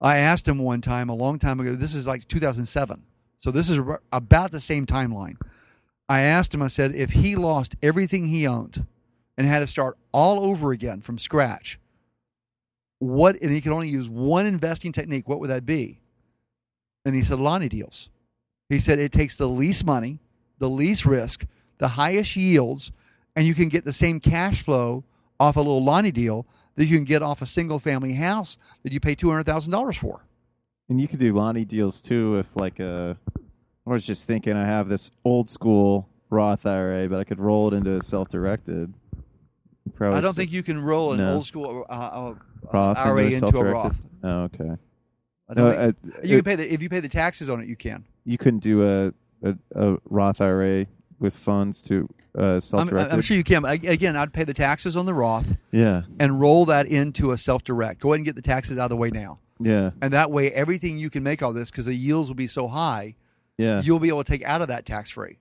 I 0.00 0.18
asked 0.18 0.46
him 0.46 0.58
one 0.58 0.80
time 0.80 1.08
a 1.08 1.14
long 1.14 1.38
time 1.38 1.60
ago. 1.60 1.74
This 1.74 1.94
is 1.94 2.06
like 2.06 2.28
2007, 2.28 3.02
so 3.38 3.50
this 3.50 3.70
is 3.70 3.80
about 4.12 4.50
the 4.50 4.60
same 4.60 4.86
timeline. 4.86 5.36
I 6.08 6.20
asked 6.22 6.52
him. 6.52 6.60
I 6.60 6.68
said, 6.68 6.94
if 6.94 7.10
he 7.10 7.36
lost 7.36 7.76
everything 7.82 8.26
he 8.26 8.46
owned 8.46 8.86
and 9.38 9.46
had 9.46 9.60
to 9.60 9.66
start 9.66 9.96
all 10.12 10.44
over 10.44 10.72
again 10.72 11.00
from 11.00 11.16
scratch, 11.16 11.78
what? 12.98 13.40
And 13.40 13.50
he 13.50 13.60
could 13.60 13.72
only 13.72 13.88
use 13.88 14.08
one 14.08 14.46
investing 14.46 14.92
technique. 14.92 15.28
What 15.28 15.40
would 15.40 15.50
that 15.50 15.64
be? 15.64 16.00
And 17.06 17.14
he 17.14 17.22
said, 17.22 17.38
Lonnie 17.38 17.68
deals. 17.68 18.10
He 18.68 18.78
said 18.80 18.98
it 18.98 19.12
takes 19.12 19.36
the 19.36 19.48
least 19.48 19.84
money, 19.84 20.20
the 20.58 20.68
least 20.68 21.04
risk, 21.04 21.46
the 21.78 21.88
highest 21.88 22.36
yields, 22.36 22.92
and 23.36 23.46
you 23.46 23.54
can 23.54 23.68
get 23.68 23.84
the 23.84 23.92
same 23.92 24.20
cash 24.20 24.62
flow 24.62 25.04
off 25.38 25.56
a 25.56 25.60
little 25.60 25.82
Lonnie 25.84 26.10
deal 26.12 26.46
that 26.76 26.86
you 26.86 26.96
can 26.96 27.04
get 27.04 27.22
off 27.22 27.42
a 27.42 27.46
single 27.46 27.78
family 27.78 28.14
house 28.14 28.56
that 28.82 28.92
you 28.92 29.00
pay 29.00 29.14
two 29.14 29.28
hundred 29.30 29.44
thousand 29.44 29.72
dollars 29.72 29.96
for. 29.98 30.24
And 30.88 31.00
you 31.00 31.08
could 31.08 31.18
do 31.18 31.32
Lonnie 31.32 31.64
deals 31.64 32.00
too 32.00 32.36
if 32.38 32.56
like 32.56 32.78
a 32.80 33.18
I 33.86 33.90
was 33.90 34.06
just 34.06 34.26
thinking 34.26 34.56
I 34.56 34.64
have 34.64 34.88
this 34.88 35.10
old 35.24 35.48
school 35.48 36.08
Roth 36.30 36.64
IRA, 36.66 37.08
but 37.08 37.18
I 37.18 37.24
could 37.24 37.38
roll 37.40 37.68
it 37.72 37.76
into 37.76 37.94
a 37.96 38.00
self 38.00 38.28
directed. 38.28 38.94
I 40.00 40.20
don't 40.20 40.34
think 40.34 40.50
you 40.50 40.62
can 40.62 40.80
roll 40.82 41.12
an 41.12 41.18
No. 41.18 41.34
old 41.34 41.46
school 41.46 41.84
uh, 41.88 41.92
uh, 41.92 42.34
Roth 42.72 42.96
IRA 42.98 43.24
into 43.24 43.32
a 43.32 43.34
into 43.34 43.36
a 43.36 43.38
self-directed? 43.50 43.72
Roth. 43.74 44.06
Oh, 44.24 44.42
okay. 44.44 44.70
I 45.48 45.54
No, 45.54 45.70
think- 45.70 45.96
uh, 46.16 46.20
you 46.24 46.38
it- 46.38 46.44
can 46.44 46.44
pay 46.44 46.56
the 46.56 46.72
if 46.72 46.80
you 46.82 46.88
pay 46.88 47.00
the 47.00 47.08
taxes 47.08 47.50
on 47.50 47.60
it, 47.60 47.68
you 47.68 47.76
can. 47.76 48.04
You 48.24 48.38
couldn't 48.38 48.60
do 48.60 48.86
a, 48.86 49.12
a, 49.42 49.56
a 49.74 49.98
Roth 50.08 50.40
IRA 50.40 50.86
with 51.18 51.34
funds 51.34 51.82
to 51.82 52.08
uh, 52.36 52.60
self 52.60 52.92
I'm. 52.92 52.98
I'm 52.98 53.20
sure 53.20 53.36
you 53.36 53.44
can. 53.44 53.64
Ag- 53.64 53.84
again, 53.84 54.16
I'd 54.16 54.32
pay 54.32 54.44
the 54.44 54.54
taxes 54.54 54.96
on 54.96 55.06
the 55.06 55.14
Roth 55.14 55.56
Yeah, 55.70 56.02
and 56.18 56.40
roll 56.40 56.64
that 56.66 56.86
into 56.86 57.32
a 57.32 57.38
self 57.38 57.64
direct. 57.64 58.00
Go 58.00 58.10
ahead 58.10 58.18
and 58.18 58.24
get 58.24 58.36
the 58.36 58.42
taxes 58.42 58.78
out 58.78 58.84
of 58.84 58.90
the 58.90 58.96
way 58.96 59.10
now, 59.10 59.38
yeah, 59.60 59.90
and 60.02 60.12
that 60.12 60.30
way 60.30 60.50
everything 60.52 60.98
you 60.98 61.10
can 61.10 61.22
make 61.22 61.42
all 61.42 61.52
this 61.52 61.70
because 61.70 61.86
the 61.86 61.94
yields 61.94 62.28
will 62.28 62.34
be 62.34 62.46
so 62.46 62.68
high, 62.68 63.14
yeah. 63.58 63.80
you'll 63.82 64.00
be 64.00 64.08
able 64.08 64.24
to 64.24 64.30
take 64.30 64.44
out 64.44 64.60
of 64.60 64.68
that 64.68 64.86
tax 64.86 65.10
free. 65.10 65.38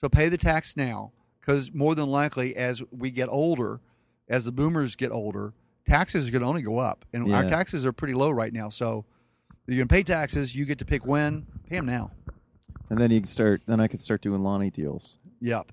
So 0.00 0.08
pay 0.08 0.28
the 0.28 0.38
tax 0.38 0.76
now 0.76 1.12
because 1.40 1.72
more 1.72 1.94
than 1.94 2.08
likely, 2.08 2.56
as 2.56 2.82
we 2.90 3.10
get 3.10 3.28
older, 3.28 3.80
as 4.28 4.44
the 4.44 4.52
boomers 4.52 4.96
get 4.96 5.10
older, 5.10 5.54
taxes 5.86 6.28
are 6.28 6.30
going 6.30 6.42
to 6.42 6.48
only 6.48 6.62
go 6.62 6.78
up, 6.78 7.04
and 7.12 7.32
our 7.32 7.44
taxes 7.44 7.84
are 7.84 7.92
pretty 7.92 8.14
low 8.14 8.30
right 8.30 8.52
now. 8.52 8.68
So 8.68 9.04
you're 9.66 9.84
to 9.84 9.88
pay 9.92 10.02
taxes. 10.02 10.54
You 10.54 10.64
get 10.64 10.78
to 10.78 10.84
pick 10.84 11.06
when. 11.06 11.46
Pay 11.68 11.76
them 11.76 11.86
now. 11.86 12.10
and 12.90 12.98
then 12.98 13.10
you 13.10 13.20
can 13.20 13.26
start. 13.26 13.62
Then 13.66 13.80
I 13.80 13.88
could 13.88 14.00
start 14.00 14.20
doing 14.20 14.42
Lonnie 14.42 14.70
deals. 14.70 15.16
Yep. 15.40 15.72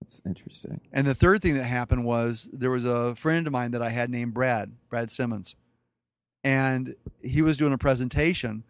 That's 0.00 0.22
interesting. 0.24 0.80
And 0.92 1.06
the 1.06 1.14
third 1.14 1.42
thing 1.42 1.54
that 1.54 1.64
happened 1.64 2.04
was 2.04 2.48
there 2.52 2.70
was 2.70 2.86
a 2.86 3.14
friend 3.14 3.46
of 3.46 3.52
mine 3.52 3.72
that 3.72 3.82
I 3.82 3.90
had 3.90 4.08
named 4.10 4.32
Brad, 4.32 4.72
Brad 4.88 5.10
Simmons. 5.10 5.54
And 6.42 6.94
he 7.22 7.42
was 7.42 7.58
doing 7.58 7.74
a 7.74 7.78
presentation 7.78 8.64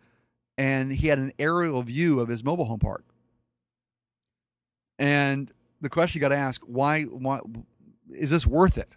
and 0.59 0.93
he 0.93 1.07
had 1.07 1.19
an 1.21 1.33
aerial 1.39 1.83
view 1.83 2.19
of 2.19 2.29
his 2.29 2.43
mobile 2.43 2.65
home 2.65 2.81
park. 2.81 3.05
And 4.99 5.53
the 5.81 5.89
question 5.89 6.19
you 6.19 6.21
got 6.21 6.31
to 6.31 6.37
ask, 6.37 6.63
why, 6.63 7.03
why 7.05 7.41
is 8.13 8.31
this 8.31 8.45
worth 8.47 8.77
it? 8.77 8.97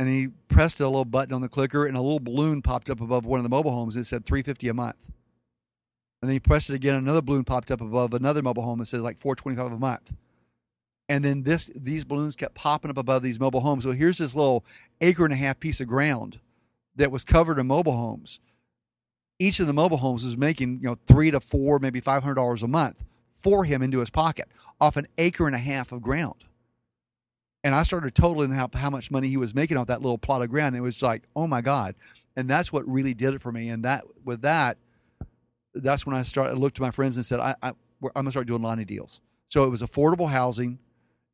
And 0.00 0.08
he 0.08 0.28
pressed 0.48 0.80
a 0.80 0.86
little 0.88 1.04
button 1.04 1.34
on 1.34 1.42
the 1.42 1.50
clicker 1.50 1.84
and 1.84 1.94
a 1.94 2.00
little 2.00 2.20
balloon 2.20 2.62
popped 2.62 2.88
up 2.88 3.02
above 3.02 3.26
one 3.26 3.38
of 3.38 3.44
the 3.44 3.50
mobile 3.50 3.72
homes 3.72 3.96
and 3.96 4.02
it 4.02 4.08
said 4.08 4.24
350 4.24 4.68
a 4.68 4.74
month. 4.74 4.96
And 6.22 6.30
then 6.30 6.32
he 6.36 6.40
pressed 6.40 6.70
it 6.70 6.74
again, 6.74 6.94
another 6.96 7.20
balloon 7.20 7.44
popped 7.44 7.70
up 7.70 7.82
above 7.82 8.14
another 8.14 8.42
mobile 8.42 8.62
home 8.62 8.80
and 8.80 8.88
said 8.88 9.02
like 9.02 9.18
425 9.18 9.74
a 9.74 9.78
month 9.78 10.14
And 11.10 11.22
then 11.22 11.42
this 11.42 11.70
these 11.76 12.06
balloons 12.06 12.34
kept 12.34 12.54
popping 12.54 12.90
up 12.90 12.96
above 12.96 13.22
these 13.22 13.38
mobile 13.38 13.60
homes. 13.60 13.84
So 13.84 13.92
here's 13.92 14.16
this 14.16 14.34
little 14.34 14.64
acre 15.02 15.24
and 15.24 15.34
a 15.34 15.36
half 15.36 15.60
piece 15.60 15.82
of 15.82 15.88
ground 15.88 16.40
that 16.96 17.10
was 17.12 17.24
covered 17.24 17.58
in 17.58 17.66
mobile 17.66 17.92
homes. 17.92 18.40
Each 19.38 19.60
of 19.60 19.66
the 19.66 19.74
mobile 19.74 19.98
homes 19.98 20.24
was 20.24 20.38
making 20.38 20.80
you 20.82 20.88
know 20.88 20.98
three 21.06 21.30
to 21.30 21.40
four, 21.40 21.78
maybe 21.78 22.00
five 22.00 22.22
hundred 22.22 22.36
dollars 22.36 22.62
a 22.62 22.68
month 22.68 23.04
for 23.42 23.66
him 23.66 23.82
into 23.82 24.00
his 24.00 24.10
pocket 24.10 24.48
off 24.80 24.96
an 24.96 25.06
acre 25.18 25.46
and 25.46 25.56
a 25.56 25.60
half 25.60 25.92
of 25.92 26.02
ground. 26.02 26.46
And 27.62 27.74
I 27.74 27.82
started 27.82 28.14
totaling 28.14 28.52
how, 28.52 28.70
how 28.72 28.88
much 28.88 29.10
money 29.10 29.28
he 29.28 29.36
was 29.36 29.54
making 29.54 29.76
off 29.76 29.88
that 29.88 30.00
little 30.00 30.18
plot 30.18 30.42
of 30.42 30.48
ground. 30.48 30.76
It 30.76 30.80
was 30.80 31.02
like, 31.02 31.24
oh 31.36 31.46
my 31.46 31.60
God. 31.60 31.94
And 32.36 32.48
that's 32.48 32.72
what 32.72 32.88
really 32.88 33.12
did 33.12 33.34
it 33.34 33.40
for 33.42 33.52
me. 33.52 33.68
And 33.68 33.84
that 33.84 34.04
with 34.24 34.42
that, 34.42 34.78
that's 35.74 36.06
when 36.06 36.16
I 36.16 36.22
started. 36.22 36.52
I 36.52 36.54
looked 36.54 36.76
to 36.76 36.82
my 36.82 36.90
friends 36.90 37.16
and 37.16 37.26
said, 37.26 37.38
I, 37.40 37.54
I, 37.62 37.68
I'm 37.68 38.10
going 38.14 38.24
to 38.26 38.30
start 38.30 38.46
doing 38.46 38.62
Lonnie 38.62 38.84
deals. 38.84 39.20
So 39.48 39.64
it 39.64 39.68
was 39.68 39.82
affordable 39.82 40.28
housing. 40.28 40.78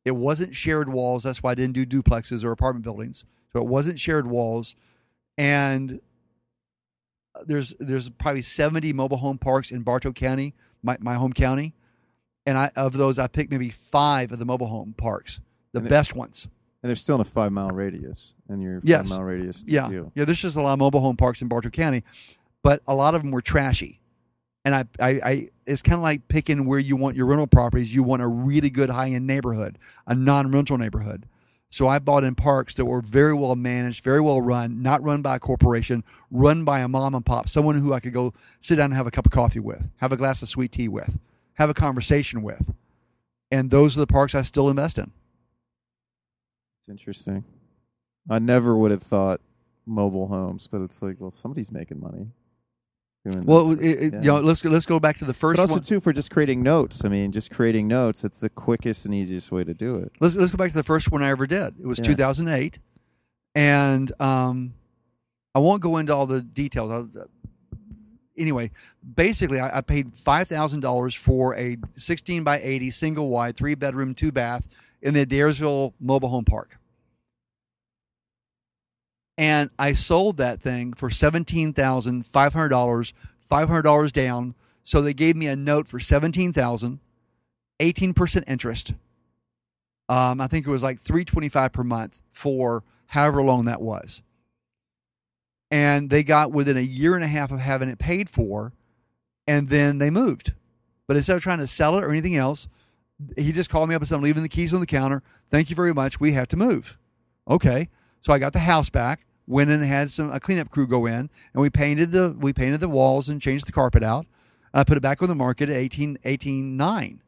It 0.05 0.15
wasn't 0.15 0.55
shared 0.55 0.89
walls. 0.89 1.23
That's 1.23 1.41
why 1.41 1.51
I 1.51 1.55
didn't 1.55 1.73
do 1.73 1.85
duplexes 1.85 2.43
or 2.43 2.51
apartment 2.51 2.83
buildings. 2.83 3.25
So 3.53 3.59
it 3.59 3.67
wasn't 3.67 3.99
shared 3.99 4.27
walls. 4.27 4.75
And 5.37 6.01
uh, 7.35 7.43
there's 7.45 7.73
there's 7.79 8.09
probably 8.09 8.41
70 8.41 8.93
mobile 8.93 9.17
home 9.17 9.37
parks 9.37 9.71
in 9.71 9.83
Bartow 9.83 10.11
County, 10.11 10.55
my, 10.83 10.97
my 10.99 11.15
home 11.15 11.33
county. 11.33 11.73
And 12.45 12.57
I 12.57 12.71
of 12.75 12.93
those, 12.93 13.19
I 13.19 13.27
picked 13.27 13.51
maybe 13.51 13.69
five 13.69 14.31
of 14.31 14.39
the 14.39 14.45
mobile 14.45 14.67
home 14.67 14.93
parks, 14.97 15.41
the 15.77 15.85
And 15.85 15.87
it- 15.87 15.89
best 15.89 16.15
ones. 16.15 16.47
And 16.83 16.89
they're 16.89 16.95
still 16.95 17.15
in 17.15 17.21
a 17.21 17.25
five 17.25 17.51
mile 17.51 17.69
radius, 17.71 18.33
and 18.49 18.61
your 18.61 18.81
Yes. 18.83 19.09
five 19.09 19.17
mile 19.17 19.23
radius. 19.25 19.63
Yeah, 19.67 19.89
yeah. 20.15 20.25
There's 20.25 20.41
just 20.41 20.55
a 20.57 20.61
lot 20.61 20.73
of 20.73 20.79
mobile 20.79 21.01
home 21.01 21.17
parks 21.17 21.41
in 21.41 21.47
Bartow 21.47 21.69
County, 21.71 22.03
but 22.63 22.81
a 22.87 22.93
lot 22.93 23.15
of 23.15 23.23
them 23.23 23.31
were 23.31 23.41
trashy. 23.41 23.99
And 24.63 24.75
I, 24.75 24.85
I, 24.99 25.09
I 25.23 25.49
it's 25.65 25.81
kind 25.81 25.95
of 25.95 26.01
like 26.01 26.27
picking 26.27 26.65
where 26.65 26.77
you 26.79 26.95
want 26.95 27.15
your 27.15 27.25
rental 27.25 27.47
properties. 27.47 27.93
You 27.95 28.03
want 28.03 28.21
a 28.21 28.27
really 28.27 28.69
good 28.69 28.89
high 28.89 29.09
end 29.09 29.25
neighborhood, 29.25 29.77
a 30.05 30.13
non 30.13 30.51
rental 30.51 30.77
neighborhood. 30.77 31.25
So 31.69 31.87
I 31.87 31.99
bought 31.99 32.23
in 32.23 32.35
parks 32.35 32.75
that 32.75 32.85
were 32.85 33.01
very 33.01 33.33
well 33.33 33.55
managed, 33.55 34.03
very 34.03 34.21
well 34.21 34.39
run, 34.39 34.81
not 34.81 35.01
run 35.03 35.21
by 35.21 35.37
a 35.37 35.39
corporation, 35.39 36.03
run 36.31 36.63
by 36.63 36.79
a 36.79 36.87
mom 36.87 37.15
and 37.15 37.25
pop, 37.25 37.49
someone 37.49 37.75
who 37.79 37.91
I 37.93 37.99
could 37.99 38.13
go 38.13 38.33
sit 38.61 38.75
down 38.75 38.85
and 38.85 38.93
have 38.93 39.07
a 39.07 39.11
cup 39.11 39.25
of 39.25 39.31
coffee 39.31 39.59
with, 39.59 39.89
have 39.97 40.11
a 40.11 40.17
glass 40.17 40.41
of 40.41 40.47
sweet 40.49 40.71
tea 40.71 40.87
with, 40.87 41.17
have 41.55 41.69
a 41.69 41.73
conversation 41.73 42.41
with. 42.43 42.73
And 43.51 43.69
those 43.69 43.97
are 43.97 44.01
the 44.01 44.07
parks 44.07 44.35
I 44.35 44.43
still 44.43 44.69
invest 44.69 44.97
in. 44.97 45.11
It's 46.87 46.89
interesting. 46.89 47.43
I 48.29 48.39
never 48.39 48.77
would 48.77 48.91
have 48.91 49.01
thought 49.03 49.41
mobile 49.85 50.27
homes, 50.27 50.67
but 50.67 50.81
it's 50.81 51.01
like, 51.01 51.15
well, 51.19 51.31
somebody's 51.31 51.71
making 51.71 51.99
money. 51.99 52.27
Doing 53.29 53.45
Well, 53.45 53.69
this. 53.75 53.79
it, 53.85 54.03
it, 54.03 54.13
Yeah. 54.13 54.19
you 54.21 54.27
know, 54.27 54.39
let's 54.39 54.61
go, 54.61 54.69
let's 54.69 54.85
go 54.85 54.99
back 54.99 55.17
to 55.17 55.25
the 55.25 55.33
first 55.33 55.57
but 55.57 55.63
also 55.63 55.73
one. 55.75 55.81
too 55.83 55.99
for 55.99 56.13
just 56.13 56.31
creating 56.31 56.63
notes. 56.63 57.03
I 57.03 57.09
mean, 57.09 57.31
just 57.31 57.51
creating 57.51 57.87
notes. 57.87 58.23
It's 58.23 58.39
the 58.39 58.49
quickest 58.49 59.05
and 59.05 59.13
easiest 59.13 59.51
way 59.51 59.63
to 59.63 59.73
do 59.73 59.95
it. 59.97 60.11
let's 60.19 60.35
let's 60.35 60.51
go 60.51 60.57
back 60.57 60.69
to 60.69 60.75
the 60.77 60.83
first 60.83 61.11
one 61.11 61.23
I 61.23 61.29
ever 61.29 61.45
did. 61.47 61.75
It 61.79 61.85
was 61.85 61.99
Yeah. 61.99 62.05
2008, 62.05 62.79
and 63.55 64.11
um, 64.21 64.73
I 65.55 65.59
won't 65.59 65.81
go 65.81 65.97
into 65.97 66.15
all 66.15 66.25
the 66.25 66.41
details. 66.41 66.91
I'll, 66.91 67.27
anyway, 68.37 68.71
basically, 69.15 69.59
I, 69.59 69.79
I 69.79 69.81
paid 69.81 70.15
five 70.15 70.47
thousand 70.47 70.81
dollars 70.81 71.13
for 71.15 71.55
a 71.55 71.77
16 71.97 72.43
by 72.43 72.59
80 72.61 72.91
single 72.91 73.29
wide 73.29 73.55
three 73.57 73.75
bedroom 73.75 74.13
two 74.15 74.31
bath 74.31 74.67
in 75.07 75.13
the 75.13 75.25
Adairsville 75.25 75.93
Mobile 76.01 76.27
Home 76.27 76.43
Park, 76.43 76.77
and 79.37 79.69
I 79.79 79.93
sold 79.93 80.37
that 80.37 80.61
thing 80.61 80.91
for 80.93 81.09
seventeen 81.09 81.71
thousand 81.71 82.25
five 82.25 82.53
hundred 82.53 82.69
dollars, 82.69 83.13
five 83.49 83.69
hundred 83.69 83.83
dollars 83.83 84.11
down. 84.11 84.53
So 84.83 85.01
they 85.01 85.13
gave 85.13 85.35
me 85.37 85.47
a 85.47 85.55
note 85.55 85.87
for 85.87 85.99
seventeen 85.99 86.51
thousand, 86.51 86.99
18 87.79 88.13
percent 88.13 88.45
interest. 88.47 88.93
Um, 90.09 90.41
I 90.41 90.47
think 90.47 90.67
it 90.67 90.71
was 90.71 90.83
like 90.83 90.99
three 90.99 91.23
twenty 91.23 91.47
five 91.47 91.71
per 91.71 91.85
month 91.85 92.21
for 92.29 92.83
however 93.07 93.41
long 93.41 93.65
that 93.65 93.81
was. 93.81 94.21
And 95.71 96.09
they 96.09 96.23
got 96.23 96.51
within 96.51 96.75
a 96.75 96.81
year 96.81 97.15
and 97.15 97.23
a 97.23 97.27
half 97.27 97.51
of 97.51 97.59
having 97.59 97.87
it 97.87 97.97
paid 97.97 98.29
for, 98.29 98.73
and 99.47 99.69
then 99.69 99.99
they 99.99 100.09
moved. 100.09 100.53
But 101.07 101.15
instead 101.15 101.37
of 101.37 101.43
trying 101.43 101.59
to 101.59 101.67
sell 101.67 101.97
it 101.97 102.03
or 102.03 102.09
anything 102.09 102.35
else, 102.35 102.67
he 103.35 103.51
just 103.51 103.69
called 103.69 103.89
me 103.89 103.95
up 103.95 104.01
and 104.01 104.07
said, 104.09 104.15
"I'm 104.15 104.23
leaving 104.23 104.43
the 104.43 104.49
keys 104.49 104.73
on 104.73 104.79
the 104.79 104.85
counter. 104.85 105.23
Thank 105.49 105.69
you 105.69 105.75
very 105.75 105.93
much. 105.93 106.19
We 106.19 106.33
have 106.33 106.47
to 106.49 106.57
move." 106.57 106.97
Okay, 107.49 107.89
so 108.21 108.33
I 108.33 108.39
got 108.39 108.53
the 108.53 108.59
house 108.59 108.89
back. 108.89 109.25
Went 109.47 109.69
and 109.69 109.83
had 109.83 110.11
some 110.11 110.31
a 110.31 110.39
cleanup 110.39 110.69
crew 110.69 110.87
go 110.87 111.05
in, 111.05 111.13
and 111.13 111.29
we 111.61 111.69
painted 111.69 112.11
the 112.11 112.35
we 112.37 112.51
painted 112.53 112.79
the 112.79 112.89
walls 112.89 113.29
and 113.29 113.41
changed 113.41 113.67
the 113.67 113.71
carpet 113.71 114.03
out. 114.03 114.25
And 114.73 114.81
I 114.81 114.83
put 114.83 114.97
it 114.97 115.01
back 115.01 115.21
on 115.21 115.29
the 115.29 115.35
market 115.35 115.69
at 115.69 115.75
eighteen 115.75 116.17
eighteen 116.25 116.75
nine, 116.75 117.21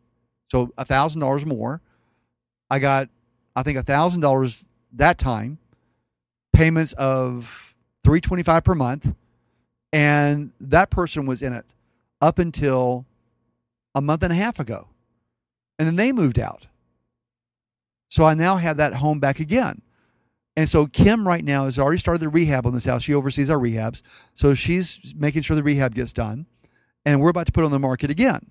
so 0.49 0.71
a 0.77 0.83
thousand 0.83 1.21
dollars 1.21 1.45
more. 1.45 1.81
I 2.69 2.79
got, 2.79 3.09
I 3.55 3.63
think, 3.63 3.77
a 3.77 3.83
thousand 3.83 4.21
dollars 4.21 4.65
that 4.93 5.17
time, 5.17 5.59
payments 6.53 6.93
of 6.93 7.73
three 8.03 8.19
twenty 8.19 8.43
five 8.43 8.65
per 8.65 8.75
month, 8.75 9.15
and 9.93 10.51
that 10.59 10.89
person 10.89 11.25
was 11.25 11.41
in 11.41 11.53
it 11.53 11.65
up 12.21 12.37
until 12.37 13.05
a 13.95 14.01
month 14.01 14.23
and 14.23 14.33
a 14.33 14.35
half 14.35 14.59
ago, 14.59 14.89
and 15.79 15.87
then 15.87 15.95
they 15.95 16.11
moved 16.11 16.37
out. 16.37 16.67
So 18.09 18.25
I 18.25 18.33
now 18.33 18.57
have 18.57 18.77
that 18.77 18.95
home 18.95 19.19
back 19.19 19.39
again. 19.39 19.81
And 20.57 20.67
so 20.67 20.87
Kim 20.87 21.25
right 21.25 21.43
now 21.43 21.65
has 21.65 21.79
already 21.79 21.99
started 21.99 22.19
the 22.19 22.27
rehab 22.27 22.65
on 22.65 22.73
this 22.73 22.85
house. 22.85 23.03
She 23.03 23.13
oversees 23.13 23.49
our 23.49 23.57
rehabs. 23.57 24.01
So 24.35 24.53
she's 24.53 25.15
making 25.15 25.43
sure 25.43 25.55
the 25.55 25.63
rehab 25.63 25.95
gets 25.95 26.11
done. 26.11 26.47
And 27.05 27.21
we're 27.21 27.29
about 27.29 27.45
to 27.45 27.53
put 27.53 27.63
on 27.63 27.71
the 27.71 27.79
market 27.79 28.09
again. 28.09 28.49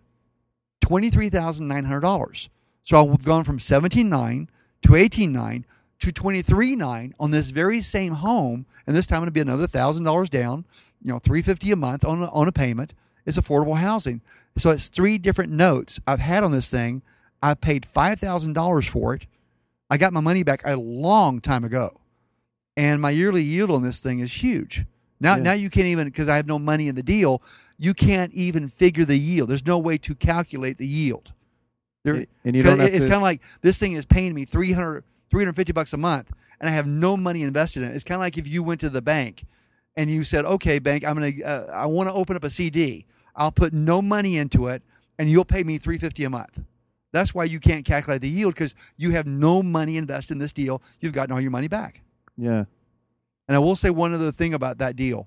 $23,900. 0.83 2.49
So 2.83 3.13
I've 3.13 3.25
gone 3.25 3.45
from 3.45 3.59
17.9 3.59 4.49
to 4.83 4.89
18.9 4.89 5.65
to 5.99 6.13
23.9 6.13 7.13
on 7.21 7.31
this 7.31 7.51
very 7.51 7.83
same 7.83 8.15
home. 8.15 8.65
And 8.87 8.97
this 8.97 9.07
time 9.07 9.23
it'll 9.23 9.33
be 9.33 9.41
another 9.41 9.67
$1,000 9.67 10.31
down, 10.31 10.65
you 11.03 11.13
know, 11.13 11.19
350 11.19 11.73
a 11.73 11.77
month 11.77 12.05
on 12.07 12.23
on 12.23 12.49
a 12.49 12.53
payment. 12.53 12.95
It's 13.27 13.37
affordable 13.37 13.77
housing. 13.77 14.23
So 14.57 14.71
it's 14.71 14.89
three 14.89 15.19
different 15.19 15.53
notes 15.53 16.01
I've 16.07 16.21
had 16.21 16.43
on 16.43 16.53
this 16.53 16.71
thing. 16.71 17.03
I 17.43 17.55
paid 17.55 17.85
$5,000 17.85 18.89
for 18.89 19.15
it. 19.15 19.27
I 19.91 19.97
got 19.97 20.13
my 20.13 20.21
money 20.21 20.43
back 20.43 20.63
a 20.65 20.77
long 20.77 21.41
time 21.41 21.65
ago. 21.65 22.01
And 22.77 23.01
my 23.01 23.11
yearly 23.11 23.43
yield 23.43 23.71
on 23.71 23.83
this 23.83 23.99
thing 23.99 24.21
is 24.21 24.33
huge. 24.43 24.85
Now, 25.21 25.37
Yeah. 25.37 25.43
now 25.43 25.53
you 25.53 25.71
can't 25.71 25.87
even 25.87 26.07
because 26.07 26.29
I 26.29 26.37
have 26.37 26.47
no 26.47 26.59
money 26.59 26.89
in 26.89 26.95
the 26.95 27.03
deal. 27.03 27.43
You 27.79 27.95
can't 27.95 28.33
even 28.35 28.69
figure 28.69 29.05
the 29.05 29.17
yield. 29.17 29.49
There's 29.51 29.67
no 29.67 29.79
way 29.79 29.99
to 29.99 30.15
calculate 30.15 30.79
the 30.79 30.87
yield. 30.87 31.33
There, 32.05 32.25
And- 32.45 32.57
you 32.57 32.63
don't 32.63 32.81
it's 32.81 32.99
to- 33.05 33.11
kind 33.11 33.17
of 33.17 33.23
like 33.23 33.43
this 33.63 33.79
thing 33.79 33.93
is 33.95 34.07
paying 34.07 34.33
me 34.35 34.45
300, 34.45 35.03
350 35.31 35.73
bucks 35.73 35.93
a 35.93 35.97
month, 35.97 36.31
and 36.61 36.69
I 36.71 36.73
have 36.73 36.87
no 36.87 37.17
money 37.17 37.43
invested 37.43 37.83
in 37.83 37.91
it. 37.91 37.95
It's 37.95 38.05
kind 38.05 38.17
of 38.17 38.21
like 38.21 38.39
if 38.39 38.47
you 38.47 38.63
went 38.63 38.81
to 38.81 38.91
the 38.91 39.03
bank 39.03 39.45
and 39.97 40.09
you 40.09 40.23
said, 40.23 40.45
"Okay, 40.45 40.79
bank, 40.79 41.05
I'm 41.05 41.15
gonna, 41.15 41.33
uh, 41.45 41.71
I 41.73 41.87
want 41.87 42.09
to 42.09 42.13
open 42.13 42.37
up 42.37 42.45
a 42.45 42.51
CD. 42.51 43.05
I'll 43.35 43.51
put 43.53 43.73
no 43.73 44.01
money 44.01 44.39
into 44.39 44.69
it, 44.69 44.83
and 45.19 45.29
you'll 45.29 45.45
pay 45.45 45.65
me 45.65 45.79
350 45.79 46.23
a 46.25 46.31
month." 46.31 46.61
That's 47.13 47.35
why 47.35 47.45
you 47.45 47.59
can't 47.61 47.85
calculate 47.85 48.21
the 48.21 48.29
yield 48.29 48.55
because 48.55 48.75
you 48.97 49.13
have 49.13 49.27
no 49.27 49.63
money 49.63 49.97
invested 49.97 50.35
in 50.35 50.39
this 50.39 50.53
deal. 50.53 50.83
You've 51.01 51.13
gotten 51.13 51.33
all 51.33 51.41
your 51.41 51.51
money 51.51 51.69
back. 51.69 52.03
Yeah. 52.37 52.65
And 53.49 53.57
I 53.57 53.59
will 53.59 53.77
say 53.77 53.91
one 53.91 54.13
other 54.13 54.31
thing 54.31 54.53
about 54.53 54.79
that 54.79 54.95
deal. 54.95 55.27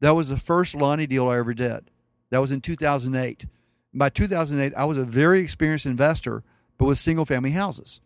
That 0.00 0.14
was 0.14 0.28
the 0.28 0.36
first 0.36 0.74
Lonnie 0.74 1.06
deal 1.06 1.28
I 1.28 1.38
ever 1.38 1.54
did. 1.54 1.90
That 2.30 2.40
was 2.40 2.52
in 2.52 2.60
2008. 2.60 3.46
By 3.94 4.10
2008, 4.10 4.76
I 4.76 4.84
was 4.84 4.98
a 4.98 5.04
very 5.04 5.40
experienced 5.40 5.86
investor, 5.86 6.42
but 6.78 6.86
with 6.86 6.98
single 6.98 7.24
family 7.24 7.52
houses. 7.52 8.00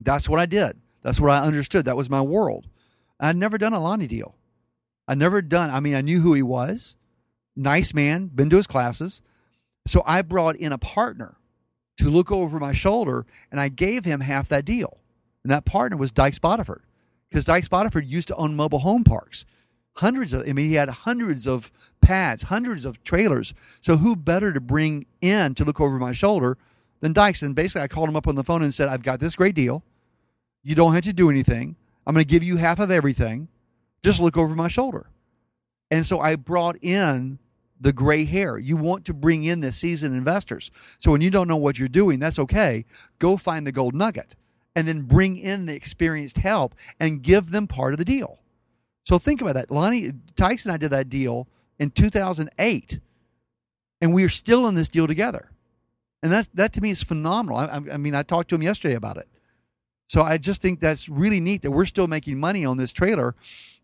That's 0.00 0.28
what 0.28 0.40
I 0.40 0.46
did. 0.46 0.80
That's 1.02 1.20
what 1.20 1.30
I 1.30 1.44
understood. 1.44 1.84
That 1.84 1.96
was 1.96 2.08
my 2.08 2.22
world. 2.22 2.68
I'd 3.20 3.36
never 3.36 3.58
done 3.58 3.72
a 3.72 3.80
Lonnie 3.80 4.06
deal. 4.06 4.36
I'd 5.06 5.18
never 5.18 5.42
done, 5.42 5.70
I 5.70 5.80
mean, 5.80 5.94
I 5.94 6.00
knew 6.00 6.20
who 6.20 6.34
he 6.34 6.42
was. 6.42 6.96
Nice 7.54 7.92
man, 7.92 8.28
been 8.28 8.48
to 8.50 8.56
his 8.56 8.66
classes. 8.66 9.20
So 9.86 10.02
I 10.06 10.22
brought 10.22 10.56
in 10.56 10.72
a 10.72 10.78
partner 10.78 11.36
to 11.98 12.08
look 12.08 12.32
over 12.32 12.58
my 12.58 12.72
shoulder 12.72 13.26
and 13.50 13.60
I 13.60 13.68
gave 13.68 14.04
him 14.04 14.20
half 14.20 14.48
that 14.48 14.64
deal. 14.64 14.98
And 15.42 15.50
that 15.50 15.64
partner 15.64 15.96
was 15.96 16.12
Dyches 16.12 16.38
Boddiford 16.38 16.82
because 17.28 17.44
Dyches 17.44 17.68
Boddiford 17.68 18.08
used 18.08 18.28
to 18.28 18.36
own 18.36 18.54
mobile 18.54 18.80
home 18.80 19.04
parks. 19.04 19.44
Hundreds 19.96 20.32
of, 20.32 20.48
I 20.48 20.52
mean, 20.52 20.68
he 20.68 20.74
had 20.74 20.88
hundreds 20.88 21.46
of 21.46 21.70
pads, 22.00 22.44
hundreds 22.44 22.84
of 22.84 23.02
trailers. 23.04 23.52
So 23.82 23.96
who 23.96 24.16
better 24.16 24.52
to 24.52 24.60
bring 24.60 25.06
in 25.20 25.54
to 25.54 25.64
look 25.64 25.80
over 25.80 25.98
my 25.98 26.12
shoulder 26.12 26.56
than 27.00 27.12
Dyches? 27.12 27.42
And 27.42 27.54
basically, 27.54 27.82
I 27.82 27.88
called 27.88 28.08
him 28.08 28.16
up 28.16 28.26
on 28.26 28.34
the 28.34 28.44
phone 28.44 28.62
and 28.62 28.72
said, 28.72 28.88
I've 28.88 29.02
got 29.02 29.20
this 29.20 29.36
great 29.36 29.54
deal. 29.54 29.82
You 30.62 30.74
don't 30.74 30.94
have 30.94 31.02
to 31.02 31.12
do 31.12 31.28
anything. 31.28 31.76
I'm 32.06 32.14
going 32.14 32.24
to 32.24 32.30
give 32.30 32.42
you 32.42 32.56
half 32.56 32.78
of 32.78 32.90
everything. 32.90 33.48
Just 34.02 34.20
look 34.20 34.36
over 34.36 34.54
my 34.54 34.68
shoulder. 34.68 35.06
And 35.90 36.06
so 36.06 36.20
I 36.20 36.36
brought 36.36 36.76
in 36.82 37.38
the 37.82 37.92
gray 37.92 38.24
hair. 38.24 38.58
You 38.58 38.76
want 38.76 39.04
to 39.06 39.14
bring 39.14 39.44
in 39.44 39.60
the 39.60 39.72
seasoned 39.72 40.16
investors. 40.16 40.70
So 40.98 41.10
when 41.10 41.20
you 41.20 41.30
don't 41.30 41.48
know 41.48 41.56
what 41.56 41.78
you're 41.78 41.88
doing, 41.88 42.18
that's 42.18 42.38
okay. 42.38 42.84
Go 43.18 43.36
find 43.36 43.66
the 43.66 43.72
gold 43.72 43.94
nugget 43.94 44.36
and 44.74 44.86
then 44.88 45.02
bring 45.02 45.36
in 45.36 45.66
the 45.66 45.74
experienced 45.74 46.38
help 46.38 46.74
and 46.98 47.22
give 47.22 47.50
them 47.50 47.66
part 47.66 47.92
of 47.92 47.98
the 47.98 48.04
deal. 48.04 48.38
So 49.04 49.18
think 49.18 49.40
about 49.40 49.54
that. 49.54 49.70
Lonnie 49.70 50.12
Tyson 50.36 50.70
and 50.70 50.74
I 50.74 50.78
did 50.78 50.90
that 50.90 51.08
deal 51.08 51.48
in 51.78 51.90
2008, 51.90 53.00
and 54.00 54.14
we 54.14 54.24
are 54.24 54.28
still 54.28 54.66
in 54.68 54.74
this 54.76 54.88
deal 54.88 55.06
together. 55.06 55.50
and 56.22 56.30
that 56.32 56.48
that 56.54 56.72
to 56.74 56.80
me 56.80 56.90
is 56.90 57.02
phenomenal. 57.02 57.58
I, 57.58 57.80
I, 57.92 57.96
mean, 57.96 58.14
I 58.14 58.22
talked 58.22 58.48
to 58.50 58.54
him 58.54 58.62
yesterday 58.62 58.94
about 58.94 59.16
it. 59.16 59.28
So 60.08 60.22
I 60.22 60.38
just 60.38 60.62
think 60.62 60.78
that's 60.78 61.08
really 61.08 61.40
neat 61.40 61.62
that 61.62 61.72
we're 61.72 61.84
still 61.84 62.06
making 62.06 62.38
money 62.38 62.64
on 62.64 62.76
this 62.76 62.92
trailer 62.92 63.34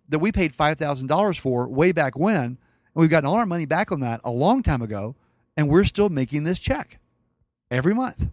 that 0.08 0.20
we 0.20 0.30
paid 0.30 0.54
five 0.54 0.78
thousand 0.78 1.08
dollars 1.08 1.36
for 1.36 1.68
way 1.68 1.90
back 1.90 2.16
when, 2.16 2.58
and 2.98 3.04
we've 3.04 3.10
gotten 3.10 3.28
all 3.28 3.36
our 3.36 3.46
money 3.46 3.64
back 3.64 3.92
on 3.92 4.00
that 4.00 4.20
a 4.24 4.30
long 4.32 4.60
time 4.60 4.82
ago, 4.82 5.14
and 5.56 5.68
we're 5.68 5.84
still 5.84 6.08
making 6.08 6.42
this 6.42 6.58
check 6.58 6.98
every 7.70 7.94
month. 7.94 8.28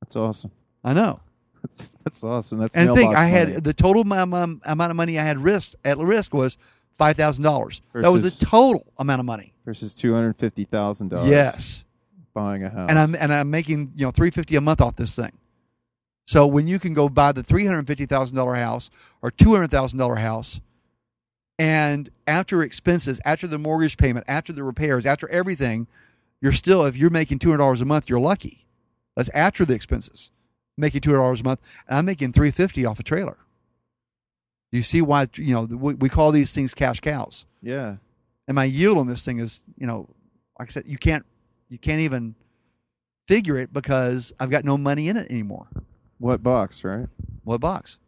That's 0.00 0.16
awesome. 0.16 0.50
I 0.82 0.92
know. 0.94 1.20
That's, 1.62 1.96
that's 2.02 2.24
awesome. 2.24 2.58
That's 2.58 2.74
And 2.74 2.92
think, 2.92 3.14
I 3.14 3.26
had 3.26 3.62
the 3.62 3.72
total 3.72 4.02
amount 4.02 4.34
of, 4.64 4.96
money 4.96 5.16
I 5.16 5.22
had 5.22 5.38
risk 5.38 5.74
at 5.84 5.96
risk 5.96 6.34
was 6.34 6.58
five 6.98 7.16
thousand 7.16 7.44
dollars. 7.44 7.82
That 7.92 8.10
was 8.10 8.22
the 8.22 8.32
total 8.32 8.84
amount 8.98 9.20
of 9.20 9.26
money. 9.26 9.54
versus 9.64 9.94
two 9.94 10.12
hundred 10.12 10.36
fifty 10.38 10.64
thousand 10.64 11.10
dollars. 11.10 11.30
Yes, 11.30 11.84
buying 12.34 12.64
a 12.64 12.70
house. 12.70 12.90
and 12.90 12.98
I'm 12.98 13.14
and 13.14 13.32
I'm 13.32 13.48
making 13.48 13.92
you 13.94 14.06
know 14.06 14.10
three 14.10 14.30
fifty 14.30 14.56
a 14.56 14.60
month 14.60 14.80
off 14.80 14.96
this 14.96 15.14
thing. 15.14 15.38
So 16.26 16.48
when 16.48 16.66
you 16.66 16.80
can 16.80 16.94
go 16.94 17.08
buy 17.08 17.30
the 17.30 17.44
three 17.44 17.64
hundred 17.64 17.86
fifty 17.86 18.06
thousand 18.06 18.36
dollar 18.36 18.56
house 18.56 18.90
or 19.22 19.30
two 19.30 19.52
hundred 19.52 19.70
thousand 19.70 20.00
dollar 20.00 20.16
house, 20.16 20.60
and 21.58 22.10
after 22.26 22.62
expenses, 22.62 23.20
after 23.24 23.46
the 23.46 23.58
mortgage 23.58 23.96
payment, 23.96 24.24
after 24.28 24.52
the 24.52 24.64
repairs, 24.64 25.06
after 25.06 25.28
everything, 25.28 25.86
you're 26.40 26.52
still 26.52 26.84
if 26.84 26.96
you're 26.96 27.10
making 27.10 27.38
two 27.38 27.48
hundred 27.48 27.58
dollars 27.58 27.80
a 27.80 27.84
month, 27.84 28.08
you're 28.08 28.20
lucky. 28.20 28.66
That's 29.16 29.28
after 29.30 29.64
the 29.64 29.74
expenses, 29.74 30.30
making 30.76 31.02
two 31.02 31.10
hundred 31.10 31.22
dollars 31.22 31.40
a 31.40 31.44
month, 31.44 31.60
and 31.88 31.98
I'm 31.98 32.04
making 32.04 32.32
three 32.32 32.50
fifty 32.50 32.84
off 32.84 32.98
a 32.98 33.02
trailer. 33.02 33.38
You 34.72 34.82
see 34.82 35.00
why 35.00 35.28
you 35.34 35.54
know 35.54 35.62
we, 35.62 35.94
we 35.94 36.08
call 36.08 36.32
these 36.32 36.52
things 36.52 36.74
cash 36.74 37.00
cows, 37.00 37.46
yeah, 37.62 37.96
and 38.48 38.54
my 38.56 38.64
yield 38.64 38.98
on 38.98 39.06
this 39.06 39.24
thing 39.24 39.38
is 39.38 39.60
you 39.78 39.86
know, 39.86 40.08
like 40.58 40.68
I 40.68 40.72
said, 40.72 40.84
you 40.86 40.98
can't 40.98 41.24
you 41.68 41.78
can't 41.78 42.00
even 42.00 42.34
figure 43.28 43.56
it 43.56 43.72
because 43.72 44.32
I've 44.40 44.50
got 44.50 44.64
no 44.64 44.76
money 44.76 45.08
in 45.08 45.16
it 45.16 45.30
anymore. 45.30 45.68
what 46.18 46.42
box, 46.42 46.82
right? 46.84 47.06
What 47.44 47.60
box? 47.60 47.98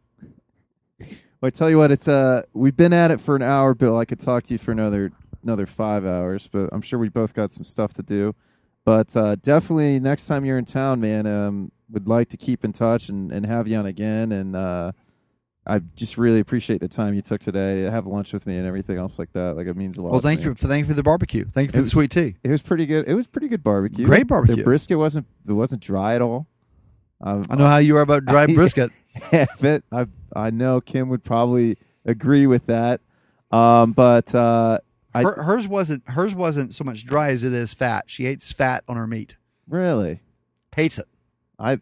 Well, 1.41 1.49
I 1.49 1.51
tell 1.51 1.69
you 1.69 1.79
what, 1.79 1.91
it's 1.91 2.09
uh, 2.09 2.43
we've 2.55 2.77
been 2.77 2.93
at 2.93 3.11
it 3.11 3.21
for 3.21 3.37
an 3.37 3.43
hour, 3.43 3.75
Bill. 3.75 3.97
I 3.99 4.05
could 4.05 4.21
talk 4.21 4.45
to 4.45 4.55
you 4.55 4.59
for 4.59 4.73
another 4.73 5.13
another 5.43 5.67
five 5.67 6.05
hours, 6.05 6.49
but 6.49 6.71
I'm 6.73 6.83
sure 6.83 6.99
we 6.99 7.09
both 7.09 7.35
got 7.35 7.53
some 7.53 7.65
stuff 7.65 7.93
to 7.95 8.03
do. 8.03 8.35
But 8.85 9.17
uh, 9.17 9.37
definitely 9.37 10.01
next 10.01 10.27
time 10.27 10.45
you're 10.45 10.59
in 10.59 10.65
town, 10.65 11.01
man, 11.01 11.27
um, 11.27 11.73
would 11.91 12.09
like 12.09 12.29
to 12.31 12.37
keep 12.37 12.65
in 12.65 12.73
touch 12.73 13.09
and, 13.09 13.33
and 13.33 13.45
have 13.45 13.69
you 13.69 13.77
on 13.77 13.87
again. 13.87 14.33
And 14.33 14.57
uh, 14.57 14.93
I 15.67 15.81
just 15.81 16.17
really 16.17 16.41
appreciate 16.41 16.81
the 16.81 16.89
time 16.89 17.13
you 17.15 17.21
took 17.21 17.41
today 17.41 17.83
to 17.83 17.91
have 17.91 18.07
lunch 18.07 18.33
with 18.33 18.47
me 18.47 18.57
and 18.57 18.67
everything 18.67 18.97
else 18.97 19.19
like 19.19 19.33
that. 19.33 19.57
Like 19.57 19.67
it 19.67 19.77
means 19.77 19.99
a 19.99 20.03
lot. 20.03 20.13
Well, 20.13 20.21
to 20.21 20.27
thank 20.27 20.43
you 20.43 20.55
for 20.55 20.69
thank 20.69 20.85
you 20.85 20.89
for 20.89 20.95
the 20.95 21.03
barbecue. 21.03 21.45
Thank 21.45 21.69
you 21.69 21.73
for 21.73 21.83
the 21.83 21.91
sweet 21.91 22.11
tea. 22.13 22.37
It 22.43 22.51
was 22.51 22.63
pretty 22.63 22.87
good. 22.87 23.09
It 23.09 23.15
was 23.15 23.27
pretty 23.27 23.49
good 23.49 23.63
barbecue. 23.63 24.07
Great 24.07 24.27
barbecue. 24.27 24.57
The 24.57 24.63
brisket 24.63 24.99
wasn't 24.99 25.27
it 25.47 25.53
wasn't 25.53 25.83
dry 25.83 26.15
at 26.15 26.23
all. 26.23 26.47
Um, 27.21 27.47
I 27.49 27.57
know 27.57 27.67
how 27.67 27.79
you 27.79 27.97
are 27.97 28.03
about 28.03 28.25
dry 28.25 28.43
I- 28.43 28.47
brisket. 28.55 28.91
have 29.31 29.65
it. 29.65 29.85
I 29.91 30.07
I 30.35 30.51
know 30.51 30.81
Kim 30.81 31.09
would 31.09 31.25
probably 31.25 31.79
agree 32.05 32.47
with 32.47 32.67
that. 32.67 33.01
Um, 33.51 33.93
but 33.93 34.35
uh, 34.35 34.79
I 35.15 35.23
Her, 35.23 35.43
hers 35.43 35.67
wasn't 35.67 36.09
hers 36.11 36.35
wasn't 36.35 36.75
so 36.75 36.85
much 36.85 37.07
dry 37.07 37.31
as 37.31 37.43
it 37.45 37.53
is 37.55 37.73
fat. 37.73 38.05
She 38.09 38.25
hates 38.25 38.53
fat 38.53 38.85
on 38.89 38.97
her 38.97 39.07
meat. 39.07 39.37
really, 39.69 40.21
Hates 40.75 40.99
it. 40.99 41.09
I 41.59 41.81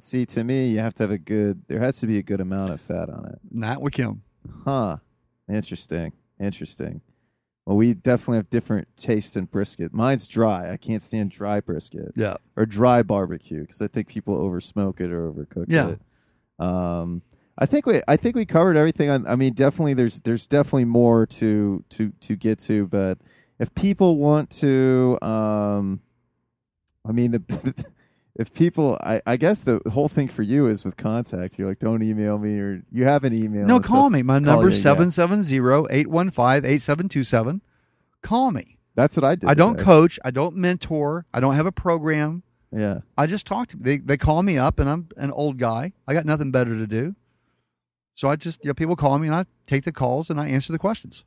see. 0.00 0.26
To 0.26 0.44
me, 0.44 0.68
you 0.68 0.80
have 0.80 0.92
to 0.96 1.02
have 1.04 1.10
a 1.10 1.16
good. 1.18 1.62
There 1.68 1.80
has 1.80 1.98
to 2.00 2.06
be 2.06 2.18
a 2.18 2.22
good 2.22 2.40
amount 2.42 2.70
of 2.72 2.80
fat 2.80 3.08
on 3.08 3.24
it. 3.26 3.38
Not 3.50 3.80
with 3.80 3.94
Kim. 3.94 4.22
Huh. 4.66 4.98
Interesting. 5.48 6.12
Interesting. 6.38 7.00
Well, 7.66 7.76
we 7.78 7.94
definitely 7.94 8.36
have 8.36 8.50
different 8.50 8.88
tastes 8.96 9.36
in 9.36 9.46
brisket. 9.46 9.94
Mine's 9.94 10.28
dry. 10.28 10.70
I 10.70 10.76
can't 10.76 11.00
stand 11.00 11.30
dry 11.30 11.60
brisket 11.60 12.12
Yeah. 12.14 12.36
or 12.56 12.66
dry 12.66 13.02
barbecue 13.02 13.62
because 13.62 13.80
I 13.80 13.88
think 13.88 14.08
people 14.08 14.34
over 14.36 14.60
smoke 14.60 15.00
it 15.00 15.10
or 15.10 15.30
overcook 15.32 15.66
Yeah. 15.68 15.90
it. 15.90 16.00
Um, 16.58 17.22
I 17.56 17.66
think 17.66 17.86
we 17.86 18.02
I 18.06 18.16
think 18.16 18.36
we 18.36 18.44
covered 18.44 18.76
everything. 18.76 19.08
On, 19.10 19.26
I 19.26 19.36
mean, 19.36 19.54
definitely 19.54 19.94
there's 19.94 20.20
there's 20.20 20.46
definitely 20.46 20.84
more 20.86 21.24
to 21.26 21.82
to 21.90 22.10
to 22.20 22.36
get 22.36 22.58
to, 22.60 22.86
but 22.86 23.18
if 23.58 23.72
people 23.74 24.18
want 24.18 24.50
to, 24.50 25.16
um, 25.22 26.00
I 27.06 27.12
mean 27.12 27.30
the. 27.30 27.84
If 28.36 28.52
people, 28.52 28.98
I, 29.00 29.22
I 29.26 29.36
guess 29.36 29.62
the 29.62 29.80
whole 29.92 30.08
thing 30.08 30.26
for 30.26 30.42
you 30.42 30.66
is 30.66 30.84
with 30.84 30.96
contact. 30.96 31.56
You're 31.56 31.68
like, 31.68 31.78
don't 31.78 32.02
email 32.02 32.36
me, 32.38 32.58
or 32.58 32.82
you 32.90 33.04
have 33.04 33.22
an 33.22 33.32
email. 33.32 33.64
No, 33.64 33.78
call 33.78 34.06
stuff. 34.06 34.12
me. 34.12 34.22
My 34.22 34.40
Call 34.40 34.40
number 34.40 34.70
is 34.70 34.84
770-815-8727. 34.84 37.60
Call 38.22 38.50
me. 38.50 38.78
That's 38.96 39.16
what 39.16 39.24
I 39.24 39.34
did. 39.34 39.50
I 39.50 39.54
don't 39.54 39.74
today. 39.74 39.84
coach. 39.84 40.18
I 40.24 40.30
don't 40.30 40.56
mentor. 40.56 41.26
I 41.34 41.40
don't 41.40 41.54
have 41.54 41.66
a 41.66 41.72
program. 41.72 42.42
Yeah, 42.72 43.00
I 43.16 43.26
just 43.26 43.46
talk 43.46 43.68
to 43.68 43.76
they 43.76 43.98
they 43.98 44.16
call 44.16 44.42
me 44.42 44.58
up 44.58 44.80
and 44.80 44.88
I'm 44.90 45.08
an 45.16 45.30
old 45.30 45.58
guy. 45.58 45.92
I 46.08 46.14
got 46.14 46.24
nothing 46.24 46.50
better 46.50 46.76
to 46.76 46.86
do. 46.88 47.14
So 48.16 48.28
I 48.28 48.36
just 48.36 48.64
you 48.64 48.68
know 48.68 48.74
people 48.74 48.96
call 48.96 49.16
me 49.18 49.28
and 49.28 49.36
I 49.36 49.44
take 49.66 49.84
the 49.84 49.92
calls 49.92 50.28
and 50.30 50.40
I 50.40 50.48
answer 50.48 50.72
the 50.72 50.78
questions. 50.78 51.24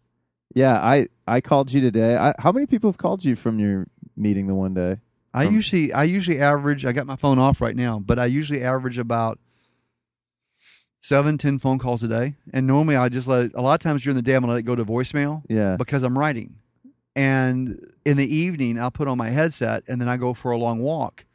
yeah. 0.55 0.79
I 0.81 1.07
I 1.25 1.39
called 1.39 1.71
you 1.71 1.79
today. 1.79 2.17
I, 2.17 2.33
how 2.39 2.51
many 2.51 2.65
people 2.65 2.89
have 2.89 2.97
called 2.97 3.23
you 3.23 3.35
from 3.37 3.59
your 3.59 3.87
meeting 4.17 4.47
the 4.47 4.55
one 4.55 4.73
day? 4.73 4.97
I 5.33 5.45
Um, 5.45 5.53
usually 5.53 5.93
I 5.93 6.03
usually 6.03 6.39
average 6.39 6.85
I 6.85 6.91
got 6.91 7.05
my 7.05 7.15
phone 7.15 7.39
off 7.39 7.61
right 7.61 7.75
now, 7.75 7.99
but 7.99 8.17
I 8.17 8.25
usually 8.25 8.63
average 8.63 8.97
about 8.97 9.39
seven, 11.01 11.37
ten 11.37 11.59
phone 11.59 11.77
calls 11.79 12.03
a 12.03 12.07
day. 12.07 12.35
And 12.51 12.67
normally 12.67 12.95
I 12.95 13.09
just 13.09 13.27
let 13.27 13.45
it 13.45 13.51
a 13.55 13.61
lot 13.61 13.73
of 13.75 13.79
times 13.79 14.03
during 14.03 14.15
the 14.15 14.21
day 14.21 14.35
I'm 14.35 14.41
gonna 14.41 14.53
let 14.53 14.59
it 14.59 14.63
go 14.63 14.75
to 14.75 14.85
voicemail 14.85 15.43
Yeah, 15.49 15.75
because 15.77 16.03
I'm 16.03 16.17
writing. 16.17 16.55
And 17.15 17.79
in 18.05 18.17
the 18.17 18.35
evening 18.35 18.79
I'll 18.79 18.91
put 18.91 19.07
on 19.07 19.17
my 19.17 19.29
headset 19.29 19.83
and 19.87 19.99
then 20.01 20.07
I 20.07 20.17
go 20.17 20.33
for 20.33 20.51
a 20.51 20.57
long 20.57 20.79
walk. 20.79 21.25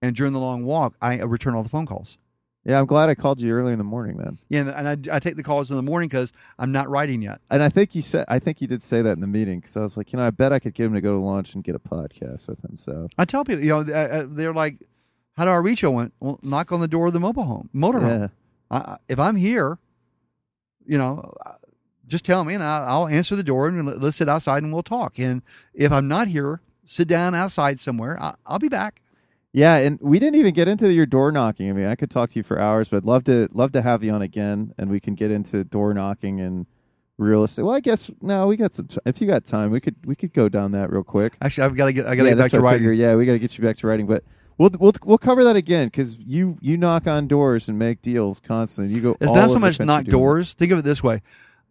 And 0.00 0.16
during 0.16 0.32
the 0.32 0.40
long 0.40 0.64
walk, 0.64 0.94
I 1.00 1.20
return 1.20 1.54
all 1.54 1.62
the 1.62 1.68
phone 1.68 1.86
calls. 1.86 2.18
Yeah. 2.64 2.78
I'm 2.78 2.86
glad 2.86 3.08
I 3.08 3.14
called 3.14 3.40
you 3.40 3.52
early 3.52 3.72
in 3.72 3.78
the 3.78 3.84
morning 3.84 4.16
then. 4.16 4.38
Yeah, 4.48 4.72
and 4.76 5.08
I, 5.10 5.16
I 5.16 5.18
take 5.18 5.36
the 5.36 5.42
calls 5.42 5.70
in 5.70 5.76
the 5.76 5.82
morning 5.82 6.08
because 6.08 6.32
I'm 6.58 6.72
not 6.72 6.88
writing 6.88 7.22
yet. 7.22 7.40
And 7.50 7.62
I 7.62 7.68
think 7.68 7.94
you 7.94 8.02
said 8.02 8.24
I 8.28 8.38
think 8.38 8.60
you 8.60 8.66
did 8.66 8.82
say 8.82 9.02
that 9.02 9.12
in 9.12 9.20
the 9.20 9.26
meeting 9.26 9.60
because 9.60 9.76
I 9.76 9.80
was 9.80 9.96
like, 9.96 10.12
you 10.12 10.18
know, 10.18 10.24
I 10.26 10.30
bet 10.30 10.52
I 10.52 10.58
could 10.58 10.74
get 10.74 10.86
him 10.86 10.94
to 10.94 11.00
go 11.00 11.12
to 11.12 11.18
lunch 11.20 11.54
and 11.54 11.62
get 11.64 11.74
a 11.74 11.78
podcast 11.78 12.48
with 12.48 12.64
him. 12.64 12.76
So 12.76 13.08
I 13.18 13.24
tell 13.24 13.44
people, 13.44 13.64
you 13.64 13.70
know, 13.70 13.80
uh, 13.80 13.98
uh, 13.98 14.24
they're 14.28 14.54
like, 14.54 14.78
"How 15.36 15.44
do 15.44 15.50
I 15.50 15.56
reach 15.56 15.82
you?" 15.82 15.88
I 15.90 15.94
went, 15.94 16.14
"Well, 16.20 16.38
knock 16.42 16.72
on 16.72 16.80
the 16.80 16.88
door 16.88 17.06
of 17.06 17.12
the 17.12 17.20
mobile 17.20 17.44
home, 17.44 17.68
motorhome. 17.74 18.20
yeah, 18.20 18.28
I, 18.70 18.96
if 19.08 19.18
I'm 19.18 19.36
here, 19.36 19.78
you 20.86 20.98
know, 20.98 21.34
just 22.06 22.24
tell 22.24 22.44
me, 22.44 22.54
and 22.54 22.62
I'll 22.62 23.08
answer 23.08 23.36
the 23.36 23.42
door, 23.44 23.68
and 23.68 23.86
let- 23.86 24.00
let's 24.00 24.16
sit 24.16 24.28
outside 24.28 24.62
and 24.62 24.72
we'll 24.72 24.82
talk. 24.82 25.18
And 25.18 25.42
if 25.74 25.90
I'm 25.92 26.08
not 26.08 26.28
here, 26.28 26.60
sit 26.86 27.08
down 27.08 27.34
outside 27.34 27.80
somewhere. 27.80 28.20
I, 28.22 28.34
I'll 28.46 28.58
be 28.58 28.68
back. 28.68 29.01
Yeah. 29.52 29.76
And 29.76 29.98
we 30.00 30.18
didn't 30.18 30.36
even 30.38 30.52
get 30.54 30.68
into 30.68 30.92
your 30.92 31.06
door 31.06 31.30
knocking. 31.32 31.68
I 31.70 31.72
mean, 31.72 31.86
I 31.86 31.94
could 31.94 32.10
talk 32.10 32.30
to 32.30 32.38
you 32.38 32.42
for 32.42 32.58
hours, 32.58 32.88
but 32.88 32.98
I'd 32.98 33.04
love 33.04 33.24
to 33.24 33.48
love 33.52 33.72
to 33.72 33.82
have 33.82 34.02
you 34.02 34.12
on 34.12 34.22
again, 34.22 34.74
and 34.78 34.90
we 34.90 35.00
can 35.00 35.14
get 35.14 35.30
into 35.30 35.64
door 35.64 35.92
knocking 35.94 36.40
and 36.40 36.66
real 37.18 37.44
estate. 37.44 37.62
Well, 37.62 37.74
I 37.76 37.80
guess 37.80 38.10
no, 38.20 38.46
we 38.46 38.56
got 38.56 38.74
some. 38.74 38.86
T- 38.86 38.98
if 39.04 39.20
you 39.20 39.26
got 39.26 39.44
time, 39.44 39.70
we 39.70 39.80
could 39.80 39.96
we 40.04 40.14
could 40.16 40.32
go 40.32 40.48
down 40.48 40.72
that 40.72 40.90
real 40.90 41.04
quick. 41.04 41.34
Actually, 41.40 41.64
I've 41.64 41.76
got 41.76 41.86
to 41.86 41.92
get, 41.92 42.06
I 42.06 42.14
got 42.16 42.22
to 42.24 42.28
yeah, 42.30 42.34
get 42.34 42.42
back 42.42 42.50
to 42.52 42.60
writing. 42.60 42.78
figure. 42.80 42.92
Yeah, 42.92 43.14
we 43.16 43.26
got 43.26 43.32
to 43.32 43.38
get 43.38 43.56
you 43.58 43.64
back 43.64 43.76
to 43.78 43.86
writing, 43.86 44.06
but 44.06 44.24
we'll 44.58 44.70
we'll 44.78 44.92
we'll 45.04 45.18
cover 45.18 45.44
that 45.44 45.56
again 45.56 45.88
because 45.88 46.18
you 46.18 46.56
you 46.60 46.76
knock 46.76 47.06
on 47.06 47.26
doors 47.26 47.68
and 47.68 47.78
make 47.78 48.00
deals 48.02 48.40
constantly. 48.40 48.94
You 48.94 49.00
go. 49.02 49.16
It's 49.20 49.32
not 49.32 49.50
so 49.50 49.58
much 49.58 49.78
knock 49.80 50.04
that. 50.06 50.10
doors. 50.10 50.54
Think 50.54 50.72
of 50.72 50.78
it 50.78 50.82
this 50.82 51.02
way: 51.02 51.22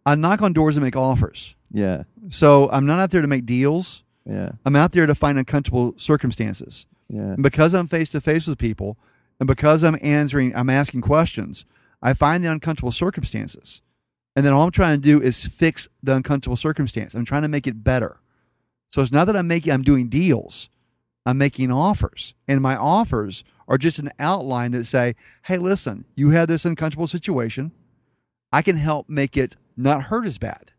I 0.06 0.14
knock 0.14 0.40
on 0.40 0.52
doors 0.52 0.76
and 0.76 0.84
make 0.84 0.96
offers. 0.96 1.56
Yeah, 1.74 2.02
So 2.28 2.68
I'm 2.70 2.84
not 2.84 3.00
out 3.00 3.10
there 3.10 3.22
to 3.22 3.26
make 3.26 3.46
deals. 3.46 4.04
yeah, 4.26 4.52
I'm 4.66 4.76
out 4.76 4.92
there 4.92 5.06
to 5.06 5.14
find 5.14 5.38
uncomfortable 5.38 5.94
circumstances. 5.96 6.86
Yeah. 7.12 7.34
And 7.34 7.42
because 7.42 7.74
I'm 7.74 7.86
face 7.86 8.10
to 8.10 8.20
face 8.20 8.46
with 8.46 8.58
people, 8.58 8.96
and 9.38 9.46
because 9.46 9.84
I'm 9.84 9.98
answering, 10.00 10.56
I'm 10.56 10.70
asking 10.70 11.02
questions, 11.02 11.66
I 12.00 12.14
find 12.14 12.42
the 12.42 12.50
uncomfortable 12.50 12.90
circumstances. 12.90 13.82
And 14.34 14.46
then 14.46 14.54
all 14.54 14.64
I'm 14.64 14.70
trying 14.70 14.96
to 14.96 15.02
do 15.02 15.20
is 15.20 15.46
fix 15.46 15.88
the 16.02 16.16
uncomfortable 16.16 16.56
circumstance. 16.56 17.14
I'm 17.14 17.26
trying 17.26 17.42
to 17.42 17.48
make 17.48 17.66
it 17.66 17.84
better. 17.84 18.18
So 18.92 19.02
it's 19.02 19.12
not 19.12 19.26
that 19.26 19.36
I'm 19.36 19.46
making, 19.46 19.72
I'm 19.72 19.82
doing 19.82 20.08
deals. 20.08 20.70
I'm 21.26 21.38
making 21.38 21.70
offers. 21.70 22.34
And 22.48 22.62
my 22.62 22.76
offers 22.76 23.44
are 23.68 23.78
just 23.78 23.98
an 23.98 24.10
outline 24.18 24.72
that 24.72 24.84
say, 24.84 25.14
hey, 25.44 25.58
listen, 25.58 26.06
you 26.16 26.30
have 26.30 26.48
this 26.48 26.64
uncomfortable 26.64 27.06
situation. 27.06 27.72
I 28.52 28.62
can 28.62 28.76
help 28.76 29.08
make 29.08 29.36
it 29.36 29.56
not 29.76 30.04
hurt 30.04 30.26
as 30.26 30.38
bad. 30.38 30.72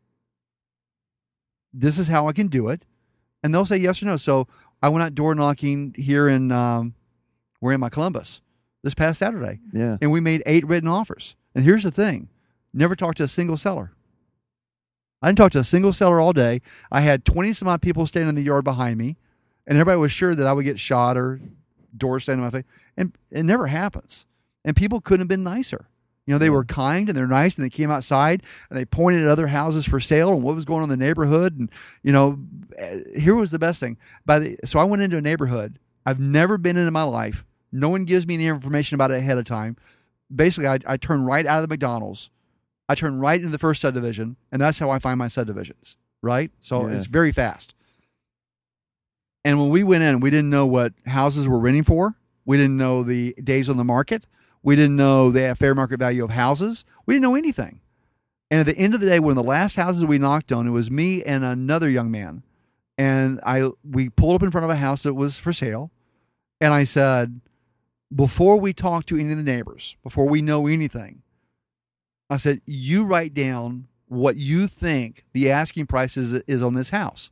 This 1.71 1.99
is 1.99 2.07
how 2.07 2.27
I 2.27 2.33
can 2.33 2.47
do 2.47 2.69
it. 2.69 2.85
And 3.43 3.53
they'll 3.53 3.65
say 3.65 3.77
yes 3.77 4.01
or 4.01 4.05
no. 4.05 4.17
So 4.17 4.47
I 4.83 4.89
went 4.89 5.03
out 5.03 5.15
door 5.15 5.33
knocking 5.33 5.95
here 5.97 6.27
in 6.27 6.51
um, 6.51 6.93
we're 7.61 7.71
in 7.71 7.79
my 7.79 7.89
Columbus 7.89 8.41
this 8.83 8.93
past 8.93 9.17
Saturday, 9.19 9.61
Yeah. 9.71 9.97
and 10.01 10.11
we 10.11 10.19
made 10.19 10.43
eight 10.45 10.67
written 10.67 10.89
offers. 10.89 11.35
And 11.55 11.63
here's 11.63 11.83
the 11.83 11.91
thing: 11.91 12.27
never 12.73 12.95
talked 12.95 13.17
to 13.19 13.23
a 13.23 13.27
single 13.29 13.55
seller. 13.57 13.93
I 15.21 15.27
didn't 15.27 15.37
talk 15.37 15.53
to 15.53 15.59
a 15.59 15.63
single 15.63 15.93
seller 15.93 16.19
all 16.19 16.33
day. 16.33 16.61
I 16.91 16.99
had 16.99 17.23
twenty 17.23 17.53
some 17.53 17.69
odd 17.69 17.81
people 17.81 18.05
standing 18.05 18.29
in 18.29 18.35
the 18.35 18.43
yard 18.43 18.65
behind 18.65 18.97
me, 18.97 19.15
and 19.65 19.77
everybody 19.77 19.99
was 20.01 20.11
sure 20.11 20.35
that 20.35 20.45
I 20.45 20.51
would 20.51 20.65
get 20.65 20.79
shot 20.79 21.17
or 21.17 21.39
doors 21.95 22.23
standing 22.23 22.43
in 22.45 22.51
my 22.51 22.59
face, 22.59 22.67
and 22.97 23.17
it 23.31 23.43
never 23.43 23.67
happens. 23.67 24.25
And 24.65 24.75
people 24.75 24.99
couldn't 24.99 25.21
have 25.21 25.27
been 25.29 25.43
nicer. 25.43 25.87
You 26.25 26.33
know, 26.33 26.37
they 26.37 26.49
were 26.49 26.63
kind 26.63 27.09
and 27.09 27.17
they're 27.17 27.27
nice, 27.27 27.55
and 27.55 27.65
they 27.65 27.69
came 27.69 27.91
outside 27.91 28.43
and 28.69 28.79
they 28.79 28.85
pointed 28.85 29.23
at 29.23 29.27
other 29.27 29.47
houses 29.47 29.85
for 29.85 29.99
sale 29.99 30.31
and 30.31 30.41
what 30.43 30.55
was 30.55 30.63
going 30.65 30.81
on 30.83 30.89
in 30.91 30.97
the 30.97 31.05
neighborhood. 31.05 31.59
And 31.59 31.69
you 32.01 32.13
know, 32.13 32.39
eh, 32.77 32.99
here 33.17 33.35
was 33.35 33.51
the 33.51 33.59
best 33.59 33.79
thing. 33.79 33.97
By 34.25 34.39
the 34.39 34.57
so 34.63 34.79
I 34.79 34.85
went 34.85 35.01
into 35.01 35.17
a 35.17 35.21
neighborhood 35.21 35.79
I've 36.05 36.19
never 36.19 36.57
been 36.57 36.77
in 36.77 36.87
in 36.87 36.93
my 36.93 37.03
life. 37.03 37.45
No 37.71 37.89
one 37.89 38.05
gives 38.05 38.27
me 38.27 38.35
any 38.35 38.45
information 38.45 38.95
about 38.95 39.11
it 39.11 39.15
ahead 39.15 39.37
of 39.37 39.45
time. 39.45 39.77
Basically, 40.33 40.67
I, 40.67 40.79
I 40.85 40.97
turn 40.97 41.23
right 41.23 41.45
out 41.45 41.63
of 41.63 41.69
the 41.69 41.73
McDonald's. 41.73 42.29
I 42.89 42.95
turn 42.95 43.19
right 43.19 43.39
into 43.39 43.51
the 43.51 43.57
first 43.57 43.81
subdivision, 43.81 44.35
and 44.51 44.61
that's 44.61 44.79
how 44.79 44.89
I 44.89 44.99
find 44.99 45.17
my 45.17 45.27
subdivisions. 45.27 45.95
Right, 46.21 46.51
so 46.59 46.87
Yeah. 46.87 46.95
it's 46.95 47.07
very 47.07 47.31
fast. 47.31 47.73
And 49.45 49.59
when 49.59 49.69
we 49.69 49.83
went 49.83 50.03
in, 50.03 50.19
we 50.19 50.29
didn't 50.29 50.49
know 50.49 50.65
what 50.65 50.93
houses 51.05 51.47
were 51.47 51.59
renting 51.59 51.83
for. 51.83 52.15
We 52.45 52.57
didn't 52.57 52.77
know 52.77 53.03
the 53.03 53.33
days 53.43 53.69
on 53.69 53.77
the 53.77 53.83
market. 53.83 54.25
We 54.63 54.75
didn't 54.75 54.95
know 54.95 55.29
the 55.29 55.55
fair 55.55 55.75
market 55.75 55.99
value 55.99 56.23
of 56.23 56.31
houses. 56.31 56.85
We 57.05 57.13
didn't 57.13 57.23
know 57.23 57.35
anything. 57.35 57.81
And 58.49 58.59
at 58.59 58.65
the 58.65 58.77
end 58.77 58.93
of 58.93 59.01
the 59.01 59.07
day, 59.07 59.19
one 59.19 59.31
of 59.31 59.35
the 59.35 59.43
last 59.43 59.75
houses 59.75 60.05
we 60.05 60.17
knocked 60.17 60.51
on, 60.51 60.67
it 60.67 60.71
was 60.71 60.89
me 60.89 61.21
and 61.23 61.43
another 61.43 61.89
young 61.89 62.09
man. 62.09 62.43
And 62.97 63.39
I 63.45 63.69
we 63.83 64.09
pulled 64.09 64.35
up 64.35 64.43
in 64.43 64.51
front 64.51 64.65
of 64.65 64.71
a 64.71 64.75
house 64.75 65.03
that 65.03 65.15
was 65.15 65.37
for 65.37 65.51
sale. 65.51 65.91
And 66.61 66.73
I 66.73 66.83
said, 66.83 67.41
before 68.15 68.59
we 68.59 68.71
talk 68.71 69.05
to 69.07 69.17
any 69.17 69.31
of 69.31 69.37
the 69.37 69.43
neighbors, 69.43 69.97
before 70.03 70.29
we 70.29 70.41
know 70.41 70.67
anything, 70.67 71.23
I 72.29 72.37
said, 72.37 72.61
you 72.65 73.05
write 73.05 73.33
down 73.33 73.87
what 74.07 74.37
you 74.37 74.67
think 74.67 75.25
the 75.33 75.51
asking 75.51 75.87
price 75.87 76.15
is, 76.15 76.33
is 76.47 76.61
on 76.61 76.75
this 76.75 76.91
house. 76.91 77.31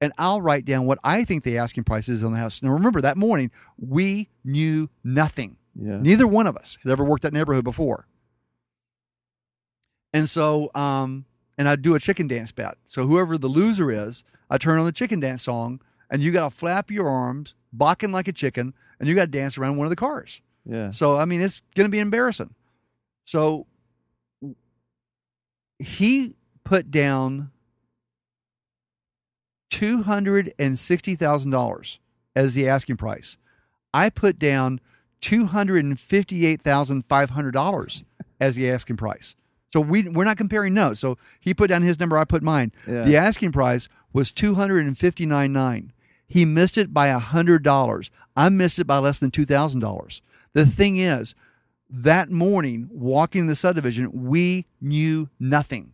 And 0.00 0.12
I'll 0.16 0.40
write 0.40 0.64
down 0.64 0.86
what 0.86 0.98
I 1.04 1.24
think 1.24 1.44
the 1.44 1.58
asking 1.58 1.84
price 1.84 2.08
is 2.08 2.24
on 2.24 2.32
the 2.32 2.38
house. 2.38 2.62
Now 2.62 2.70
remember 2.70 3.00
that 3.00 3.16
morning, 3.16 3.50
we 3.76 4.28
knew 4.44 4.88
nothing. 5.04 5.56
Yeah. 5.74 5.98
Neither 6.00 6.26
one 6.26 6.46
of 6.46 6.56
us 6.56 6.78
had 6.82 6.90
ever 6.90 7.04
worked 7.04 7.22
that 7.22 7.32
neighborhood 7.32 7.64
before. 7.64 8.06
And 10.12 10.28
so, 10.28 10.70
um, 10.74 11.24
and 11.56 11.68
I 11.68 11.76
do 11.76 11.94
a 11.94 12.00
chicken 12.00 12.26
dance 12.26 12.52
bet. 12.52 12.76
So 12.84 13.06
whoever 13.06 13.38
the 13.38 13.48
loser 13.48 13.90
is, 13.90 14.24
I 14.48 14.58
turn 14.58 14.78
on 14.78 14.84
the 14.84 14.92
chicken 14.92 15.20
dance 15.20 15.42
song, 15.42 15.80
and 16.10 16.22
you 16.22 16.32
got 16.32 16.50
to 16.50 16.56
flap 16.56 16.90
your 16.90 17.08
arms, 17.08 17.54
balking 17.72 18.10
like 18.10 18.26
a 18.26 18.32
chicken, 18.32 18.74
and 18.98 19.08
you 19.08 19.14
got 19.14 19.26
to 19.26 19.30
dance 19.30 19.56
around 19.56 19.76
one 19.76 19.86
of 19.86 19.90
the 19.90 19.96
cars. 19.96 20.40
Yeah. 20.64 20.90
So 20.90 21.16
I 21.16 21.24
mean, 21.24 21.40
it's 21.40 21.62
going 21.74 21.86
to 21.86 21.90
be 21.90 22.00
embarrassing. 22.00 22.54
So 23.24 23.66
he 25.78 26.36
put 26.64 26.90
down 26.90 27.50
two 29.70 30.02
hundred 30.02 30.52
and 30.58 30.78
sixty 30.78 31.14
thousand 31.14 31.52
dollars 31.52 32.00
as 32.34 32.54
the 32.54 32.68
asking 32.68 32.96
price. 32.96 33.36
I 33.94 34.10
put 34.10 34.38
down 34.38 34.80
two 35.20 35.46
hundred 35.46 35.84
and 35.84 35.98
fifty-eight 35.98 36.62
thousand 36.62 37.04
five 37.06 37.30
hundred 37.30 37.52
dollars 37.52 38.04
as 38.40 38.56
the 38.56 38.70
asking 38.70 38.96
price. 38.96 39.34
So 39.72 39.80
we 39.80 40.08
we're 40.08 40.24
not 40.24 40.36
comparing 40.36 40.74
notes. 40.74 41.00
So 41.00 41.18
he 41.40 41.54
put 41.54 41.68
down 41.68 41.82
his 41.82 42.00
number, 42.00 42.18
I 42.18 42.24
put 42.24 42.42
mine. 42.42 42.72
Yeah. 42.88 43.04
The 43.04 43.16
asking 43.16 43.52
price 43.52 43.88
was 44.12 44.32
two 44.32 44.54
hundred 44.54 44.86
and 44.86 44.98
fifty-nine 44.98 45.52
nine. 45.52 45.92
He 46.26 46.44
missed 46.44 46.78
it 46.78 46.94
by 46.94 47.08
hundred 47.08 47.62
dollars. 47.62 48.10
I 48.36 48.48
missed 48.48 48.78
it 48.78 48.86
by 48.86 48.98
less 48.98 49.18
than 49.18 49.30
two 49.30 49.46
thousand 49.46 49.80
dollars. 49.80 50.22
The 50.52 50.66
thing 50.66 50.96
is, 50.96 51.34
that 51.88 52.30
morning, 52.30 52.88
walking 52.90 53.42
in 53.42 53.46
the 53.46 53.56
subdivision, 53.56 54.28
we 54.28 54.66
knew 54.80 55.28
nothing, 55.38 55.92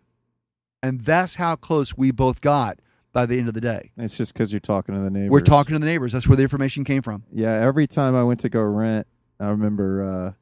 and 0.82 1.00
that's 1.00 1.36
how 1.36 1.56
close 1.56 1.96
we 1.96 2.10
both 2.10 2.40
got 2.40 2.78
by 3.12 3.24
the 3.24 3.38
end 3.38 3.48
of 3.48 3.54
the 3.54 3.62
day. 3.62 3.92
It's 3.96 4.16
just 4.16 4.34
because 4.34 4.52
you're 4.52 4.60
talking 4.60 4.94
to 4.94 5.00
the 5.00 5.10
neighbors. 5.10 5.30
We're 5.30 5.40
talking 5.40 5.74
to 5.74 5.78
the 5.78 5.86
neighbors. 5.86 6.12
That's 6.12 6.28
where 6.28 6.36
the 6.36 6.42
information 6.42 6.84
came 6.84 7.00
from. 7.02 7.24
Yeah, 7.32 7.52
every 7.52 7.86
time 7.86 8.14
I 8.14 8.22
went 8.24 8.40
to 8.40 8.50
go 8.50 8.60
rent, 8.60 9.06
I 9.40 9.48
remember 9.48 10.02
uh, 10.02 10.32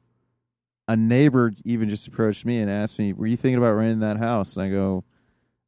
a 0.87 0.95
neighbor 0.95 1.51
even 1.63 1.89
just 1.89 2.07
approached 2.07 2.45
me 2.45 2.59
and 2.59 2.69
asked 2.69 2.97
me, 2.99 3.13
"Were 3.13 3.27
you 3.27 3.37
thinking 3.37 3.57
about 3.57 3.73
renting 3.73 3.99
that 3.99 4.17
house?" 4.17 4.55
And 4.55 4.65
I 4.65 4.69
go, 4.69 5.03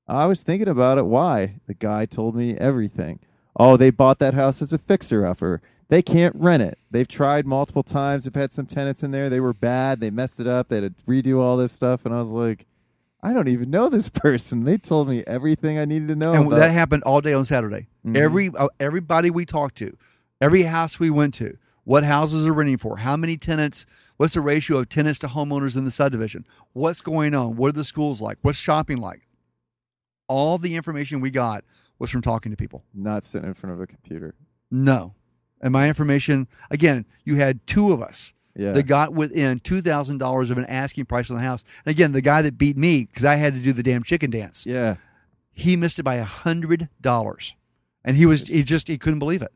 "I 0.07 0.25
was 0.25 0.43
thinking 0.43 0.67
about 0.67 0.97
it. 0.97 1.05
Why?" 1.05 1.55
The 1.67 1.73
guy 1.73 2.05
told 2.05 2.35
me 2.35 2.55
everything. 2.55 3.19
Oh, 3.59 3.75
they 3.77 3.89
bought 3.89 4.19
that 4.19 4.35
house 4.35 4.61
as 4.61 4.71
a 4.71 4.77
fixer-upper. 4.77 5.61
They 5.89 6.01
can't 6.03 6.35
rent 6.35 6.61
it. 6.61 6.77
They've 6.91 7.07
tried 7.07 7.47
multiple 7.47 7.81
times. 7.81 8.25
They've 8.25 8.35
had 8.35 8.51
some 8.51 8.65
tenants 8.67 9.01
in 9.03 9.11
there. 9.11 9.29
They 9.29 9.39
were 9.39 9.53
bad. 9.53 9.99
They 9.99 10.11
messed 10.11 10.39
it 10.39 10.45
up. 10.45 10.67
They 10.67 10.81
had 10.81 10.97
to 10.97 11.03
redo 11.05 11.39
all 11.39 11.57
this 11.57 11.71
stuff. 11.71 12.05
And 12.05 12.13
I 12.13 12.19
was 12.19 12.31
like, 12.31 12.67
I 13.23 13.33
don't 13.33 13.47
even 13.47 13.71
know 13.71 13.89
this 13.89 14.09
person. 14.23 14.65
They 14.65 14.77
told 14.77 15.07
me 15.09 15.23
everything 15.25 15.79
I 15.79 15.85
needed 15.85 16.09
to 16.09 16.15
know. 16.15 16.33
and 16.33 16.47
about- 16.47 16.57
that 16.59 16.71
happened 16.71 17.03
all 17.03 17.19
day 17.21 17.33
on 17.33 17.45
Saturday. 17.45 17.87
Mhm. 18.05 18.15
Every 18.17 18.49
uh, 18.55 18.67
everybody 18.79 19.29
we 19.31 19.45
talked 19.45 19.75
to, 19.77 19.97
every 20.39 20.63
house 20.63 20.99
we 20.99 21.09
went 21.09 21.33
to, 21.35 21.57
what 21.87 22.03
houses 22.03 22.45
are 22.45 22.51
renting 22.51 22.77
for, 22.77 22.97
how 22.97 23.15
many 23.15 23.37
tenants, 23.37 23.85
what's 24.17 24.33
the 24.33 24.41
ratio 24.41 24.79
of 24.79 24.89
tenants 24.89 25.19
to 25.19 25.27
homeowners 25.27 25.77
in 25.77 25.85
the 25.85 25.89
subdivision, 25.91 26.45
what's 26.73 26.99
going 26.99 27.33
on, 27.33 27.55
what 27.55 27.69
are 27.69 27.71
the 27.77 27.83
schools 27.85 28.19
like, 28.21 28.37
what's 28.41 28.57
shopping 28.57 28.97
like. 28.97 29.21
All 30.27 30.57
the 30.57 30.75
information 30.75 31.21
we 31.21 31.31
got 31.31 31.63
was 31.97 32.09
from 32.09 32.21
talking 32.21 32.51
to 32.51 32.57
people. 32.57 32.83
not 32.93 33.23
sitting 33.23 33.47
in 33.47 33.53
front 33.53 33.73
of 33.73 33.79
a 33.79 33.87
computer. 33.87 34.35
No, 34.69 35.13
and 35.61 35.71
my 35.71 35.87
information 35.87 36.47
again, 36.69 37.05
you 37.23 37.35
had 37.37 37.65
two 37.65 37.93
of 37.93 38.01
us 38.01 38.33
Yeah. 38.53 38.73
that 38.73 38.83
got 38.83 39.13
within 39.13 39.59
two 39.61 39.81
thousand 39.81 40.17
dollars 40.17 40.49
of 40.49 40.57
an 40.57 40.65
asking 40.65 41.05
price 41.05 41.29
on 41.29 41.37
the 41.37 41.41
house. 41.43 41.63
And 41.85 41.91
again, 41.95 42.11
the 42.11 42.21
guy 42.21 42.41
that 42.41 42.57
beat 42.57 42.75
me 42.75 43.05
because 43.05 43.23
I 43.23 43.35
had 43.35 43.53
to 43.55 43.61
do 43.61 43.71
the 43.71 43.81
damn 43.83 44.03
chicken 44.03 44.29
dance. 44.29 44.65
yeah. 44.65 44.95
he 45.53 45.77
missed 45.77 45.99
it 45.99 46.03
by 46.03 46.15
a 46.15 46.25
hundred 46.25 46.89
dollars, 46.99 47.55
and 48.03 48.17
he 48.17 48.25
was 48.25 48.45
he 48.49 48.61
just 48.63 48.89
he 48.89 48.97
couldn't 48.97 49.19
believe 49.19 49.41
it. 49.41 49.53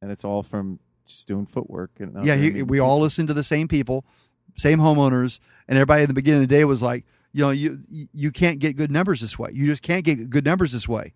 And 0.00 0.12
it's 0.12 0.24
all 0.24 0.44
from 0.44 0.78
just 1.08 1.26
doing 1.26 1.46
footwork. 1.46 1.90
And 1.98 2.22
yeah, 2.24 2.36
he, 2.36 2.62
we 2.62 2.78
all 2.78 3.00
listened 3.00 3.28
to 3.28 3.34
the 3.34 3.42
same 3.42 3.66
people, 3.68 4.04
same 4.56 4.78
homeowners, 4.78 5.40
and 5.66 5.76
everybody 5.76 6.02
in 6.02 6.08
the 6.08 6.14
beginning 6.14 6.42
of 6.42 6.48
the 6.48 6.54
day 6.54 6.64
was 6.64 6.80
like, 6.82 7.04
you 7.32 7.44
know, 7.44 7.50
you 7.50 7.80
you 7.90 8.30
can't 8.30 8.58
get 8.58 8.76
good 8.76 8.90
numbers 8.90 9.20
this 9.20 9.38
way. 9.38 9.50
You 9.52 9.66
just 9.66 9.82
can't 9.82 10.04
get 10.04 10.30
good 10.30 10.44
numbers 10.44 10.72
this 10.72 10.88
way. 10.88 11.12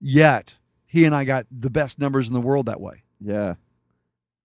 Yet 0.00 0.56
he 0.86 1.04
and 1.04 1.14
I 1.14 1.24
got 1.24 1.46
the 1.50 1.70
best 1.70 1.98
numbers 1.98 2.28
in 2.28 2.34
the 2.34 2.40
world 2.40 2.66
that 2.66 2.80
way. 2.80 3.02
Yeah, 3.20 3.54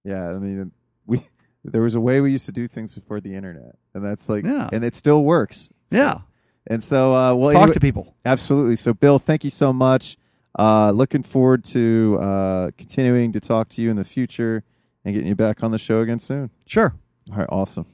yeah. 0.04 0.30
I 0.30 0.34
mean, 0.36 0.72
we 1.06 1.22
there 1.64 1.82
was 1.82 1.96
a 1.96 2.00
way 2.00 2.22
we 2.22 2.32
used 2.32 2.46
to 2.46 2.52
do 2.52 2.68
things 2.68 2.94
before 2.94 3.20
the 3.20 3.36
internet, 3.36 3.76
and 3.94 4.04
that's 4.04 4.30
like, 4.30 4.46
Yeah. 4.46 4.70
and 4.72 4.84
it 4.84 4.96
still 4.96 5.24
works. 5.24 5.70
So- 5.88 5.98
Yeah, 5.98 6.20
And 6.68 6.84
so, 6.84 7.14
uh, 7.16 7.34
well, 7.34 7.52
talk 7.52 7.62
anyway- 7.64 7.74
to 7.74 7.80
people. 7.80 8.16
absolutely. 8.26 8.76
So, 8.78 8.94
Bill, 8.94 9.20
thank 9.20 9.44
you 9.44 9.50
so 9.50 9.74
much. 9.74 10.18
Uh, 10.58 10.92
looking 10.92 11.22
forward 11.24 11.64
to 11.64 12.18
uh, 12.22 12.72
continuing 12.78 13.32
to 13.34 13.40
talk 13.40 13.70
to 13.70 13.82
you 13.82 13.90
in 13.92 13.98
the 13.98 14.04
future 14.04 14.64
and 15.04 15.14
getting 15.14 15.28
you 15.28 15.36
back 15.36 15.64
on 15.64 15.72
the 15.72 15.78
show 15.78 16.02
again 16.02 16.20
soon. 16.20 16.50
Sure. 16.66 16.96
All 17.32 17.38
right, 17.38 17.50
awesome. 17.50 17.86